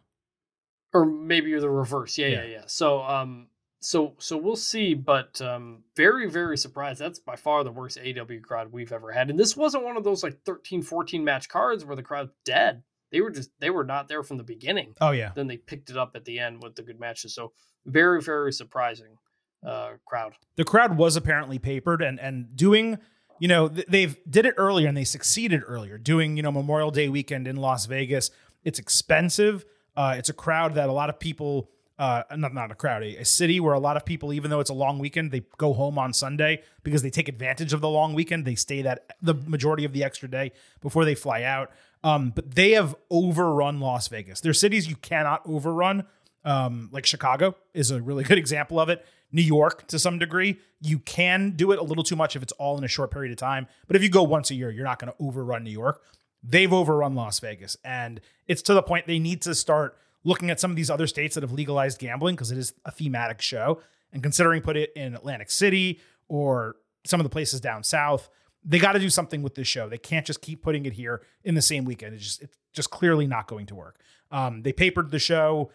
or 0.94 1.04
maybe 1.04 1.50
you're 1.50 1.60
the 1.60 1.68
reverse. 1.70 2.16
Yeah, 2.16 2.28
yeah, 2.28 2.42
Yeah. 2.44 2.48
yeah. 2.50 2.62
So, 2.66 3.02
um, 3.02 3.49
so 3.80 4.14
so 4.18 4.36
we'll 4.36 4.56
see. 4.56 4.94
But 4.94 5.40
um, 5.40 5.82
very, 5.96 6.28
very 6.30 6.56
surprised. 6.56 7.00
That's 7.00 7.18
by 7.18 7.36
far 7.36 7.64
the 7.64 7.72
worst 7.72 7.98
AW 7.98 8.40
crowd 8.42 8.72
we've 8.72 8.92
ever 8.92 9.10
had. 9.10 9.30
And 9.30 9.38
this 9.38 9.56
wasn't 9.56 9.84
one 9.84 9.96
of 9.96 10.04
those 10.04 10.22
like 10.22 10.42
13, 10.44 10.82
14 10.82 11.24
match 11.24 11.48
cards 11.48 11.84
where 11.84 11.96
the 11.96 12.02
crowd's 12.02 12.32
dead. 12.44 12.82
They 13.10 13.20
were 13.20 13.30
just 13.30 13.50
they 13.58 13.70
were 13.70 13.84
not 13.84 14.06
there 14.06 14.22
from 14.22 14.36
the 14.36 14.44
beginning. 14.44 14.94
Oh 15.00 15.10
yeah, 15.10 15.32
Then 15.34 15.48
they 15.48 15.56
picked 15.56 15.90
it 15.90 15.96
up 15.96 16.12
at 16.14 16.24
the 16.24 16.38
end 16.38 16.62
with 16.62 16.76
the 16.76 16.82
good 16.82 17.00
matches. 17.00 17.34
So 17.34 17.52
very, 17.84 18.22
very 18.22 18.52
surprising 18.52 19.18
uh, 19.66 19.92
crowd. 20.06 20.34
the 20.56 20.64
crowd 20.64 20.96
was 20.96 21.16
apparently 21.16 21.58
papered 21.58 22.02
and 22.02 22.20
and 22.20 22.54
doing 22.56 22.98
you 23.40 23.48
know 23.48 23.68
they've 23.68 24.16
did 24.28 24.46
it 24.46 24.54
earlier 24.56 24.86
and 24.88 24.96
they 24.96 25.04
succeeded 25.04 25.62
earlier 25.66 25.98
doing 25.98 26.36
you 26.36 26.42
know 26.42 26.52
memorial 26.52 26.90
day 26.90 27.08
weekend 27.08 27.46
in 27.46 27.56
las 27.56 27.84
vegas 27.86 28.30
it's 28.64 28.78
expensive 28.78 29.64
uh, 29.96 30.14
it's 30.16 30.28
a 30.30 30.32
crowd 30.32 30.74
that 30.74 30.88
a 30.88 30.92
lot 30.92 31.10
of 31.10 31.18
people 31.18 31.68
uh, 32.00 32.22
not, 32.36 32.52
not 32.52 32.72
a 32.72 32.74
crowd 32.74 33.02
a, 33.02 33.16
a 33.18 33.24
city 33.24 33.60
where 33.60 33.74
a 33.74 33.78
lot 33.78 33.96
of 33.96 34.04
people 34.04 34.32
even 34.32 34.50
though 34.50 34.58
it's 34.58 34.70
a 34.70 34.74
long 34.74 34.98
weekend 34.98 35.30
they 35.30 35.42
go 35.58 35.72
home 35.72 35.98
on 35.98 36.12
sunday 36.12 36.60
because 36.82 37.02
they 37.02 37.10
take 37.10 37.28
advantage 37.28 37.72
of 37.72 37.80
the 37.80 37.88
long 37.88 38.14
weekend 38.14 38.44
they 38.44 38.56
stay 38.56 38.82
that 38.82 39.14
the 39.22 39.34
majority 39.34 39.84
of 39.84 39.92
the 39.92 40.02
extra 40.02 40.28
day 40.28 40.50
before 40.80 41.04
they 41.04 41.14
fly 41.14 41.42
out 41.42 41.70
um, 42.02 42.32
but 42.34 42.54
they 42.54 42.72
have 42.72 42.96
overrun 43.10 43.78
las 43.78 44.08
vegas 44.08 44.40
There 44.40 44.50
are 44.50 44.54
cities 44.54 44.88
you 44.88 44.96
cannot 44.96 45.42
overrun 45.46 46.06
um, 46.44 46.88
like 46.92 47.06
Chicago 47.06 47.56
is 47.74 47.90
a 47.90 48.00
really 48.00 48.24
good 48.30 48.38
example 48.38 48.80
of 48.80 48.88
it. 48.88 49.04
New 49.32 49.42
York, 49.42 49.86
to 49.88 49.98
some 49.98 50.18
degree, 50.18 50.58
you 50.80 50.98
can 50.98 51.50
do 51.50 51.70
it 51.70 51.78
a 51.78 51.82
little 51.82 52.02
too 52.02 52.16
much 52.16 52.34
if 52.34 52.42
it's 52.42 52.52
all 52.52 52.76
in 52.78 52.84
a 52.84 52.88
short 52.88 53.12
period 53.12 53.30
of 53.30 53.38
time. 53.38 53.68
But 53.86 53.96
if 53.96 54.02
you 54.02 54.08
go 54.08 54.22
once 54.24 54.50
a 54.50 54.54
year, 54.54 54.70
you're 54.70 54.84
not 54.84 54.98
going 54.98 55.12
to 55.12 55.24
overrun 55.24 55.62
New 55.62 55.70
York. 55.70 56.02
They've 56.42 56.72
overrun 56.72 57.14
Las 57.14 57.38
Vegas, 57.38 57.76
and 57.84 58.20
it's 58.48 58.62
to 58.62 58.74
the 58.74 58.82
point 58.82 59.06
they 59.06 59.18
need 59.18 59.42
to 59.42 59.54
start 59.54 59.96
looking 60.24 60.50
at 60.50 60.60
some 60.60 60.70
of 60.70 60.76
these 60.76 60.90
other 60.90 61.06
states 61.06 61.34
that 61.34 61.42
have 61.42 61.52
legalized 61.52 61.98
gambling 61.98 62.34
because 62.34 62.50
it 62.50 62.58
is 62.58 62.74
a 62.84 62.90
thematic 62.90 63.40
show, 63.40 63.80
and 64.12 64.22
considering 64.22 64.60
put 64.62 64.76
it 64.76 64.92
in 64.94 65.14
Atlantic 65.14 65.50
City 65.50 66.00
or 66.28 66.76
some 67.04 67.20
of 67.20 67.24
the 67.24 67.30
places 67.30 67.60
down 67.60 67.82
south. 67.82 68.28
They 68.62 68.78
got 68.78 68.92
to 68.92 68.98
do 68.98 69.08
something 69.08 69.42
with 69.42 69.54
this 69.54 69.66
show. 69.66 69.88
They 69.88 69.98
can't 69.98 70.26
just 70.26 70.42
keep 70.42 70.62
putting 70.62 70.84
it 70.84 70.92
here 70.92 71.22
in 71.44 71.54
the 71.54 71.62
same 71.62 71.84
weekend. 71.84 72.14
It's 72.14 72.24
just 72.24 72.42
it's 72.42 72.56
just 72.72 72.90
clearly 72.90 73.26
not 73.26 73.46
going 73.46 73.66
to 73.66 73.74
work. 73.74 73.98
Um, 74.30 74.62
they 74.62 74.72
papered 74.72 75.10
the 75.10 75.18
show. 75.18 75.70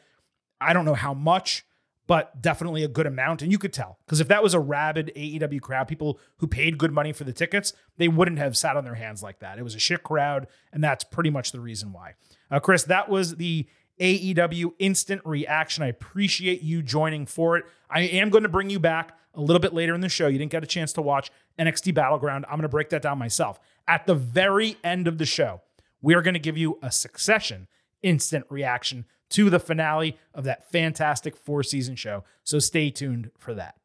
I 0.62 0.72
don't 0.74 0.86
know 0.86 0.94
how 0.94 1.14
much, 1.14 1.66
but 2.08 2.42
definitely 2.42 2.84
a 2.84 2.88
good 2.88 3.08
amount. 3.08 3.42
And 3.42 3.52
you 3.52 3.58
could 3.58 3.74
tell 3.74 3.98
because 4.06 4.20
if 4.20 4.28
that 4.28 4.44
was 4.44 4.54
a 4.54 4.60
rabid 4.60 5.12
AEW 5.16 5.62
crowd, 5.62 5.88
people 5.88 6.20
who 6.38 6.48
paid 6.48 6.78
good 6.78 6.92
money 6.92 7.12
for 7.12 7.24
the 7.24 7.34
tickets, 7.34 7.74
they 7.98 8.08
wouldn't 8.08 8.38
have 8.38 8.56
sat 8.56 8.78
on 8.78 8.84
their 8.84 8.96
hands 8.96 9.24
like 9.24 9.40
that. 9.40 9.58
It 9.58 9.64
was 9.64 9.76
a 9.76 9.80
shit 9.80 10.04
crowd, 10.04 10.48
and 10.72 10.84
that's 10.84 11.04
pretty 11.04 11.32
much 11.32 11.52
the 11.52 11.60
reason 11.60 11.92
why. 11.92 12.14
Uh, 12.52 12.60
Chris, 12.60 12.84
that 12.84 13.10
was 13.10 13.38
the 13.38 13.68
AEW 14.00 14.74
instant 14.80 15.22
reaction. 15.26 15.84
I 15.84 15.88
appreciate 15.88 16.62
you 16.62 16.82
joining 16.82 17.26
for 17.26 17.58
it. 17.58 17.66
I 17.90 18.02
am 18.02 18.30
going 18.30 18.44
to 18.44 18.50
bring 18.50 18.70
you 18.70 18.80
back 18.80 19.18
a 19.34 19.42
little 19.42 19.60
bit 19.60 19.74
later 19.74 19.94
in 19.94 20.02
the 20.02 20.10
show. 20.10 20.28
You 20.28 20.38
didn't 20.38 20.52
get 20.52 20.64
a 20.64 20.68
chance 20.68 20.94
to 20.94 21.02
watch 21.02 21.32
NXT 21.60 21.94
Battleground. 21.94 22.46
I'm 22.46 22.56
going 22.56 22.64
to 22.64 22.70
break 22.70 22.90
that 22.90 23.02
down 23.02 23.18
myself. 23.18 23.60
At 23.88 24.06
the 24.06 24.16
very 24.16 24.78
end 24.84 25.08
of 25.08 25.18
the 25.18 25.26
show, 25.26 25.62
we 26.02 26.14
are 26.14 26.22
going 26.22 26.34
to 26.34 26.40
give 26.40 26.58
you 26.58 26.80
a 26.82 26.92
succession 26.92 27.68
instant 28.02 28.46
reaction 28.50 29.06
to 29.30 29.50
the 29.50 29.60
finale 29.60 30.18
of 30.34 30.44
that 30.44 30.70
fantastic 30.72 31.36
four 31.36 31.64
season 31.64 31.96
show. 31.96 32.24
So 32.44 32.60
stay 32.60 32.92
tuned 32.92 33.32
for 33.38 33.54
that. 33.56 33.76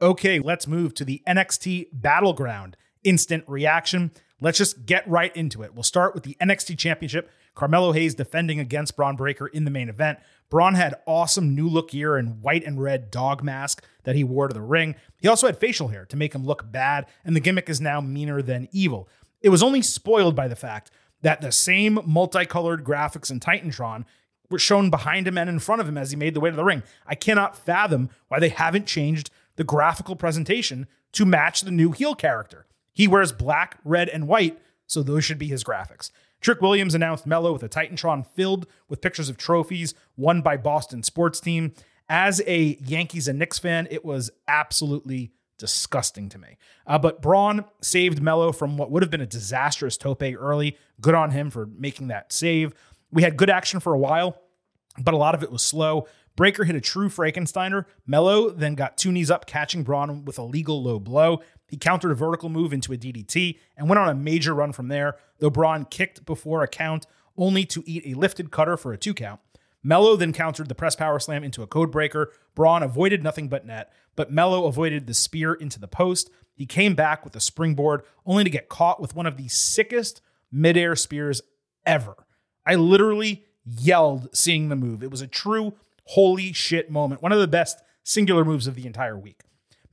Okay, 0.00 0.38
let's 0.38 0.66
move 0.66 0.94
to 0.94 1.04
the 1.04 1.22
NXT 1.26 1.88
Battleground 1.92 2.76
instant 3.02 3.44
reaction. 3.46 4.10
Let's 4.40 4.58
just 4.58 4.84
get 4.84 5.08
right 5.08 5.34
into 5.34 5.62
it. 5.62 5.74
We'll 5.74 5.82
start 5.82 6.14
with 6.14 6.24
the 6.24 6.36
NXT 6.40 6.76
Championship. 6.78 7.30
Carmelo 7.54 7.92
Hayes 7.92 8.14
defending 8.14 8.60
against 8.60 8.94
Bron 8.94 9.16
Breakker 9.16 9.46
in 9.46 9.64
the 9.64 9.70
main 9.70 9.88
event. 9.88 10.18
Bron 10.50 10.74
had 10.74 10.94
awesome 11.06 11.54
new 11.54 11.68
look 11.68 11.90
gear 11.90 12.16
and 12.16 12.42
white 12.42 12.64
and 12.64 12.80
red 12.80 13.10
dog 13.10 13.42
mask 13.42 13.82
that 14.04 14.14
he 14.14 14.22
wore 14.22 14.48
to 14.48 14.54
the 14.54 14.60
ring. 14.60 14.94
He 15.18 15.26
also 15.26 15.46
had 15.46 15.58
facial 15.58 15.88
hair 15.88 16.04
to 16.06 16.16
make 16.16 16.34
him 16.34 16.44
look 16.44 16.70
bad, 16.70 17.06
and 17.24 17.34
the 17.34 17.40
gimmick 17.40 17.70
is 17.70 17.80
now 17.80 18.00
meaner 18.00 18.42
than 18.42 18.68
evil. 18.72 19.08
It 19.40 19.48
was 19.48 19.62
only 19.62 19.80
spoiled 19.80 20.36
by 20.36 20.48
the 20.48 20.56
fact 20.56 20.90
that 21.22 21.40
the 21.40 21.50
same 21.50 21.98
multicolored 22.04 22.84
graphics 22.84 23.30
in 23.30 23.40
Titantron 23.40 24.04
were 24.50 24.58
shown 24.58 24.90
behind 24.90 25.26
him 25.26 25.38
and 25.38 25.48
in 25.48 25.58
front 25.58 25.80
of 25.80 25.88
him 25.88 25.98
as 25.98 26.10
he 26.10 26.16
made 26.16 26.34
the 26.34 26.40
way 26.40 26.50
to 26.50 26.56
the 26.56 26.64
ring. 26.64 26.82
I 27.06 27.14
cannot 27.14 27.56
fathom 27.56 28.10
why 28.28 28.38
they 28.38 28.50
haven't 28.50 28.86
changed 28.86 29.30
the 29.56 29.64
graphical 29.64 30.14
presentation 30.14 30.86
to 31.12 31.24
match 31.24 31.62
the 31.62 31.70
new 31.70 31.92
heel 31.92 32.14
character. 32.14 32.66
He 32.96 33.06
wears 33.06 33.30
black, 33.30 33.76
red, 33.84 34.08
and 34.08 34.26
white, 34.26 34.58
so 34.86 35.02
those 35.02 35.22
should 35.22 35.38
be 35.38 35.48
his 35.48 35.62
graphics. 35.62 36.10
Trick 36.40 36.62
Williams 36.62 36.94
announced 36.94 37.26
Melo 37.26 37.52
with 37.52 37.62
a 37.62 37.68
Titantron 37.68 38.26
filled 38.26 38.66
with 38.88 39.02
pictures 39.02 39.28
of 39.28 39.36
trophies 39.36 39.92
won 40.16 40.40
by 40.40 40.56
Boston 40.56 41.02
sports 41.02 41.38
team. 41.38 41.74
As 42.08 42.40
a 42.46 42.78
Yankees 42.82 43.28
and 43.28 43.38
Knicks 43.38 43.58
fan, 43.58 43.86
it 43.90 44.02
was 44.02 44.30
absolutely 44.48 45.32
disgusting 45.58 46.30
to 46.30 46.38
me. 46.38 46.56
Uh, 46.86 46.98
but 46.98 47.20
Bron 47.20 47.66
saved 47.82 48.22
Melo 48.22 48.50
from 48.50 48.78
what 48.78 48.90
would 48.90 49.02
have 49.02 49.10
been 49.10 49.20
a 49.20 49.26
disastrous 49.26 49.98
tope 49.98 50.22
early. 50.22 50.78
Good 50.98 51.14
on 51.14 51.32
him 51.32 51.50
for 51.50 51.66
making 51.66 52.08
that 52.08 52.32
save. 52.32 52.72
We 53.12 53.24
had 53.24 53.36
good 53.36 53.50
action 53.50 53.78
for 53.78 53.92
a 53.92 53.98
while, 53.98 54.40
but 54.98 55.12
a 55.12 55.18
lot 55.18 55.34
of 55.34 55.42
it 55.42 55.52
was 55.52 55.62
slow. 55.62 56.08
Breakker 56.36 56.64
hit 56.64 56.76
a 56.76 56.80
true 56.80 57.08
Frankensteiner. 57.08 57.86
Melo 58.06 58.50
then 58.50 58.74
got 58.74 58.98
two 58.98 59.10
knees 59.10 59.30
up, 59.30 59.46
catching 59.46 59.82
Bron 59.82 60.24
with 60.24 60.38
a 60.38 60.42
legal 60.42 60.82
low 60.82 60.98
blow. 60.98 61.40
He 61.66 61.76
countered 61.76 62.12
a 62.12 62.14
vertical 62.14 62.48
move 62.48 62.72
into 62.72 62.92
a 62.92 62.96
DDT 62.96 63.58
and 63.76 63.88
went 63.88 63.98
on 63.98 64.08
a 64.08 64.14
major 64.14 64.54
run 64.54 64.72
from 64.72 64.88
there, 64.88 65.16
though 65.38 65.50
Bron 65.50 65.84
kicked 65.84 66.24
before 66.24 66.62
a 66.62 66.68
count, 66.68 67.06
only 67.36 67.64
to 67.66 67.82
eat 67.86 68.04
a 68.06 68.18
lifted 68.18 68.50
cutter 68.50 68.76
for 68.76 68.92
a 68.92 68.98
two 68.98 69.14
count. 69.14 69.40
Melo 69.82 70.16
then 70.16 70.32
countered 70.32 70.68
the 70.68 70.74
press 70.74 70.96
power 70.96 71.18
slam 71.18 71.44
into 71.44 71.62
a 71.62 71.66
code 71.66 71.92
breaker. 71.92 72.32
Bron 72.54 72.82
avoided 72.82 73.22
nothing 73.22 73.48
but 73.48 73.66
net, 73.66 73.92
but 74.16 74.32
Melo 74.32 74.66
avoided 74.66 75.06
the 75.06 75.14
spear 75.14 75.54
into 75.54 75.78
the 75.78 75.86
post. 75.86 76.30
He 76.54 76.66
came 76.66 76.94
back 76.94 77.24
with 77.24 77.36
a 77.36 77.40
springboard, 77.40 78.02
only 78.24 78.42
to 78.42 78.50
get 78.50 78.68
caught 78.68 79.00
with 79.00 79.14
one 79.14 79.26
of 79.26 79.36
the 79.36 79.48
sickest 79.48 80.22
midair 80.50 80.96
spears 80.96 81.42
ever. 81.84 82.16
I 82.64 82.74
literally 82.74 83.44
yelled 83.64 84.34
seeing 84.34 84.68
the 84.68 84.76
move. 84.76 85.02
It 85.02 85.10
was 85.10 85.20
a 85.20 85.26
true 85.26 85.74
holy 86.06 86.52
shit 86.52 86.90
moment. 86.90 87.22
One 87.22 87.32
of 87.32 87.40
the 87.40 87.46
best 87.46 87.80
singular 88.02 88.44
moves 88.44 88.66
of 88.66 88.74
the 88.74 88.86
entire 88.86 89.18
week. 89.18 89.42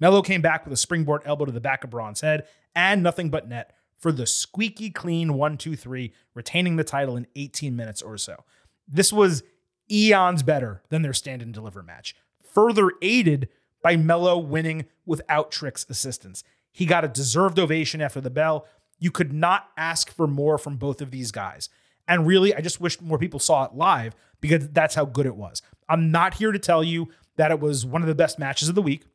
Melo 0.04 0.22
came 0.22 0.42
back 0.42 0.66
with 0.66 0.74
a 0.74 0.78
springboard 0.78 1.22
elbow 1.24 1.46
to 1.46 1.52
the 1.54 1.62
back 1.62 1.86
of 1.86 1.90
Bron's 1.90 2.20
head 2.20 2.46
and 2.76 3.02
nothing 3.02 3.30
but 3.30 3.48
net 3.48 3.74
for 3.96 4.12
the 4.12 4.28
squeaky 4.28 4.90
clean 4.90 5.36
1 5.36 5.58
2 5.58 5.78
3, 5.78 6.12
retaining 6.34 6.76
the 6.76 6.84
title 6.84 7.16
in 7.16 7.26
18 7.38 7.74
minutes 7.74 8.02
or 8.02 8.18
so. 8.18 8.44
This 8.86 9.14
was 9.14 9.44
eons 9.90 10.44
better 10.44 10.84
than 10.90 11.04
their 11.04 11.14
stand 11.14 11.42
and 11.42 11.54
deliver 11.54 11.82
match, 11.82 12.18
further 12.44 12.92
aided 13.02 13.48
by 13.82 13.96
Melo 13.96 14.38
winning 14.38 14.88
without 15.06 15.52
Trick's 15.52 15.86
assistance. 15.90 16.44
He 16.74 16.86
got 16.86 17.06
a 17.06 17.08
deserved 17.08 17.58
ovation 17.58 18.02
after 18.02 18.20
the 18.20 18.30
bell. 18.30 18.68
You 19.00 19.10
could 19.10 19.32
not 19.32 19.70
ask 19.78 20.12
for 20.12 20.28
more 20.28 20.58
from 20.58 20.76
both 20.76 21.02
of 21.02 21.12
these 21.12 21.32
guys. 21.32 21.70
And 22.10 22.28
really, 22.28 22.54
I 22.54 22.60
just 22.60 22.82
wish 22.82 23.00
more 23.00 23.18
people 23.18 23.40
saw 23.40 23.64
it 23.64 23.74
live 23.74 24.18
because 24.42 24.68
that's 24.68 24.96
how 24.96 25.06
good 25.06 25.28
it 25.28 25.38
was. 25.38 25.62
I'm 25.88 26.12
not 26.12 26.34
here 26.34 26.52
to 26.52 26.60
tell 26.60 26.84
you 26.84 27.08
that 27.38 27.52
it 27.52 27.62
was 27.62 27.86
one 27.86 28.02
of 28.02 28.10
the 28.10 28.16
best 28.16 28.38
matches 28.38 28.68
of 28.68 28.76
the 28.76 28.82
week. 28.82 29.06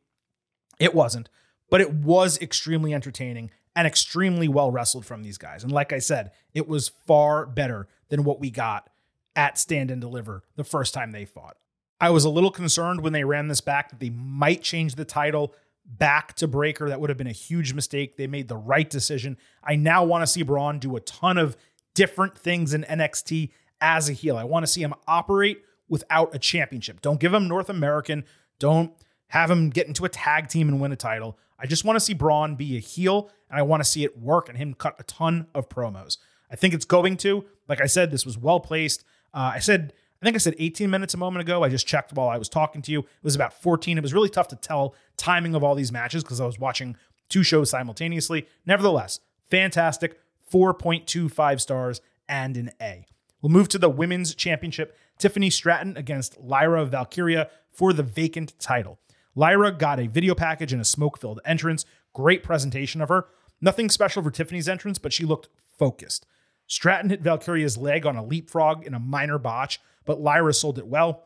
It 0.79 0.95
wasn't, 0.95 1.29
but 1.69 1.81
it 1.81 1.93
was 1.93 2.41
extremely 2.41 2.93
entertaining 2.93 3.51
and 3.75 3.85
extremely 3.85 4.47
well 4.47 4.71
wrestled 4.71 5.05
from 5.05 5.23
these 5.23 5.37
guys. 5.37 5.63
And 5.63 5.71
like 5.71 5.93
I 5.93 5.99
said, 5.99 6.31
it 6.53 6.67
was 6.67 6.89
far 6.89 7.45
better 7.45 7.87
than 8.09 8.23
what 8.23 8.39
we 8.39 8.49
got 8.49 8.89
at 9.35 9.57
Stand 9.57 9.91
and 9.91 10.01
Deliver 10.01 10.43
the 10.55 10.63
first 10.63 10.93
time 10.93 11.11
they 11.11 11.25
fought. 11.25 11.57
I 12.01 12.09
was 12.09 12.23
a 12.23 12.29
little 12.29 12.51
concerned 12.51 13.01
when 13.01 13.13
they 13.13 13.23
ran 13.23 13.47
this 13.47 13.61
back 13.61 13.89
that 13.89 13.99
they 13.99 14.09
might 14.09 14.61
change 14.61 14.95
the 14.95 15.05
title 15.05 15.53
back 15.85 16.33
to 16.35 16.47
Breakker. 16.47 16.87
That 16.89 17.01
would 17.01 17.09
have 17.09 17.17
been 17.17 17.27
a 17.27 17.31
huge 17.31 17.73
mistake. 17.73 18.15
They 18.15 18.27
made 18.27 18.47
the 18.47 18.57
right 18.57 18.89
decision. 18.89 19.37
I 19.63 19.75
now 19.75 20.03
want 20.03 20.21
to 20.21 20.27
see 20.27 20.43
Bron 20.43 20.79
do 20.79 20.95
a 20.95 21.01
ton 21.01 21.37
of 21.37 21.57
different 21.93 22.37
things 22.37 22.73
in 22.73 22.83
NXT 22.83 23.51
as 23.81 24.09
a 24.09 24.13
heel. 24.13 24.37
I 24.37 24.45
want 24.45 24.63
to 24.63 24.71
see 24.71 24.81
him 24.81 24.93
operate 25.07 25.63
without 25.89 26.33
a 26.33 26.39
championship. 26.39 27.01
Don't 27.01 27.19
give 27.19 27.33
him 27.33 27.47
North 27.47 27.69
American. 27.69 28.23
Don't 28.59 28.93
have 29.29 29.49
him 29.49 29.69
get 29.69 29.87
into 29.87 30.05
a 30.05 30.09
tag 30.09 30.49
team 30.49 30.67
and 30.67 30.79
win 30.79 30.91
a 30.91 30.95
title. 30.95 31.37
I 31.57 31.65
just 31.65 31.83
want 31.83 31.95
to 31.95 31.99
see 31.99 32.13
Bron 32.13 32.55
be 32.55 32.77
a 32.77 32.79
heel 32.79 33.29
and 33.49 33.57
I 33.57 33.63
want 33.63 33.83
to 33.83 33.89
see 33.89 34.03
it 34.03 34.17
work 34.17 34.49
and 34.49 34.57
him 34.57 34.73
cut 34.73 34.95
a 34.99 35.03
ton 35.03 35.47
of 35.55 35.69
promos. 35.69 36.17
I 36.51 36.55
think 36.55 36.73
it's 36.73 36.85
going 36.85 37.17
to. 37.17 37.45
Like 37.67 37.81
I 37.81 37.85
said, 37.85 38.11
this 38.11 38.25
was 38.25 38.37
well 38.37 38.59
placed. 38.59 39.03
Uh, 39.33 39.51
I 39.55 39.59
said, 39.59 39.93
I 40.21 40.25
think 40.25 40.35
I 40.35 40.39
said 40.39 40.55
18 40.57 40.89
minutes 40.89 41.13
a 41.13 41.17
moment 41.17 41.41
ago. 41.41 41.63
I 41.63 41.69
just 41.69 41.87
checked 41.87 42.13
while 42.13 42.29
I 42.29 42.37
was 42.37 42.49
talking 42.49 42.81
to 42.83 42.91
you. 42.91 42.99
It 42.99 43.23
was 43.23 43.35
about 43.35 43.53
14. 43.61 43.97
It 43.97 44.01
was 44.01 44.13
really 44.13 44.29
tough 44.29 44.47
to 44.49 44.55
tell 44.55 44.95
timing 45.17 45.55
of 45.55 45.63
all 45.63 45.75
these 45.75 45.91
matches 45.91 46.23
because 46.23 46.41
I 46.41 46.45
was 46.45 46.59
watching 46.59 46.95
two 47.29 47.43
shows 47.43 47.69
simultaneously. 47.69 48.47
Nevertheless, 48.65 49.19
fantastic. 49.49 50.19
4.25 50.51 51.61
stars 51.61 52.01
and 52.27 52.57
an 52.57 52.71
A. 52.81 53.05
We'll 53.41 53.51
move 53.51 53.69
to 53.69 53.77
the 53.77 53.89
women's 53.89 54.33
championship. 54.33 54.97
Tiffany 55.17 55.49
Stratton 55.49 55.95
against 55.95 56.39
Lyra 56.39 56.85
Valkyria 56.85 57.49
for 57.71 57.93
the 57.93 58.03
vacant 58.03 58.59
title. 58.59 58.99
Lyra 59.35 59.71
got 59.71 59.99
a 59.99 60.07
video 60.07 60.35
package 60.35 60.73
and 60.73 60.81
a 60.81 60.85
smoke 60.85 61.19
filled 61.19 61.39
entrance. 61.45 61.85
Great 62.13 62.43
presentation 62.43 63.01
of 63.01 63.09
her. 63.09 63.27
Nothing 63.61 63.89
special 63.89 64.23
for 64.23 64.31
Tiffany's 64.31 64.69
entrance, 64.69 64.97
but 64.97 65.13
she 65.13 65.25
looked 65.25 65.49
focused. 65.77 66.25
Stratton 66.67 67.09
hit 67.09 67.21
Valkyria's 67.21 67.77
leg 67.77 68.05
on 68.05 68.15
a 68.15 68.23
leapfrog 68.23 68.85
in 68.85 68.93
a 68.93 68.99
minor 68.99 69.37
botch, 69.37 69.79
but 70.05 70.21
Lyra 70.21 70.53
sold 70.53 70.77
it 70.77 70.87
well. 70.87 71.23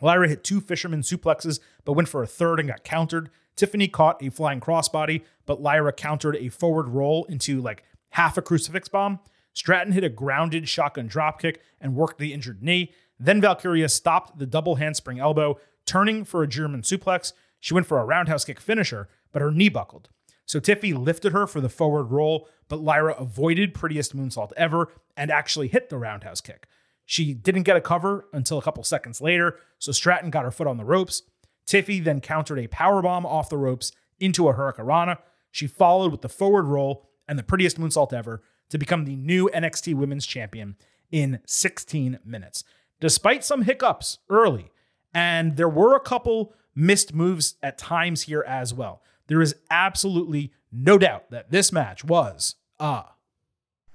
Lyra 0.00 0.28
hit 0.28 0.44
two 0.44 0.60
fisherman 0.60 1.00
suplexes, 1.02 1.60
but 1.84 1.92
went 1.92 2.08
for 2.08 2.22
a 2.22 2.26
third 2.26 2.60
and 2.60 2.68
got 2.68 2.84
countered. 2.84 3.30
Tiffany 3.56 3.88
caught 3.88 4.22
a 4.22 4.30
flying 4.30 4.60
crossbody, 4.60 5.22
but 5.46 5.62
Lyra 5.62 5.92
countered 5.92 6.36
a 6.36 6.48
forward 6.48 6.88
roll 6.88 7.24
into 7.26 7.60
like 7.60 7.84
half 8.10 8.36
a 8.36 8.42
crucifix 8.42 8.88
bomb. 8.88 9.20
Stratton 9.52 9.92
hit 9.92 10.04
a 10.04 10.08
grounded 10.08 10.68
shotgun 10.68 11.08
dropkick 11.08 11.58
and 11.80 11.94
worked 11.94 12.18
the 12.18 12.32
injured 12.32 12.62
knee. 12.62 12.92
Then 13.18 13.40
Valkyria 13.40 13.88
stopped 13.88 14.38
the 14.38 14.46
double 14.46 14.74
handspring 14.74 15.20
elbow, 15.20 15.58
turning 15.86 16.24
for 16.24 16.42
a 16.42 16.48
German 16.48 16.82
suplex. 16.82 17.32
She 17.60 17.74
went 17.74 17.86
for 17.86 17.98
a 17.98 18.04
roundhouse 18.04 18.44
kick 18.44 18.60
finisher, 18.60 19.08
but 19.32 19.42
her 19.42 19.50
knee 19.50 19.68
buckled. 19.68 20.08
So 20.46 20.60
Tiffy 20.60 20.92
lifted 20.92 21.32
her 21.32 21.46
for 21.46 21.60
the 21.60 21.68
forward 21.68 22.04
roll, 22.04 22.48
but 22.68 22.80
Lyra 22.80 23.14
avoided 23.18 23.74
prettiest 23.74 24.16
moonsault 24.16 24.52
ever 24.56 24.92
and 25.16 25.30
actually 25.30 25.68
hit 25.68 25.88
the 25.88 25.98
roundhouse 25.98 26.40
kick. 26.40 26.68
She 27.06 27.34
didn't 27.34 27.62
get 27.62 27.76
a 27.76 27.80
cover 27.80 28.26
until 28.32 28.58
a 28.58 28.62
couple 28.62 28.82
seconds 28.82 29.20
later, 29.20 29.58
so 29.78 29.92
Stratton 29.92 30.30
got 30.30 30.44
her 30.44 30.50
foot 30.50 30.66
on 30.66 30.76
the 30.76 30.84
ropes. 30.84 31.22
Tiffy 31.66 32.02
then 32.02 32.20
countered 32.20 32.58
a 32.58 32.68
powerbomb 32.68 33.24
off 33.24 33.48
the 33.48 33.58
ropes 33.58 33.92
into 34.20 34.48
a 34.48 34.54
hurricanrana. 34.54 35.18
She 35.50 35.66
followed 35.66 36.12
with 36.12 36.22
the 36.22 36.28
forward 36.28 36.64
roll 36.64 37.08
and 37.28 37.38
the 37.38 37.42
prettiest 37.42 37.78
moonsault 37.78 38.12
ever 38.12 38.42
to 38.70 38.78
become 38.78 39.04
the 39.04 39.16
new 39.16 39.50
NXT 39.54 39.94
Women's 39.94 40.26
Champion 40.26 40.76
in 41.10 41.40
16 41.46 42.18
minutes. 42.24 42.64
Despite 43.00 43.44
some 43.44 43.62
hiccups 43.62 44.18
early, 44.28 44.70
and 45.14 45.56
there 45.56 45.68
were 45.68 45.94
a 45.94 46.00
couple 46.00 46.52
missed 46.74 47.14
moves 47.14 47.54
at 47.62 47.78
times 47.78 48.22
here 48.22 48.44
as 48.46 48.74
well, 48.74 49.02
there 49.28 49.40
is 49.40 49.54
absolutely 49.70 50.52
no 50.72 50.98
doubt 50.98 51.30
that 51.30 51.50
this 51.50 51.72
match 51.72 52.04
was 52.04 52.56
a 52.80 53.04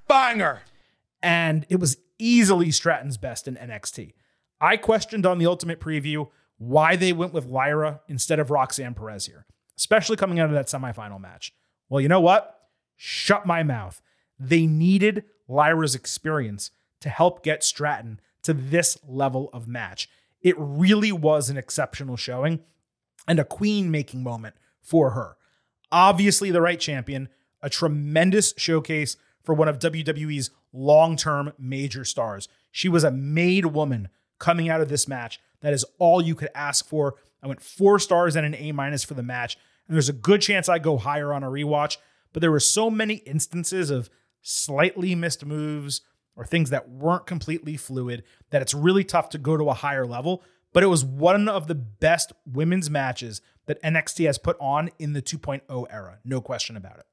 Banger. 0.07 0.61
and 1.21 1.65
it 1.69 1.79
was 1.79 1.97
easily 2.17 2.71
Stratton's 2.71 3.17
best 3.17 3.47
in 3.47 3.55
NXT. 3.55 4.13
I 4.61 4.77
questioned 4.77 5.25
on 5.25 5.37
the 5.37 5.45
Ultimate 5.45 5.79
Preview 5.79 6.29
why 6.57 6.95
they 6.95 7.13
went 7.13 7.33
with 7.33 7.45
Lyra 7.45 8.01
instead 8.07 8.39
of 8.39 8.49
Roxanne 8.51 8.93
Perez 8.93 9.25
here, 9.25 9.45
especially 9.77 10.17
coming 10.17 10.39
out 10.39 10.49
of 10.49 10.55
that 10.55 10.67
semifinal 10.67 11.19
match. 11.19 11.53
Well, 11.89 12.01
you 12.01 12.07
know 12.07 12.19
what? 12.19 12.59
Shut 12.95 13.45
my 13.45 13.63
mouth. 13.63 14.01
They 14.39 14.65
needed 14.65 15.25
Lyra's 15.47 15.95
experience 15.95 16.71
to 17.01 17.09
help 17.09 17.43
get 17.43 17.63
Stratton 17.63 18.19
to 18.43 18.53
this 18.53 18.97
level 19.07 19.49
of 19.53 19.67
match. 19.67 20.09
It 20.41 20.55
really 20.57 21.11
was 21.11 21.49
an 21.49 21.57
exceptional 21.57 22.17
showing 22.17 22.61
and 23.27 23.39
a 23.39 23.45
queen 23.45 23.91
making 23.91 24.23
moment 24.23 24.55
for 24.81 25.11
her. 25.11 25.37
Obviously, 25.91 26.51
the 26.51 26.61
right 26.61 26.79
champion, 26.79 27.29
a 27.61 27.69
tremendous 27.69 28.53
showcase 28.57 29.17
for 29.43 29.53
one 29.53 29.67
of 29.67 29.79
WWE's 29.79 30.51
long 30.71 31.15
term 31.15 31.53
major 31.57 32.05
stars. 32.05 32.47
She 32.71 32.89
was 32.89 33.03
a 33.03 33.11
made 33.11 33.67
woman 33.67 34.09
coming 34.39 34.69
out 34.69 34.81
of 34.81 34.89
this 34.89 35.07
match. 35.07 35.39
That 35.61 35.73
is 35.73 35.85
all 35.97 36.21
you 36.21 36.35
could 36.35 36.49
ask 36.55 36.85
for. 36.85 37.15
I 37.43 37.47
went 37.47 37.61
four 37.61 37.99
stars 37.99 38.35
and 38.35 38.45
an 38.45 38.55
A 38.55 38.71
minus 38.71 39.03
for 39.03 39.13
the 39.13 39.23
match. 39.23 39.57
And 39.87 39.95
there's 39.95 40.09
a 40.09 40.13
good 40.13 40.41
chance 40.41 40.69
I 40.69 40.79
go 40.79 40.97
higher 40.97 41.33
on 41.33 41.43
a 41.43 41.49
rewatch, 41.49 41.97
but 42.31 42.41
there 42.41 42.51
were 42.51 42.59
so 42.59 42.89
many 42.89 43.15
instances 43.15 43.89
of 43.89 44.09
slightly 44.41 45.15
missed 45.15 45.45
moves 45.45 46.01
or 46.39 46.45
things 46.45 46.69
that 46.69 46.89
weren't 46.89 47.27
completely 47.27 47.75
fluid 47.75 48.23
that 48.49 48.61
it's 48.61 48.73
really 48.73 49.03
tough 49.03 49.27
to 49.27 49.37
go 49.37 49.57
to 49.57 49.69
a 49.69 49.73
higher 49.73 50.05
level. 50.05 50.41
But 50.71 50.83
it 50.83 50.87
was 50.87 51.03
one 51.03 51.49
of 51.49 51.67
the 51.67 51.75
best 51.75 52.31
women's 52.45 52.89
matches 52.89 53.41
that 53.65 53.81
NXT 53.83 54.25
has 54.25 54.37
put 54.37 54.55
on 54.61 54.89
in 54.97 55.11
the 55.11 55.21
2.0 55.21 55.85
era. 55.91 56.19
No 56.23 56.39
question 56.39 56.77
about 56.77 56.99
it. 56.99 57.05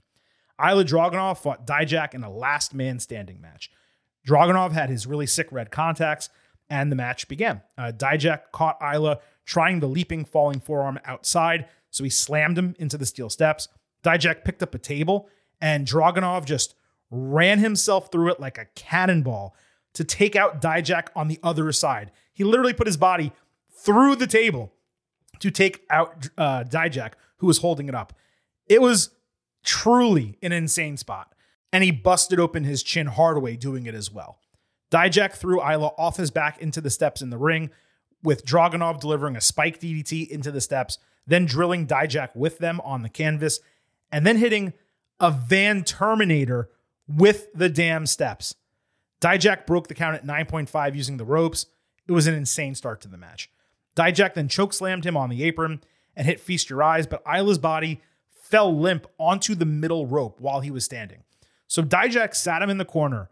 Ilja 0.60 0.84
Dragunov 0.84 1.38
fought 1.38 1.66
Dijak 1.66 2.14
in 2.14 2.22
a 2.22 2.30
last 2.30 2.72
man 2.72 3.00
standing 3.00 3.40
match. 3.40 3.68
Dragunov 4.28 4.70
had 4.70 4.90
his 4.90 5.08
really 5.08 5.26
sick 5.26 5.48
red 5.50 5.72
contacts, 5.72 6.30
and 6.70 6.92
the 6.92 6.96
match 6.96 7.26
began. 7.26 7.62
Uh, 7.76 7.90
Dijak 7.94 8.52
caught 8.52 8.80
Ilja 8.80 9.18
trying 9.44 9.80
the 9.80 9.88
leaping 9.88 10.24
falling 10.24 10.60
forearm 10.60 11.00
outside, 11.04 11.66
so 11.90 12.04
he 12.04 12.10
slammed 12.10 12.56
him 12.56 12.76
into 12.78 12.96
the 12.96 13.06
steel 13.06 13.28
steps. 13.28 13.68
Dijak 14.04 14.44
picked 14.44 14.62
up 14.62 14.74
a 14.74 14.78
table, 14.78 15.28
and 15.60 15.84
Dragunov 15.84 16.44
just 16.44 16.76
ran 17.10 17.58
himself 17.58 18.10
through 18.10 18.30
it 18.30 18.40
like 18.40 18.58
a 18.58 18.66
cannonball 18.74 19.54
to 19.94 20.04
take 20.04 20.36
out 20.36 20.60
Dijak 20.60 21.08
on 21.14 21.28
the 21.28 21.38
other 21.42 21.72
side. 21.72 22.12
He 22.32 22.44
literally 22.44 22.74
put 22.74 22.86
his 22.86 22.96
body 22.96 23.32
through 23.70 24.16
the 24.16 24.26
table 24.26 24.72
to 25.40 25.50
take 25.50 25.84
out 25.90 26.28
uh, 26.36 26.64
Dijak, 26.64 27.12
who 27.38 27.46
was 27.46 27.58
holding 27.58 27.88
it 27.88 27.94
up. 27.94 28.12
It 28.68 28.82
was 28.82 29.10
truly 29.64 30.38
an 30.42 30.52
insane 30.52 30.96
spot, 30.96 31.34
and 31.72 31.84
he 31.84 31.90
busted 31.90 32.40
open 32.40 32.64
his 32.64 32.82
chin 32.82 33.06
hard 33.06 33.16
Hardaway 33.16 33.56
doing 33.56 33.86
it 33.86 33.94
as 33.94 34.10
well. 34.10 34.38
Dijak 34.90 35.32
threw 35.32 35.60
Ilja 35.60 35.94
off 35.98 36.16
his 36.16 36.30
back 36.30 36.60
into 36.60 36.80
the 36.80 36.90
steps 36.90 37.22
in 37.22 37.30
the 37.30 37.38
ring, 37.38 37.70
with 38.22 38.44
Dragunov 38.44 39.00
delivering 39.00 39.36
a 39.36 39.40
spike 39.40 39.80
DDT 39.80 40.28
into 40.28 40.50
the 40.50 40.60
steps, 40.60 40.98
then 41.26 41.44
drilling 41.44 41.86
Dijak 41.86 42.34
with 42.34 42.58
them 42.58 42.80
on 42.82 43.02
the 43.02 43.08
canvas, 43.08 43.60
and 44.10 44.26
then 44.26 44.38
hitting 44.38 44.72
a 45.20 45.30
Van 45.30 45.84
Terminator 45.84 46.70
with 47.08 47.52
the 47.54 47.68
damn 47.68 48.06
steps. 48.06 48.54
Dijak 49.20 49.66
broke 49.66 49.88
the 49.88 49.94
count 49.94 50.16
at 50.16 50.26
9.5 50.26 50.94
using 50.94 51.16
the 51.16 51.24
ropes. 51.24 51.66
It 52.06 52.12
was 52.12 52.26
an 52.26 52.34
insane 52.34 52.74
start 52.74 53.00
to 53.02 53.08
the 53.08 53.16
match. 53.16 53.50
Dijak 53.96 54.34
then 54.34 54.48
chokeslammed 54.48 55.04
him 55.04 55.16
on 55.16 55.30
the 55.30 55.42
apron 55.42 55.82
and 56.14 56.26
hit 56.26 56.40
Feast 56.40 56.70
Your 56.70 56.82
Eyes, 56.82 57.06
but 57.06 57.24
Ilja's 57.24 57.58
body 57.58 58.00
fell 58.30 58.76
limp 58.76 59.06
onto 59.18 59.54
the 59.54 59.64
middle 59.64 60.06
rope 60.06 60.40
while 60.40 60.60
he 60.60 60.70
was 60.70 60.84
standing. 60.84 61.24
So 61.66 61.82
Dijak 61.82 62.34
sat 62.34 62.62
him 62.62 62.70
in 62.70 62.78
the 62.78 62.84
corner 62.84 63.28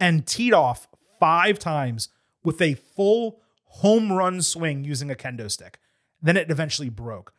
and 0.00 0.26
teed 0.26 0.52
off 0.52 0.88
five 1.20 1.58
times 1.58 2.08
with 2.42 2.60
a 2.60 2.74
full 2.74 3.40
home 3.64 4.12
run 4.12 4.42
swing 4.42 4.84
using 4.84 5.10
a 5.10 5.14
kendo 5.14 5.50
stick. 5.50 5.78
Then 6.22 6.36
it 6.36 6.50
eventually 6.50 6.88
broke. 6.88 7.32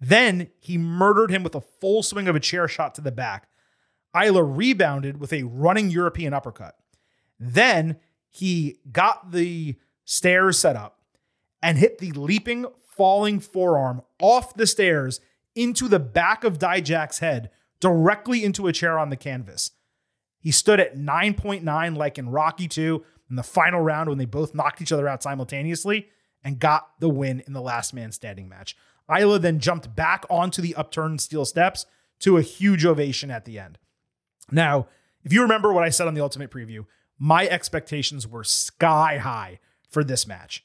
Then 0.00 0.48
he 0.58 0.78
murdered 0.78 1.30
him 1.30 1.42
with 1.42 1.54
a 1.54 1.60
full 1.60 2.02
swing 2.02 2.28
of 2.28 2.36
a 2.36 2.40
chair 2.40 2.68
shot 2.68 2.94
to 2.94 3.00
the 3.00 3.12
back. 3.12 3.48
Ilja 4.24 4.56
rebounded 4.56 5.20
with 5.20 5.32
a 5.32 5.44
running 5.44 5.90
European 5.90 6.32
uppercut. 6.32 6.76
Then 7.38 7.96
he 8.30 8.78
got 8.90 9.32
the 9.32 9.76
stairs 10.04 10.58
set 10.58 10.76
up 10.76 11.00
and 11.62 11.78
hit 11.78 11.98
the 11.98 12.12
leaping, 12.12 12.66
falling 12.96 13.40
forearm 13.40 14.02
off 14.20 14.54
the 14.54 14.66
stairs 14.66 15.20
into 15.54 15.88
the 15.88 15.98
back 15.98 16.44
of 16.44 16.58
Dijak's 16.58 17.18
head, 17.18 17.50
directly 17.80 18.44
into 18.44 18.66
a 18.66 18.72
chair 18.72 18.98
on 18.98 19.10
the 19.10 19.16
canvas. 19.16 19.72
He 20.38 20.50
stood 20.50 20.80
at 20.80 20.96
9.9, 20.96 21.96
like 21.96 22.18
in 22.18 22.30
Rocky 22.30 22.68
2, 22.68 23.04
in 23.28 23.36
the 23.36 23.42
final 23.42 23.80
round 23.80 24.08
when 24.08 24.18
they 24.18 24.24
both 24.24 24.54
knocked 24.54 24.80
each 24.80 24.92
other 24.92 25.08
out 25.08 25.22
simultaneously 25.22 26.08
and 26.44 26.58
got 26.58 27.00
the 27.00 27.08
win 27.08 27.42
in 27.46 27.52
the 27.52 27.60
last 27.60 27.92
man 27.92 28.12
standing 28.12 28.48
match. 28.48 28.76
Ilja 29.10 29.40
then 29.40 29.58
jumped 29.58 29.94
back 29.94 30.24
onto 30.30 30.62
the 30.62 30.74
upturned 30.74 31.20
steel 31.20 31.44
steps 31.44 31.86
to 32.20 32.36
a 32.36 32.42
huge 32.42 32.84
ovation 32.84 33.30
at 33.30 33.44
the 33.44 33.58
end. 33.58 33.78
Now, 34.50 34.86
if 35.24 35.32
you 35.32 35.42
remember 35.42 35.72
what 35.72 35.84
I 35.84 35.88
said 35.88 36.06
on 36.06 36.14
the 36.14 36.20
Ultimate 36.22 36.50
Preview, 36.50 36.86
my 37.18 37.46
expectations 37.48 38.26
were 38.28 38.44
sky 38.44 39.18
high 39.18 39.58
for 39.90 40.04
this 40.04 40.26
match, 40.26 40.64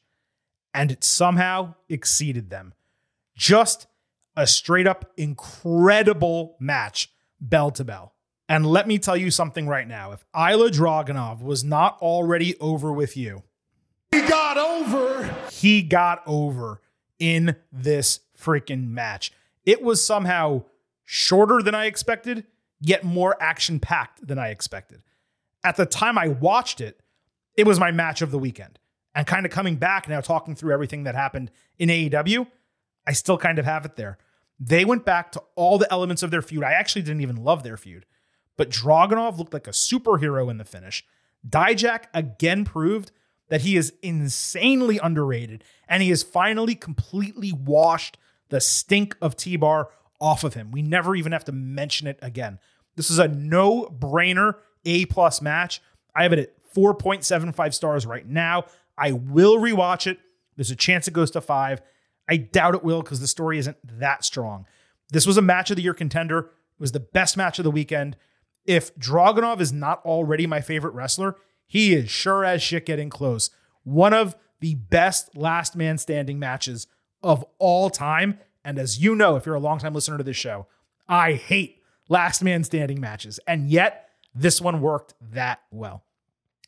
and 0.74 0.92
it 0.92 1.04
somehow 1.04 1.76
exceeded 1.90 2.50
them. 2.50 2.74
Just 3.36 3.88
a 4.36 4.46
straight 4.46 4.88
up 4.88 5.12
incredible 5.18 6.56
match, 6.60 7.12
bell 7.40 7.72
to 7.72 7.84
bell. 7.84 8.14
And 8.48 8.66
let 8.66 8.88
me 8.88 9.00
tell 9.00 9.16
you 9.16 9.32
something 9.32 9.68
right 9.68 9.88
now. 9.88 10.12
If 10.12 10.26
Ilja 10.36 10.70
Dragunov 10.72 11.42
was 11.42 11.64
not 11.64 11.98
already 12.02 12.58
over 12.60 12.92
with 12.92 13.16
you, 13.16 13.44
He 14.12 14.22
got 14.22 14.58
over. 14.58 15.34
he 15.52 15.82
got 15.82 16.22
over 16.28 16.82
in 17.18 17.56
this 17.72 18.20
freaking 18.38 18.90
match. 18.90 19.32
It 19.66 19.82
was 19.82 20.04
somehow 20.06 20.64
shorter 21.06 21.62
than 21.62 21.74
I 21.76 21.86
expected, 21.86 22.46
yet 22.82 23.04
more 23.04 23.42
action 23.42 23.80
packed 23.80 24.28
than 24.28 24.38
I 24.38 24.50
expected. 24.50 25.04
At 25.64 25.78
the 25.78 25.86
time 25.86 26.18
I 26.18 26.28
watched 26.28 26.82
it, 26.82 27.00
it 27.56 27.68
was 27.68 27.80
my 27.80 27.92
match 27.92 28.22
of 28.22 28.32
the 28.32 28.40
weekend. 28.40 28.80
And 29.14 29.28
kind 29.28 29.46
of 29.46 29.52
coming 29.52 29.76
back 29.76 30.10
now, 30.10 30.22
talking 30.22 30.56
through 30.56 30.74
everything 30.74 31.04
that 31.04 31.16
happened 31.16 31.52
in 31.78 31.90
AEW, 31.90 32.48
I 33.06 33.14
still 33.14 33.38
kind 33.38 33.60
of 33.60 33.66
have 33.66 33.86
it 33.86 33.96
there. 33.96 34.18
They 34.60 34.86
went 34.86 35.06
back 35.06 35.32
to 35.34 35.44
all 35.56 35.78
the 35.78 35.92
elements 35.92 36.24
of 36.24 36.32
their 36.32 36.42
feud. 36.42 36.64
I 36.64 36.74
actually 36.74 37.02
didn't 37.04 37.22
even 37.22 37.44
love 37.44 37.64
their 37.64 37.78
feud, 37.78 38.06
but 38.58 38.70
Dragunov 38.70 39.38
looked 39.38 39.54
like 39.54 39.68
a 39.68 39.72
superhero 39.72 40.50
in 40.50 40.58
the 40.58 40.66
finish. 40.66 41.04
Dijak 41.48 42.06
again 42.14 42.64
proved 42.64 43.12
that 43.50 43.62
he 43.62 43.76
is 43.76 43.94
insanely 44.02 44.98
underrated 45.00 45.64
and 45.88 46.02
he 46.02 46.10
has 46.10 46.24
finally 46.24 46.76
completely 46.76 47.52
washed 47.52 48.18
the 48.50 48.62
stink 48.62 49.18
of 49.22 49.36
T 49.36 49.56
Bar 49.56 49.90
off 50.22 50.44
of 50.44 50.54
him. 50.54 50.72
We 50.72 50.82
never 50.82 51.16
even 51.16 51.32
have 51.32 51.46
to 51.46 51.52
mention 51.52 52.08
it 52.08 52.20
again. 52.22 52.60
This 52.96 53.10
is 53.10 53.20
a 53.20 53.28
no 53.28 53.86
brainer 53.86 54.56
A 54.86 55.06
plus 55.06 55.42
match. 55.42 55.82
I 56.16 56.24
have 56.24 56.34
it 56.34 56.40
at 56.40 56.74
4.75 56.74 57.74
stars 57.74 58.06
right 58.06 58.28
now. 58.28 58.66
I 58.98 59.12
will 59.12 59.58
rewatch 59.58 60.08
it. 60.08 60.20
There's 60.56 60.72
a 60.72 60.76
chance 60.76 61.08
it 61.08 61.14
goes 61.14 61.32
to 61.32 61.42
five. 61.42 61.82
I 62.30 62.38
doubt 62.38 62.76
it 62.76 62.84
will 62.84 63.02
because 63.02 63.20
the 63.20 63.28
story 63.28 63.58
isn't 63.58 63.78
that 64.00 64.24
strong. 64.24 64.66
This 65.12 65.26
was 65.26 65.38
a 65.38 65.42
match 65.42 65.70
of 65.72 65.78
the 65.78 65.84
year 65.84 65.94
contender. 65.94 66.40
It 66.40 66.80
was 66.80 66.92
the 66.92 67.00
best 67.00 67.36
match 67.36 67.60
of 67.60 67.64
the 67.64 67.72
weekend. 67.72 68.16
If 68.66 68.96
Dragunov 68.96 69.60
is 69.60 69.74
not 69.74 70.06
already 70.06 70.46
my 70.46 70.62
favorite 70.62 70.94
wrestler, 70.94 71.36
he 71.66 71.94
is 71.94 72.10
sure 72.10 72.46
as 72.46 72.62
shit 72.62 72.86
getting 72.86 73.10
close. 73.10 73.50
One 73.84 74.14
of 74.14 74.36
the 74.60 74.76
best 74.76 75.36
last 75.36 75.76
man 75.76 75.98
standing 75.98 76.38
matches 76.38 76.88
of 77.24 77.44
all 77.60 77.90
time. 77.90 78.40
And 78.64 78.78
as 78.78 79.02
you 79.02 79.16
know, 79.16 79.36
if 79.36 79.46
you're 79.46 79.56
a 79.56 79.60
longtime 79.60 79.94
listener 79.94 80.18
to 80.18 80.24
this 80.24 80.38
show, 80.38 80.68
I 81.10 81.34
hate 81.34 81.81
last 82.12 82.44
man 82.44 82.64
standing 82.64 83.00
matches. 83.00 83.40
And 83.48 83.70
yet, 83.70 84.10
this 84.36 84.60
one 84.60 84.82
worked 84.82 85.14
that 85.32 85.62
well. 85.72 86.04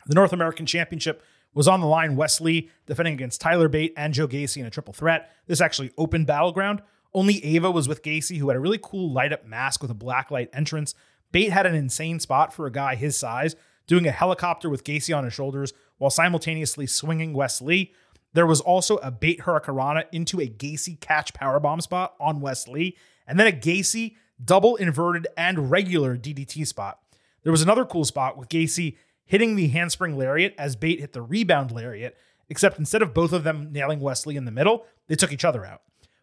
The 0.07 0.15
North 0.15 0.31
American 0.31 0.65
Championship 0.65 1.21
was 1.53 1.67
on 1.67 1.81
the 1.81 1.85
line. 1.85 2.15
Wes 2.15 2.39
Lee 2.39 2.69
defending 2.85 3.13
against 3.13 3.41
Tyler 3.41 3.67
Bate 3.67 3.93
and 3.97 4.13
Joe 4.13 4.27
Gacy 4.27 4.57
in 4.57 4.65
a 4.65 4.69
triple 4.69 4.93
threat. 4.93 5.31
This 5.45 5.61
actually 5.61 5.91
opened 5.97 6.27
Battleground. 6.27 6.81
Only 7.13 7.43
Ava 7.43 7.69
was 7.69 7.89
with 7.89 8.03
Gacy, 8.03 8.37
who 8.37 8.47
had 8.47 8.55
a 8.55 8.61
really 8.61 8.79
cool 8.81 9.11
light 9.11 9.33
up 9.33 9.45
mask 9.45 9.81
with 9.81 9.91
a 9.91 9.95
black 9.95 10.31
light 10.31 10.49
entrance. 10.53 10.95
Bate 11.31 11.51
had 11.51 11.65
an 11.65 11.75
insane 11.75 12.19
spot 12.19 12.53
for 12.53 12.65
a 12.65 12.71
guy 12.71 12.95
his 12.95 13.17
size, 13.17 13.55
doing 13.85 14.07
a 14.07 14.11
helicopter 14.11 14.69
with 14.69 14.83
Gacy 14.83 15.15
on 15.15 15.25
his 15.25 15.33
shoulders 15.33 15.73
while 15.97 16.09
simultaneously 16.09 16.87
swinging 16.87 17.33
Wes 17.33 17.61
Lee. 17.61 17.93
There 18.31 18.47
was 18.47 18.61
also 18.61 18.95
a 18.97 19.11
Bate 19.11 19.41
Hurricanrana 19.41 20.05
into 20.11 20.39
a 20.39 20.47
Gacy 20.47 20.99
catch 21.01 21.33
powerbomb 21.33 21.81
spot 21.81 22.15
on 22.19 22.39
Wes 22.39 22.67
Lee, 22.67 22.97
and 23.27 23.39
then 23.39 23.47
a 23.47 23.51
Gacy 23.51 24.15
double 24.43 24.76
inverted 24.76 25.27
and 25.38 25.69
regular 25.72 26.18
DDT 26.18 26.65
spot. 26.65 26.99
There 27.43 27.51
was 27.51 27.61
another 27.61 27.85
cool 27.85 28.05
spot 28.05 28.38
with 28.38 28.49
Gacy 28.49 28.97
hitting 29.26 29.55
the 29.55 29.69
handspring 29.69 30.18
lariat 30.18 30.55
as 30.57 30.76
Bate 30.76 30.99
hit 30.99 31.14
the 31.14 31.22
rebound 31.22 31.72
lariat, 31.72 32.18
except 32.49 32.80
instead 32.80 33.01
of 33.01 33.14
both 33.14 33.34
of 33.34 33.43
them 33.43 33.69
nailing 33.72 33.99
Wes 33.99 34.26
Lee 34.26 34.38
in 34.38 34.45
the 34.45 34.51
middle, 34.51 34.85
they 35.07 35.15
took 35.15 35.31
each 35.31 35.45
other 35.45 35.65
out. 35.65 35.81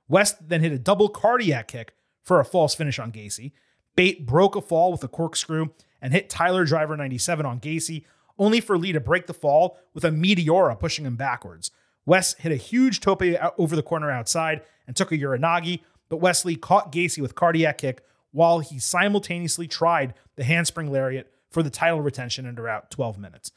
Wes 0.09 0.33
then 0.33 0.61
hit 0.61 0.73
a 0.73 0.79
double 0.79 1.09
cardiac 1.09 1.69
kick 1.69 1.95
for 2.23 2.41
a 2.41 2.45
false 2.45 2.75
finish 2.75 2.99
on 2.99 3.13
Gacy. 3.13 3.53
Bate 3.97 4.27
broke 4.27 4.57
a 4.57 4.61
fall 4.61 4.93
with 4.93 5.05
a 5.05 5.09
corkscrew 5.09 5.69
and 6.01 6.13
hit 6.13 6.31
Tyler 6.31 6.65
Driver 6.65 6.97
97 6.97 7.45
on 7.45 7.61
Gacy, 7.61 8.05
only 8.39 8.61
for 8.61 8.79
Lee 8.79 8.93
to 8.93 9.01
break 9.01 9.27
the 9.27 9.35
fall 9.35 9.79
with 9.95 10.05
a 10.05 10.11
Meteora 10.11 10.79
pushing 10.79 11.05
him 11.05 11.17
backwards. 11.17 11.71
Wes 12.07 12.35
hit 12.35 12.53
a 12.53 12.57
huge 12.57 13.01
tope 13.01 13.23
over 13.59 13.77
the 13.77 13.83
corner 13.83 14.11
outside 14.11 14.63
and 14.87 14.97
took 14.97 15.13
a 15.13 15.19
uranage, 15.19 15.81
but 16.11 16.19
Wes 16.19 16.45
Lee 16.45 16.57
caught 16.57 16.93
Gacy 16.93 17.23
with 17.23 17.35
cardiac 17.35 17.79
kick 17.79 18.03
while 18.33 18.59
he 18.59 18.79
simultaneously 18.79 19.67
tried 19.67 20.13
the 20.37 20.45
handspring 20.45 20.91
lariat 20.91 21.33
for 21.51 21.63
the 21.63 21.71
title 21.71 22.03
retention 22.03 22.45
in 22.45 22.59
about 22.59 22.91
12 22.91 23.19
minutes. 23.19 23.53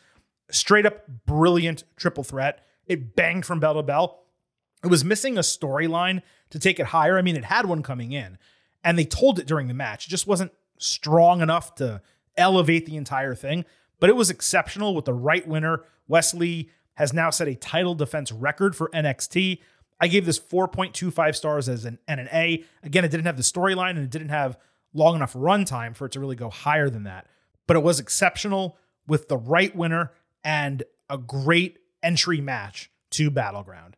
Straight 0.49 0.85
up 0.85 1.03
brilliant 1.25 1.83
triple 1.97 2.23
threat. 2.23 2.65
It 2.85 3.15
banged 3.15 3.45
from 3.45 3.59
bell 3.59 3.73
to 3.73 3.83
bell. 3.83 4.23
It 4.83 4.87
was 4.87 5.03
missing 5.03 5.37
a 5.37 5.41
storyline 5.41 6.21
to 6.49 6.59
take 6.59 6.79
it 6.79 6.87
higher. 6.87 7.17
I 7.17 7.21
mean, 7.21 7.35
it 7.35 7.45
had 7.45 7.65
one 7.65 7.83
coming 7.83 8.11
in, 8.11 8.37
and 8.83 8.97
they 8.97 9.05
told 9.05 9.39
it 9.39 9.47
during 9.47 9.67
the 9.67 9.73
match. 9.73 10.07
It 10.07 10.09
just 10.09 10.27
wasn't 10.27 10.51
strong 10.77 11.41
enough 11.41 11.75
to 11.75 12.01
elevate 12.35 12.85
the 12.85 12.97
entire 12.97 13.35
thing, 13.35 13.65
but 13.99 14.09
it 14.09 14.15
was 14.15 14.29
exceptional 14.29 14.93
with 14.93 15.05
the 15.05 15.13
right 15.13 15.47
winner. 15.47 15.83
Wes 16.07 16.33
Lee 16.33 16.69
has 16.95 17.13
now 17.13 17.29
set 17.29 17.47
a 17.47 17.55
title 17.55 17.95
defense 17.95 18.31
record 18.31 18.75
for 18.75 18.89
NXT. 18.93 19.59
I 20.03 20.07
gave 20.07 20.25
this 20.25 20.37
4.25 20.37 21.33
stars 21.33 21.69
as 21.69 21.85
an 21.85 21.97
and 22.09 22.19
an 22.19 22.27
A. 22.33 22.65
Again, 22.83 23.05
it 23.05 23.07
didn't 23.07 23.25
have 23.25 23.37
the 23.37 23.41
storyline 23.41 23.91
and 23.91 23.99
it 23.99 24.09
didn't 24.09 24.29
have 24.29 24.57
long 24.93 25.15
enough 25.15 25.31
runtime 25.31 25.95
for 25.95 26.07
it 26.07 26.11
to 26.11 26.19
really 26.19 26.35
go 26.35 26.49
higher 26.49 26.89
than 26.89 27.03
that. 27.03 27.25
But 27.67 27.77
it 27.77 27.83
was 27.83 28.01
exceptional 28.01 28.77
with 29.07 29.29
the 29.29 29.37
right 29.37 29.73
winner 29.73 30.11
and 30.43 30.83
a 31.09 31.17
great 31.17 31.79
entry 32.03 32.41
match 32.41 32.91
to 33.11 33.31
Battleground. 33.31 33.95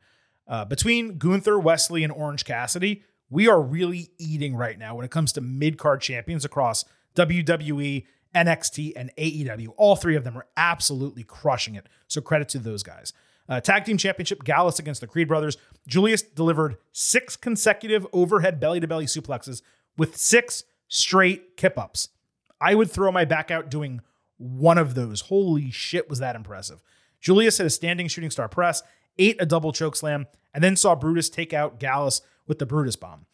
Uh, 0.47 0.63
between 0.63 1.17
Gunther, 1.17 1.57
Wes 1.57 1.89
Lee, 1.89 2.03
and 2.03 2.13
Orange 2.13 2.45
Cassidy, 2.45 3.01
we 3.31 3.47
are 3.47 3.59
really 3.59 4.11
eating 4.19 4.55
right 4.55 4.77
now 4.77 4.93
when 4.93 5.05
it 5.05 5.11
comes 5.11 5.31
to 5.31 5.41
mid 5.41 5.79
card 5.79 6.01
champions 6.01 6.45
across 6.45 6.85
WWE, 7.15 8.05
NXT, 8.35 8.93
and 8.95 9.11
AEW. 9.17 9.69
All 9.75 9.95
three 9.95 10.15
of 10.15 10.23
them 10.23 10.37
are 10.37 10.45
absolutely 10.55 11.23
crushing 11.23 11.73
it. 11.73 11.89
So 12.07 12.21
credit 12.21 12.47
to 12.49 12.59
those 12.59 12.83
guys. 12.83 13.11
Uh, 13.47 13.61
tag 13.61 13.85
team 13.85 13.97
championship, 13.97 14.43
Gallus 14.43 14.79
against 14.79 15.01
the 15.01 15.07
Creed 15.07 15.27
brothers. 15.27 15.57
Julius 15.87 16.21
delivered 16.21 16.77
six 16.91 17.35
consecutive 17.35 18.07
overhead 18.11 18.59
belly 18.59 18.79
to 18.79 18.87
belly 18.87 19.05
suplexes 19.05 19.61
with 19.97 20.17
six 20.17 20.63
straight 20.87 21.55
kip 21.57 21.77
ups. 21.77 22.09
I 22.59 22.75
would 22.75 22.89
throw 22.89 23.11
my 23.11 23.25
back 23.25 23.51
out 23.51 23.69
doing 23.69 24.01
one 24.37 24.77
of 24.77 24.95
those. 24.95 25.21
Holy 25.21 25.69
shit, 25.71 26.09
was 26.09 26.19
that 26.19 26.35
impressive. 26.35 26.81
Julius 27.19 27.57
hit 27.57 27.67
a 27.67 27.69
standing 27.69 28.07
shooting 28.07 28.31
star 28.31 28.47
press, 28.47 28.81
ate 29.17 29.41
a 29.41 29.45
double 29.45 29.71
choke 29.71 29.95
slam, 29.95 30.27
and 30.53 30.63
then 30.63 30.75
saw 30.75 30.95
Brutus 30.95 31.29
take 31.29 31.53
out 31.53 31.79
Gallus 31.79 32.21
with 32.47 32.59
the 32.59 32.65
Brutus 32.65 32.95
bomb. 32.95 33.25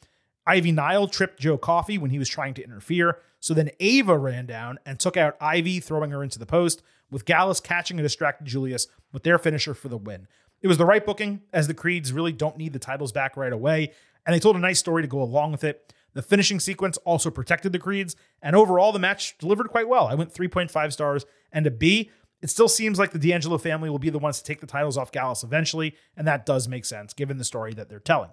Ivy 0.46 0.72
Nile 0.72 1.08
tripped 1.08 1.40
Joe 1.40 1.58
Coffey 1.58 1.98
when 1.98 2.10
he 2.10 2.20
was 2.20 2.30
trying 2.30 2.54
to 2.56 2.64
interfere. 2.64 3.20
So 3.40 3.54
then 3.54 3.72
Ava 3.80 4.18
ran 4.18 4.46
down 4.46 4.80
and 4.86 5.00
took 5.00 5.18
out 5.18 5.36
Ivy, 5.40 5.80
throwing 5.80 6.12
her 6.12 6.24
into 6.24 6.40
the 6.40 6.46
post, 6.46 6.82
with 7.12 7.26
Gallus 7.26 7.60
catching 7.60 8.00
a 8.00 8.04
distracted 8.04 8.46
Julius 8.48 8.88
with 9.12 9.24
their 9.24 9.38
finisher 9.38 9.74
for 9.76 9.90
the 9.90 9.98
win. 9.98 10.28
It 10.62 10.68
was 10.68 10.78
the 10.78 10.86
right 10.86 11.06
booking, 11.06 11.42
as 11.54 11.68
the 11.68 11.74
Creeds 11.74 12.14
really 12.14 12.32
don't 12.32 12.58
need 12.58 12.74
the 12.74 12.80
titles 12.80 13.12
back 13.12 13.36
right 13.36 13.54
away, 13.54 13.92
and 14.26 14.34
they 14.34 14.40
told 14.40 14.56
a 14.56 14.60
nice 14.60 14.80
story 14.80 15.02
to 15.02 15.08
go 15.08 15.22
along 15.22 15.52
with 15.52 15.64
it. 15.64 15.94
The 16.14 16.22
finishing 16.22 16.60
sequence 16.60 16.98
also 16.98 17.30
protected 17.30 17.72
the 17.72 17.80
Creeds, 17.80 18.16
and 18.42 18.56
overall, 18.56 18.92
the 18.92 19.00
match 19.00 19.38
delivered 19.38 19.70
quite 19.70 19.88
well. 19.88 20.08
I 20.08 20.16
went 20.16 20.34
3.5 20.34 20.92
stars 20.92 21.26
and 21.52 21.66
a 21.66 21.72
B. 21.72 22.10
It 22.42 22.50
still 22.50 22.68
seems 22.68 23.00
like 23.00 23.12
the 23.12 23.20
D'Angelo 23.20 23.58
family 23.58 23.90
will 23.90 24.00
be 24.00 24.10
the 24.10 24.20
ones 24.20 24.40
to 24.40 24.44
take 24.44 24.62
the 24.62 24.68
titles 24.68 24.98
off 24.98 25.12
Gallus 25.12 25.44
eventually, 25.44 25.96
and 26.18 26.28
that 26.28 26.46
does 26.46 26.68
make 26.68 26.86
sense 26.86 27.14
given 27.14 27.38
the 27.38 27.44
story 27.44 27.74
that 27.74 27.90
they're 27.90 28.00
telling. 28.00 28.32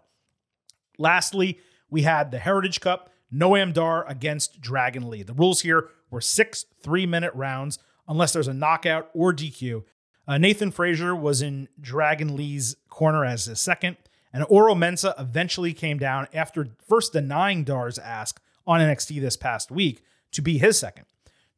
Lastly, 0.98 1.58
we 1.88 2.02
had 2.02 2.30
the 2.30 2.38
Heritage 2.38 2.80
Cup, 2.80 3.10
Noam 3.32 3.72
Dar 3.72 4.06
against 4.08 4.60
Dragon 4.60 5.08
Lee. 5.08 5.22
The 5.22 5.34
rules 5.34 5.60
here 5.60 5.90
were 6.10 6.20
six 6.20 6.66
three 6.82 7.06
minute 7.06 7.32
rounds, 7.34 7.78
unless 8.08 8.32
there's 8.32 8.48
a 8.48 8.54
knockout 8.54 9.10
or 9.14 9.32
DQ. 9.32 9.84
Uh, 10.26 10.38
Nathan 10.38 10.70
Frazer 10.70 11.14
was 11.14 11.40
in 11.42 11.68
Dragon 11.80 12.34
Lee's 12.36 12.76
corner 12.88 13.24
as 13.24 13.44
his 13.44 13.60
second, 13.60 13.96
and 14.32 14.44
Oro 14.48 14.74
Mensah 14.74 15.18
eventually 15.18 15.72
came 15.72 15.98
down 15.98 16.26
after 16.32 16.68
first 16.86 17.12
denying 17.12 17.64
Dar's 17.64 17.98
ask 17.98 18.40
on 18.66 18.80
NXT 18.80 19.20
this 19.20 19.36
past 19.36 19.70
week 19.70 20.02
to 20.32 20.42
be 20.42 20.58
his 20.58 20.78
second. 20.78 21.06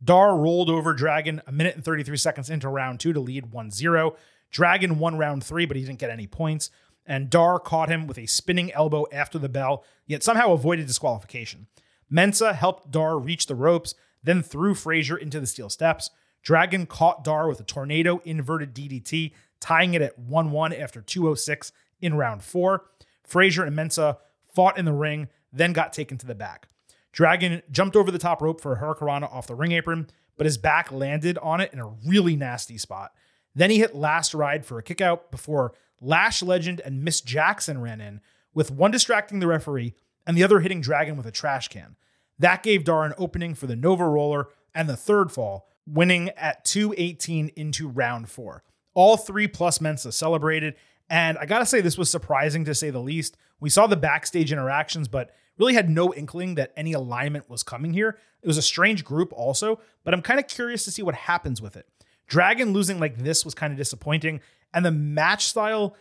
Dar 0.03 0.37
rolled 0.37 0.71
over 0.71 0.95
Dragon 0.95 1.43
a 1.47 1.53
minute 1.53 1.75
and 1.75 1.85
33 1.85 2.17
seconds 2.17 2.51
into 2.51 2.69
round 2.69 3.01
two 3.01 3.13
to 3.13 3.21
lead 3.21 3.53
1 3.53 3.71
0. 3.71 4.17
Dragon 4.51 4.99
won 4.99 5.19
round 5.19 5.45
three, 5.45 5.67
but 5.67 5.77
he 5.77 5.85
didn't 5.85 5.99
get 5.99 6.11
any 6.11 6.27
points. 6.27 6.71
And 7.07 7.29
Dar 7.31 7.59
caught 7.59 7.89
him 7.89 8.07
with 8.07 8.19
a 8.19 8.27
spinning 8.27 8.73
elbow 8.73 9.07
after 9.13 9.39
the 9.39 9.49
bell, 9.49 9.85
yet 10.07 10.23
somehow 10.23 10.53
avoided 10.53 10.87
disqualification. 10.87 11.67
Mensah 12.13 12.55
helped 12.55 12.91
Dar 12.91 13.19
reach 13.19 13.47
the 13.47 13.55
ropes, 13.55 13.95
then 14.23 14.43
threw 14.43 14.75
Frazer 14.75 15.17
into 15.17 15.41
the 15.41 15.47
steel 15.47 15.69
steps. 15.69 16.11
Dragon 16.43 16.87
caught 16.87 17.25
Dar 17.25 17.49
with 17.49 17.61
a 17.61 17.65
tornado 17.65 18.21
inverted 18.25 18.75
DDT, 18.75 19.33
tying 19.61 19.95
it 19.95 20.03
at 20.03 20.19
1 20.19 20.51
1 20.51 20.73
after 20.73 21.01
206 21.01 21.73
in 22.01 22.15
round 22.15 22.43
four. 22.43 22.85
Frazer 23.25 23.65
and 23.65 23.77
Mensah 23.77 24.17
fought 24.53 24.79
in 24.79 24.85
the 24.85 24.93
ring, 24.93 25.29
then 25.53 25.73
got 25.73 25.93
taken 25.93 26.19
to 26.19 26.27
the 26.27 26.35
back. 26.35 26.69
Dragon 27.13 27.63
jumped 27.71 27.97
over 27.97 28.11
the 28.11 28.19
top 28.19 28.41
rope 28.41 28.61
for 28.61 28.73
a 28.73 28.81
Hurricanrana 28.81 29.33
off 29.33 29.47
the 29.47 29.55
ring 29.55 29.73
apron, 29.73 30.09
but 30.37 30.47
his 30.47 30.59
back 30.59 30.91
landed 30.91 31.39
on 31.39 31.61
it 31.61 31.73
in 31.73 31.79
a 31.79 31.95
really 32.07 32.37
nasty 32.37 32.79
spot. 32.79 33.13
Then 33.55 33.71
he 33.71 33.79
hit 33.79 33.95
Last 33.95 34.33
Ride 34.33 34.65
for 34.65 34.79
a 34.79 34.83
kickout 34.83 35.31
before 35.31 35.75
Lash 36.01 36.43
Legend 36.43 36.81
and 36.81 37.05
Miss 37.05 37.21
Jackson 37.21 37.81
ran 37.81 38.01
in, 38.01 38.21
with 38.55 38.71
one 38.71 38.91
distracting 38.91 39.41
the 39.41 39.47
referee 39.47 39.95
and 40.27 40.37
the 40.37 40.45
other 40.45 40.61
hitting 40.61 40.81
Dragon 40.81 41.17
with 41.17 41.27
a 41.27 41.33
trash 41.33 41.69
can. 41.69 41.97
That 42.39 42.63
gave 42.63 42.85
Dar 42.85 43.05
an 43.05 43.15
opening 43.19 43.55
for 43.55 43.67
the 43.67 43.77
Nova 43.77 44.07
Roller 44.07 44.49
and 44.75 44.89
the 44.89 44.97
third 44.97 45.31
fall, 45.31 45.69
winning 45.93 46.31
at 46.31 46.65
218 46.65 47.51
into 47.57 47.89
round 47.89 48.29
four. 48.29 48.63
All 48.95 49.17
three 49.17 49.47
plus 49.47 49.79
Mensah 49.79 50.13
celebrated, 50.13 50.75
and 51.09 51.39
I 51.39 51.47
gotta 51.47 51.67
say, 51.67 51.81
this 51.81 51.99
was 51.99 52.11
surprising 52.11 52.65
to 52.65 52.75
say 52.75 52.91
the 52.91 53.01
least. 53.01 53.37
We 53.59 53.71
saw 53.71 53.87
the 53.87 53.97
backstage 53.97 54.53
interactions, 54.53 55.09
but 55.09 55.31
really 55.59 55.75
had 55.75 55.91
no 55.91 56.15
inkling 56.15 56.55
that 56.55 56.73
any 56.77 56.93
alignment 56.93 57.49
was 57.51 57.63
coming 57.63 57.93
here. 57.93 58.17
It 58.43 58.47
was 58.47 58.57
a 58.57 58.63
strange 58.63 59.05
group, 59.05 59.33
also, 59.33 59.81
but 60.05 60.15
I'm 60.15 60.23
kind 60.23 60.41
of 60.41 60.49
curious 60.49 60.85
to 60.85 60.91
see 60.91 61.03
what 61.03 61.15
happens 61.15 61.61
with 61.61 61.77
it. 61.77 61.87
Dragon 62.27 62.73
losing 62.73 62.99
like 62.99 63.19
this 63.19 63.45
was 63.45 63.55
kind 63.55 63.73
of 63.73 63.77
disappointing, 63.77 64.41
and 64.73 64.85
the 64.85 64.91
match 64.91 65.47
style 65.47 65.97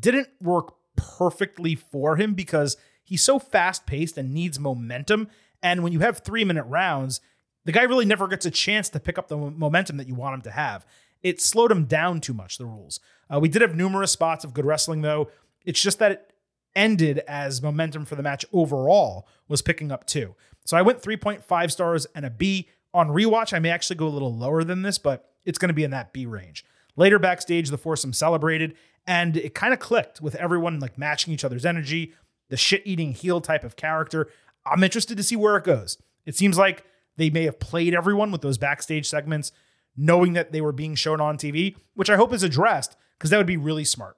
didn't 0.00 0.28
work 0.40 0.74
perfectly 0.96 1.74
for 1.74 2.16
him 2.16 2.34
because 2.34 2.76
he's 3.02 3.22
so 3.22 3.38
fast 3.38 3.84
paced 3.86 4.16
and 4.16 4.32
needs 4.32 4.58
momentum. 4.58 5.28
And 5.62 5.82
when 5.82 5.92
you 5.92 6.00
have 6.00 6.18
three 6.18 6.44
minute 6.44 6.64
rounds, 6.64 7.20
the 7.64 7.72
guy 7.72 7.82
really 7.82 8.04
never 8.04 8.28
gets 8.28 8.46
a 8.46 8.50
chance 8.50 8.88
to 8.90 9.00
pick 9.00 9.18
up 9.18 9.28
the 9.28 9.36
momentum 9.36 9.96
that 9.96 10.08
you 10.08 10.14
want 10.14 10.34
him 10.34 10.42
to 10.42 10.50
have. 10.50 10.84
It 11.22 11.40
slowed 11.40 11.70
him 11.70 11.84
down 11.84 12.20
too 12.20 12.34
much, 12.34 12.58
the 12.58 12.66
rules. 12.66 13.00
Uh, 13.32 13.38
we 13.38 13.48
did 13.48 13.62
have 13.62 13.76
numerous 13.76 14.10
spots 14.10 14.44
of 14.44 14.54
good 14.54 14.66
wrestling, 14.66 15.02
though. 15.02 15.30
It's 15.64 15.80
just 15.80 15.98
that 16.00 16.12
it 16.12 16.32
ended 16.74 17.18
as 17.28 17.62
momentum 17.62 18.04
for 18.04 18.16
the 18.16 18.22
match 18.22 18.44
overall 18.52 19.28
was 19.48 19.62
picking 19.62 19.92
up 19.92 20.06
too. 20.06 20.34
So 20.64 20.76
I 20.76 20.82
went 20.82 21.02
3.5 21.02 21.70
stars 21.70 22.06
and 22.14 22.24
a 22.24 22.30
B. 22.30 22.68
On 22.94 23.08
rewatch, 23.08 23.52
I 23.54 23.58
may 23.58 23.70
actually 23.70 23.96
go 23.96 24.06
a 24.06 24.10
little 24.10 24.34
lower 24.34 24.64
than 24.64 24.82
this, 24.82 24.98
but 24.98 25.30
it's 25.44 25.58
going 25.58 25.68
to 25.70 25.74
be 25.74 25.84
in 25.84 25.90
that 25.92 26.12
B 26.12 26.26
range. 26.26 26.64
Later 26.96 27.18
backstage, 27.18 27.70
the 27.70 27.78
foursome 27.78 28.12
celebrated, 28.12 28.74
and 29.06 29.36
it 29.36 29.54
kind 29.54 29.72
of 29.72 29.80
clicked 29.80 30.20
with 30.20 30.34
everyone 30.34 30.78
like 30.78 30.98
matching 30.98 31.32
each 31.32 31.44
other's 31.44 31.64
energy, 31.64 32.12
the 32.50 32.56
shit 32.56 32.82
eating 32.84 33.12
heel 33.12 33.40
type 33.40 33.64
of 33.64 33.76
character. 33.76 34.28
I'm 34.66 34.84
interested 34.84 35.16
to 35.16 35.22
see 35.22 35.36
where 35.36 35.56
it 35.56 35.64
goes. 35.64 35.96
It 36.26 36.36
seems 36.36 36.58
like 36.58 36.84
they 37.16 37.30
may 37.30 37.44
have 37.44 37.60
played 37.60 37.94
everyone 37.94 38.30
with 38.30 38.40
those 38.40 38.58
backstage 38.58 39.08
segments, 39.08 39.52
knowing 39.96 40.32
that 40.32 40.52
they 40.52 40.60
were 40.60 40.72
being 40.72 40.94
shown 40.94 41.20
on 41.20 41.36
TV, 41.36 41.76
which 41.94 42.10
I 42.10 42.16
hope 42.16 42.32
is 42.32 42.42
addressed 42.42 42.96
because 43.18 43.30
that 43.30 43.38
would 43.38 43.46
be 43.46 43.56
really 43.56 43.84
smart. 43.84 44.16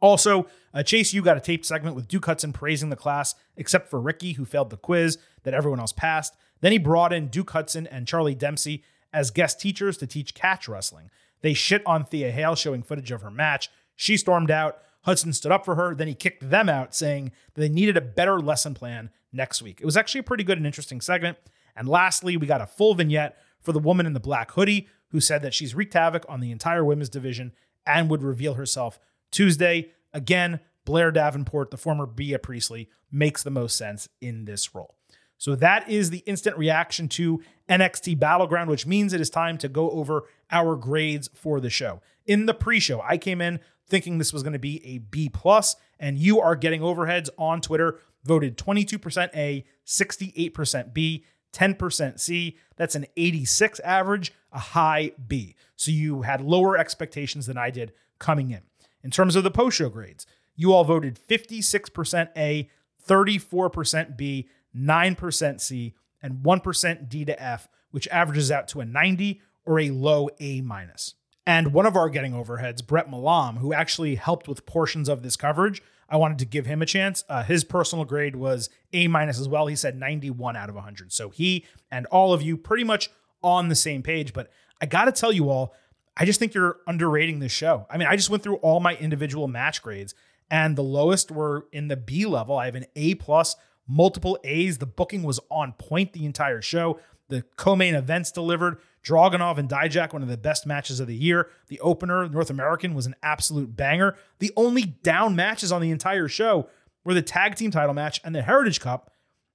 Also, 0.00 0.46
uh, 0.72 0.82
Chase 0.82 1.12
U 1.12 1.22
got 1.22 1.36
a 1.36 1.40
taped 1.40 1.66
segment 1.66 1.96
with 1.96 2.08
Duke 2.08 2.26
Hudson 2.26 2.52
praising 2.52 2.90
the 2.90 2.96
class, 2.96 3.34
except 3.56 3.88
for 3.88 4.00
Ricky, 4.00 4.32
who 4.32 4.44
failed 4.44 4.70
the 4.70 4.76
quiz 4.76 5.18
that 5.42 5.54
everyone 5.54 5.80
else 5.80 5.92
passed. 5.92 6.36
Then 6.60 6.72
he 6.72 6.78
brought 6.78 7.12
in 7.12 7.28
Duke 7.28 7.50
Hudson 7.50 7.86
and 7.86 8.06
Charlie 8.06 8.34
Dempsey 8.34 8.84
as 9.12 9.30
guest 9.30 9.60
teachers 9.60 9.96
to 9.98 10.06
teach 10.06 10.34
catch 10.34 10.68
wrestling. 10.68 11.10
They 11.40 11.54
shit 11.54 11.82
on 11.86 12.04
Thea 12.04 12.30
Hale, 12.30 12.54
showing 12.54 12.82
footage 12.82 13.10
of 13.10 13.22
her 13.22 13.30
match. 13.30 13.70
She 13.96 14.16
stormed 14.16 14.50
out. 14.50 14.78
Hudson 15.02 15.32
stood 15.32 15.52
up 15.52 15.64
for 15.64 15.76
her. 15.76 15.94
Then 15.94 16.08
he 16.08 16.14
kicked 16.14 16.48
them 16.48 16.68
out, 16.68 16.94
saying 16.94 17.32
that 17.54 17.60
they 17.60 17.68
needed 17.68 17.96
a 17.96 18.02
better 18.02 18.40
lesson 18.40 18.74
plan 18.74 19.10
next 19.32 19.62
week. 19.62 19.80
It 19.80 19.86
was 19.86 19.96
actually 19.96 20.20
a 20.20 20.24
pretty 20.24 20.44
good 20.44 20.58
and 20.58 20.66
interesting 20.66 21.00
segment. 21.00 21.38
And 21.78 21.88
lastly, 21.88 22.36
we 22.36 22.46
got 22.46 22.60
a 22.60 22.66
full 22.66 22.94
vignette 22.94 23.38
for 23.60 23.72
the 23.72 23.78
woman 23.78 24.04
in 24.04 24.12
the 24.12 24.20
black 24.20 24.50
hoodie 24.52 24.88
who 25.10 25.20
said 25.20 25.42
that 25.42 25.54
she's 25.54 25.74
wreaked 25.74 25.94
havoc 25.94 26.24
on 26.28 26.40
the 26.40 26.50
entire 26.50 26.84
women's 26.84 27.08
division 27.08 27.52
and 27.86 28.10
would 28.10 28.22
reveal 28.22 28.54
herself 28.54 28.98
Tuesday. 29.30 29.92
Again, 30.12 30.60
Blair 30.84 31.10
Davenport, 31.10 31.70
the 31.70 31.76
former 31.76 32.06
Bea 32.06 32.38
Priestley, 32.38 32.88
makes 33.10 33.42
the 33.42 33.50
most 33.50 33.76
sense 33.76 34.08
in 34.20 34.44
this 34.44 34.74
role. 34.74 34.96
So 35.38 35.54
that 35.54 35.88
is 35.88 36.10
the 36.10 36.24
instant 36.26 36.58
reaction 36.58 37.08
to 37.10 37.40
NXT 37.68 38.18
Battleground, 38.18 38.68
which 38.68 38.86
means 38.86 39.12
it 39.12 39.20
is 39.20 39.30
time 39.30 39.56
to 39.58 39.68
go 39.68 39.90
over 39.90 40.24
our 40.50 40.74
grades 40.74 41.30
for 41.32 41.60
the 41.60 41.70
show. 41.70 42.00
In 42.26 42.46
the 42.46 42.54
pre-show, 42.54 43.00
I 43.02 43.18
came 43.18 43.40
in 43.40 43.60
thinking 43.86 44.18
this 44.18 44.32
was 44.32 44.42
going 44.42 44.52
to 44.52 44.58
be 44.58 44.84
a 44.84 44.98
B 44.98 45.28
plus, 45.28 45.76
and 46.00 46.18
you 46.18 46.40
are 46.40 46.56
getting 46.56 46.80
overheads 46.80 47.28
on 47.38 47.60
Twitter 47.60 48.00
voted 48.24 48.58
22% 48.58 49.30
A, 49.34 49.64
68% 49.86 50.92
B, 50.92 51.24
10% 51.52 52.20
C. 52.20 52.56
That's 52.76 52.94
an 52.94 53.06
86 53.16 53.80
average, 53.80 54.32
a 54.52 54.58
high 54.58 55.12
B. 55.26 55.54
So 55.76 55.90
you 55.90 56.22
had 56.22 56.40
lower 56.40 56.76
expectations 56.76 57.46
than 57.46 57.58
I 57.58 57.70
did 57.70 57.92
coming 58.18 58.50
in. 58.50 58.62
In 59.02 59.10
terms 59.10 59.36
of 59.36 59.44
the 59.44 59.50
post 59.50 59.76
show 59.76 59.88
grades, 59.88 60.26
you 60.56 60.72
all 60.72 60.84
voted 60.84 61.18
56% 61.18 62.28
A, 62.36 62.68
34% 63.06 64.16
B, 64.16 64.48
9% 64.76 65.60
C, 65.60 65.94
and 66.22 66.42
1% 66.42 67.08
D 67.08 67.24
to 67.24 67.42
F, 67.42 67.68
which 67.90 68.08
averages 68.08 68.50
out 68.50 68.68
to 68.68 68.80
a 68.80 68.84
90 68.84 69.40
or 69.64 69.78
a 69.78 69.90
low 69.90 70.28
A 70.40 70.60
minus. 70.60 71.14
And 71.46 71.72
one 71.72 71.86
of 71.86 71.96
our 71.96 72.10
getting 72.10 72.32
overheads, 72.32 72.86
Brett 72.86 73.08
Malam, 73.08 73.56
who 73.56 73.72
actually 73.72 74.16
helped 74.16 74.48
with 74.48 74.66
portions 74.66 75.08
of 75.08 75.22
this 75.22 75.36
coverage, 75.36 75.82
I 76.08 76.16
wanted 76.16 76.38
to 76.38 76.46
give 76.46 76.66
him 76.66 76.80
a 76.80 76.86
chance. 76.86 77.24
Uh, 77.28 77.42
his 77.42 77.64
personal 77.64 78.04
grade 78.04 78.36
was 78.36 78.70
A 78.92 79.08
minus 79.08 79.38
as 79.38 79.48
well. 79.48 79.66
He 79.66 79.76
said 79.76 79.98
91 79.98 80.56
out 80.56 80.68
of 80.68 80.74
100. 80.74 81.12
So 81.12 81.30
he 81.30 81.66
and 81.90 82.06
all 82.06 82.32
of 82.32 82.42
you 82.42 82.56
pretty 82.56 82.84
much 82.84 83.10
on 83.42 83.68
the 83.68 83.74
same 83.74 84.02
page. 84.02 84.32
But 84.32 84.50
I 84.80 84.86
got 84.86 85.04
to 85.04 85.12
tell 85.12 85.32
you 85.32 85.50
all, 85.50 85.74
I 86.16 86.24
just 86.24 86.38
think 86.38 86.54
you're 86.54 86.78
underrating 86.86 87.38
this 87.38 87.52
show. 87.52 87.86
I 87.90 87.98
mean, 87.98 88.08
I 88.08 88.16
just 88.16 88.30
went 88.30 88.42
through 88.42 88.56
all 88.56 88.80
my 88.80 88.96
individual 88.96 89.46
match 89.46 89.82
grades, 89.82 90.14
and 90.50 90.76
the 90.76 90.82
lowest 90.82 91.30
were 91.30 91.66
in 91.72 91.88
the 91.88 91.96
B 91.96 92.26
level. 92.26 92.56
I 92.56 92.64
have 92.64 92.74
an 92.74 92.86
A 92.96 93.14
plus, 93.14 93.54
multiple 93.86 94.38
A's. 94.42 94.78
The 94.78 94.86
booking 94.86 95.22
was 95.22 95.38
on 95.50 95.74
point 95.74 96.12
the 96.12 96.24
entire 96.24 96.60
show. 96.60 96.98
The 97.28 97.42
co-main 97.56 97.94
events 97.94 98.32
delivered. 98.32 98.78
Dragunov 99.04 99.58
and 99.58 99.68
Dijak, 99.68 100.12
one 100.12 100.22
of 100.22 100.28
the 100.28 100.36
best 100.36 100.66
matches 100.66 101.00
of 101.00 101.06
the 101.06 101.14
year. 101.14 101.48
The 101.68 101.80
opener, 101.80 102.28
North 102.28 102.50
American, 102.50 102.94
was 102.94 103.06
an 103.06 103.14
absolute 103.22 103.76
banger. 103.76 104.16
The 104.38 104.52
only 104.56 104.82
down 104.82 105.36
matches 105.36 105.72
on 105.72 105.80
the 105.80 105.90
entire 105.90 106.28
show 106.28 106.68
were 107.04 107.14
the 107.14 107.22
tag 107.22 107.54
team 107.54 107.70
title 107.70 107.94
match 107.94 108.20
and 108.24 108.34
the 108.34 108.42
Heritage 108.42 108.80
Cup, 108.80 109.10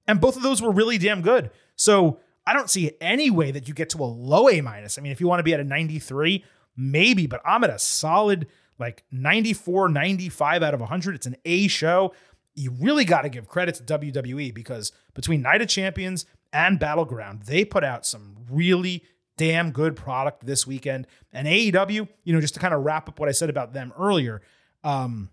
and 0.06 0.20
both 0.20 0.36
of 0.36 0.42
those 0.42 0.60
were 0.60 0.72
really 0.72 0.98
damn 0.98 1.22
good. 1.22 1.50
So 1.76 2.18
I 2.46 2.52
don't 2.52 2.70
see 2.70 2.92
any 3.00 3.30
way 3.30 3.50
that 3.50 3.68
you 3.68 3.74
get 3.74 3.90
to 3.90 3.98
a 3.98 4.04
low 4.04 4.48
A 4.48 4.60
minus. 4.60 4.98
I 4.98 5.02
mean, 5.02 5.12
if 5.12 5.20
you 5.20 5.28
want 5.28 5.40
to 5.40 5.44
be 5.44 5.54
at 5.54 5.60
a 5.60 5.64
93, 5.64 6.44
maybe, 6.76 7.26
but 7.26 7.40
I'm 7.44 7.64
at 7.64 7.70
a 7.70 7.78
solid 7.78 8.48
like 8.78 9.04
94, 9.12 9.88
95 9.88 10.62
out 10.62 10.74
of 10.74 10.80
100. 10.80 11.14
It's 11.14 11.26
an 11.26 11.36
A 11.44 11.68
show. 11.68 12.12
You 12.54 12.72
really 12.80 13.04
got 13.04 13.22
to 13.22 13.28
give 13.28 13.48
credit 13.48 13.76
to 13.76 13.98
WWE 13.98 14.52
because 14.54 14.92
between 15.14 15.42
Night 15.42 15.62
of 15.62 15.68
Champions 15.68 16.26
and 16.52 16.78
Battleground, 16.78 17.42
they 17.44 17.64
put 17.64 17.84
out 17.84 18.06
some 18.06 18.36
really 18.50 19.04
damn 19.36 19.70
good 19.70 19.96
product 19.96 20.46
this 20.46 20.66
weekend. 20.66 21.06
And 21.32 21.46
AEW, 21.46 22.08
you 22.24 22.32
know, 22.32 22.40
just 22.40 22.54
to 22.54 22.60
kind 22.60 22.74
of 22.74 22.84
wrap 22.84 23.08
up 23.08 23.18
what 23.18 23.28
I 23.28 23.32
said 23.32 23.50
about 23.50 23.72
them 23.72 23.92
earlier, 23.98 24.42
um, 24.82 25.30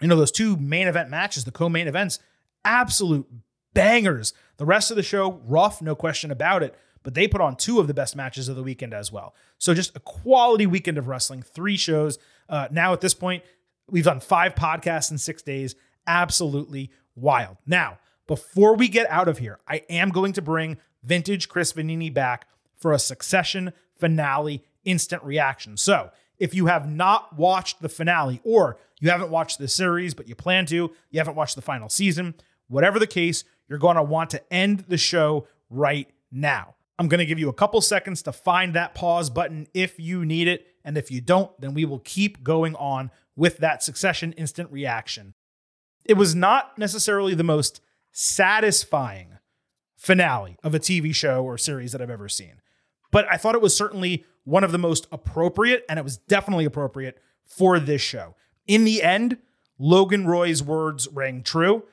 you 0.00 0.08
know, 0.08 0.16
those 0.16 0.32
two 0.32 0.56
main 0.56 0.88
event 0.88 1.10
matches, 1.10 1.44
the 1.44 1.52
co-main 1.52 1.88
events, 1.88 2.18
absolute 2.64 3.26
bangers. 3.74 4.32
The 4.56 4.64
rest 4.64 4.90
of 4.90 4.96
the 4.96 5.02
show, 5.02 5.40
rough, 5.44 5.82
no 5.82 5.94
question 5.94 6.30
about 6.30 6.62
it. 6.62 6.74
But 7.02 7.14
they 7.14 7.26
put 7.26 7.40
on 7.40 7.56
two 7.56 7.80
of 7.80 7.88
the 7.88 7.94
best 7.94 8.14
matches 8.14 8.48
of 8.48 8.54
the 8.54 8.62
weekend 8.62 8.94
as 8.94 9.10
well. 9.10 9.34
So 9.58 9.74
just 9.74 9.96
a 9.96 10.00
quality 10.00 10.66
weekend 10.66 10.98
of 10.98 11.08
wrestling, 11.08 11.42
three 11.42 11.76
shows. 11.76 12.18
Uh, 12.48 12.68
now 12.70 12.92
at 12.92 13.00
this 13.00 13.14
point, 13.14 13.42
we've 13.90 14.04
done 14.04 14.20
five 14.20 14.54
podcasts 14.54 15.10
in 15.10 15.18
six 15.18 15.42
days. 15.42 15.74
Absolutely 16.06 16.90
wild. 17.16 17.56
Now, 17.66 17.98
before 18.28 18.76
we 18.76 18.86
get 18.86 19.10
out 19.10 19.28
of 19.28 19.38
here, 19.38 19.58
I 19.66 19.82
am 19.90 20.10
going 20.10 20.32
to 20.34 20.42
bring 20.42 20.78
vintage 21.02 21.48
Chris 21.48 21.72
Vannini 21.72 22.12
back 22.12 22.46
for 22.82 22.92
a 22.92 22.98
succession 22.98 23.72
finale 23.96 24.62
instant 24.84 25.22
reaction. 25.22 25.76
So, 25.76 26.10
if 26.38 26.54
you 26.54 26.66
have 26.66 26.90
not 26.90 27.38
watched 27.38 27.80
the 27.80 27.88
finale 27.88 28.40
or 28.42 28.76
you 29.00 29.10
haven't 29.10 29.30
watched 29.30 29.58
the 29.58 29.68
series, 29.68 30.12
but 30.12 30.28
you 30.28 30.34
plan 30.34 30.66
to, 30.66 30.90
you 31.10 31.20
haven't 31.20 31.36
watched 31.36 31.54
the 31.54 31.62
final 31.62 31.88
season, 31.88 32.34
whatever 32.66 32.98
the 32.98 33.06
case, 33.06 33.44
you're 33.68 33.78
going 33.78 33.96
to 33.96 34.02
want 34.02 34.30
to 34.30 34.52
end 34.52 34.80
the 34.88 34.98
show 34.98 35.46
right 35.70 36.10
now. 36.32 36.74
I'm 36.98 37.08
going 37.08 37.20
to 37.20 37.26
give 37.26 37.38
you 37.38 37.48
a 37.48 37.54
couple 37.54 37.80
seconds 37.80 38.22
to 38.22 38.32
find 38.32 38.74
that 38.74 38.94
pause 38.94 39.30
button 39.30 39.68
if 39.72 40.00
you 40.00 40.24
need 40.24 40.48
it. 40.48 40.66
And 40.84 40.98
if 40.98 41.10
you 41.10 41.20
don't, 41.20 41.58
then 41.60 41.74
we 41.74 41.84
will 41.84 42.00
keep 42.00 42.42
going 42.42 42.74
on 42.74 43.12
with 43.36 43.58
that 43.58 43.82
succession 43.82 44.32
instant 44.32 44.70
reaction. 44.72 45.34
It 46.04 46.14
was 46.14 46.34
not 46.34 46.76
necessarily 46.76 47.34
the 47.34 47.44
most 47.44 47.80
satisfying 48.10 49.38
finale 49.96 50.56
of 50.64 50.74
a 50.74 50.80
TV 50.80 51.14
show 51.14 51.44
or 51.44 51.56
series 51.56 51.92
that 51.92 52.02
I've 52.02 52.10
ever 52.10 52.28
seen 52.28 52.60
But 53.12 53.26
I 53.30 53.36
thought 53.36 53.54
it 53.54 53.62
was 53.62 53.76
certainly 53.76 54.24
one 54.42 54.64
of 54.64 54.72
the 54.72 54.78
most 54.78 55.06
appropriate, 55.12 55.84
and 55.88 56.00
it 56.00 56.02
was 56.02 56.16
definitely 56.16 56.64
appropriate 56.64 57.18
for 57.44 57.78
this 57.78 58.02
show. 58.02 58.34
In 58.66 58.84
the 58.84 59.02
end, 59.02 59.38
Logan 59.78 60.26
Roy's 60.26 60.62
words 60.62 61.06
rang 61.12 61.42
true. 61.42 61.84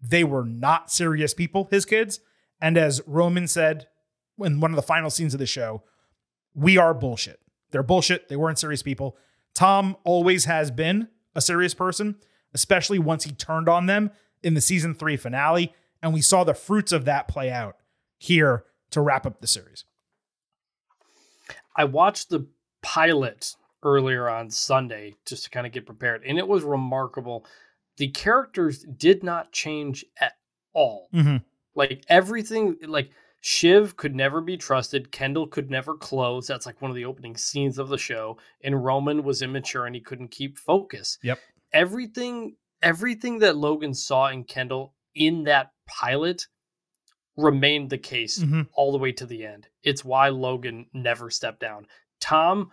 They 0.00 0.24
were 0.24 0.44
not 0.44 0.90
serious 0.90 1.34
people, 1.34 1.68
his 1.70 1.84
kids. 1.84 2.18
And 2.60 2.76
as 2.76 3.00
Roman 3.06 3.46
said 3.46 3.86
in 4.38 4.60
one 4.60 4.72
of 4.72 4.76
the 4.76 4.82
final 4.82 5.10
scenes 5.10 5.34
of 5.34 5.40
the 5.40 5.46
show, 5.46 5.82
we 6.54 6.76
are 6.76 6.94
bullshit. 6.94 7.40
They're 7.70 7.82
bullshit. 7.82 8.28
They 8.28 8.36
weren't 8.36 8.58
serious 8.58 8.82
people. 8.82 9.16
Tom 9.54 9.96
always 10.04 10.46
has 10.46 10.70
been 10.70 11.08
a 11.34 11.40
serious 11.40 11.74
person, 11.74 12.16
especially 12.54 12.98
once 12.98 13.24
he 13.24 13.32
turned 13.32 13.68
on 13.68 13.86
them 13.86 14.10
in 14.42 14.54
the 14.54 14.60
season 14.60 14.94
three 14.94 15.16
finale. 15.16 15.72
And 16.02 16.12
we 16.12 16.20
saw 16.20 16.44
the 16.44 16.54
fruits 16.54 16.92
of 16.92 17.04
that 17.04 17.28
play 17.28 17.50
out 17.50 17.76
here 18.18 18.64
to 18.90 19.00
wrap 19.00 19.26
up 19.26 19.40
the 19.40 19.46
series. 19.46 19.84
I 21.76 21.84
watched 21.84 22.30
the 22.30 22.46
pilot 22.82 23.54
earlier 23.82 24.28
on 24.28 24.50
Sunday 24.50 25.14
just 25.26 25.44
to 25.44 25.50
kind 25.50 25.66
of 25.66 25.72
get 25.72 25.86
prepared, 25.86 26.22
and 26.26 26.38
it 26.38 26.46
was 26.46 26.64
remarkable. 26.64 27.46
The 27.96 28.08
characters 28.08 28.84
did 28.84 29.22
not 29.22 29.52
change 29.52 30.04
at 30.20 30.34
all. 30.72 31.08
Mm-hmm. 31.14 31.38
Like 31.74 32.04
everything, 32.08 32.76
like 32.86 33.10
Shiv 33.40 33.96
could 33.96 34.14
never 34.14 34.40
be 34.40 34.56
trusted. 34.56 35.10
Kendall 35.10 35.48
could 35.48 35.68
never 35.68 35.96
close. 35.96 36.46
That's 36.46 36.64
like 36.64 36.80
one 36.80 36.90
of 36.90 36.94
the 36.94 37.04
opening 37.04 37.36
scenes 37.36 37.76
of 37.76 37.88
the 37.88 37.98
show. 37.98 38.38
And 38.62 38.84
Roman 38.84 39.24
was 39.24 39.42
immature 39.42 39.86
and 39.86 39.94
he 39.94 40.00
couldn't 40.00 40.30
keep 40.30 40.58
focus. 40.58 41.18
Yep. 41.22 41.40
Everything, 41.72 42.54
everything 42.82 43.40
that 43.40 43.56
Logan 43.56 43.94
saw 43.94 44.28
in 44.28 44.44
Kendall 44.44 44.94
in 45.16 45.42
that 45.44 45.72
pilot 45.88 46.46
remained 47.36 47.90
the 47.90 47.98
case 47.98 48.38
Mhm. 48.42 48.68
all 48.74 48.92
the 48.92 48.98
way 48.98 49.12
to 49.12 49.26
the 49.26 49.44
end. 49.44 49.68
It's 49.82 50.04
why 50.04 50.28
Logan 50.28 50.86
never 50.92 51.30
stepped 51.30 51.60
down. 51.60 51.86
Tom 52.20 52.70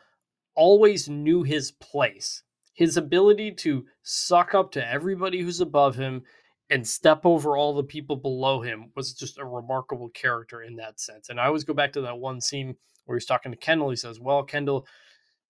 always 0.55 1.07
knew 1.07 1.43
his 1.43 1.71
place. 1.71 2.43
His 2.73 2.97
ability 2.97 3.53
to 3.55 3.85
suck 4.03 4.53
up 4.53 4.71
to 4.73 4.85
everybody 4.87 5.41
who's 5.41 5.61
above 5.61 5.95
him 5.95 6.23
and 6.69 6.87
step 6.87 7.25
over 7.25 7.57
all 7.57 7.73
the 7.73 7.83
people 7.83 8.15
below 8.15 8.61
him 8.61 8.91
was 8.95 9.13
just 9.13 9.37
a 9.37 9.45
remarkable 9.45 10.09
character 10.09 10.61
in 10.61 10.75
that 10.75 10.99
sense. 10.99 11.29
And 11.29 11.39
I 11.39 11.45
always 11.47 11.63
go 11.63 11.73
back 11.73 11.93
to 11.93 12.01
that 12.01 12.19
one 12.19 12.41
scene 12.41 12.75
where 13.05 13.17
he's 13.17 13.25
talking 13.25 13.51
to 13.51 13.57
Kendall. 13.57 13.89
He 13.89 13.95
says, 13.95 14.19
Well, 14.19 14.43
Kendall, 14.43 14.85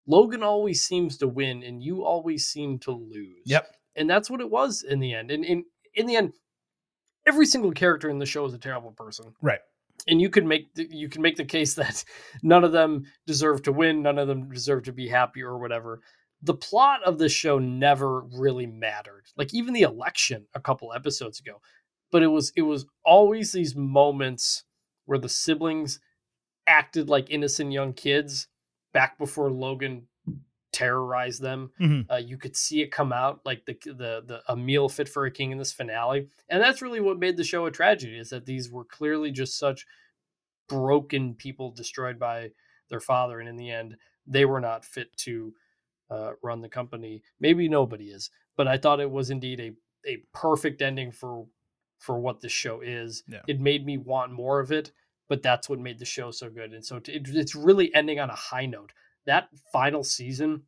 Logan 0.08 0.44
always 0.44 0.86
seems 0.86 1.18
to 1.18 1.28
win 1.28 1.62
and 1.64 1.84
you 1.84 2.04
always 2.04 2.48
seem 2.48 2.80
to 2.80 2.92
lose. 2.92 3.42
Yep. 3.46 3.68
And 3.96 4.10
that's 4.10 4.30
what 4.30 4.42
it 4.42 4.50
was 4.50 4.82
in 4.84 5.00
the 5.00 5.14
end. 5.14 5.30
And 5.30 5.44
in, 5.44 5.66
in 5.94 6.06
the 6.06 6.16
end, 6.16 6.34
every 7.28 7.46
single 7.46 7.72
character 7.72 8.10
in 8.10 8.20
the 8.20 8.26
show 8.26 8.46
is 8.46 8.54
a 8.54 8.58
terrible 8.58 8.92
person 8.92 9.34
Right. 9.42 9.60
and 10.08 10.22
you 10.22 10.30
can 10.30 10.48
make 10.48 10.74
the, 10.76 10.88
you 10.90 11.10
can 11.10 11.22
make 11.22 11.36
the 11.36 11.46
case 11.46 11.74
that 11.76 12.04
none 12.44 12.64
of 12.64 12.72
them 12.72 13.06
deserve 13.28 13.64
to 13.64 13.72
win, 13.72 14.02
none 14.02 14.18
of 14.18 14.28
them 14.28 14.50
deserve 14.52 14.84
to 14.84 14.94
be 14.94 15.08
happy 15.08 15.42
or 15.42 15.58
whatever. 15.58 16.02
The 16.42 16.54
plot 16.54 17.04
of 17.04 17.18
the 17.18 17.28
show 17.28 17.60
never 17.60 18.22
really 18.22 18.66
mattered. 18.66 19.26
Like 19.36 19.54
even 19.54 19.74
the 19.74 19.82
election 19.82 20.46
a 20.54 20.62
couple 20.62 20.94
episodes 20.94 21.40
ago. 21.40 21.62
But 22.12 22.24
it 22.24 22.28
was 22.28 22.52
it 22.56 22.62
was 22.64 22.86
always 23.06 23.52
these 23.52 23.76
moments 23.76 24.64
where 25.06 25.20
the 25.20 25.30
siblings 25.30 26.00
acted 26.66 27.10
like 27.10 27.30
innocent 27.30 27.72
young 27.72 27.94
kids 27.94 28.48
back 28.94 29.18
before 29.18 29.52
Logan 29.52 30.08
terrorized 30.72 31.42
them. 31.42 31.72
Mhm. 31.80 32.06
Uh, 32.12 32.18
you 32.18 32.38
could 32.38 32.56
see 32.56 32.82
it 32.82 32.92
come 32.92 33.12
out 33.12 33.42
like 33.46 33.66
the 33.66 33.74
the 33.86 34.24
the 34.26 34.42
a 34.48 34.56
meal 34.56 34.88
fit 34.90 35.10
for 35.10 35.26
a 35.26 35.32
king 35.32 35.52
in 35.52 35.58
this 35.58 35.74
finale, 35.74 36.30
and 36.50 36.62
that's 36.62 36.82
really 36.82 37.00
what 37.02 37.20
made 37.20 37.38
the 37.38 37.44
show 37.44 37.66
a 37.66 37.72
tragedy. 37.72 38.18
Is 38.18 38.30
that 38.30 38.46
these 38.46 38.70
were 38.72 38.86
clearly 38.86 39.32
just 39.32 39.58
such 39.58 39.86
broken 40.68 41.34
people 41.36 41.72
destroyed 41.72 42.20
by 42.20 42.52
their 42.90 43.00
father, 43.00 43.40
and 43.40 43.50
in 43.50 43.56
the 43.58 43.72
end, 43.72 43.98
they 44.28 44.46
were 44.46 44.62
not 44.62 44.86
fit 44.86 45.16
to 45.18 45.54
uh, 46.10 46.34
run 46.44 46.62
the 46.62 46.70
company. 46.70 47.24
Maybe 47.40 47.68
nobody 47.70 48.06
is, 48.10 48.30
but 48.56 48.68
I 48.68 48.78
thought 48.78 49.00
it 49.00 49.12
was 49.12 49.30
indeed 49.30 49.60
a 49.60 49.72
a 50.08 50.18
perfect 50.34 50.82
ending 50.82 51.12
for 51.12 51.48
for 52.00 52.20
what 52.20 52.40
this 52.42 52.52
show 52.52 52.82
is. 52.82 53.24
Yeah. 53.28 53.42
It 53.48 53.60
made 53.60 53.86
me 53.86 53.98
want 53.98 54.32
more 54.32 54.60
of 54.60 54.72
it, 54.72 54.92
but 55.28 55.42
that's 55.44 55.68
what 55.68 55.80
made 55.80 56.00
the 56.00 56.06
show 56.06 56.32
so 56.32 56.50
good. 56.50 56.74
And 56.74 56.86
so 56.86 56.98
it, 56.98 57.08
it's 57.08 57.56
really 57.56 57.94
ending 57.94 58.20
on 58.20 58.30
a 58.30 58.36
high 58.36 58.66
note. 58.66 58.94
That 59.26 59.50
final 59.72 60.04
season, 60.04 60.64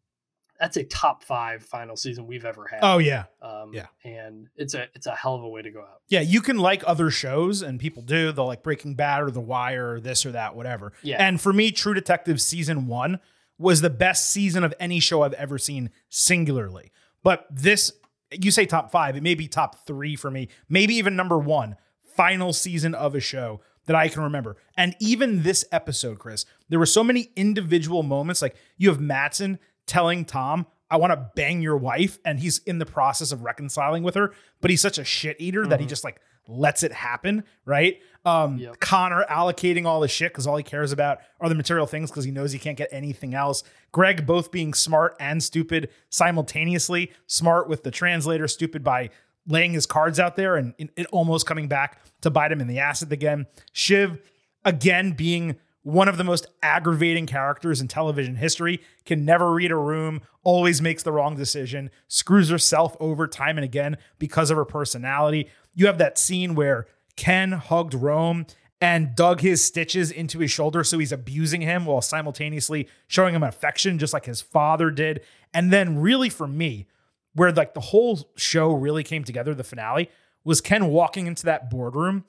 that's 0.60 0.78
a 0.78 0.84
top 0.84 1.24
five 1.24 1.64
final 1.64 1.96
season 1.96 2.28
we've 2.28 2.46
ever 2.46 2.68
had. 2.68 2.80
Oh 2.84 3.00
yeah. 3.00 3.26
um, 3.42 3.72
yeah. 3.74 3.88
and 4.04 4.48
it's 4.56 4.76
a 4.76 4.88
it's 4.94 5.08
a 5.08 5.16
hell 5.16 5.36
of 5.36 5.44
a 5.44 5.50
way 5.50 5.62
to 5.64 5.72
go 5.72 5.82
out. 5.82 6.02
Yeah, 6.08 6.22
you 6.22 6.42
can 6.42 6.60
like 6.60 6.84
other 6.86 7.10
shows, 7.10 7.62
and 7.64 7.80
people 7.80 8.04
do. 8.04 8.32
They'll 8.32 8.46
like 8.46 8.62
Breaking 8.62 8.94
Bad 8.94 9.24
or 9.24 9.32
The 9.32 9.42
Wire 9.42 9.94
or 9.94 10.00
this 10.00 10.26
or 10.26 10.32
that, 10.34 10.56
whatever. 10.56 10.94
Yeah. 11.02 11.26
And 11.26 11.42
for 11.42 11.52
me, 11.52 11.72
True 11.72 11.94
Detective 11.96 12.40
season 12.40 12.88
one 12.88 13.20
was 13.58 13.82
the 13.82 13.90
best 13.90 14.30
season 14.32 14.64
of 14.64 14.74
any 14.80 15.00
show 15.00 15.22
I've 15.24 15.34
ever 15.34 15.58
seen 15.58 15.92
singularly. 16.10 16.92
But 17.24 17.46
this, 17.52 17.94
you 18.32 18.52
say 18.52 18.66
top 18.66 18.92
five, 18.92 19.16
it 19.16 19.24
may 19.24 19.36
be 19.36 19.48
top 19.48 19.86
three 19.86 20.16
for 20.16 20.32
me, 20.32 20.50
maybe 20.68 20.96
even 20.96 21.16
number 21.16 21.38
one, 21.38 21.76
final 22.16 22.54
season 22.54 22.96
of 22.96 23.16
a 23.16 23.20
show 23.20 23.62
that 23.92 23.98
I 23.98 24.08
can 24.08 24.24
remember. 24.24 24.56
And 24.78 24.96
even 25.00 25.44
this 25.44 25.66
episode, 25.72 26.18
Chris, 26.18 26.46
there 26.70 26.80
were 26.80 26.86
so 26.86 27.04
many 27.04 27.30
individual 27.36 28.04
moments. 28.04 28.42
Like 28.42 28.56
you 28.78 28.88
have 28.90 29.02
Matsson 29.02 29.60
telling 29.86 30.24
Tom, 30.24 30.66
I 30.90 30.96
want 30.96 31.12
to 31.12 31.30
bang 31.36 31.62
your 31.62 31.76
wife, 31.78 32.18
and 32.26 32.40
he's 32.40 32.60
in 32.60 32.80
the 32.80 32.86
process 32.86 33.32
of 33.32 33.44
reconciling 33.44 34.04
with 34.04 34.16
her, 34.16 34.34
but 34.62 34.70
he's 34.70 34.82
such 34.82 34.98
a 34.98 35.04
shit 35.04 35.38
eater 35.40 35.66
that 35.68 35.80
he 35.80 35.86
just 35.86 36.04
like 36.04 36.20
lets 36.48 36.84
it 36.84 36.92
happen, 36.92 37.44
right? 37.66 38.00
Um, 38.26 38.58
Yep. 38.58 38.80
Connor 38.80 39.26
allocating 39.30 39.86
all 39.86 40.00
the 40.02 40.08
shit 40.08 40.32
because 40.32 40.48
all 40.48 40.58
he 40.58 40.64
cares 40.64 40.92
about 40.92 41.20
are 41.40 41.48
the 41.50 41.56
material 41.56 41.86
things 41.88 42.10
because 42.12 42.26
he 42.26 42.32
knows 42.32 42.52
he 42.52 42.60
can't 42.60 42.78
get 42.78 42.90
anything 42.92 43.34
else. 43.34 43.64
Greg 43.92 44.26
both 44.26 44.52
being 44.52 44.74
smart 44.74 45.16
and 45.20 45.42
stupid 45.44 45.90
simultaneously. 46.10 47.12
Smart 47.28 47.68
with 47.70 47.84
the 47.84 47.92
translator, 47.92 48.48
stupid 48.48 48.84
by 48.84 49.10
laying 49.48 49.74
his 49.74 49.86
cards 49.86 50.20
out 50.20 50.36
there 50.36 50.56
and 50.56 50.74
it, 50.78 51.08
almost 51.12 51.46
coming 51.46 51.68
back 51.68 52.02
to 52.22 52.30
bite 52.30 52.52
him 52.52 52.62
in 52.62 52.68
the 52.68 52.80
ass 52.80 53.02
again. 53.02 53.48
Shiv 53.74 54.20
again 54.64 55.12
being 55.12 55.58
one 55.84 56.08
of 56.08 56.18
the 56.18 56.24
most 56.24 56.46
aggravating 56.62 57.26
characters 57.26 57.82
in 57.82 57.88
television 57.88 58.36
history, 58.36 58.82
can 59.06 59.26
never 59.26 59.52
read 59.52 59.72
a 59.72 59.76
room, 59.76 60.22
always 60.44 60.82
makes 60.82 61.04
the 61.04 61.12
wrong 61.12 61.36
decision, 61.36 61.90
screws 62.08 62.50
herself 62.50 62.96
over 63.00 63.28
time 63.28 63.58
and 63.58 63.66
again 63.66 63.98
because 64.20 64.52
of 64.52 64.58
her 64.58 64.66
personality. 64.66 65.50
You 65.74 65.88
have 65.88 65.98
that 65.98 66.18
scene 66.20 66.54
where 66.54 66.86
Ken 67.16 67.54
hugged 67.54 67.94
Rome 67.94 68.46
and 68.80 69.16
dug 69.16 69.42
his 69.42 69.64
stitches 69.64 70.12
into 70.12 70.40
his 70.40 70.52
shoulder 70.52 70.84
so 70.84 70.98
he's 70.98 71.12
abusing 71.12 71.62
him 71.62 71.86
while 71.86 72.02
simultaneously 72.02 72.88
showing 73.08 73.36
him 73.36 73.44
affection 73.44 74.00
just 74.00 74.14
like 74.14 74.26
his 74.26 74.42
father 74.42 74.90
did. 74.90 75.22
And 75.54 75.72
then 75.72 76.00
really 76.00 76.30
for 76.30 76.48
me, 76.48 76.88
where 77.34 77.52
like 77.52 77.74
the 77.74 77.80
whole 77.82 78.30
show 78.36 78.72
really 78.74 79.04
came 79.04 79.24
together, 79.24 79.54
the 79.54 79.64
finale, 79.64 80.10
was 80.44 80.62
Ken 80.62 80.88
walking 80.88 81.28
into 81.28 81.46
that 81.46 81.70
boardroom, 81.70 82.26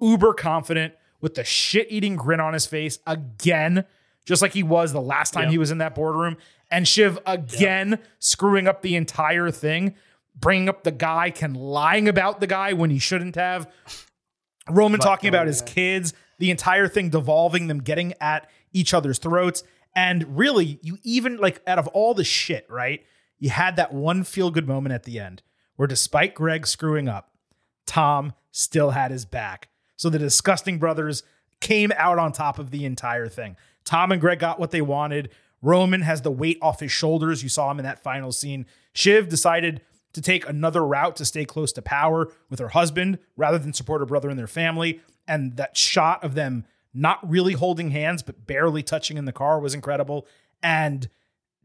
uber 0.00 0.34
confident, 0.34 0.94
with 1.20 1.34
the 1.34 1.44
shit 1.44 1.86
eating 1.90 2.16
grin 2.16 2.40
on 2.40 2.52
his 2.52 2.66
face 2.66 2.98
again, 3.06 3.84
just 4.24 4.42
like 4.42 4.52
he 4.52 4.62
was 4.62 4.92
the 4.92 5.00
last 5.00 5.32
time 5.32 5.44
Yep. 5.44 5.50
he 5.52 5.58
was 5.58 5.70
in 5.70 5.78
that 5.78 5.94
boardroom. 5.94 6.36
And 6.70 6.88
Shiv 6.88 7.18
again 7.26 7.98
screwing 8.18 8.66
up 8.66 8.82
the 8.82 8.96
entire 8.96 9.50
thing, 9.50 9.94
bringing 10.34 10.68
up 10.68 10.82
the 10.82 10.90
guy, 10.90 11.30
Ken 11.30 11.54
lying 11.54 12.08
about 12.08 12.40
the 12.40 12.46
guy 12.46 12.72
when 12.72 12.90
he 12.90 12.98
shouldn't 12.98 13.36
have. 13.36 13.70
Roman 14.68 14.98
But 14.98 15.04
talking 15.04 15.28
about 15.28 15.40
going 15.40 15.48
his 15.48 15.62
kids, 15.62 16.14
the 16.38 16.50
entire 16.50 16.88
thing 16.88 17.10
devolving, 17.10 17.66
them 17.68 17.80
getting 17.82 18.14
at 18.20 18.50
each 18.72 18.94
other's 18.94 19.18
throats. 19.18 19.62
And 19.94 20.36
really, 20.38 20.78
you 20.82 20.98
even 21.04 21.36
like 21.36 21.60
out 21.66 21.78
of 21.78 21.86
all 21.88 22.14
the 22.14 22.24
shit, 22.24 22.66
right? 22.70 23.04
You 23.42 23.50
had 23.50 23.74
that 23.74 23.92
one 23.92 24.22
feel 24.22 24.52
good 24.52 24.68
moment 24.68 24.92
at 24.92 25.02
the 25.02 25.18
end 25.18 25.42
where 25.74 25.88
despite 25.88 26.32
Greg 26.32 26.64
screwing 26.64 27.08
up, 27.08 27.32
Tom 27.86 28.34
still 28.52 28.90
had 28.90 29.10
his 29.10 29.24
back. 29.24 29.68
So 29.96 30.08
the 30.08 30.18
disgusting 30.20 30.78
brothers 30.78 31.24
came 31.58 31.90
out 31.96 32.20
on 32.20 32.30
top 32.30 32.60
of 32.60 32.70
the 32.70 32.84
entire 32.84 33.26
thing. 33.26 33.56
Tom 33.84 34.12
and 34.12 34.20
Greg 34.20 34.38
got 34.38 34.60
what 34.60 34.70
they 34.70 34.80
wanted. 34.80 35.30
Roman 35.60 36.02
has 36.02 36.22
the 36.22 36.30
weight 36.30 36.56
off 36.62 36.78
his 36.78 36.92
shoulders. 36.92 37.42
You 37.42 37.48
saw 37.48 37.68
him 37.68 37.80
in 37.80 37.84
that 37.84 38.00
final 38.00 38.30
scene. 38.30 38.64
Shiv 38.92 39.28
decided 39.28 39.80
to 40.12 40.22
take 40.22 40.48
another 40.48 40.86
route 40.86 41.16
to 41.16 41.24
stay 41.24 41.44
close 41.44 41.72
to 41.72 41.82
power 41.82 42.30
with 42.48 42.60
her 42.60 42.68
husband 42.68 43.18
rather 43.36 43.58
than 43.58 43.72
support 43.72 44.02
her 44.02 44.06
brother 44.06 44.30
and 44.30 44.38
their 44.38 44.46
family. 44.46 45.00
And 45.26 45.56
that 45.56 45.76
shot 45.76 46.22
of 46.22 46.36
them 46.36 46.64
not 46.94 47.28
really 47.28 47.54
holding 47.54 47.90
hands, 47.90 48.22
but 48.22 48.46
barely 48.46 48.84
touching 48.84 49.16
in 49.16 49.24
the 49.24 49.32
car 49.32 49.58
was 49.58 49.74
incredible. 49.74 50.28
And 50.62 51.08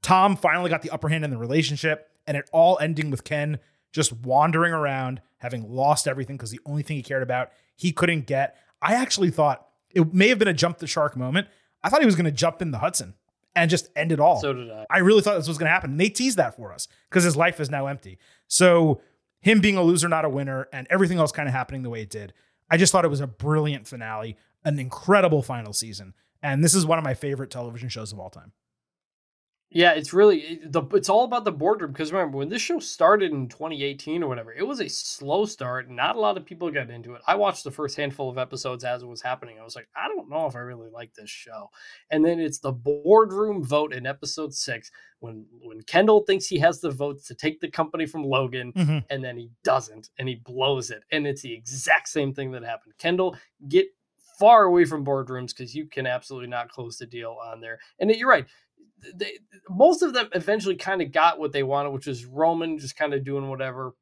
Tom 0.01 0.35
finally 0.35 0.69
got 0.69 0.81
the 0.81 0.89
upper 0.89 1.09
hand 1.09 1.23
in 1.23 1.29
the 1.29 1.37
relationship, 1.37 2.09
and 2.25 2.37
it 2.37 2.49
all 2.53 2.77
ending 2.79 3.09
with 3.09 3.23
Ken 3.23 3.59
just 3.91 4.13
wandering 4.13 4.73
around, 4.73 5.21
having 5.37 5.69
lost 5.69 6.07
everything 6.07 6.37
because 6.37 6.51
the 6.51 6.59
only 6.65 6.83
thing 6.83 6.97
he 6.97 7.03
cared 7.03 7.23
about 7.23 7.51
he 7.75 7.91
couldn't 7.91 8.27
get. 8.27 8.55
I 8.81 8.95
actually 8.95 9.31
thought 9.31 9.67
it 9.91 10.13
may 10.13 10.29
have 10.29 10.39
been 10.39 10.47
a 10.47 10.53
jump 10.53 10.79
the 10.79 10.87
shark 10.87 11.15
moment. 11.15 11.47
I 11.83 11.89
thought 11.89 12.01
he 12.01 12.05
was 12.05 12.15
going 12.15 12.25
to 12.25 12.31
jump 12.31 12.61
in 12.61 12.71
the 12.71 12.79
Hudson 12.79 13.13
and 13.55 13.69
just 13.69 13.89
end 13.95 14.11
it 14.11 14.19
all. 14.19 14.39
So 14.39 14.53
did 14.53 14.69
I. 14.69 14.85
I 14.89 14.97
really 14.99 15.21
thought 15.21 15.37
this 15.37 15.47
was 15.47 15.57
going 15.57 15.67
to 15.67 15.73
happen. 15.73 15.91
And 15.91 15.99
they 15.99 16.09
teased 16.09 16.37
that 16.37 16.55
for 16.55 16.73
us 16.73 16.87
because 17.09 17.23
his 17.23 17.35
life 17.35 17.59
is 17.59 17.69
now 17.69 17.87
empty. 17.87 18.19
So 18.47 19.01
him 19.39 19.61
being 19.61 19.77
a 19.77 19.83
loser, 19.83 20.09
not 20.09 20.25
a 20.25 20.29
winner, 20.29 20.67
and 20.73 20.87
everything 20.89 21.17
else 21.17 21.31
kind 21.31 21.47
of 21.47 21.53
happening 21.53 21.83
the 21.83 21.89
way 21.89 22.01
it 22.01 22.09
did. 22.09 22.33
I 22.69 22.77
just 22.77 22.91
thought 22.91 23.05
it 23.05 23.09
was 23.09 23.21
a 23.21 23.27
brilliant 23.27 23.87
finale, 23.87 24.37
an 24.63 24.77
incredible 24.79 25.41
final 25.41 25.73
season, 25.73 26.13
And 26.43 26.63
this 26.63 26.75
is 26.75 26.85
one 26.85 26.97
of 26.97 27.03
my 27.03 27.13
favorite 27.13 27.49
television 27.49 27.89
shows 27.89 28.11
of 28.11 28.19
all 28.19 28.29
time. 28.29 28.51
Yeah, 29.69 29.91
it's 29.91 30.13
really 30.13 30.61
the 30.65 30.81
it's 30.93 31.09
all 31.09 31.25
about 31.25 31.43
the 31.43 31.51
boardroom 31.51 31.91
because 31.91 32.13
remember 32.13 32.37
when 32.37 32.47
this 32.47 32.61
show 32.61 32.79
started 32.79 33.33
in 33.33 33.49
2018 33.49 34.23
or 34.23 34.29
whatever, 34.29 34.53
it 34.53 34.65
was 34.65 34.79
a 34.79 34.87
slow 34.87 35.45
start. 35.45 35.89
Not 35.89 36.15
a 36.15 36.19
lot 36.21 36.37
of 36.37 36.45
people 36.45 36.71
got 36.71 36.89
into 36.89 37.15
it. 37.15 37.21
I 37.27 37.35
watched 37.35 37.65
the 37.65 37.71
first 37.71 37.97
handful 37.97 38.29
of 38.29 38.37
episodes 38.37 38.85
as 38.85 39.03
it 39.03 39.07
was 39.07 39.21
happening. 39.21 39.59
I 39.59 39.65
was 39.65 39.75
like, 39.75 39.89
I 39.93 40.07
don't 40.07 40.29
know 40.29 40.45
if 40.45 40.55
I 40.55 40.59
really 40.59 40.89
like 40.89 41.13
this 41.15 41.29
show. 41.29 41.69
And 42.11 42.23
then 42.23 42.39
it's 42.39 42.59
the 42.59 42.71
boardroom 42.71 43.61
vote 43.61 43.93
in 43.93 44.05
episode 44.05 44.53
six 44.53 44.89
when 45.19 45.45
when 45.61 45.81
Kendall 45.81 46.21
thinks 46.21 46.45
he 46.47 46.59
has 46.59 46.79
the 46.79 46.91
votes 46.91 47.27
to 47.27 47.35
take 47.35 47.59
the 47.59 47.69
company 47.69 48.05
from 48.05 48.23
Logan, 48.23 48.71
Mhm. 48.71 49.03
and 49.09 49.21
then 49.21 49.37
he 49.37 49.49
doesn't, 49.65 50.09
and 50.17 50.29
he 50.29 50.35
blows 50.35 50.91
it. 50.91 51.03
And 51.11 51.27
it's 51.27 51.41
the 51.41 51.53
exact 51.53 52.07
same 52.07 52.33
thing 52.33 52.51
that 52.51 52.63
happened. 52.63 52.93
Kendall, 52.99 53.35
get 53.67 53.87
far 54.39 54.65
away 54.65 54.85
from 54.85 55.03
boardrooms 55.03 55.47
because 55.49 55.73
you 55.75 55.87
can 55.87 56.05
absolutely 56.05 56.47
not 56.47 56.69
close 56.69 56.97
the 56.97 57.05
deal 57.07 57.37
on 57.43 57.59
there. 57.59 57.79
And 57.99 58.11
you're 58.11 58.29
right 58.29 58.45
they 59.15 59.39
most 59.69 60.01
of 60.01 60.13
them 60.13 60.29
eventually 60.33 60.75
kind 60.75 61.01
of 61.01 61.11
got 61.11 61.39
what 61.39 61.51
they 61.51 61.63
wanted, 61.63 61.91
which 61.91 62.07
is 62.07 62.25
Roman 62.25 62.77
just 62.79 62.95
kind 62.97 63.13
of 63.13 63.23
doing 63.23 63.49
whatever. 63.49 63.93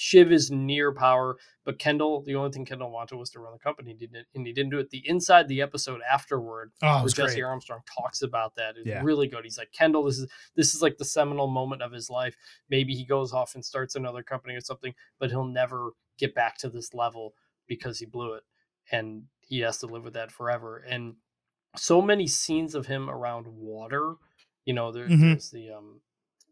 Shiv 0.00 0.30
is 0.30 0.48
near 0.48 0.92
power, 0.92 1.36
but 1.64 1.80
Kendall, 1.80 2.22
the 2.22 2.36
only 2.36 2.52
thing 2.52 2.64
Kendall 2.64 2.92
wanted 2.92 3.16
was 3.16 3.30
to 3.30 3.40
run 3.40 3.52
the 3.52 3.58
company, 3.58 3.96
he 3.98 4.06
didn't, 4.06 4.28
and 4.32 4.46
he 4.46 4.52
didn't 4.52 4.70
do 4.70 4.78
it. 4.78 4.90
The 4.90 5.02
inside 5.08 5.48
the 5.48 5.60
episode 5.60 6.00
afterward, 6.08 6.70
Oh, 6.82 7.00
where 7.00 7.08
Jesse 7.08 7.40
great. 7.40 7.42
Armstrong 7.42 7.80
talks 7.96 8.22
about 8.22 8.54
that, 8.54 8.76
is 8.76 8.86
Yeah. 8.86 9.02
really 9.02 9.26
good. 9.26 9.42
He's 9.42 9.58
like, 9.58 9.72
Kendall, 9.72 10.04
this 10.04 10.18
is 10.20 10.30
this 10.54 10.72
is 10.72 10.82
like 10.82 10.98
the 10.98 11.04
seminal 11.04 11.48
moment 11.48 11.82
of 11.82 11.90
his 11.90 12.08
life. 12.08 12.36
Maybe 12.70 12.94
he 12.94 13.04
goes 13.04 13.32
off 13.32 13.56
and 13.56 13.64
starts 13.64 13.96
another 13.96 14.22
company 14.22 14.54
or 14.54 14.60
something, 14.60 14.94
but 15.18 15.30
he'll 15.30 15.44
never 15.44 15.90
get 16.16 16.32
back 16.32 16.58
to 16.58 16.68
this 16.70 16.94
level 16.94 17.34
because 17.66 17.98
he 17.98 18.06
blew 18.06 18.34
it, 18.34 18.44
and 18.92 19.24
he 19.40 19.58
has 19.60 19.78
to 19.78 19.86
live 19.86 20.04
with 20.04 20.14
that 20.14 20.30
forever. 20.30 20.76
And 20.76 21.16
so 21.76 22.00
many 22.00 22.28
scenes 22.28 22.76
of 22.76 22.86
him 22.86 23.10
around 23.10 23.48
water. 23.48 24.14
You 24.68 24.74
know, 24.74 24.92
there, 24.92 25.08
Mhm. 25.08 25.20
there's 25.32 25.50
the 25.50 25.70
um 25.70 26.02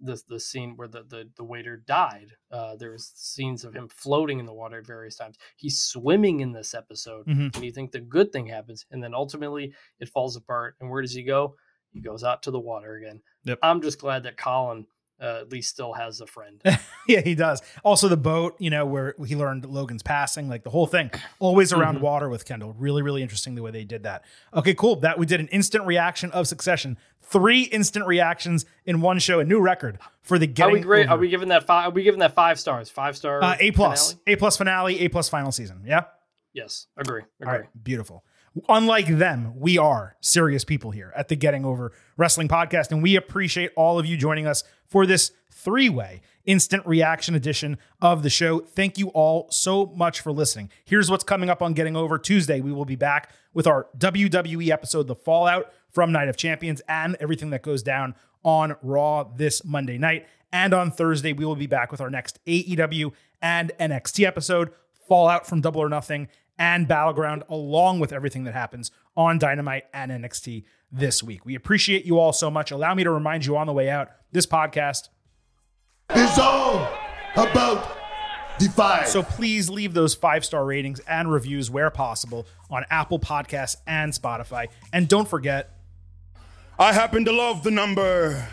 the 0.00 0.18
the 0.26 0.40
scene 0.40 0.74
where 0.76 0.88
the 0.88 1.02
the, 1.02 1.28
the 1.36 1.44
waiter 1.44 1.76
died. 1.76 2.28
Uh, 2.50 2.74
there's 2.76 3.12
scenes 3.14 3.62
of 3.62 3.74
him 3.74 3.88
floating 3.88 4.38
in 4.38 4.46
the 4.46 4.54
water 4.54 4.78
at 4.78 4.86
various 4.86 5.16
times. 5.16 5.36
He's 5.56 5.82
swimming 5.82 6.40
in 6.40 6.50
this 6.52 6.72
episode, 6.72 7.26
Mhm. 7.26 7.54
and 7.54 7.62
you 7.64 7.70
think 7.72 7.92
the 7.92 8.00
good 8.00 8.32
thing 8.32 8.46
happens, 8.46 8.86
and 8.90 9.02
then 9.04 9.12
ultimately 9.14 9.74
it 10.00 10.08
falls 10.08 10.34
apart. 10.34 10.76
And 10.80 10.88
where 10.90 11.02
does 11.02 11.12
he 11.12 11.22
go? 11.24 11.56
He 11.92 12.00
goes 12.00 12.24
out 12.24 12.42
to 12.44 12.50
the 12.50 12.58
water 12.70 12.94
again. 12.96 13.20
Yep. 13.44 13.58
I'm 13.62 13.82
just 13.82 13.98
glad 13.98 14.22
that 14.22 14.38
Colin 14.38 14.86
uh, 15.20 15.38
at 15.40 15.50
least 15.52 15.70
still 15.70 15.92
has 15.94 16.20
a 16.20 16.26
friend. 16.26 16.60
yeah, 17.08 17.20
he 17.20 17.34
does. 17.34 17.62
Also, 17.84 18.08
the 18.08 18.16
boat, 18.16 18.54
you 18.58 18.70
know, 18.70 18.84
where 18.84 19.14
he 19.26 19.34
learned 19.36 19.64
Logan's 19.64 20.02
passing, 20.02 20.48
like 20.48 20.62
the 20.62 20.70
whole 20.70 20.86
thing, 20.86 21.10
always 21.38 21.72
around 21.72 21.98
Mhm. 21.98 22.02
water 22.02 22.28
with 22.28 22.44
Kendall. 22.44 22.74
Really, 22.78 23.02
really 23.02 23.22
interesting 23.22 23.54
the 23.54 23.62
way 23.62 23.70
they 23.70 23.84
did 23.84 24.02
that. 24.02 24.24
Okay, 24.54 24.74
cool. 24.74 24.96
That 24.96 25.18
we 25.18 25.26
did 25.26 25.40
an 25.40 25.48
instant 25.48 25.86
reaction 25.86 26.30
of 26.32 26.46
Succession. 26.46 26.98
Three 27.22 27.62
instant 27.62 28.06
reactions 28.06 28.66
in 28.84 29.00
one 29.00 29.18
show, 29.18 29.40
a 29.40 29.44
new 29.44 29.60
record 29.60 29.98
for 30.22 30.38
the 30.38 30.44
Are 30.46 30.52
getting. 30.52 30.74
we 30.74 30.80
great? 30.80 31.08
Are 31.08 31.18
we 31.18 31.28
giving 31.28 31.48
that 31.48 31.64
five? 31.66 31.88
Are 31.88 31.90
we 31.90 32.02
giving 32.04 32.20
that 32.20 32.34
five 32.34 32.60
stars? 32.60 32.88
Five 32.88 33.16
star? 33.16 33.42
uh, 33.42 33.56
A 33.58 33.70
plus, 33.72 34.12
finale? 34.12 34.22
A 34.34 34.36
plus 34.38 34.56
finale, 34.56 35.00
A 35.00 35.08
plus 35.08 35.28
final 35.28 35.50
season. 35.50 35.82
Yeah. 35.84 36.04
Yes, 36.52 36.86
agree. 36.96 37.22
Agree. 37.40 37.52
All 37.52 37.58
right, 37.60 37.68
beautiful. 37.84 38.24
Unlike 38.68 39.18
them, 39.18 39.58
we 39.58 39.76
are 39.76 40.16
serious 40.20 40.64
people 40.64 40.90
here 40.90 41.12
at 41.14 41.28
the 41.28 41.36
Getting 41.36 41.64
Over 41.64 41.92
Wrestling 42.16 42.48
Podcast, 42.48 42.90
and 42.90 43.02
we 43.02 43.16
appreciate 43.16 43.70
all 43.76 43.98
of 43.98 44.06
you 44.06 44.16
joining 44.16 44.46
us 44.46 44.64
for 44.86 45.04
this 45.04 45.32
three 45.52 45.88
way 45.88 46.22
instant 46.46 46.86
reaction 46.86 47.34
edition 47.34 47.76
of 48.00 48.22
the 48.22 48.30
show. 48.30 48.60
Thank 48.60 48.98
you 48.98 49.08
all 49.08 49.48
so 49.50 49.86
much 49.96 50.20
for 50.20 50.32
listening. 50.32 50.70
Here's 50.84 51.10
what's 51.10 51.24
coming 51.24 51.50
up 51.50 51.60
on 51.60 51.74
Getting 51.74 51.96
Over 51.96 52.18
Tuesday. 52.18 52.60
We 52.60 52.72
will 52.72 52.84
be 52.84 52.96
back 52.96 53.30
with 53.52 53.66
our 53.66 53.88
WWE 53.98 54.70
episode, 54.70 55.08
The 55.08 55.16
Fallout 55.16 55.72
from 55.90 56.12
Night 56.12 56.28
of 56.28 56.36
Champions, 56.36 56.80
and 56.88 57.16
everything 57.20 57.50
that 57.50 57.62
goes 57.62 57.82
down 57.82 58.14
on 58.44 58.76
Raw 58.80 59.24
this 59.24 59.64
Monday 59.64 59.98
night. 59.98 60.26
And 60.52 60.72
on 60.72 60.92
Thursday, 60.92 61.32
we 61.32 61.44
will 61.44 61.56
be 61.56 61.66
back 61.66 61.90
with 61.90 62.00
our 62.00 62.10
next 62.10 62.38
AEW 62.46 63.12
and 63.42 63.72
NXT 63.78 64.24
episode, 64.24 64.70
Fallout 65.08 65.46
from 65.46 65.60
Double 65.60 65.82
or 65.82 65.88
Nothing, 65.88 66.28
and 66.58 66.88
Battleground, 66.88 67.44
along 67.48 68.00
with 68.00 68.12
everything 68.12 68.44
that 68.44 68.54
happens 68.54 68.90
on 69.16 69.38
Dynamite 69.38 69.84
and 69.92 70.10
NXT 70.10 70.64
this 70.90 71.22
week. 71.22 71.44
We 71.44 71.54
appreciate 71.54 72.04
you 72.04 72.18
all 72.18 72.32
so 72.32 72.50
much. 72.50 72.70
Allow 72.70 72.94
me 72.94 73.04
to 73.04 73.10
remind 73.10 73.46
you 73.46 73.56
on 73.56 73.66
the 73.66 73.72
way 73.72 73.90
out 73.90 74.10
this 74.32 74.46
podcast. 74.46 75.08
is 76.14 76.38
all 76.38 76.88
about 77.34 77.96
Defy. 78.58 79.04
So 79.04 79.22
please 79.22 79.68
leave 79.68 79.92
those 79.92 80.14
five 80.14 80.44
star 80.44 80.64
ratings 80.64 81.00
and 81.00 81.30
reviews 81.30 81.70
where 81.70 81.90
possible 81.90 82.46
on 82.70 82.84
Apple 82.90 83.18
Podcasts 83.18 83.76
and 83.86 84.12
Spotify. 84.12 84.68
And 84.92 85.08
don't 85.08 85.28
forget, 85.28 85.76
I 86.78 86.92
happen 86.92 87.24
to 87.26 87.32
love 87.32 87.62
the 87.62 87.70
number 87.70 88.46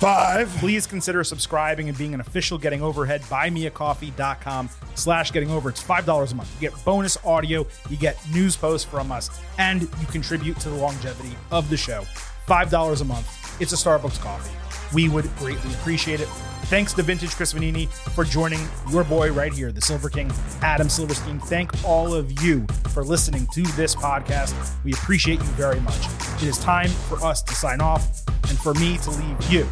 five. 0.00 0.48
please 0.56 0.86
consider 0.86 1.22
subscribing 1.22 1.88
and 1.90 1.96
being 1.96 2.14
an 2.14 2.20
official 2.20 2.56
Getting 2.58 2.82
Overhead. 2.82 3.20
Buymeacoffee.com 3.22 4.70
slash 4.94 5.30
Getting 5.30 5.50
Over. 5.50 5.68
It's 5.68 5.82
$5 5.82 6.32
a 6.32 6.34
month. 6.34 6.54
You 6.54 6.70
get 6.70 6.84
bonus 6.84 7.18
audio, 7.24 7.66
you 7.90 7.96
get 7.96 8.18
news 8.32 8.56
posts 8.56 8.88
from 8.90 9.12
us, 9.12 9.30
and 9.58 9.82
you 9.82 10.06
contribute 10.10 10.58
to 10.60 10.70
the 10.70 10.76
longevity 10.76 11.36
of 11.50 11.68
the 11.68 11.76
show. 11.76 12.02
$5 12.46 13.00
a 13.00 13.04
month. 13.04 13.60
It's 13.60 13.72
a 13.72 13.76
Starbucks 13.76 14.20
coffee. 14.20 14.56
We 14.94 15.08
would 15.08 15.24
greatly 15.36 15.72
appreciate 15.74 16.20
it. 16.20 16.28
Thanks 16.64 16.94
to 16.94 17.02
Vintage 17.02 17.30
Chris 17.30 17.52
Vannini 17.52 17.88
for 17.88 18.24
joining 18.24 18.60
your 18.90 19.04
boy 19.04 19.32
right 19.32 19.52
here, 19.52 19.70
the 19.70 19.80
Silver 19.80 20.08
King, 20.08 20.32
Adam 20.62 20.88
Silverstein. 20.88 21.40
Thank 21.40 21.84
all 21.84 22.14
of 22.14 22.42
you 22.42 22.66
for 22.90 23.04
listening 23.04 23.46
to 23.48 23.62
this 23.72 23.94
podcast. 23.94 24.54
We 24.84 24.92
appreciate 24.92 25.40
you 25.40 25.50
very 25.56 25.80
much. 25.80 26.06
It 26.36 26.44
is 26.44 26.58
time 26.58 26.88
for 26.88 27.22
us 27.24 27.42
to 27.42 27.54
sign 27.54 27.80
off 27.80 28.22
and 28.48 28.58
for 28.58 28.72
me 28.74 28.98
to 28.98 29.10
leave 29.10 29.50
you 29.50 29.68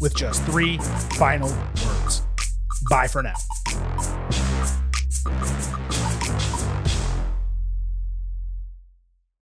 with 0.00 0.14
just 0.16 0.42
three 0.44 0.78
final 1.18 1.48
words. 1.48 2.22
Bye 2.88 3.06
for 3.06 3.22
now. 3.22 3.34